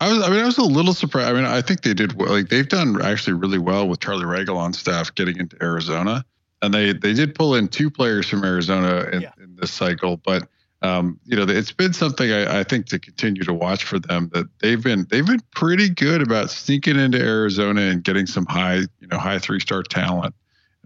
I 0.01 0.11
was, 0.11 0.23
I 0.23 0.31
mean, 0.31 0.41
I 0.41 0.47
was 0.47 0.57
a 0.57 0.65
little 0.65 0.95
surprised. 0.95 1.29
I 1.29 1.33
mean, 1.35 1.45
I 1.45 1.61
think 1.61 1.83
they 1.83 1.93
did 1.93 2.19
well. 2.19 2.31
Like 2.31 2.49
they've 2.49 2.69
done 2.69 3.01
actually 3.03 3.35
really 3.35 3.59
well 3.59 3.87
with 3.87 4.01
Charlie 4.01 4.25
Ragle 4.25 4.57
on 4.57 4.73
staff 4.73 5.15
getting 5.15 5.37
into 5.37 5.63
Arizona, 5.63 6.25
and 6.63 6.73
they 6.73 6.95
they 6.95 7.13
did 7.13 7.35
pull 7.35 7.55
in 7.55 7.69
two 7.69 7.91
players 7.91 8.27
from 8.27 8.43
Arizona 8.43 9.09
in, 9.13 9.23
yeah. 9.23 9.33
in 9.39 9.57
this 9.57 9.71
cycle. 9.71 10.17
But 10.17 10.49
um, 10.83 11.21
you 11.27 11.37
know, 11.37 11.43
it's 11.43 11.73
been 11.73 11.93
something 11.93 12.33
I, 12.33 12.61
I, 12.61 12.65
think 12.65 12.87
to 12.87 12.99
continue 12.99 13.43
to 13.43 13.53
watch 13.53 13.85
for 13.85 13.99
them. 13.99 14.31
That 14.33 14.47
they've 14.61 14.83
been 14.83 15.07
they've 15.11 15.27
been 15.27 15.43
pretty 15.55 15.91
good 15.91 16.23
about 16.23 16.49
sneaking 16.49 16.99
into 16.99 17.21
Arizona 17.21 17.83
and 17.83 18.03
getting 18.03 18.27
some 18.27 18.47
high 18.47 18.79
you 19.01 19.07
know 19.11 19.19
high 19.19 19.39
three 19.39 19.61
star 19.61 19.83
talent, 19.83 20.35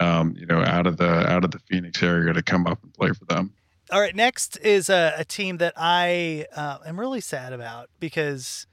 um, 0.01 0.35
you 0.37 0.47
know, 0.47 0.61
out 0.61 0.89
of 0.89 0.97
the 0.97 1.31
out 1.31 1.45
of 1.45 1.53
the 1.53 1.61
Phoenix 1.71 2.03
area 2.03 2.33
to 2.33 2.43
come 2.43 2.67
up 2.67 2.83
and 2.83 2.93
play 2.95 3.11
for 3.11 3.27
them. 3.27 3.53
All 3.93 4.01
right, 4.01 4.17
next 4.17 4.57
is 4.57 4.89
a, 4.89 5.15
a 5.19 5.25
team 5.25 5.59
that 5.59 5.75
I 5.77 6.47
uh, 6.57 6.79
am 6.85 6.99
really 6.99 7.21
sad 7.21 7.53
about 7.53 7.91
because 8.01 8.67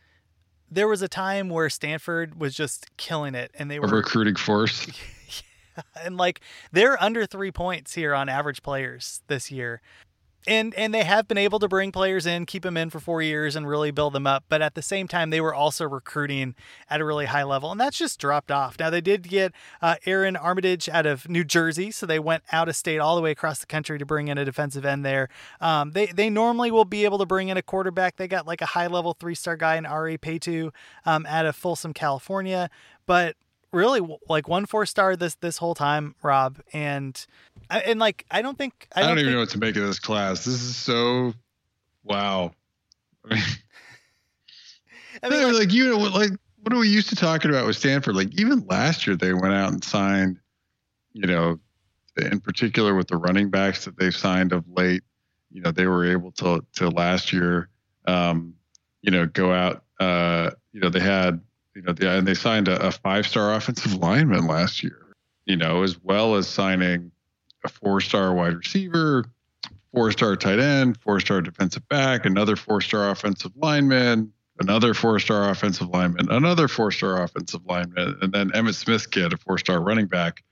there 0.71 0.87
was 0.87 1.01
a 1.01 1.07
time 1.07 1.49
where 1.49 1.69
Stanford 1.69 2.39
was 2.39 2.55
just 2.55 2.95
killing 2.97 3.35
it, 3.35 3.51
and 3.59 3.69
they 3.69 3.79
were 3.79 3.87
a 3.87 3.91
recruiting 3.91 4.35
force. 4.35 4.87
yeah, 5.77 5.83
and 6.03 6.17
like 6.17 6.39
they're 6.71 7.01
under 7.03 7.25
three 7.25 7.51
points 7.51 7.93
here 7.93 8.15
on 8.15 8.29
average 8.29 8.63
players 8.63 9.21
this 9.27 9.51
year 9.51 9.81
and 10.47 10.73
and 10.75 10.93
they 10.93 11.03
have 11.03 11.27
been 11.27 11.37
able 11.37 11.59
to 11.59 11.67
bring 11.67 11.91
players 11.91 12.25
in, 12.25 12.45
keep 12.45 12.63
them 12.63 12.77
in 12.77 12.89
for 12.89 12.99
four 12.99 13.21
years, 13.21 13.55
and 13.55 13.67
really 13.67 13.91
build 13.91 14.13
them 14.13 14.25
up. 14.25 14.43
But 14.49 14.61
at 14.61 14.75
the 14.75 14.81
same 14.81 15.07
time, 15.07 15.29
they 15.29 15.41
were 15.41 15.53
also 15.53 15.87
recruiting 15.87 16.55
at 16.89 17.01
a 17.01 17.05
really 17.05 17.25
high 17.25 17.43
level, 17.43 17.71
and 17.71 17.79
that's 17.79 17.97
just 17.97 18.19
dropped 18.19 18.51
off. 18.51 18.79
Now 18.79 18.89
they 18.89 19.01
did 19.01 19.23
get 19.23 19.53
uh, 19.81 19.95
Aaron 20.05 20.35
Armitage 20.35 20.89
out 20.89 21.05
of 21.05 21.29
New 21.29 21.43
Jersey, 21.43 21.91
so 21.91 22.05
they 22.05 22.19
went 22.19 22.43
out 22.51 22.69
of 22.69 22.75
state 22.75 22.99
all 22.99 23.15
the 23.15 23.21
way 23.21 23.31
across 23.31 23.59
the 23.59 23.65
country 23.65 23.99
to 23.99 24.05
bring 24.05 24.27
in 24.27 24.37
a 24.37 24.45
defensive 24.45 24.85
end 24.85 25.05
there. 25.05 25.29
Um, 25.59 25.91
they 25.91 26.07
they 26.07 26.29
normally 26.29 26.71
will 26.71 26.85
be 26.85 27.05
able 27.05 27.17
to 27.19 27.25
bring 27.25 27.49
in 27.49 27.57
a 27.57 27.61
quarterback. 27.61 28.17
They 28.17 28.27
got 28.27 28.47
like 28.47 28.61
a 28.61 28.67
high 28.67 28.87
level 28.87 29.13
three 29.13 29.35
star 29.35 29.55
guy 29.55 29.75
in 29.75 29.85
Ari 29.85 30.17
Patu 30.17 30.71
um, 31.05 31.25
out 31.27 31.45
of 31.45 31.55
Folsom, 31.55 31.93
California, 31.93 32.69
but 33.05 33.35
really 33.71 34.01
like 34.27 34.47
one 34.47 34.65
four 34.65 34.85
star 34.85 35.15
this 35.15 35.35
this 35.35 35.57
whole 35.57 35.75
time, 35.75 36.15
Rob, 36.21 36.59
and 36.73 37.25
and 37.69 37.99
like 37.99 38.25
I 38.31 38.41
don't 38.41 38.57
think 38.57 38.87
I 38.95 39.01
don't, 39.01 39.05
I 39.05 39.11
don't 39.11 39.19
even 39.19 39.29
think, 39.29 39.35
know 39.35 39.39
what 39.41 39.49
to 39.51 39.59
make 39.59 39.75
of 39.75 39.83
this 39.83 39.99
class. 39.99 40.45
This 40.45 40.61
is 40.61 40.75
so 40.75 41.33
wow. 42.03 42.51
I 43.31 43.35
mean, 43.35 43.41
I 45.23 45.29
mean 45.29 45.43
like, 45.45 45.53
like, 45.53 45.73
you 45.73 45.89
know 45.89 45.97
like 45.97 46.31
what 46.61 46.73
are 46.73 46.79
we 46.79 46.89
used 46.89 47.09
to 47.09 47.15
talking 47.15 47.49
about 47.49 47.65
with 47.65 47.75
Stanford? 47.75 48.15
Like 48.15 48.39
even 48.39 48.65
last 48.67 49.07
year 49.07 49.15
they 49.15 49.33
went 49.33 49.53
out 49.53 49.71
and 49.71 49.83
signed, 49.83 50.37
you 51.13 51.25
know, 51.25 51.59
in 52.17 52.39
particular 52.39 52.95
with 52.95 53.07
the 53.07 53.17
running 53.17 53.49
backs 53.49 53.85
that 53.85 53.97
they've 53.97 54.15
signed 54.15 54.53
of 54.53 54.65
late. 54.69 55.03
You 55.51 55.61
know, 55.61 55.71
they 55.71 55.87
were 55.87 56.05
able 56.05 56.31
to 56.33 56.63
to 56.75 56.89
last 56.89 57.33
year, 57.33 57.69
um, 58.05 58.53
you 59.01 59.11
know, 59.11 59.25
go 59.25 59.51
out. 59.51 59.83
Uh, 59.99 60.51
you 60.71 60.79
know, 60.79 60.89
they 60.89 60.99
had 60.99 61.41
you 61.75 61.81
know, 61.81 61.93
and 61.99 62.27
they 62.27 62.33
signed 62.33 62.67
a, 62.67 62.87
a 62.87 62.91
five 62.91 63.25
star 63.25 63.53
offensive 63.53 63.95
lineman 63.95 64.47
last 64.47 64.83
year, 64.83 65.15
you 65.45 65.55
know, 65.55 65.83
as 65.83 66.01
well 66.03 66.35
as 66.35 66.47
signing 66.47 67.11
a 67.63 67.69
four 67.69 68.01
star 68.01 68.33
wide 68.33 68.55
receiver, 68.55 69.25
four 69.93 70.11
star 70.11 70.35
tight 70.35 70.59
end, 70.59 70.99
four 71.01 71.19
star 71.19 71.41
defensive 71.41 71.87
back, 71.89 72.25
another 72.25 72.55
four 72.55 72.81
star 72.81 73.09
offensive 73.09 73.51
lineman, 73.55 74.31
another 74.59 74.93
four 74.93 75.19
star 75.19 75.49
offensive 75.49 75.89
lineman, 75.89 76.29
another 76.31 76.67
four 76.67 76.91
star 76.91 77.23
offensive 77.23 77.65
lineman, 77.65 78.17
and 78.21 78.31
then 78.31 78.49
Emmitt 78.51 78.75
Smith 78.75 79.09
kid, 79.11 79.33
a 79.33 79.37
four 79.37 79.57
star 79.57 79.81
running 79.81 80.07
back. 80.07 80.43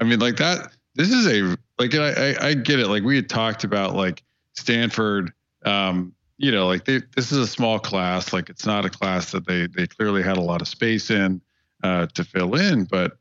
I 0.00 0.04
mean, 0.04 0.20
like 0.20 0.36
that, 0.36 0.72
this 0.94 1.10
is 1.10 1.26
a, 1.26 1.56
like, 1.78 1.94
I, 1.94 2.32
I, 2.32 2.46
I 2.48 2.54
get 2.54 2.80
it. 2.80 2.88
Like 2.88 3.02
we 3.02 3.16
had 3.16 3.28
talked 3.28 3.64
about, 3.64 3.94
like 3.94 4.22
Stanford, 4.54 5.32
um, 5.64 6.12
you 6.38 6.50
know, 6.50 6.66
like 6.66 6.84
they, 6.84 7.00
this 7.14 7.32
is 7.32 7.38
a 7.38 7.46
small 7.46 7.78
class. 7.78 8.32
Like 8.32 8.48
it's 8.48 8.66
not 8.66 8.84
a 8.84 8.90
class 8.90 9.32
that 9.32 9.46
they 9.46 9.66
they 9.66 9.86
clearly 9.86 10.22
had 10.22 10.36
a 10.36 10.42
lot 10.42 10.60
of 10.60 10.68
space 10.68 11.10
in 11.10 11.40
uh, 11.82 12.06
to 12.06 12.24
fill 12.24 12.54
in. 12.54 12.84
But 12.84 13.12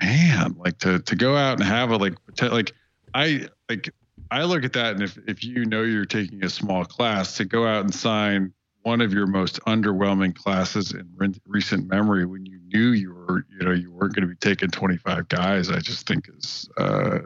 man, 0.00 0.54
like 0.58 0.78
to 0.78 1.00
to 1.00 1.16
go 1.16 1.36
out 1.36 1.58
and 1.58 1.64
have 1.64 1.90
a 1.90 1.96
like 1.96 2.14
like 2.40 2.72
I 3.14 3.48
like 3.68 3.90
I 4.30 4.44
look 4.44 4.64
at 4.64 4.72
that 4.74 4.94
and 4.94 5.02
if 5.02 5.18
if 5.26 5.44
you 5.44 5.64
know 5.64 5.82
you're 5.82 6.04
taking 6.04 6.44
a 6.44 6.50
small 6.50 6.84
class 6.84 7.36
to 7.36 7.44
go 7.44 7.66
out 7.66 7.82
and 7.82 7.94
sign 7.94 8.52
one 8.82 9.00
of 9.00 9.12
your 9.12 9.26
most 9.26 9.60
underwhelming 9.62 10.34
classes 10.34 10.92
in 10.92 11.08
re- 11.16 11.34
recent 11.46 11.88
memory 11.88 12.24
when 12.24 12.46
you 12.46 12.58
knew 12.72 12.92
you 12.92 13.12
were 13.12 13.44
you 13.50 13.64
know 13.64 13.72
you 13.72 13.90
weren't 13.90 14.14
going 14.14 14.22
to 14.22 14.28
be 14.28 14.36
taking 14.36 14.70
25 14.70 15.28
guys 15.28 15.70
i 15.70 15.78
just 15.78 16.06
think 16.06 16.28
is 16.36 16.68
uh, 16.78 17.18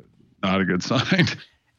not 0.43 0.61
a 0.61 0.65
good 0.65 0.83
sign 0.83 1.27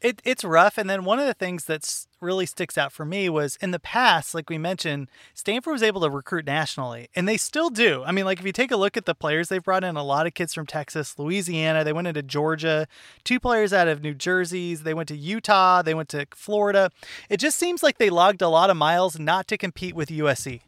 it, 0.04 0.20
it's 0.22 0.44
rough. 0.44 0.76
And 0.76 0.88
then 0.88 1.04
one 1.04 1.18
of 1.18 1.26
the 1.26 1.32
things 1.32 1.64
that's 1.64 2.06
really 2.20 2.44
sticks 2.44 2.76
out 2.76 2.92
for 2.92 3.06
me 3.06 3.30
was 3.30 3.56
in 3.56 3.70
the 3.70 3.78
past, 3.78 4.34
like 4.34 4.50
we 4.50 4.58
mentioned, 4.58 5.08
Stanford 5.32 5.72
was 5.72 5.82
able 5.82 6.02
to 6.02 6.10
recruit 6.10 6.44
nationally, 6.44 7.08
and 7.16 7.26
they 7.26 7.38
still 7.38 7.70
do. 7.70 8.04
I 8.04 8.12
mean, 8.12 8.26
like 8.26 8.38
if 8.38 8.44
you 8.44 8.52
take 8.52 8.70
a 8.70 8.76
look 8.76 8.98
at 8.98 9.06
the 9.06 9.14
players 9.14 9.48
they've 9.48 9.64
brought 9.64 9.82
in, 9.82 9.96
a 9.96 10.04
lot 10.04 10.26
of 10.26 10.34
kids 10.34 10.52
from 10.52 10.66
Texas, 10.66 11.18
Louisiana, 11.18 11.84
they 11.84 11.92
went 11.92 12.06
into 12.06 12.22
Georgia, 12.22 12.86
two 13.24 13.40
players 13.40 13.72
out 13.72 13.88
of 13.88 14.02
New 14.02 14.14
Jersey, 14.14 14.74
they 14.74 14.92
went 14.92 15.08
to 15.08 15.16
Utah, 15.16 15.80
they 15.80 15.94
went 15.94 16.10
to 16.10 16.26
Florida. 16.34 16.90
It 17.30 17.38
just 17.38 17.58
seems 17.58 17.82
like 17.82 17.96
they 17.96 18.10
logged 18.10 18.42
a 18.42 18.48
lot 18.48 18.68
of 18.68 18.76
miles 18.76 19.18
not 19.18 19.48
to 19.48 19.56
compete 19.56 19.94
with 19.94 20.10
USC. 20.10 20.60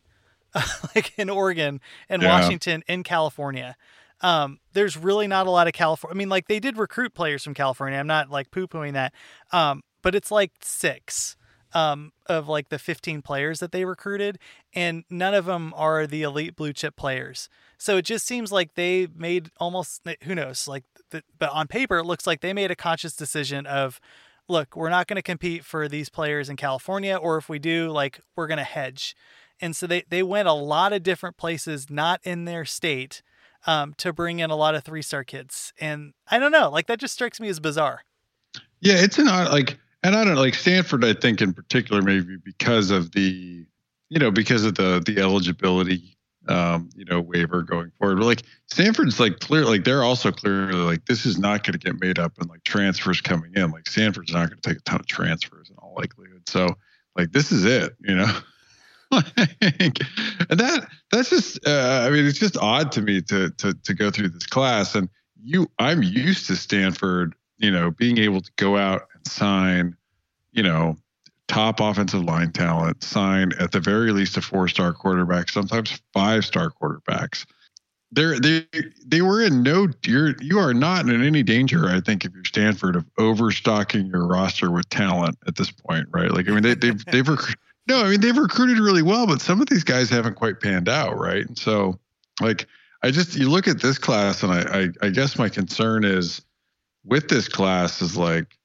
like 0.95 1.13
in 1.19 1.29
Oregon 1.29 1.81
and 2.09 2.23
yeah. 2.23 2.41
Washington 2.41 2.83
in 2.89 3.03
California. 3.03 3.77
Um, 4.23 4.61
there's 4.73 4.97
really 4.97 5.27
not 5.27 5.47
a 5.47 5.51
lot 5.51 5.67
of 5.67 5.73
California. 5.73 6.15
I 6.15 6.17
mean, 6.17 6.29
like 6.29 6.49
they 6.49 6.61
did 6.61 6.79
recruit 6.79 7.15
players 7.15 7.45
from 7.45 7.55
California. 7.55 7.99
I'm 7.99 8.07
not 8.07 8.31
like 8.31 8.51
poo 8.51 8.67
pooing 8.67 8.95
that. 8.95 9.13
Um, 9.53 9.83
but 10.03 10.15
it's 10.15 10.31
like 10.31 10.53
six 10.63 11.37
um, 11.75 12.13
of 12.27 12.49
like 12.49 12.69
the 12.71 12.79
15 12.79 13.23
players 13.23 13.61
that 13.61 13.73
they 13.73 13.85
recruited, 13.85 14.39
and 14.75 15.05
none 15.11 15.35
of 15.35 15.45
them 15.45 15.75
are 15.77 16.07
the 16.07 16.23
elite 16.23 16.57
blue 16.57 16.73
chip 16.73 16.97
players. 16.97 17.49
So 17.77 17.99
it 17.99 18.07
just 18.07 18.27
seems 18.27 18.51
like 18.51 18.75
they 18.75 19.09
made 19.15 19.51
almost 19.59 20.03
who 20.23 20.35
knows 20.35 20.67
like, 20.67 20.85
the, 21.11 21.23
but 21.39 21.51
on 21.51 21.67
paper 21.67 21.99
it 21.99 22.05
looks 22.05 22.27
like 22.27 22.41
they 22.41 22.53
made 22.53 22.71
a 22.71 22.77
conscious 22.77 23.15
decision 23.15 23.67
of, 23.67 24.01
look, 24.49 24.75
we're 24.75 24.89
not 24.89 25.07
going 25.07 25.17
to 25.17 25.23
compete 25.23 25.65
for 25.65 25.87
these 25.89 26.09
players 26.09 26.49
in 26.49 26.57
California, 26.57 27.17
or 27.17 27.37
if 27.37 27.49
we 27.49 27.59
do, 27.59 27.91
like 27.91 28.21
we're 28.35 28.47
going 28.47 28.59
to 28.59 28.65
hedge. 28.65 29.15
And 29.61 29.77
so 29.77 29.87
they 29.87 30.05
they 30.09 30.23
went 30.23 30.49
a 30.49 30.53
lot 30.53 30.93
of 30.93 31.03
different 31.03 31.37
places, 31.37 31.91
not 31.91 32.21
in 32.23 32.47
their 32.47 32.65
state 32.65 33.23
um, 33.67 33.95
to 33.99 34.13
bring 34.13 34.41
in 34.41 34.51
a 34.51 34.57
lot 34.57 34.75
of 34.75 34.85
three 34.85 35.03
star 35.03 35.25
kids. 35.25 35.73
And 35.81 36.13
I 36.29 36.39
don't 36.39 36.53
know, 36.53 36.71
like 36.71 36.87
that 36.87 36.99
just 36.99 37.15
strikes 37.15 37.41
me 37.41 37.49
as 37.49 37.61
bizarre. 37.61 38.03
Yeah, 38.81 38.95
it's 38.97 39.19
an 39.19 39.29
odd, 39.29 39.51
like, 39.53 39.79
and 40.03 40.15
I 40.15 40.25
don't 40.25 40.35
know, 40.35 40.41
like 40.41 40.55
Stanford, 40.55 41.05
I 41.05 41.15
think 41.15 41.41
in 41.41 41.53
particular, 41.53 42.03
maybe 42.03 42.37
because 42.37 42.91
of 42.91 43.13
the, 43.13 43.67
you 44.09 44.19
know, 44.19 44.31
because 44.31 44.65
of 44.65 44.75
the 44.77 45.03
the 45.05 45.21
eligibility, 45.21 46.17
um, 46.49 46.91
you 46.95 47.05
know, 47.05 47.21
waiver 47.21 47.63
going 47.63 47.91
forward. 47.99 48.19
But 48.19 48.27
like 48.27 48.43
Stanford's 48.71 49.19
like 49.19 49.41
clear, 49.41 49.65
like 49.65 49.85
they're 49.85 50.05
also 50.05 50.31
clearly 50.31 50.75
like 50.75 51.07
this 51.07 51.27
is 51.27 51.39
not 51.39 51.65
going 51.65 51.73
to 51.73 51.79
get 51.79 52.01
made 52.01 52.19
up 52.19 52.39
and 52.39 52.49
like 52.49 52.63
transfers 52.65 53.21
coming 53.21 53.53
in. 53.57 53.71
Like 53.71 53.89
Stanford's 53.89 54.33
not 54.33 54.49
going 54.49 54.61
to 54.61 54.69
take 54.69 54.79
a 54.79 54.83
ton 54.83 55.01
of 55.01 55.07
transfers 55.07 55.71
in 55.71 55.77
all 55.79 55.95
likelihood. 55.97 56.49
So 56.49 56.77
like 57.17 57.33
this 57.33 57.51
is 57.51 57.65
it, 57.65 57.97
you 58.01 58.15
know. 58.15 58.33
and 59.61 60.61
that 60.61 60.89
that's 61.11 61.31
just 61.31 61.67
uh, 61.67 62.05
I 62.07 62.11
mean 62.11 62.27
it's 62.27 62.39
just 62.39 62.57
odd 62.57 62.93
to 62.93 63.03
me 63.03 63.23
to 63.23 63.51
to 63.51 63.75
to 63.75 63.95
go 63.95 64.11
through 64.11 64.29
this 64.31 64.47
class 64.47 64.95
and 64.95 65.09
you 65.43 65.69
I'm 65.79 66.03
used 66.03 66.47
to 66.49 66.57
Stanford 66.57 67.35
you 67.59 67.71
know 67.71 67.91
being 67.91 68.19
able 68.19 68.41
to 68.41 68.51
go 68.57 68.77
out 68.77 69.03
and 69.15 69.27
sign 69.27 69.97
you 70.57 70.63
know, 70.63 70.97
top 71.47 71.79
offensive 71.79 72.25
line 72.25 72.51
talent, 72.51 73.05
sign 73.05 73.53
at 73.61 73.71
the 73.71 73.79
very 73.79 74.11
least 74.11 74.37
a 74.37 74.43
four-star 74.43 74.93
quarterback, 74.93 75.51
sometimes 75.51 76.01
five-star 76.13 76.71
quarterbacks. 76.71 77.47
They're, 78.11 78.41
they 78.41 78.67
they 79.05 79.21
were 79.21 79.43
in 79.43 79.65
no 79.65 79.89
you're 80.07 80.37
you 80.41 80.59
are 80.61 80.73
not 80.73 81.09
in 81.09 81.25
any 81.25 81.43
danger 81.43 81.89
I 81.89 82.01
think 82.01 82.25
if 82.25 82.33
you're 82.33 82.45
Stanford 82.45 82.95
of 82.95 83.05
overstocking 83.19 84.07
your 84.07 84.27
roster 84.27 84.71
with 84.71 84.89
talent 84.89 85.37
at 85.49 85.57
this 85.57 85.73
point 85.73 86.07
right 86.13 86.31
like 86.31 86.49
I 86.49 86.53
mean 86.53 86.63
they 86.63 86.75
they've 86.75 87.05
they've 87.07 87.29
no 87.87 88.05
I 88.05 88.11
mean 88.11 88.21
they've 88.21 88.37
recruited 88.37 88.79
really 88.79 89.03
well 89.03 89.27
but 89.27 89.41
some 89.41 89.61
of 89.61 89.69
these 89.69 89.85
guys 89.85 90.11
haven't 90.11 90.35
quite 90.35 90.61
panned 90.61 90.89
out 90.89 91.19
right 91.19 91.47
and 91.47 91.59
so 91.59 91.99
like 92.41 92.67
I 93.03 93.11
just 93.11 93.37
you 93.37 93.49
look 93.49 93.69
at 93.69 93.81
this 93.81 93.99
class 93.99 94.43
and 94.43 94.53
I 94.53 94.63
I, 95.03 95.07
I 95.07 95.11
guess 95.11 95.39
my 95.39 95.49
concern 95.49 96.05
is 96.05 96.43
with 97.05 97.29
this 97.29 97.49
class 97.49 98.03
is 98.03 98.17
like 98.17 98.57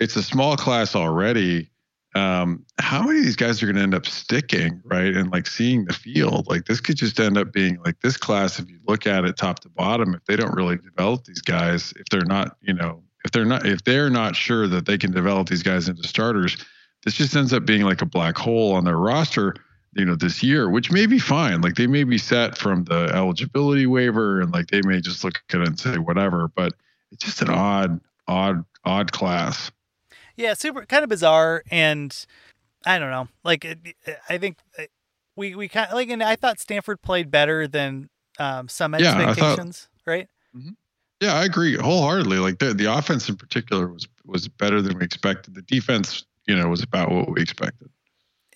it's 0.00 0.16
a 0.16 0.22
small 0.22 0.56
class 0.56 0.94
already 0.94 1.70
um, 2.14 2.64
how 2.78 3.02
many 3.02 3.18
of 3.18 3.24
these 3.24 3.36
guys 3.36 3.62
are 3.62 3.66
going 3.66 3.76
to 3.76 3.82
end 3.82 3.94
up 3.94 4.06
sticking, 4.06 4.80
right? 4.84 5.14
And 5.14 5.30
like 5.30 5.46
seeing 5.46 5.84
the 5.84 5.92
field, 5.92 6.46
like 6.48 6.64
this 6.64 6.80
could 6.80 6.96
just 6.96 7.20
end 7.20 7.36
up 7.36 7.52
being 7.52 7.78
like 7.84 8.00
this 8.00 8.16
class. 8.16 8.58
If 8.58 8.70
you 8.70 8.78
look 8.86 9.06
at 9.06 9.24
it 9.24 9.36
top 9.36 9.60
to 9.60 9.68
bottom, 9.68 10.14
if 10.14 10.24
they 10.24 10.36
don't 10.36 10.54
really 10.54 10.76
develop 10.76 11.24
these 11.24 11.42
guys, 11.42 11.92
if 11.96 12.08
they're 12.10 12.24
not, 12.24 12.56
you 12.60 12.72
know, 12.72 13.02
if 13.24 13.32
they're 13.32 13.44
not, 13.44 13.66
if 13.66 13.84
they're 13.84 14.10
not 14.10 14.36
sure 14.36 14.66
that 14.68 14.86
they 14.86 14.96
can 14.96 15.12
develop 15.12 15.48
these 15.48 15.62
guys 15.62 15.88
into 15.88 16.06
starters, 16.06 16.56
this 17.04 17.14
just 17.14 17.34
ends 17.36 17.52
up 17.52 17.64
being 17.64 17.82
like 17.82 18.02
a 18.02 18.06
black 18.06 18.36
hole 18.36 18.72
on 18.72 18.84
their 18.84 18.96
roster, 18.96 19.54
you 19.94 20.04
know, 20.04 20.16
this 20.16 20.42
year, 20.42 20.68
which 20.68 20.90
may 20.90 21.06
be 21.06 21.18
fine. 21.18 21.60
Like 21.60 21.76
they 21.76 21.86
may 21.86 22.04
be 22.04 22.18
set 22.18 22.58
from 22.58 22.84
the 22.84 23.10
eligibility 23.14 23.86
waiver 23.86 24.40
and 24.40 24.52
like 24.52 24.68
they 24.68 24.82
may 24.82 25.00
just 25.00 25.24
look 25.24 25.40
at 25.52 25.60
it 25.60 25.66
and 25.66 25.78
say 25.78 25.98
whatever, 25.98 26.48
but 26.54 26.72
it's 27.12 27.24
just 27.24 27.42
an 27.42 27.50
odd, 27.50 28.00
odd, 28.26 28.64
odd 28.84 29.12
class. 29.12 29.70
Yeah, 30.36 30.54
super 30.54 30.86
kind 30.86 31.02
of 31.02 31.08
bizarre, 31.08 31.64
and 31.68 32.14
I 32.86 33.00
don't 33.00 33.10
know. 33.10 33.26
Like, 33.42 33.66
I 34.28 34.38
think 34.38 34.58
uh, 34.78 34.84
we 35.34 35.56
we 35.56 35.66
kind 35.66 35.88
of 35.88 35.94
like, 35.94 36.10
and 36.10 36.22
I 36.22 36.36
thought 36.36 36.60
Stanford 36.60 37.02
played 37.02 37.28
better 37.28 37.66
than 37.66 38.08
um, 38.38 38.68
some 38.68 38.94
expectations, 38.94 39.88
yeah, 40.06 40.12
right? 40.12 40.28
Mm-hmm. 40.56 40.70
Yeah, 41.20 41.34
I 41.34 41.44
agree 41.44 41.76
wholeheartedly. 41.76 42.38
Like 42.38 42.60
the 42.60 42.72
the 42.72 42.84
offense 42.84 43.28
in 43.28 43.36
particular 43.36 43.88
was 43.88 44.06
was 44.24 44.46
better 44.46 44.80
than 44.80 44.96
we 44.96 45.04
expected. 45.04 45.56
The 45.56 45.62
defense, 45.62 46.24
you 46.48 46.56
know, 46.56 46.68
was 46.68 46.82
about 46.82 47.12
what 47.12 47.30
we 47.30 47.42
expected. 47.42 47.90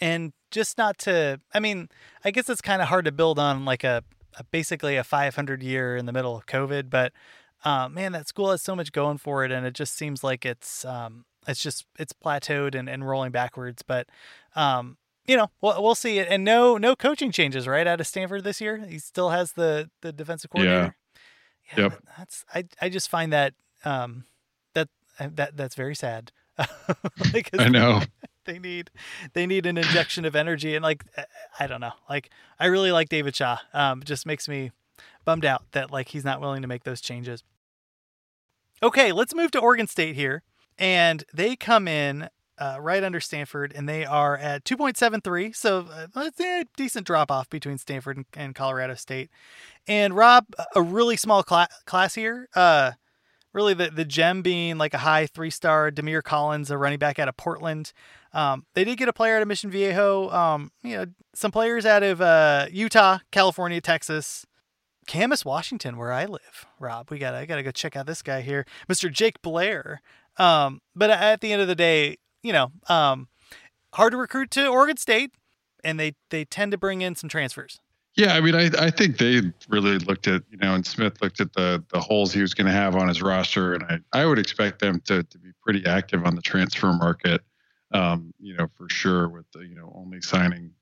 And 0.00 0.32
just 0.50 0.76
not 0.78 0.98
to, 0.98 1.38
I 1.54 1.60
mean, 1.60 1.88
I 2.24 2.32
guess 2.32 2.50
it's 2.50 2.60
kind 2.60 2.82
of 2.82 2.88
hard 2.88 3.04
to 3.04 3.12
build 3.12 3.38
on 3.38 3.64
like 3.64 3.84
a, 3.84 4.02
a 4.36 4.44
basically 4.44 4.96
a 4.96 5.04
500 5.04 5.62
year 5.62 5.96
in 5.96 6.06
the 6.06 6.12
middle 6.12 6.36
of 6.36 6.46
COVID, 6.46 6.90
but 6.90 7.12
um, 7.64 7.94
man, 7.94 8.12
that 8.12 8.26
school 8.26 8.50
has 8.50 8.62
so 8.62 8.74
much 8.74 8.92
going 8.92 9.18
for 9.18 9.44
it, 9.44 9.52
and 9.52 9.64
it 9.64 9.74
just 9.74 9.94
seems 9.94 10.24
like 10.24 10.44
it's 10.44 10.84
um, 10.84 11.24
it's 11.46 11.62
just 11.62 11.86
it's 11.98 12.12
plateaued 12.12 12.74
and, 12.74 12.88
and 12.88 13.06
rolling 13.06 13.30
backwards. 13.30 13.82
But 13.82 14.08
um, 14.56 14.96
you 15.26 15.36
know, 15.36 15.50
we'll, 15.60 15.80
we'll 15.80 15.94
see 15.94 16.18
it. 16.18 16.26
And 16.28 16.44
no 16.44 16.76
no 16.76 16.96
coaching 16.96 17.30
changes 17.30 17.68
right 17.68 17.86
out 17.86 18.00
of 18.00 18.06
Stanford 18.06 18.42
this 18.42 18.60
year. 18.60 18.78
He 18.78 18.98
still 18.98 19.30
has 19.30 19.52
the 19.52 19.90
the 20.00 20.12
defensive 20.12 20.50
coordinator. 20.50 20.96
Yeah. 21.76 21.84
yeah 21.84 21.84
yep. 21.84 22.02
That's 22.18 22.44
I 22.52 22.64
I 22.80 22.88
just 22.88 23.08
find 23.08 23.32
that 23.32 23.54
um 23.84 24.24
that 24.74 24.88
uh, 25.20 25.28
that 25.34 25.56
that's 25.56 25.76
very 25.76 25.94
sad. 25.94 26.32
I 27.58 27.68
know. 27.68 28.02
They 28.44 28.58
need 28.58 28.90
they 29.34 29.46
need 29.46 29.66
an 29.66 29.78
injection 29.78 30.24
of 30.24 30.34
energy 30.34 30.74
and 30.74 30.82
like 30.82 31.04
I 31.60 31.68
don't 31.68 31.80
know. 31.80 31.92
Like 32.10 32.28
I 32.58 32.66
really 32.66 32.90
like 32.90 33.08
David 33.08 33.36
Shaw. 33.36 33.58
Um 33.72 34.02
just 34.02 34.26
makes 34.26 34.48
me 34.48 34.72
bummed 35.24 35.44
out 35.44 35.62
that 35.70 35.92
like 35.92 36.08
he's 36.08 36.24
not 36.24 36.40
willing 36.40 36.60
to 36.62 36.66
make 36.66 36.82
those 36.82 37.00
changes. 37.00 37.44
Okay, 38.82 39.12
let's 39.12 39.32
move 39.32 39.52
to 39.52 39.60
Oregon 39.60 39.86
State 39.86 40.16
here 40.16 40.42
and 40.76 41.22
they 41.32 41.54
come 41.54 41.86
in 41.86 42.30
uh, 42.58 42.76
right 42.80 43.02
under 43.02 43.20
Stanford, 43.20 43.72
and 43.74 43.88
they 43.88 44.04
are 44.04 44.36
at 44.36 44.64
2.73. 44.64 45.56
So 45.56 45.88
uh, 45.92 46.06
it's 46.16 46.40
a 46.40 46.64
decent 46.76 47.06
drop 47.06 47.30
off 47.30 47.50
between 47.50 47.78
Stanford 47.78 48.18
and, 48.18 48.26
and, 48.34 48.54
Colorado 48.54 48.94
State. 48.94 49.30
And 49.88 50.14
Rob, 50.14 50.46
a 50.74 50.82
really 50.82 51.16
small 51.16 51.42
cl- 51.48 51.66
class 51.86 52.14
here. 52.14 52.48
Uh, 52.54 52.92
really, 53.52 53.74
the, 53.74 53.90
the 53.90 54.04
gem 54.04 54.42
being 54.42 54.78
like 54.78 54.94
a 54.94 54.98
high 54.98 55.26
three 55.26 55.50
star 55.50 55.90
Damir 55.90 56.22
Collins, 56.22 56.70
a 56.70 56.78
running 56.78 56.98
back 56.98 57.18
out 57.18 57.28
of 57.28 57.36
Portland. 57.36 57.92
Um, 58.32 58.64
they 58.74 58.84
did 58.84 58.96
get 58.96 59.08
a 59.08 59.12
player 59.12 59.36
out 59.36 59.42
of 59.42 59.48
Mission 59.48 59.70
Viejo. 59.70 60.30
Um, 60.30 60.70
you 60.82 60.96
know, 60.96 61.06
some 61.34 61.50
players 61.50 61.84
out 61.84 62.02
of 62.02 62.20
uh, 62.20 62.66
Utah, 62.70 63.18
California, 63.30 63.80
Texas. 63.80 64.46
Camas, 65.06 65.44
Washington, 65.44 65.96
where 65.96 66.12
I 66.12 66.26
live. 66.26 66.66
Rob, 66.78 67.10
we 67.10 67.18
got 67.18 67.34
I 67.34 67.44
got 67.44 67.56
to 67.56 67.62
go 67.62 67.72
check 67.72 67.96
out 67.96 68.06
this 68.06 68.22
guy 68.22 68.40
here, 68.40 68.64
Mr. 68.88 69.10
Jake 69.10 69.42
Blair. 69.42 70.00
Um, 70.38 70.80
but 70.94 71.10
at 71.10 71.40
the 71.40 71.52
end 71.52 71.60
of 71.60 71.68
the 71.68 71.74
day, 71.74 72.18
you 72.42 72.52
know, 72.52 72.70
um, 72.88 73.28
hard 73.94 74.12
to 74.12 74.16
recruit 74.16 74.50
to 74.52 74.66
Oregon 74.66 74.96
State, 74.96 75.32
and 75.84 75.98
they 75.98 76.14
they 76.30 76.44
tend 76.44 76.72
to 76.72 76.78
bring 76.78 77.02
in 77.02 77.14
some 77.14 77.28
transfers. 77.28 77.80
Yeah, 78.16 78.34
I 78.34 78.40
mean, 78.40 78.54
I, 78.54 78.70
I 78.78 78.90
think 78.90 79.16
they 79.16 79.40
really 79.68 79.98
looked 79.98 80.26
at 80.26 80.42
you 80.50 80.58
know, 80.58 80.74
and 80.74 80.86
Smith 80.86 81.22
looked 81.22 81.40
at 81.40 81.52
the 81.54 81.82
the 81.92 82.00
holes 82.00 82.32
he 82.32 82.40
was 82.42 82.54
going 82.54 82.66
to 82.66 82.72
have 82.72 82.94
on 82.94 83.08
his 83.08 83.22
roster, 83.22 83.74
and 83.74 83.84
I 83.84 84.20
I 84.20 84.26
would 84.26 84.38
expect 84.38 84.80
them 84.80 85.00
to 85.06 85.22
to 85.22 85.38
be 85.38 85.50
pretty 85.62 85.86
active 85.86 86.24
on 86.24 86.34
the 86.34 86.42
transfer 86.42 86.92
market. 86.92 87.40
Um, 87.92 88.32
you 88.38 88.54
know, 88.54 88.68
for 88.76 88.88
sure, 88.90 89.28
with 89.28 89.46
the 89.52 89.60
you 89.60 89.74
know 89.74 89.92
only 89.94 90.20
signing 90.20 90.72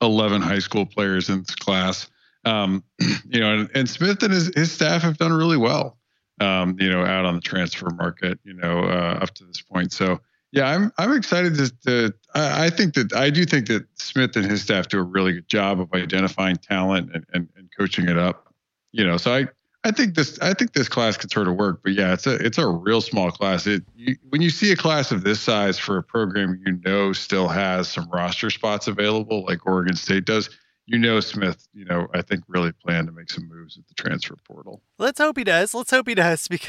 11 0.00 0.42
high 0.42 0.58
school 0.58 0.86
players 0.86 1.28
in 1.28 1.38
this 1.38 1.54
class. 1.54 2.08
Um, 2.44 2.84
you 3.28 3.40
know, 3.40 3.60
and, 3.60 3.70
and 3.74 3.90
Smith 3.90 4.22
and 4.22 4.32
his 4.32 4.50
his 4.54 4.72
staff 4.72 5.02
have 5.02 5.18
done 5.18 5.32
really 5.32 5.56
well 5.58 5.98
um, 6.40 6.76
you 6.78 6.88
know, 6.88 7.04
out 7.04 7.24
on 7.24 7.34
the 7.34 7.40
transfer 7.40 7.90
market, 7.90 8.38
you 8.44 8.54
know, 8.54 8.80
uh, 8.84 9.18
up 9.20 9.34
to 9.34 9.44
this 9.44 9.60
point. 9.60 9.92
So 9.92 10.20
yeah, 10.52 10.68
I'm 10.68 10.92
I'm 10.98 11.12
excited 11.12 11.54
to. 11.56 11.70
to 11.86 12.14
I, 12.34 12.70
think 12.70 12.94
that 12.94 13.14
I 13.14 13.30
do 13.30 13.44
think 13.44 13.68
that 13.68 13.86
Smith 13.94 14.36
and 14.36 14.44
his 14.44 14.62
staff 14.62 14.88
do 14.88 14.98
a 14.98 15.02
really 15.02 15.32
good 15.32 15.48
job 15.48 15.80
of 15.80 15.92
identifying 15.92 16.56
talent 16.56 17.10
and, 17.14 17.24
and, 17.32 17.48
and 17.56 17.68
coaching 17.76 18.08
it 18.08 18.18
up. 18.18 18.52
You 18.92 19.06
know, 19.06 19.16
so 19.16 19.34
I 19.34 19.48
I 19.84 19.90
think 19.90 20.14
this 20.14 20.38
I 20.40 20.54
think 20.54 20.72
this 20.72 20.88
class 20.88 21.16
could 21.16 21.30
sort 21.30 21.46
of 21.46 21.54
work, 21.54 21.80
but 21.82 21.92
yeah, 21.92 22.12
it's 22.12 22.26
a 22.26 22.34
it's 22.34 22.58
a 22.58 22.66
real 22.66 23.00
small 23.00 23.30
class. 23.30 23.66
It 23.66 23.84
you, 23.94 24.16
when 24.28 24.42
you 24.42 24.50
see 24.50 24.72
a 24.72 24.76
class 24.76 25.12
of 25.12 25.24
this 25.24 25.40
size 25.40 25.78
for 25.78 25.98
a 25.98 26.02
program 26.02 26.60
you 26.66 26.80
know 26.84 27.12
still 27.12 27.48
has 27.48 27.88
some 27.88 28.08
roster 28.10 28.50
spots 28.50 28.88
available, 28.88 29.44
like 29.44 29.66
Oregon 29.66 29.94
State 29.94 30.24
does 30.24 30.50
you 30.86 30.98
know 30.98 31.20
Smith, 31.20 31.68
you 31.72 31.84
know, 31.84 32.08
I 32.12 32.22
think 32.22 32.42
really 32.48 32.72
planned 32.72 33.06
to 33.06 33.12
make 33.12 33.30
some 33.30 33.48
moves 33.48 33.78
at 33.78 33.86
the 33.86 33.94
transfer 33.94 34.36
portal. 34.46 34.82
Let's 34.98 35.20
hope 35.20 35.38
he 35.38 35.44
does. 35.44 35.74
Let's 35.74 35.90
hope 35.90 36.08
he 36.08 36.14
does 36.14 36.48
because 36.48 36.68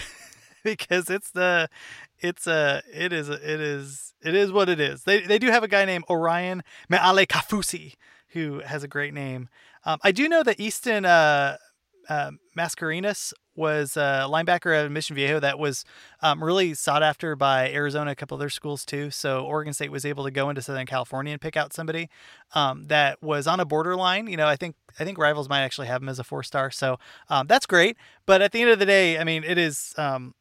because 0.64 1.10
it's 1.10 1.32
the 1.32 1.70
it's 2.22 2.48
a 2.48 2.82
it 2.94 3.14
is 3.14 3.30
it 3.30 3.42
is 3.44 4.14
it 4.22 4.36
is 4.36 4.52
what 4.52 4.70
it 4.70 4.80
is. 4.80 5.04
They 5.04 5.22
they 5.22 5.40
do 5.40 5.48
have 5.48 5.64
a 5.64 5.68
guy 5.68 5.86
named 5.86 6.06
Orion 6.10 6.64
Meale 6.90 7.26
Kafusi 7.26 7.96
who 8.30 8.60
has 8.60 8.84
a 8.84 8.88
great 8.88 9.14
name. 9.14 9.50
Um, 9.86 10.00
I 10.04 10.12
do 10.12 10.30
know 10.30 10.44
that 10.44 10.60
Easton 10.60 11.06
uh, 11.06 11.58
uh, 12.08 12.32
Mascarenas 12.58 13.34
was 13.56 13.98
a 13.98 14.26
linebacker 14.30 14.74
at 14.74 14.90
Mission 14.90 15.16
Viejo 15.16 15.40
that 15.40 15.60
was 15.60 15.84
um, 16.22 16.42
really 16.42 16.74
sought 16.74 17.04
after 17.04 17.36
by 17.36 17.70
Arizona, 17.72 18.12
a 18.12 18.16
couple 18.16 18.38
other 18.38 18.50
schools 18.50 18.86
too. 18.86 19.12
So 19.12 19.46
Oregon 19.46 19.74
State 19.74 19.92
was 19.92 20.06
able 20.06 20.24
to 20.24 20.32
go 20.32 20.50
into 20.50 20.62
Southern 20.62 20.86
California 20.86 21.34
and 21.34 21.42
pick 21.42 21.58
out 21.58 21.74
somebody 21.74 22.10
um, 22.56 22.86
that 22.88 23.22
was 23.22 23.48
on 23.48 23.60
a 23.60 23.66
borderline. 23.66 24.28
You 24.28 24.38
know, 24.38 24.48
I 24.48 24.56
think 24.56 24.76
I 25.00 25.04
think 25.04 25.18
rivals 25.18 25.50
might 25.50 25.62
actually 25.62 25.88
have 25.88 26.02
him 26.02 26.10
as 26.10 26.20
a 26.20 26.24
four 26.24 26.42
star. 26.42 26.72
So 26.72 26.98
um, 27.30 27.48
that's 27.48 27.66
great. 27.66 27.98
But 28.26 28.42
at 28.42 28.54
the 28.54 28.62
end 28.62 28.72
of 28.72 28.80
the 28.80 28.86
day, 28.86 29.20
I 29.20 29.24
mean, 29.24 29.44
it 29.44 29.58
is. 29.58 29.94
Um, 29.98 30.34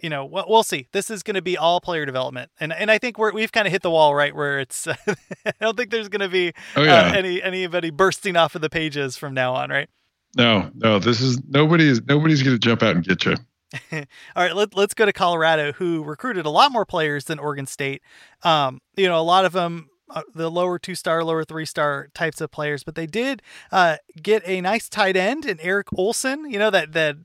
you 0.00 0.10
know, 0.10 0.24
we'll 0.24 0.62
see. 0.62 0.88
This 0.92 1.10
is 1.10 1.22
going 1.22 1.36
to 1.36 1.42
be 1.42 1.56
all 1.56 1.80
player 1.80 2.04
development, 2.04 2.50
and 2.60 2.72
and 2.72 2.90
I 2.90 2.98
think 2.98 3.18
we're 3.18 3.32
we've 3.32 3.52
kind 3.52 3.66
of 3.66 3.72
hit 3.72 3.82
the 3.82 3.90
wall 3.90 4.14
right 4.14 4.34
where 4.34 4.60
it's. 4.60 4.86
I 5.46 5.52
don't 5.60 5.76
think 5.76 5.90
there's 5.90 6.08
going 6.08 6.20
to 6.20 6.28
be 6.28 6.52
oh, 6.76 6.82
yeah. 6.82 7.06
uh, 7.06 7.12
any 7.14 7.42
anybody 7.42 7.90
bursting 7.90 8.36
off 8.36 8.54
of 8.54 8.60
the 8.60 8.70
pages 8.70 9.16
from 9.16 9.34
now 9.34 9.54
on, 9.54 9.70
right? 9.70 9.88
No, 10.36 10.70
no, 10.74 10.98
this 10.98 11.20
is 11.20 11.40
nobody's 11.48 12.02
nobody's 12.02 12.42
going 12.42 12.56
to 12.56 12.58
jump 12.58 12.82
out 12.82 12.96
and 12.96 13.04
get 13.04 13.24
you. 13.24 13.36
All 13.92 14.04
right, 14.36 14.54
let, 14.54 14.76
let's 14.76 14.94
go 14.94 15.06
to 15.06 15.12
Colorado, 15.12 15.72
who 15.72 16.02
recruited 16.02 16.46
a 16.46 16.50
lot 16.50 16.72
more 16.72 16.84
players 16.84 17.24
than 17.24 17.38
Oregon 17.38 17.66
State. 17.66 18.02
Um, 18.42 18.80
you 18.96 19.08
know, 19.08 19.18
a 19.18 19.22
lot 19.22 19.44
of 19.44 19.52
them, 19.52 19.88
uh, 20.10 20.22
the 20.34 20.50
lower 20.50 20.78
two 20.78 20.94
star, 20.94 21.24
lower 21.24 21.44
three 21.44 21.66
star 21.66 22.08
types 22.14 22.40
of 22.40 22.50
players, 22.50 22.84
but 22.84 22.94
they 22.94 23.06
did 23.06 23.42
uh, 23.72 23.96
get 24.20 24.42
a 24.46 24.60
nice 24.60 24.88
tight 24.88 25.16
end 25.16 25.44
in 25.44 25.58
Eric 25.60 25.88
Olson. 25.96 26.50
You 26.50 26.58
know 26.58 26.70
that 26.70 26.92
that 26.92 27.16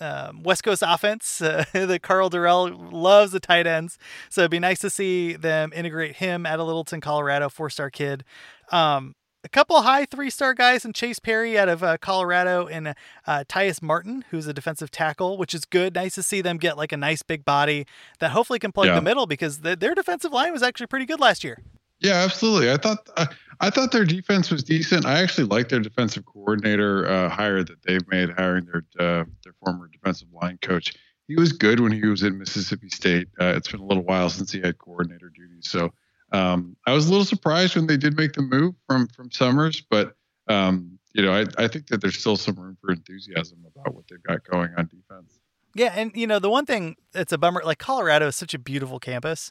um, 0.00 0.42
West 0.42 0.64
Coast 0.64 0.82
offense 0.86 1.40
uh, 1.42 1.64
that 1.72 2.02
Karl 2.02 2.30
Dorrell 2.30 2.92
loves 2.92 3.32
the 3.32 3.40
tight 3.40 3.66
ends. 3.66 3.98
So 4.30 4.42
it'd 4.42 4.50
be 4.50 4.58
nice 4.58 4.80
to 4.80 4.90
see 4.90 5.34
them 5.34 5.72
integrate 5.74 6.16
him 6.16 6.46
at 6.46 6.58
a 6.58 6.64
Littleton, 6.64 7.00
Colorado, 7.00 7.48
four 7.48 7.70
star 7.70 7.90
kid. 7.90 8.24
Um, 8.70 9.14
a 9.46 9.48
couple 9.48 9.80
high 9.82 10.04
three 10.04 10.28
star 10.28 10.54
guys 10.54 10.84
and 10.84 10.92
Chase 10.92 11.20
Perry 11.20 11.56
out 11.56 11.68
of 11.68 11.82
uh, 11.82 11.98
Colorado 11.98 12.66
and 12.66 12.94
uh, 13.26 13.44
Tyus 13.48 13.80
Martin, 13.80 14.24
who's 14.30 14.48
a 14.48 14.52
defensive 14.52 14.90
tackle, 14.90 15.38
which 15.38 15.54
is 15.54 15.64
good. 15.64 15.94
Nice 15.94 16.16
to 16.16 16.22
see 16.24 16.40
them 16.40 16.56
get 16.58 16.76
like 16.76 16.90
a 16.90 16.96
nice 16.96 17.22
big 17.22 17.44
body 17.44 17.86
that 18.18 18.32
hopefully 18.32 18.58
can 18.58 18.72
play 18.72 18.88
yeah. 18.88 18.96
the 18.96 19.02
middle 19.02 19.26
because 19.26 19.60
the, 19.60 19.76
their 19.76 19.94
defensive 19.94 20.32
line 20.32 20.52
was 20.52 20.64
actually 20.64 20.88
pretty 20.88 21.06
good 21.06 21.20
last 21.20 21.44
year. 21.44 21.62
Yeah, 22.00 22.14
absolutely. 22.14 22.70
I 22.70 22.76
thought 22.76 23.08
uh, 23.16 23.26
I 23.60 23.70
thought 23.70 23.92
their 23.92 24.04
defense 24.04 24.50
was 24.50 24.62
decent. 24.62 25.06
I 25.06 25.22
actually 25.22 25.46
like 25.46 25.68
their 25.68 25.80
defensive 25.80 26.26
coordinator 26.26 27.08
uh, 27.08 27.28
hire 27.28 27.64
that 27.64 27.82
they've 27.82 28.06
made, 28.08 28.30
hiring 28.30 28.66
their 28.66 28.84
uh, 28.98 29.24
their 29.44 29.54
former 29.64 29.88
defensive 29.88 30.28
line 30.32 30.58
coach. 30.60 30.94
He 31.26 31.36
was 31.36 31.52
good 31.52 31.80
when 31.80 31.92
he 31.92 32.06
was 32.06 32.22
in 32.22 32.38
Mississippi 32.38 32.88
State. 32.88 33.28
Uh, 33.40 33.54
it's 33.56 33.70
been 33.70 33.80
a 33.80 33.84
little 33.84 34.04
while 34.04 34.30
since 34.30 34.52
he 34.52 34.60
had 34.60 34.78
coordinator 34.78 35.30
duties, 35.34 35.68
so 35.68 35.92
um, 36.32 36.76
I 36.86 36.92
was 36.92 37.06
a 37.06 37.10
little 37.10 37.24
surprised 37.24 37.76
when 37.76 37.86
they 37.86 37.96
did 37.96 38.16
make 38.16 38.34
the 38.34 38.42
move 38.42 38.74
from 38.86 39.08
from 39.08 39.30
Summers, 39.30 39.80
but 39.80 40.14
um, 40.48 40.98
you 41.14 41.22
know, 41.22 41.32
I, 41.32 41.46
I 41.56 41.68
think 41.68 41.86
that 41.88 42.00
there's 42.02 42.18
still 42.18 42.36
some 42.36 42.56
room 42.56 42.76
for 42.80 42.92
enthusiasm 42.92 43.64
about 43.66 43.94
what 43.94 44.04
they've 44.08 44.22
got 44.22 44.44
going 44.44 44.70
on 44.76 44.86
defense. 44.86 45.40
Yeah, 45.74 45.92
and 45.96 46.12
you 46.14 46.26
know 46.26 46.38
the 46.38 46.50
one 46.50 46.66
thing 46.66 46.96
that's 47.12 47.32
a 47.32 47.38
bummer, 47.38 47.62
like 47.64 47.78
Colorado 47.78 48.28
is 48.28 48.36
such 48.36 48.54
a 48.54 48.58
beautiful 48.58 48.98
campus. 48.98 49.50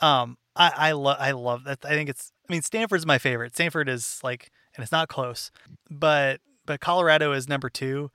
Um, 0.00 0.38
I 0.56 0.72
I 0.76 0.92
love 0.92 1.16
I 1.20 1.32
love 1.32 1.64
that. 1.64 1.84
I 1.84 1.90
think 1.90 2.08
it's. 2.10 2.32
I 2.48 2.52
mean, 2.52 2.62
Stanford's 2.62 3.06
my 3.06 3.18
favorite. 3.18 3.54
Stanford 3.54 3.88
is 3.88 4.18
like, 4.22 4.50
and 4.74 4.82
it's 4.82 4.92
not 4.92 5.08
close, 5.08 5.50
but 5.90 6.40
but 6.66 6.80
Colorado 6.80 7.32
is 7.32 7.48
number 7.48 7.70
two, 7.70 8.10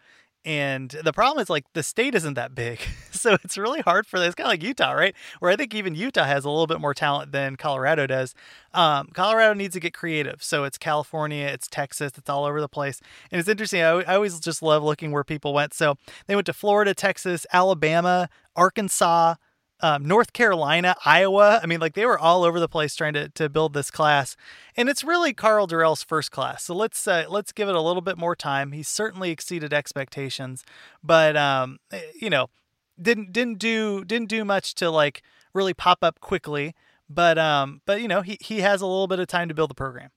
and 0.45 0.91
the 1.03 1.12
problem 1.12 1.41
is 1.41 1.49
like 1.49 1.66
the 1.74 1.82
state 1.84 2.14
isn't 2.16 2.36
that 2.36 2.56
big. 2.56 2.80
So 3.16 3.38
it's 3.44 3.57
really 3.57 3.82
hard 3.82 4.06
for 4.06 4.20
this. 4.20 4.28
It's 4.28 4.36
kind 4.36 4.45
of 4.45 4.52
like 4.52 4.62
Utah, 4.62 4.91
right? 4.91 5.16
Where 5.40 5.49
I 5.49 5.56
think 5.56 5.74
even 5.74 5.95
Utah 5.95 6.26
has 6.26 6.45
a 6.45 6.49
little 6.49 6.68
bit 6.68 6.80
more 6.80 6.94
talent 6.94 7.32
than 7.32 7.56
Colorado 7.56 8.06
does. 8.06 8.36
Um, 8.72 9.07
Colorado 9.16 9.53
needs 9.56 9.74
to 9.74 9.80
get 9.80 9.95
creative. 9.95 10.44
So 10.44 10.64
it's 10.64 10.78
California, 10.78 11.48
it's 11.48 11.68
Texas, 11.68 12.12
it's 12.18 12.30
all 12.30 12.45
over 12.45 12.62
the 12.62 12.70
place. 12.70 13.02
And 13.32 13.40
it's 13.40 13.49
interesting. 13.49 13.82
I, 13.82 14.02
I 14.02 14.16
always 14.16 14.40
just 14.40 14.62
love 14.62 14.84
looking 14.84 15.12
where 15.12 15.24
people 15.24 15.56
went. 15.56 15.74
So 15.74 15.95
they 16.28 16.36
went 16.36 16.45
to 16.45 16.53
Florida, 16.53 16.94
Texas, 16.94 17.48
Alabama, 17.52 18.30
Arkansas, 18.56 19.36
um, 19.81 20.06
North 20.06 20.34
Carolina, 20.34 20.95
Iowa. 21.06 21.60
I 21.61 21.65
mean, 21.65 21.80
like 21.80 21.93
they 21.93 22.06
were 22.06 22.18
all 22.18 22.43
over 22.43 22.60
the 22.60 22.68
place 22.68 22.95
trying 22.95 23.14
to, 23.14 23.30
to 23.30 23.49
build 23.49 23.73
this 23.73 23.91
class, 23.91 24.35
and 24.76 24.89
it's 24.89 25.03
really 25.03 25.34
Karl 25.34 25.68
Dorrell's 25.68 26.03
first 26.03 26.31
class. 26.31 26.64
So 26.64 26.76
let's 26.76 27.07
uh, 27.07 27.26
let's 27.30 27.52
give 27.52 27.68
it 27.68 27.76
a 27.76 27.81
little 27.81 28.02
bit 28.02 28.18
more 28.18 28.35
time. 28.35 28.72
He 28.72 28.84
certainly 28.84 29.31
exceeded 29.31 29.73
expectations, 29.73 30.64
but 31.03 31.35
um, 31.35 31.80
eh, 31.91 32.02
you 32.19 32.30
know, 32.30 32.47
didn't 33.02 33.34
didn't 33.34 33.60
do 33.60 34.06
didn't 34.06 34.30
do 34.30 34.45
much 34.45 34.76
to 34.76 34.89
like 34.89 35.22
really 35.53 35.73
pop 35.73 35.99
up 36.03 36.19
quickly. 36.19 36.73
But 37.10 37.38
um, 37.38 37.81
but 37.85 38.02
you 38.02 38.07
know, 38.07 38.22
he 38.22 38.38
he 38.39 38.61
has 38.61 38.81
a 38.81 38.85
little 38.85 39.07
bit 39.07 39.19
of 39.19 39.27
time 39.27 39.49
to 39.49 39.53
build 39.53 39.69
the 39.69 39.76
program. 39.76 40.10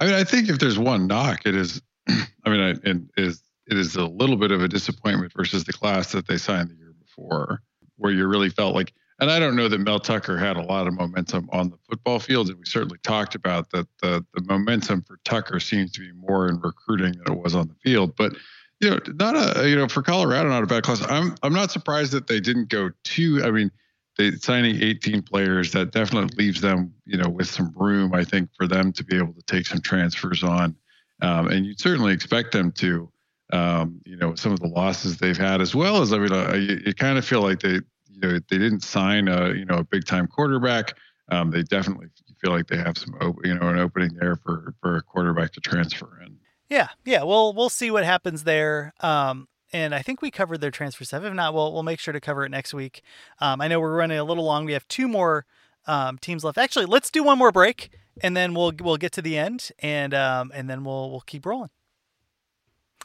I 0.00 0.06
mean, 0.06 0.14
I 0.14 0.24
think 0.24 0.48
if 0.48 0.58
there's 0.58 0.78
one 0.78 1.06
knock, 1.06 1.46
it 1.46 1.54
is, 1.54 1.80
I 2.08 2.50
mean, 2.50 2.80
it 2.84 2.98
is 3.16 3.42
it 3.66 3.78
is 3.78 3.96
a 3.96 4.06
little 4.06 4.36
bit 4.36 4.50
of 4.50 4.62
a 4.62 4.68
disappointment 4.68 5.32
versus 5.34 5.64
the 5.64 5.72
class 5.72 6.12
that 6.12 6.26
they 6.26 6.36
signed 6.36 6.70
the 6.70 6.74
year 6.74 6.94
before 7.00 7.60
where 7.96 8.12
you 8.12 8.26
really 8.26 8.50
felt 8.50 8.74
like 8.74 8.92
and 9.20 9.30
I 9.30 9.38
don't 9.38 9.54
know 9.54 9.68
that 9.68 9.78
Mel 9.78 10.00
Tucker 10.00 10.36
had 10.36 10.56
a 10.56 10.62
lot 10.62 10.86
of 10.86 10.94
momentum 10.94 11.48
on 11.52 11.70
the 11.70 11.78
football 11.88 12.18
field, 12.18 12.48
and 12.48 12.58
we 12.58 12.64
certainly 12.66 12.98
talked 13.02 13.34
about 13.34 13.70
that 13.70 13.86
the 14.02 14.24
the 14.34 14.42
momentum 14.42 15.02
for 15.02 15.18
Tucker 15.24 15.60
seems 15.60 15.92
to 15.92 16.00
be 16.00 16.12
more 16.12 16.48
in 16.48 16.60
recruiting 16.60 17.12
than 17.12 17.32
it 17.34 17.38
was 17.38 17.54
on 17.54 17.68
the 17.68 17.74
field. 17.74 18.16
But 18.16 18.34
you 18.80 18.90
know, 18.90 18.98
not 19.06 19.36
a 19.36 19.68
you 19.68 19.76
know 19.76 19.88
for 19.88 20.02
Colorado, 20.02 20.48
not 20.48 20.64
a 20.64 20.66
bad 20.66 20.82
class. 20.82 21.02
I'm 21.08 21.36
I'm 21.42 21.52
not 21.52 21.70
surprised 21.70 22.12
that 22.12 22.26
they 22.26 22.40
didn't 22.40 22.68
go 22.68 22.90
too. 23.04 23.40
I 23.44 23.50
mean, 23.50 23.70
they 24.18 24.32
signing 24.32 24.82
18 24.82 25.22
players 25.22 25.70
that 25.72 25.92
definitely 25.92 26.34
leaves 26.36 26.60
them 26.60 26.92
you 27.06 27.16
know 27.16 27.28
with 27.28 27.48
some 27.48 27.72
room. 27.76 28.14
I 28.14 28.24
think 28.24 28.50
for 28.56 28.66
them 28.66 28.92
to 28.94 29.04
be 29.04 29.16
able 29.16 29.32
to 29.34 29.42
take 29.42 29.66
some 29.66 29.80
transfers 29.80 30.42
on, 30.42 30.76
um, 31.22 31.48
and 31.48 31.64
you'd 31.64 31.80
certainly 31.80 32.12
expect 32.12 32.52
them 32.52 32.72
to. 32.72 33.10
Um, 33.52 34.00
you 34.06 34.16
know, 34.16 34.34
some 34.34 34.52
of 34.52 34.60
the 34.60 34.68
losses 34.68 35.18
they've 35.18 35.36
had, 35.36 35.60
as 35.60 35.74
well 35.74 36.00
as 36.02 36.12
I 36.12 36.18
mean, 36.18 36.32
uh, 36.32 36.54
you, 36.54 36.80
you 36.86 36.94
kind 36.94 37.18
of 37.18 37.24
feel 37.24 37.42
like 37.42 37.60
they 37.60 37.80
you 38.08 38.20
know 38.20 38.32
they 38.32 38.58
didn't 38.58 38.82
sign 38.82 39.28
a 39.28 39.52
you 39.52 39.64
know 39.64 39.76
a 39.76 39.84
big 39.84 40.06
time 40.06 40.26
quarterback. 40.26 40.96
Um, 41.30 41.50
they 41.50 41.62
definitely 41.62 42.08
feel 42.40 42.52
like 42.52 42.66
they 42.68 42.76
have 42.76 42.96
some 42.96 43.14
you 43.44 43.54
know 43.54 43.68
an 43.68 43.78
opening 43.78 44.14
there 44.20 44.36
for 44.36 44.74
for 44.80 44.96
a 44.96 45.02
quarterback 45.02 45.52
to 45.52 45.60
transfer 45.60 46.20
in. 46.24 46.36
Yeah, 46.68 46.88
yeah. 47.04 47.22
Well, 47.22 47.52
we'll 47.52 47.68
see 47.68 47.90
what 47.90 48.04
happens 48.04 48.44
there. 48.44 48.94
Um, 49.00 49.48
and 49.72 49.94
I 49.94 50.02
think 50.02 50.22
we 50.22 50.30
covered 50.30 50.60
their 50.60 50.70
transfer 50.70 51.04
stuff. 51.04 51.24
If 51.24 51.34
not, 51.34 51.52
we'll 51.52 51.72
we'll 51.72 51.82
make 51.82 52.00
sure 52.00 52.12
to 52.12 52.20
cover 52.20 52.44
it 52.44 52.50
next 52.50 52.72
week. 52.72 53.02
Um, 53.40 53.60
I 53.60 53.68
know 53.68 53.80
we're 53.80 53.96
running 53.96 54.18
a 54.18 54.24
little 54.24 54.44
long. 54.44 54.64
We 54.64 54.72
have 54.72 54.86
two 54.88 55.08
more 55.08 55.46
um, 55.86 56.18
teams 56.18 56.44
left. 56.44 56.58
Actually, 56.58 56.86
let's 56.86 57.10
do 57.10 57.22
one 57.22 57.38
more 57.38 57.52
break, 57.52 57.90
and 58.22 58.36
then 58.36 58.54
we'll 58.54 58.72
we'll 58.80 58.96
get 58.96 59.12
to 59.12 59.22
the 59.22 59.36
end, 59.36 59.70
and 59.80 60.14
um, 60.14 60.52
and 60.54 60.70
then 60.70 60.84
we'll 60.84 61.10
we'll 61.10 61.20
keep 61.20 61.44
rolling. 61.44 61.70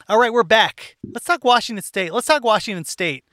All 0.08 0.18
right, 0.18 0.32
we're 0.32 0.42
back. 0.42 0.96
Let's 1.04 1.26
talk 1.26 1.44
Washington 1.44 1.82
State. 1.82 2.12
Let's 2.12 2.26
talk 2.26 2.42
Washington 2.42 2.84
State. 2.84 3.24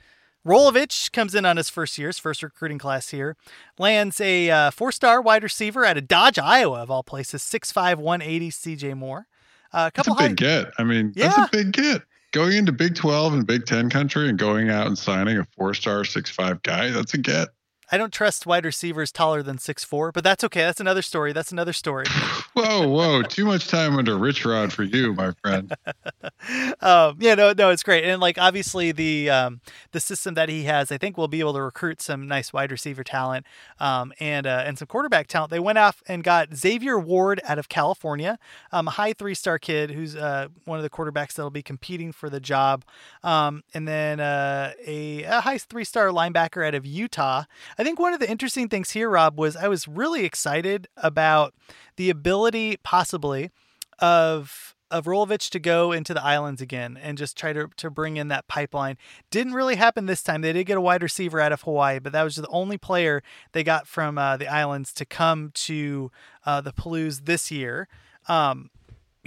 Rolovich 0.46 1.12
comes 1.12 1.34
in 1.34 1.46
on 1.46 1.58
his 1.58 1.70
first 1.70 1.98
year, 1.98 2.08
his 2.08 2.20
first 2.20 2.44
recruiting 2.44 2.78
class 2.78 3.10
here. 3.10 3.36
Lands 3.80 4.22
a 4.22 4.50
uh, 4.50 4.72
four 4.72 4.92
star 4.92 5.22
wide 5.22 5.44
receiver 5.44 5.86
out 5.86 5.98
of 5.98 6.08
Dodge, 6.08 6.38
Iowa, 6.38 6.82
of 6.82 6.92
all 6.92 7.04
places, 7.04 7.42
6'5, 7.42 7.98
180 7.98 8.50
CJ 8.52 8.96
Moore. 8.96 9.28
Uh, 9.74 9.88
a 9.88 9.92
couple 9.92 10.16
that's 10.16 10.26
a 10.26 10.30
big 10.30 10.40
high... 10.40 10.64
get. 10.64 10.74
I 10.78 10.84
mean, 10.84 11.14
yeah. 11.16 11.30
that's 11.30 11.54
a 11.54 11.58
big 11.58 11.72
get. 11.74 12.02
Going 12.32 12.54
into 12.54 12.72
Big 12.72 12.96
12 12.96 13.34
and 13.34 13.48
Big 13.48 13.66
10 13.66 13.90
country 13.90 14.30
and 14.30 14.38
going 14.38 14.70
out 14.70 14.88
and 14.88 14.98
signing 14.98 15.38
a 15.38 15.46
four 15.58 15.74
star, 15.74 16.04
6'5 16.04 16.62
guy, 16.64 16.92
that's 16.92 17.14
a 17.14 17.18
get. 17.18 17.48
I 17.92 17.98
don't 17.98 18.12
trust 18.12 18.46
wide 18.46 18.66
receivers 18.66 19.12
taller 19.12 19.42
than 19.42 19.58
six 19.58 19.84
four, 19.84 20.12
but 20.12 20.24
that's 20.24 20.44
okay. 20.44 20.62
That's 20.62 20.82
another 20.82 21.02
story. 21.02 21.32
That's 21.32 21.52
another 21.52 21.74
story. 21.74 22.06
whoa, 22.54 22.88
whoa! 22.88 23.22
Too 23.24 23.46
much 23.46 23.68
time 23.68 23.96
under 23.98 24.18
Rich 24.18 24.46
Rod 24.46 24.74
for 24.74 24.84
you, 24.84 25.14
my 25.14 25.32
friend. 25.42 25.74
um, 26.82 27.18
yeah, 27.20 27.36
no, 27.36 27.54
no, 27.58 27.70
it's 27.70 27.84
great, 27.84 28.04
and 28.04 28.20
like 28.22 28.38
obviously 28.38 28.92
the 28.92 29.30
um, 29.30 29.62
the 29.92 30.00
system 30.00 30.34
that 30.34 30.50
he 30.50 30.64
has, 30.64 30.92
I 30.92 30.98
think 30.98 31.18
we'll 31.18 31.30
be 31.30 31.40
able 31.40 31.54
to 31.54 31.62
recruit 31.62 32.02
some 32.02 32.28
nice 32.28 32.52
wide 32.52 32.72
receiver 32.72 33.04
talent 33.04 33.46
um, 33.80 34.12
and 34.20 34.46
uh, 34.46 34.64
and 34.66 34.78
some 34.78 34.88
quarterback 34.88 35.28
talent. 35.28 35.52
They 35.52 35.60
went 35.60 35.78
off 35.78 36.04
and 36.08 36.24
got 36.24 36.56
Xavier 36.56 37.00
Ward 37.00 37.40
out 37.46 37.58
of 37.58 37.70
California, 37.70 38.38
um, 38.74 38.90
a 38.90 38.92
high 38.92 39.14
three 39.14 39.36
star 39.36 39.60
kid 39.60 39.92
who's 39.92 40.16
uh, 40.16 40.48
one 40.66 40.78
of 40.78 40.84
the 40.84 40.90
quarterbacks 40.90 41.36
that'll 41.36 41.50
be 41.52 41.64
competing 41.64 42.12
for 42.12 42.30
the 42.30 42.42
job, 42.42 42.84
um, 43.24 43.64
and 43.74 43.88
then 43.88 44.20
uh, 44.20 44.74
a, 44.86 45.24
a 45.24 45.42
high 45.42 45.58
three 45.58 45.86
star 45.86 46.10
linebacker 46.10 46.68
out 46.68 46.76
of 46.76 46.86
Utah. 46.86 47.44
I 47.78 47.84
think 47.84 48.00
one 48.00 48.14
of 48.14 48.20
the 48.20 48.30
interesting 48.30 48.70
things 48.70 48.92
here, 48.92 49.10
Rob, 49.10 49.38
was 49.38 49.56
I 49.56 49.68
was 49.68 49.88
really 49.88 50.26
excited 50.26 50.88
about 50.98 51.54
the 51.96 52.10
ability, 52.10 52.78
possibly, 52.84 53.52
of 54.00 54.76
of 54.90 55.06
Rolovich 55.06 55.50
to 55.50 55.60
go 55.60 55.92
into 55.92 56.14
the 56.14 56.24
islands 56.24 56.62
again 56.62 56.98
and 57.02 57.18
just 57.18 57.38
try 57.38 57.52
to, 57.52 57.70
to 57.76 57.90
bring 57.90 58.16
in 58.16 58.30
that 58.30 58.48
pipeline. 58.48 58.98
Didn't 59.30 59.54
really 59.54 59.76
happen 59.76 60.06
this 60.06 60.24
time. 60.24 60.42
They 60.42 60.54
did 60.54 60.64
get 60.64 60.78
a 60.78 60.82
wide 60.82 61.04
receiver 61.04 61.42
out 61.42 61.52
of 61.52 61.64
Hawaii, 61.64 62.00
but 62.00 62.14
that 62.14 62.24
was 62.24 62.38
the 62.38 62.48
only 62.48 62.78
player 62.78 63.22
they 63.52 63.66
got 63.66 63.86
from 63.86 64.18
uh, 64.18 64.38
the 64.38 64.48
islands 64.48 64.94
to 64.94 65.06
come 65.06 65.52
to 65.56 66.10
uh, 66.46 66.62
the 66.62 66.72
Palouse 66.72 67.26
this 67.26 67.52
year. 67.52 67.90
Um, 68.30 68.70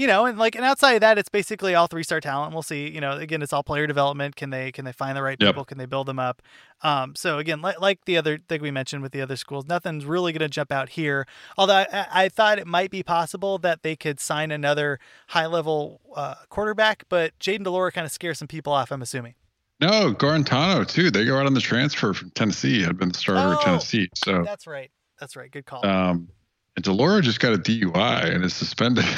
you 0.00 0.06
know, 0.06 0.24
and 0.24 0.38
like, 0.38 0.54
and 0.54 0.64
outside 0.64 0.92
of 0.92 1.02
that, 1.02 1.18
it's 1.18 1.28
basically 1.28 1.74
all 1.74 1.86
three 1.86 2.02
star 2.02 2.22
talent. 2.22 2.54
We'll 2.54 2.62
see. 2.62 2.88
You 2.88 3.02
know, 3.02 3.18
again, 3.18 3.42
it's 3.42 3.52
all 3.52 3.62
player 3.62 3.86
development. 3.86 4.34
Can 4.34 4.48
they 4.48 4.72
can 4.72 4.86
they 4.86 4.92
find 4.92 5.14
the 5.14 5.22
right 5.22 5.36
yep. 5.38 5.50
people? 5.50 5.66
Can 5.66 5.76
they 5.76 5.84
build 5.84 6.08
them 6.08 6.18
up? 6.18 6.40
Um, 6.80 7.14
so 7.14 7.36
again, 7.36 7.60
like, 7.60 7.78
like 7.82 8.06
the 8.06 8.16
other 8.16 8.38
thing 8.38 8.62
we 8.62 8.70
mentioned 8.70 9.02
with 9.02 9.12
the 9.12 9.20
other 9.20 9.36
schools, 9.36 9.66
nothing's 9.68 10.06
really 10.06 10.32
going 10.32 10.40
to 10.40 10.48
jump 10.48 10.72
out 10.72 10.88
here. 10.88 11.26
Although 11.58 11.84
I, 11.92 12.06
I, 12.10 12.28
thought 12.30 12.58
it 12.58 12.66
might 12.66 12.90
be 12.90 13.02
possible 13.02 13.58
that 13.58 13.82
they 13.82 13.94
could 13.94 14.20
sign 14.20 14.50
another 14.50 14.98
high 15.28 15.44
level 15.44 16.00
uh, 16.16 16.36
quarterback, 16.48 17.04
but 17.10 17.38
Jayden 17.38 17.64
de 17.64 17.70
Laura 17.70 17.92
kind 17.92 18.06
of 18.06 18.10
scares 18.10 18.38
some 18.38 18.48
people 18.48 18.72
off. 18.72 18.90
I'm 18.90 19.02
assuming. 19.02 19.34
No, 19.82 20.14
Guarantano 20.14 20.88
too. 20.88 21.10
They 21.10 21.26
go 21.26 21.38
out 21.38 21.44
on 21.44 21.52
the 21.52 21.60
transfer 21.60 22.14
from 22.14 22.30
Tennessee. 22.30 22.82
Had 22.82 22.96
been 22.96 23.10
the 23.10 23.18
starter 23.18 23.54
oh, 23.54 23.58
at 23.58 23.60
Tennessee. 23.60 24.08
So 24.14 24.44
that's 24.44 24.66
right. 24.66 24.90
That's 25.18 25.36
right. 25.36 25.50
Good 25.50 25.66
call. 25.66 25.84
Um, 25.84 26.30
and 26.76 26.84
de 26.84 26.92
Laura 26.92 27.20
just 27.20 27.40
got 27.40 27.52
a 27.52 27.58
DUI 27.58 28.34
and 28.34 28.42
is 28.42 28.54
suspended. 28.54 29.04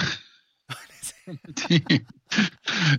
it 1.26 2.02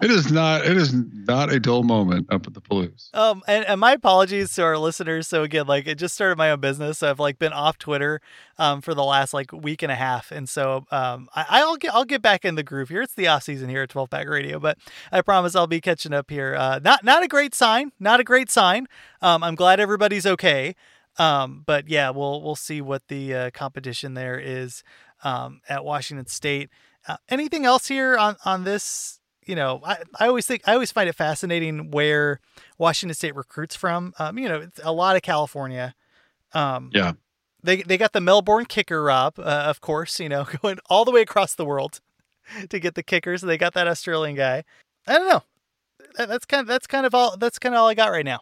is 0.02 0.32
not. 0.32 0.66
It 0.66 0.78
is 0.78 0.94
not 0.94 1.52
a 1.52 1.60
dull 1.60 1.84
moment 1.84 2.28
up 2.32 2.48
at 2.48 2.54
the 2.54 2.62
Palouse. 2.62 3.14
Um, 3.14 3.42
and, 3.48 3.66
and 3.66 3.80
my 3.80 3.94
apologies 3.94 4.54
to 4.56 4.64
our 4.64 4.78
listeners. 4.78 5.28
So 5.28 5.44
again, 5.44 5.68
like 5.68 5.88
it 5.88 5.96
just 5.96 6.16
started 6.16 6.38
my 6.38 6.52
own 6.52 6.60
business. 6.60 7.00
So 7.00 7.10
I've 7.10 7.20
like 7.20 7.40
been 7.40 7.54
off 7.54 7.78
Twitter, 7.78 8.22
um, 8.58 8.82
for 8.82 8.94
the 8.94 9.04
last 9.04 9.34
like 9.34 9.52
week 9.52 9.82
and 9.82 9.92
a 9.92 9.96
half, 9.96 10.32
and 10.32 10.48
so 10.48 10.86
um, 10.92 11.28
I, 11.36 11.66
will 11.66 11.78
get 11.78 11.94
I'll 11.94 12.06
get 12.06 12.22
back 12.22 12.46
in 12.46 12.56
the 12.56 12.64
groove 12.64 12.90
here. 12.90 13.02
It's 13.02 13.16
the 13.16 13.28
off 13.28 13.44
season 13.44 13.70
here 13.70 13.84
at 13.84 13.90
12 13.90 14.10
Pack 14.10 14.30
Radio, 14.30 14.60
but 14.60 14.78
I 15.12 15.22
promise 15.22 15.56
I'll 15.56 15.68
be 15.68 15.82
catching 15.82 16.14
up 16.14 16.30
here. 16.30 16.56
Uh, 16.56 16.80
not 16.84 17.04
not 17.04 17.24
a 17.24 17.28
great 17.28 17.56
sign. 17.56 17.92
Not 18.00 18.20
a 18.20 18.24
great 18.24 18.50
sign. 18.52 18.88
Um, 19.22 19.44
I'm 19.44 19.56
glad 19.56 19.80
everybody's 19.80 20.26
okay. 20.26 20.76
Um, 21.18 21.64
but 21.66 21.90
yeah, 21.90 22.10
we'll 22.10 22.42
we'll 22.42 22.56
see 22.56 22.82
what 22.82 23.08
the 23.08 23.34
uh, 23.34 23.52
competition 23.52 24.14
there 24.14 24.40
is 24.40 24.84
um, 25.24 25.62
at 25.68 25.84
Washington 25.84 26.28
State. 26.28 26.70
Uh, 27.08 27.18
anything 27.30 27.66
else 27.66 27.88
here 27.88 28.18
on 28.18 28.36
on 28.46 28.64
this? 28.64 29.20
You 29.46 29.56
know, 29.56 29.82
I, 29.84 29.98
I 30.20 30.28
always 30.28 30.46
think 30.46 30.62
I 30.68 30.74
always 30.74 30.92
find 30.92 31.10
it 31.10 31.16
fascinating 31.16 31.92
where 31.92 32.40
Washington 32.78 33.14
State 33.14 33.36
recruits 33.36 33.76
from. 33.76 34.14
Um, 34.18 34.38
you 34.38 34.48
know, 34.48 34.62
it's 34.62 34.80
a 34.84 34.94
lot 34.94 35.16
of 35.16 35.22
California. 35.22 35.96
Um, 36.54 36.90
yeah. 36.94 37.14
They 37.62 37.82
they 37.82 37.98
got 37.98 38.14
the 38.14 38.22
Melbourne 38.22 38.66
kicker, 38.66 39.04
Rob. 39.04 39.40
Uh, 39.40 39.42
of 39.42 39.82
course, 39.82 40.20
you 40.20 40.30
know, 40.30 40.46
going 40.62 40.80
all 40.90 41.06
the 41.06 41.12
way 41.12 41.22
across 41.22 41.56
the 41.56 41.66
world 41.66 42.00
to 42.70 42.80
get 42.80 42.96
the 42.96 43.04
kickers. 43.04 43.42
They 43.42 43.58
got 43.58 43.74
that 43.74 43.88
Australian 43.88 44.36
guy. 44.36 44.64
I 45.08 45.18
don't 45.18 45.30
know. 45.30 45.44
that's 46.26 46.46
kind 46.46 46.62
of 46.62 46.68
that's 46.68 46.88
kind 46.88 47.06
of 47.06 47.14
all 47.16 47.38
that's 47.38 47.60
kind 47.60 47.76
of 47.76 47.82
all 47.82 47.88
I 47.88 47.94
got 47.94 48.12
right 48.12 48.26
now. 48.26 48.40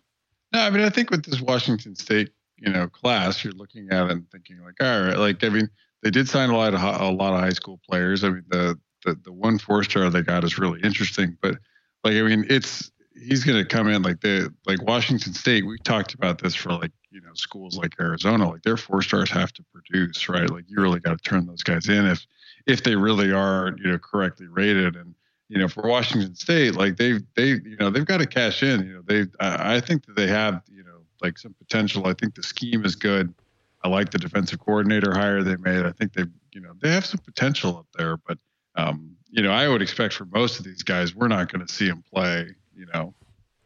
No, 0.53 0.59
I 0.59 0.69
mean, 0.69 0.83
I 0.83 0.89
think 0.89 1.11
with 1.11 1.23
this 1.23 1.39
Washington 1.39 1.95
State, 1.95 2.31
you 2.57 2.71
know, 2.71 2.87
class, 2.87 3.43
you're 3.43 3.53
looking 3.53 3.89
at 3.89 4.05
it 4.05 4.11
and 4.11 4.29
thinking 4.31 4.59
like, 4.63 4.75
all 4.81 5.01
right, 5.01 5.17
like 5.17 5.43
I 5.43 5.49
mean, 5.49 5.69
they 6.03 6.09
did 6.09 6.27
sign 6.27 6.49
a 6.49 6.57
lot 6.57 6.73
of 6.73 6.81
a 6.81 7.11
lot 7.11 7.33
of 7.33 7.39
high 7.39 7.51
school 7.51 7.79
players. 7.87 8.23
I 8.23 8.29
mean, 8.29 8.45
the 8.49 8.79
the, 9.05 9.15
the 9.23 9.31
one 9.31 9.57
four 9.57 9.83
star 9.83 10.09
they 10.09 10.21
got 10.21 10.43
is 10.43 10.57
really 10.57 10.81
interesting, 10.81 11.37
but 11.41 11.55
like 12.03 12.13
I 12.13 12.21
mean, 12.21 12.45
it's 12.49 12.91
he's 13.15 13.43
going 13.43 13.57
to 13.57 13.65
come 13.65 13.87
in 13.87 14.01
like 14.01 14.21
the 14.21 14.53
like 14.65 14.81
Washington 14.83 15.33
State. 15.33 15.65
We 15.65 15.77
talked 15.79 16.13
about 16.13 16.41
this 16.41 16.55
for 16.55 16.73
like 16.73 16.91
you 17.11 17.21
know 17.21 17.33
schools 17.33 17.77
like 17.77 17.93
Arizona, 17.99 18.49
like 18.49 18.63
their 18.63 18.77
four 18.77 19.01
stars 19.01 19.29
have 19.31 19.53
to 19.53 19.63
produce, 19.73 20.27
right? 20.29 20.49
Like 20.49 20.65
you 20.67 20.81
really 20.81 20.99
got 20.99 21.17
to 21.17 21.29
turn 21.29 21.45
those 21.45 21.63
guys 21.63 21.89
in 21.89 22.05
if 22.05 22.25
if 22.67 22.83
they 22.83 22.95
really 22.95 23.31
are 23.31 23.75
you 23.77 23.91
know 23.91 23.97
correctly 23.97 24.47
rated 24.47 24.95
and 24.95 25.15
you 25.49 25.59
know 25.59 25.67
for 25.67 25.87
Washington 25.87 26.35
State, 26.35 26.75
like 26.75 26.97
they 26.97 27.19
they 27.35 27.47
you 27.47 27.77
know 27.79 27.89
they've 27.89 28.05
got 28.05 28.17
to 28.17 28.27
cash 28.27 28.63
in. 28.63 28.85
You 28.85 28.93
know 28.95 29.01
they 29.05 29.25
I, 29.39 29.75
I 29.75 29.79
think 29.79 30.05
that 30.05 30.15
they 30.15 30.27
have 30.27 30.61
you 30.71 30.83
know 30.83 31.01
like 31.21 31.37
some 31.37 31.53
potential. 31.53 32.07
I 32.07 32.13
think 32.13 32.35
the 32.35 32.43
scheme 32.43 32.85
is 32.85 32.95
good. 32.95 33.33
I 33.83 33.89
like 33.89 34.11
the 34.11 34.17
defensive 34.17 34.59
coordinator 34.59 35.13
hire 35.13 35.43
they 35.43 35.55
made. 35.57 35.85
I 35.85 35.91
think 35.91 36.13
they 36.13 36.25
you 36.51 36.61
know 36.61 36.73
they 36.81 36.91
have 36.91 37.05
some 37.05 37.19
potential 37.19 37.77
up 37.77 37.87
there, 37.97 38.17
but 38.17 38.37
um, 38.75 39.15
you 39.29 39.41
know 39.41 39.51
I 39.51 39.67
would 39.67 39.81
expect 39.81 40.13
for 40.13 40.25
most 40.25 40.59
of 40.59 40.65
these 40.65 40.83
guys 40.83 41.15
we're 41.15 41.27
not 41.27 41.51
going 41.51 41.65
to 41.65 41.73
see 41.73 41.87
them 41.87 42.03
play 42.13 42.47
you 42.75 42.85
know 42.93 43.13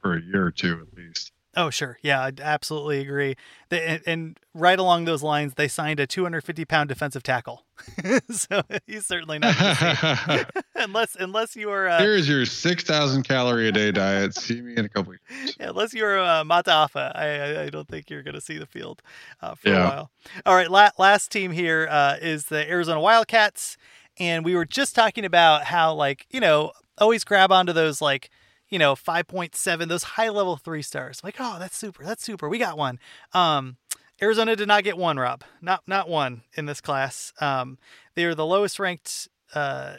for 0.02 0.16
a 0.16 0.22
year 0.22 0.46
or 0.46 0.52
two 0.52 0.82
at 0.82 0.98
least. 0.98 1.32
Oh, 1.58 1.70
sure. 1.70 1.98
Yeah, 2.02 2.22
I 2.22 2.32
absolutely 2.42 3.00
agree. 3.00 3.36
They, 3.70 3.86
and, 3.86 4.02
and, 4.06 4.40
right 4.54 4.78
along 4.78 5.06
those 5.06 5.24
lines, 5.24 5.54
they 5.56 5.68
signed 5.68 6.00
a 6.00 6.08
250 6.08 6.66
pound 6.66 6.90
defensive 6.90 7.24
tackle. 7.24 7.66
so 8.32 8.62
he's 8.86 9.06
certainly 9.06 9.40
not 9.40 9.56
unless 10.76 11.16
unless 11.16 11.56
you 11.56 11.70
are. 11.70 11.88
Uh, 11.88 12.00
Here's 12.00 12.28
your 12.28 12.46
6,000 12.46 13.24
calorie 13.24 13.70
a 13.70 13.72
day 13.72 13.92
diet. 13.92 14.36
see 14.36 14.62
me 14.62 14.76
in 14.76 14.86
a 14.86 14.90
couple 14.90 15.14
years. 15.14 15.56
Yeah, 15.60 15.70
unless 15.70 15.94
you're 15.94 16.20
uh, 16.20 16.44
Mata'afa, 16.44 17.16
I, 17.16 17.64
I 17.64 17.70
don't 17.70 17.88
think 17.88 18.10
you're 18.10 18.24
going 18.24 18.36
to 18.36 18.42
see 18.42 18.58
the 18.58 18.66
field 18.66 19.02
uh, 19.42 19.56
for 19.56 19.70
yeah. 19.70 19.86
a 19.86 19.90
while. 19.90 20.12
All 20.46 20.56
right, 20.56 20.70
la- 20.70 20.92
last 20.98 21.32
team 21.32 21.52
here 21.52 21.88
uh, 21.90 22.18
is 22.22 22.46
the 22.46 22.70
Arizona 22.70 23.00
Wildcats, 23.00 23.78
and 24.18 24.44
we 24.44 24.56
were 24.56 24.66
just 24.66 24.96
talking 24.96 25.26
about 25.26 25.66
how 25.66 25.94
like 25.94 26.26
you 26.30 26.40
know 26.40 26.72
always 26.98 27.24
grab 27.24 27.52
onto 27.52 27.74
those 27.74 28.02
like 28.02 28.30
you 28.70 28.80
know, 28.80 28.96
5.7, 28.96 29.88
those 29.88 30.04
high 30.04 30.30
level 30.30 30.58
three 30.58 30.82
stars. 30.82 31.22
Like, 31.24 31.36
oh, 31.40 31.58
that's 31.60 31.78
super. 31.78 32.04
That's 32.04 32.24
super. 32.24 32.50
We 32.50 32.58
got 32.58 32.78
one. 32.78 33.00
Um, 33.34 33.78
Arizona 34.22 34.56
did 34.56 34.68
not 34.68 34.84
get 34.84 34.98
one, 34.98 35.18
Rob. 35.18 35.44
Not 35.62 35.84
not 35.88 36.08
one 36.08 36.44
in 36.56 36.66
this 36.66 36.82
class. 36.82 37.34
Um, 37.42 37.78
they 38.16 38.26
are 38.26 38.36
the 38.36 38.46
lowest 38.46 38.80
ranked, 38.80 39.28
uh, 39.54 39.96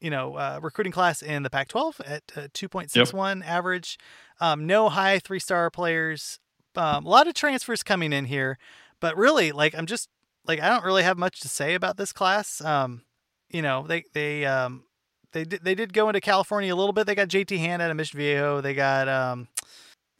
you 0.00 0.10
know, 0.10 0.36
uh, 0.36 0.60
recruiting 0.62 0.92
class 0.92 1.20
in 1.20 1.42
the 1.42 1.50
Pac-12 1.50 2.00
at 2.06 2.22
uh, 2.36 2.48
2.61 2.54 3.40
yep. 3.40 3.48
average. 3.48 3.98
Um, 4.40 4.66
no 4.66 4.88
high 4.88 5.18
three 5.18 5.40
star 5.40 5.68
players. 5.70 6.38
Um, 6.76 7.04
a 7.04 7.08
lot 7.08 7.26
of 7.26 7.34
transfers 7.34 7.82
coming 7.82 8.12
in 8.12 8.26
here, 8.26 8.56
but 9.00 9.16
really, 9.16 9.50
like, 9.50 9.74
I'm 9.76 9.86
just 9.86 10.08
like 10.46 10.60
I 10.60 10.68
don't 10.68 10.84
really 10.84 11.02
have 11.02 11.18
much 11.18 11.40
to 11.40 11.48
say 11.48 11.74
about 11.74 11.96
this 11.96 12.12
class. 12.12 12.60
Um, 12.60 13.02
you 13.48 13.62
know, 13.62 13.84
they 13.86 14.04
they 14.14 14.46
um, 14.46 14.84
they 15.32 15.44
did 15.44 15.62
they 15.62 15.74
did 15.74 15.92
go 15.92 16.08
into 16.08 16.20
California 16.20 16.74
a 16.74 16.76
little 16.76 16.92
bit. 16.92 17.06
They 17.06 17.14
got 17.14 17.28
JT 17.28 17.58
Hand 17.58 17.82
out 17.82 17.90
of 17.90 17.96
Mission 17.96 18.18
Viejo. 18.18 18.60
They 18.60 18.74
got 18.74 19.08
um 19.08 19.48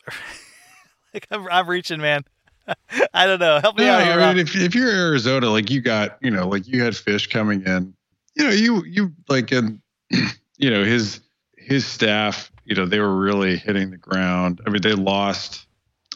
like 1.14 1.26
I'm, 1.30 1.48
I'm 1.50 1.68
reaching, 1.68 2.00
man. 2.00 2.24
I 3.14 3.26
don't 3.26 3.40
know. 3.40 3.60
Help 3.60 3.78
me 3.78 3.84
yeah, 3.84 3.96
out 3.96 4.04
here. 4.04 4.20
I 4.20 4.28
mean, 4.34 4.38
if 4.38 4.54
if 4.56 4.74
you're 4.74 4.90
Arizona, 4.90 5.50
like 5.50 5.70
you 5.70 5.80
got, 5.80 6.18
you 6.20 6.30
know, 6.30 6.48
like 6.48 6.68
you 6.68 6.82
had 6.82 6.92
Fisch 6.94 7.28
coming 7.28 7.62
in, 7.62 7.94
you 8.34 8.44
know, 8.44 8.50
you 8.50 8.84
you 8.84 9.12
like 9.28 9.50
and 9.52 9.80
you 10.58 10.70
know 10.70 10.84
his 10.84 11.20
his 11.56 11.86
staff, 11.86 12.52
you 12.64 12.74
know, 12.74 12.86
they 12.86 13.00
were 13.00 13.16
really 13.16 13.56
hitting 13.56 13.90
the 13.90 13.96
ground. 13.96 14.60
I 14.66 14.70
mean, 14.70 14.82
they 14.82 14.94
lost 14.94 15.66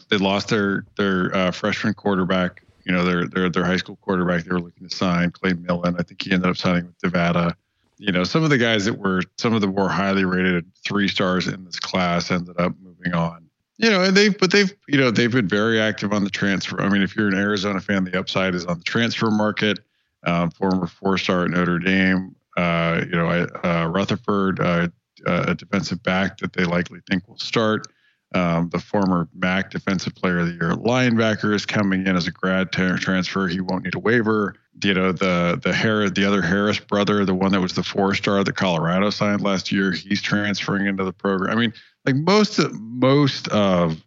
they 0.09 0.17
lost 0.17 0.49
their 0.49 0.85
their 0.97 1.35
uh, 1.35 1.51
freshman 1.51 1.93
quarterback. 1.93 2.61
You 2.85 2.93
know, 2.93 3.03
their 3.03 3.27
their 3.27 3.49
their 3.49 3.65
high 3.65 3.77
school 3.77 3.97
quarterback. 3.97 4.43
They 4.43 4.51
were 4.51 4.61
looking 4.61 4.87
to 4.87 4.95
sign 4.95 5.31
Clay 5.31 5.53
Millen. 5.53 5.95
I 5.97 6.03
think 6.03 6.21
he 6.21 6.31
ended 6.31 6.49
up 6.49 6.57
signing 6.57 6.85
with 6.85 6.95
Nevada 7.03 7.57
you 7.97 8.11
know, 8.11 8.23
some 8.23 8.43
of 8.43 8.49
the 8.49 8.57
guys 8.57 8.85
that 8.85 8.97
were 8.97 9.21
some 9.37 9.53
of 9.53 9.61
the 9.61 9.67
more 9.67 9.89
highly 9.89 10.25
rated 10.25 10.65
three 10.83 11.07
stars 11.07 11.47
in 11.47 11.63
this 11.65 11.79
class 11.79 12.31
ended 12.31 12.59
up 12.59 12.73
moving 12.81 13.13
on. 13.13 13.49
You 13.77 13.89
know, 13.89 14.03
and 14.03 14.15
they've 14.15 14.37
but 14.37 14.51
they've 14.51 14.73
you 14.87 14.97
know 14.97 15.11
they've 15.11 15.31
been 15.31 15.47
very 15.47 15.79
active 15.79 16.13
on 16.13 16.23
the 16.23 16.29
transfer. 16.29 16.81
I 16.81 16.89
mean, 16.89 17.01
if 17.01 17.15
you're 17.15 17.27
an 17.27 17.35
Arizona 17.37 17.81
fan, 17.81 18.05
the 18.05 18.17
upside 18.17 18.55
is 18.55 18.65
on 18.65 18.77
the 18.77 18.83
transfer 18.83 19.29
market. 19.31 19.79
Um, 20.23 20.49
former 20.49 20.87
four 20.87 21.17
star 21.17 21.43
at 21.45 21.51
Notre 21.51 21.77
Dame, 21.77 22.35
uh, 22.57 23.01
you 23.05 23.15
know, 23.15 23.27
uh, 23.27 23.87
Rutherford, 23.93 24.59
uh, 24.59 24.87
a 25.25 25.55
defensive 25.55 26.01
back 26.03 26.39
that 26.39 26.53
they 26.53 26.63
likely 26.63 26.99
think 27.09 27.27
will 27.27 27.37
start. 27.37 27.87
Um, 28.33 28.69
the 28.69 28.79
former 28.79 29.29
MAC 29.33 29.71
Defensive 29.71 30.15
Player 30.15 30.39
of 30.39 30.47
the 30.47 30.53
Year 30.53 30.71
linebacker 30.71 31.53
is 31.53 31.65
coming 31.65 32.05
in 32.05 32.17
as 32.17 32.27
a 32.27 32.31
grad 32.31 32.71
transfer. 32.71 33.47
He 33.47 33.61
won't 33.61 33.85
need 33.85 33.95
a 33.95 33.99
waiver. 33.99 34.55
You 34.83 34.93
know 34.93 35.13
the 35.13 35.59
the 35.63 35.73
Harris, 35.73 36.11
the 36.11 36.25
other 36.25 36.41
Harris 36.41 36.79
brother, 36.79 37.23
the 37.23 37.33
one 37.33 37.53
that 37.53 37.61
was 37.61 37.73
the 37.73 37.83
four 37.83 38.13
star 38.13 38.43
that 38.43 38.55
Colorado 38.55 39.09
signed 39.09 39.41
last 39.41 39.71
year, 39.71 39.93
he's 39.93 40.21
transferring 40.21 40.85
into 40.85 41.05
the 41.05 41.13
program. 41.13 41.57
I 41.57 41.59
mean, 41.59 41.73
like 42.05 42.15
most 42.15 42.59
of, 42.59 42.77
most 42.77 43.47
of 43.49 44.03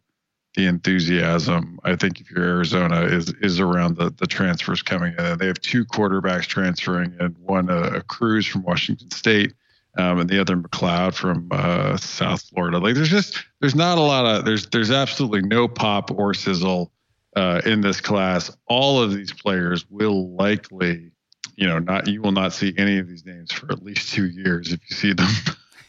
the 0.54 0.66
enthusiasm, 0.66 1.78
I 1.84 1.96
think, 1.96 2.20
if 2.20 2.30
you're 2.30 2.44
Arizona, 2.44 3.02
is 3.02 3.32
is 3.40 3.60
around 3.60 3.96
the 3.96 4.10
the 4.10 4.26
transfers 4.26 4.82
coming 4.82 5.14
in. 5.18 5.38
They 5.38 5.46
have 5.46 5.60
two 5.60 5.84
quarterbacks 5.86 6.46
transferring, 6.46 7.14
and 7.18 7.38
one 7.38 7.70
a, 7.70 7.82
a 7.82 8.02
Cruz 8.02 8.46
from 8.46 8.62
Washington 8.62 9.10
State 9.10 9.54
um, 9.98 10.20
and 10.20 10.30
the 10.30 10.40
other 10.40 10.56
McCloud 10.56 11.14
from 11.14 11.48
uh, 11.50 11.96
South 11.96 12.42
Florida. 12.42 12.78
Like 12.78 12.94
there's 12.94 13.10
just 13.10 13.44
there's 13.60 13.74
not 13.74 13.98
a 13.98 14.00
lot 14.00 14.24
of 14.24 14.44
there's 14.44 14.66
there's 14.68 14.90
absolutely 14.90 15.42
no 15.42 15.66
pop 15.68 16.10
or 16.12 16.32
sizzle 16.32 16.92
uh, 17.36 17.60
in 17.66 17.80
this 17.80 18.00
class. 18.00 18.56
All 18.66 19.02
of 19.02 19.12
these 19.12 19.32
players 19.32 19.84
will 19.90 20.30
likely, 20.34 21.10
you 21.56 21.66
know, 21.66 21.80
not 21.80 22.06
you 22.06 22.22
will 22.22 22.32
not 22.32 22.52
see 22.52 22.72
any 22.78 22.98
of 22.98 23.08
these 23.08 23.26
names 23.26 23.52
for 23.52 23.70
at 23.72 23.82
least 23.82 24.12
two 24.12 24.26
years 24.26 24.72
if 24.72 24.80
you 24.88 24.96
see 24.96 25.12
them 25.12 25.28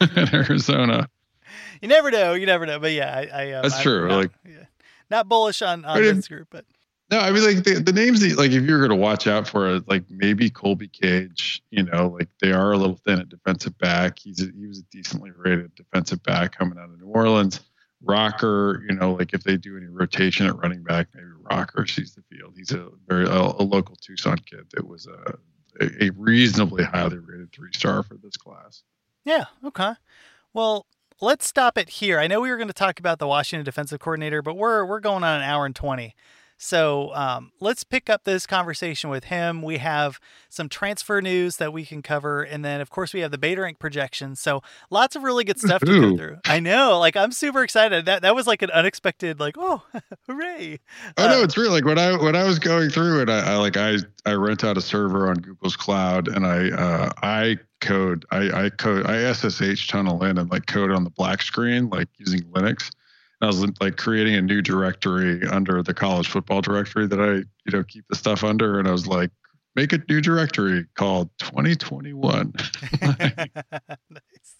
in 0.18 0.36
Arizona. 0.36 1.07
You 1.81 1.88
never 1.88 2.10
know. 2.11 2.34
You 2.34 2.48
never 2.48 2.65
know. 2.65 2.80
But 2.80 2.91
yeah, 2.91 3.15
I, 3.15 3.44
I 3.44 3.52
um, 3.53 3.61
that's 3.61 3.81
true. 3.81 4.07
Not, 4.07 4.18
like 4.18 4.31
yeah. 4.44 4.65
not 5.11 5.30
bullish 5.30 5.61
on 5.61 5.86
on 5.86 6.02
this 6.02 6.27
group, 6.27 6.48
but 6.49 6.65
no, 7.11 7.19
I 7.19 7.31
mean 7.31 7.44
like 7.44 7.64
the, 7.64 7.76
the 7.76 7.94
names 7.94 8.22
that 8.22 8.38
like 8.38 8.52
if 8.52 8.64
you're 8.64 8.80
going 8.80 8.91
to 8.91 8.95
watch 8.95 9.26
out 9.27 9.48
for 9.48 9.68
it, 9.76 9.88
like 9.88 10.03
maybe 10.10 10.49
Colby 10.49 10.88
Cage, 10.88 11.64
you 11.72 11.84
know, 11.84 12.07
like 12.07 12.30
they 12.41 12.52
are 12.52 12.72
a 12.72 12.77
little 12.77 12.98
thin 12.98 13.19
at 13.19 13.30
defensive 13.30 13.77
back. 13.77 14.19
He's 14.19 14.41
a, 14.41 14.52
he 14.56 14.68
was 14.68 14.80
a 14.80 14.84
decently 14.91 15.31
rated 15.36 15.73
defensive 15.76 16.22
back 16.23 16.57
coming 16.57 16.77
out 16.77 16.90
of 16.90 16.99
New 16.99 17.07
Orleans. 17.07 17.61
Rocker, 18.02 18.86
you 18.88 18.95
know, 18.95 19.14
like 19.14 19.34
if 19.34 19.44
they 19.44 19.57
do 19.57 19.76
any 19.76 19.88
rotation 19.88 20.45
at 20.45 20.56
running 20.57 20.84
back, 20.84 21.07
maybe 21.14 21.27
Rocker 21.52 21.86
sees 21.86 22.15
the 22.15 22.22
field. 22.34 22.53
He's 22.56 22.72
a 22.72 22.90
very 23.07 23.26
a, 23.26 23.41
a 23.41 23.64
local 23.64 23.95
Tucson 23.95 24.38
kid 24.38 24.68
that 24.73 24.88
was 24.88 25.07
a 25.07 25.38
a 26.02 26.10
reasonably 26.11 26.84
highly 26.84 27.18
rated 27.18 27.52
three 27.52 27.72
star 27.73 28.03
for 28.03 28.15
this 28.15 28.38
class. 28.38 28.84
Yeah. 29.23 29.45
Okay. 29.65 29.94
Well, 30.53 30.86
let's 31.22 31.48
stop 31.48 31.77
it 31.77 31.90
here. 31.90 32.19
I 32.19 32.27
know 32.27 32.41
we 32.41 32.49
were 32.49 32.57
going 32.57 32.68
to 32.68 32.73
talk 32.73 32.99
about 32.99 33.19
the 33.19 33.27
Washington 33.27 33.65
defensive 33.65 33.99
coordinator, 33.99 34.41
but 34.41 34.56
we're 34.56 34.86
we're 34.86 34.99
going 34.99 35.23
on 35.23 35.41
an 35.41 35.44
hour 35.44 35.65
and 35.65 35.76
twenty. 35.76 36.15
So 36.61 37.15
um, 37.15 37.53
let's 37.61 37.86
pick 37.86 38.10
up 38.10 38.26
this 38.26 38.45
conversation 38.45 39.10
with 39.10 39.23
him. 39.23 39.61
We 39.61 39.77
have 39.77 40.19
some 40.49 40.68
transfer 40.68 41.22
news 41.22 41.56
that 41.56 41.72
we 41.72 41.86
can 41.86 42.02
cover, 42.02 42.44
and 42.44 42.65
then 42.65 42.81
of 42.81 42.90
course 42.90 43.14
we 43.14 43.22
have 43.22 43.31
the 43.31 43.38
beta 43.38 43.61
rank 43.61 43.80
projections. 43.80 44.41
So 44.41 44.61
lots 44.90 45.15
of 45.15 45.23
really 45.23 45.45
good 45.45 45.57
stuff 45.57 45.80
to 45.80 45.86
go 45.86 46.18
through. 46.18 46.38
I 46.44 46.60
know, 46.60 46.99
like 46.99 47.15
I'm 47.15 47.31
super 47.31 47.64
excited. 47.64 48.03
That 48.06 48.23
that 48.23 48.36
was 48.36 48.45
like 48.45 48.61
an 48.61 48.72
unexpected, 48.72 49.40
like 49.40 49.56
oh, 49.57 49.84
hooray! 50.27 50.81
I 51.18 51.27
know 51.30 51.40
uh, 51.40 51.44
it's 51.45 51.57
real. 51.57 51.72
Like 51.72 51.86
when 51.86 51.98
I 51.98 52.18
when 52.22 52.36
I 52.36 52.44
was 52.44 52.60
going 52.60 52.90
through 52.90 53.22
it, 53.22 53.30
I, 53.30 53.53
I 53.53 53.56
like 53.56 53.77
I 53.77 53.95
I 54.26 54.34
rent 54.34 54.65
out 54.65 54.77
a 54.77 54.81
server 54.81 55.30
on 55.30 55.36
Google's 55.36 55.77
cloud, 55.77 56.27
and 56.27 56.45
I 56.45 56.72
uh, 56.72 57.11
I 57.23 57.57
code 57.80 58.26
I 58.31 58.65
I 58.65 58.69
code 58.69 59.06
I 59.06 59.31
SSH 59.31 59.88
tunnel 59.88 60.26
in 60.26 60.38
and 60.38 60.52
like 60.52 60.65
code 60.65 60.91
on 60.91 61.06
the 61.06 61.10
black 61.10 61.41
screen, 61.41 61.90
like 61.90 62.10
using 62.18 62.41
Linux 62.52 62.91
I 63.41 63.48
was 63.48 63.66
like 63.80 63.98
creating 63.98 64.36
a 64.36 64.41
new 64.41 64.61
directory 64.61 65.48
under 65.48 65.82
the 65.82 65.94
college 65.94 66.28
football 66.28 66.61
directory 66.61 67.07
that 67.07 67.20
I, 67.20 67.36
you 67.36 67.72
know, 67.72 67.84
keep 67.84 68.06
the 68.10 68.16
stuff 68.16 68.44
under. 68.44 68.80
And 68.80 68.88
I 68.88 68.91
was 68.91 69.07
like, 69.07 69.32
make 69.76 69.94
a 69.94 70.03
new 70.10 70.20
directory 70.20 70.86
called 70.95 71.30
2021. 71.40 72.53
nice 73.02 74.60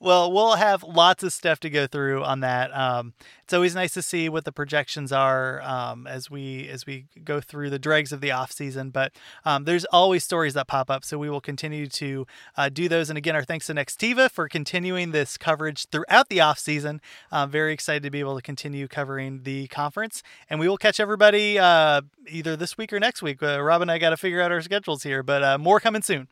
well, 0.00 0.32
we'll 0.32 0.56
have 0.56 0.82
lots 0.82 1.22
of 1.22 1.32
stuff 1.32 1.60
to 1.60 1.70
go 1.70 1.86
through 1.86 2.22
on 2.22 2.40
that. 2.40 2.74
Um, 2.76 3.14
it's 3.42 3.52
always 3.52 3.74
nice 3.74 3.94
to 3.94 4.02
see 4.02 4.28
what 4.28 4.44
the 4.44 4.52
projections 4.52 5.10
are 5.10 5.62
um, 5.62 6.06
as 6.06 6.30
we 6.30 6.68
as 6.68 6.86
we 6.86 7.06
go 7.24 7.40
through 7.40 7.70
the 7.70 7.78
dregs 7.78 8.12
of 8.12 8.20
the 8.20 8.30
off 8.30 8.52
season. 8.52 8.90
But 8.90 9.12
um, 9.44 9.64
there's 9.64 9.84
always 9.86 10.22
stories 10.22 10.54
that 10.54 10.68
pop 10.68 10.90
up, 10.90 11.04
so 11.04 11.18
we 11.18 11.30
will 11.30 11.40
continue 11.40 11.86
to 11.86 12.26
uh, 12.56 12.68
do 12.68 12.88
those. 12.88 13.08
And 13.08 13.16
again, 13.16 13.34
our 13.34 13.44
thanks 13.44 13.66
to 13.66 13.74
Nextiva 13.74 14.30
for 14.30 14.48
continuing 14.48 15.12
this 15.12 15.38
coverage 15.38 15.86
throughout 15.86 16.28
the 16.28 16.40
off 16.40 16.58
season. 16.58 17.00
I'm 17.32 17.50
very 17.50 17.72
excited 17.72 18.02
to 18.02 18.10
be 18.10 18.20
able 18.20 18.36
to 18.36 18.42
continue 18.42 18.86
covering 18.86 19.42
the 19.44 19.68
conference, 19.68 20.22
and 20.50 20.60
we 20.60 20.68
will 20.68 20.78
catch 20.78 21.00
everybody 21.00 21.58
uh, 21.58 22.02
either 22.28 22.56
this 22.56 22.76
week 22.76 22.92
or 22.92 23.00
next 23.00 23.22
week. 23.22 23.42
Uh, 23.42 23.60
Rob 23.62 23.82
and 23.82 23.90
I 23.90 23.98
got 23.98 24.10
to 24.10 24.16
figure 24.16 24.40
out 24.40 24.52
our 24.52 24.60
schedules 24.60 25.02
here, 25.02 25.22
but 25.22 25.42
uh, 25.42 25.58
more 25.58 25.80
coming 25.80 26.02
soon. 26.02 26.28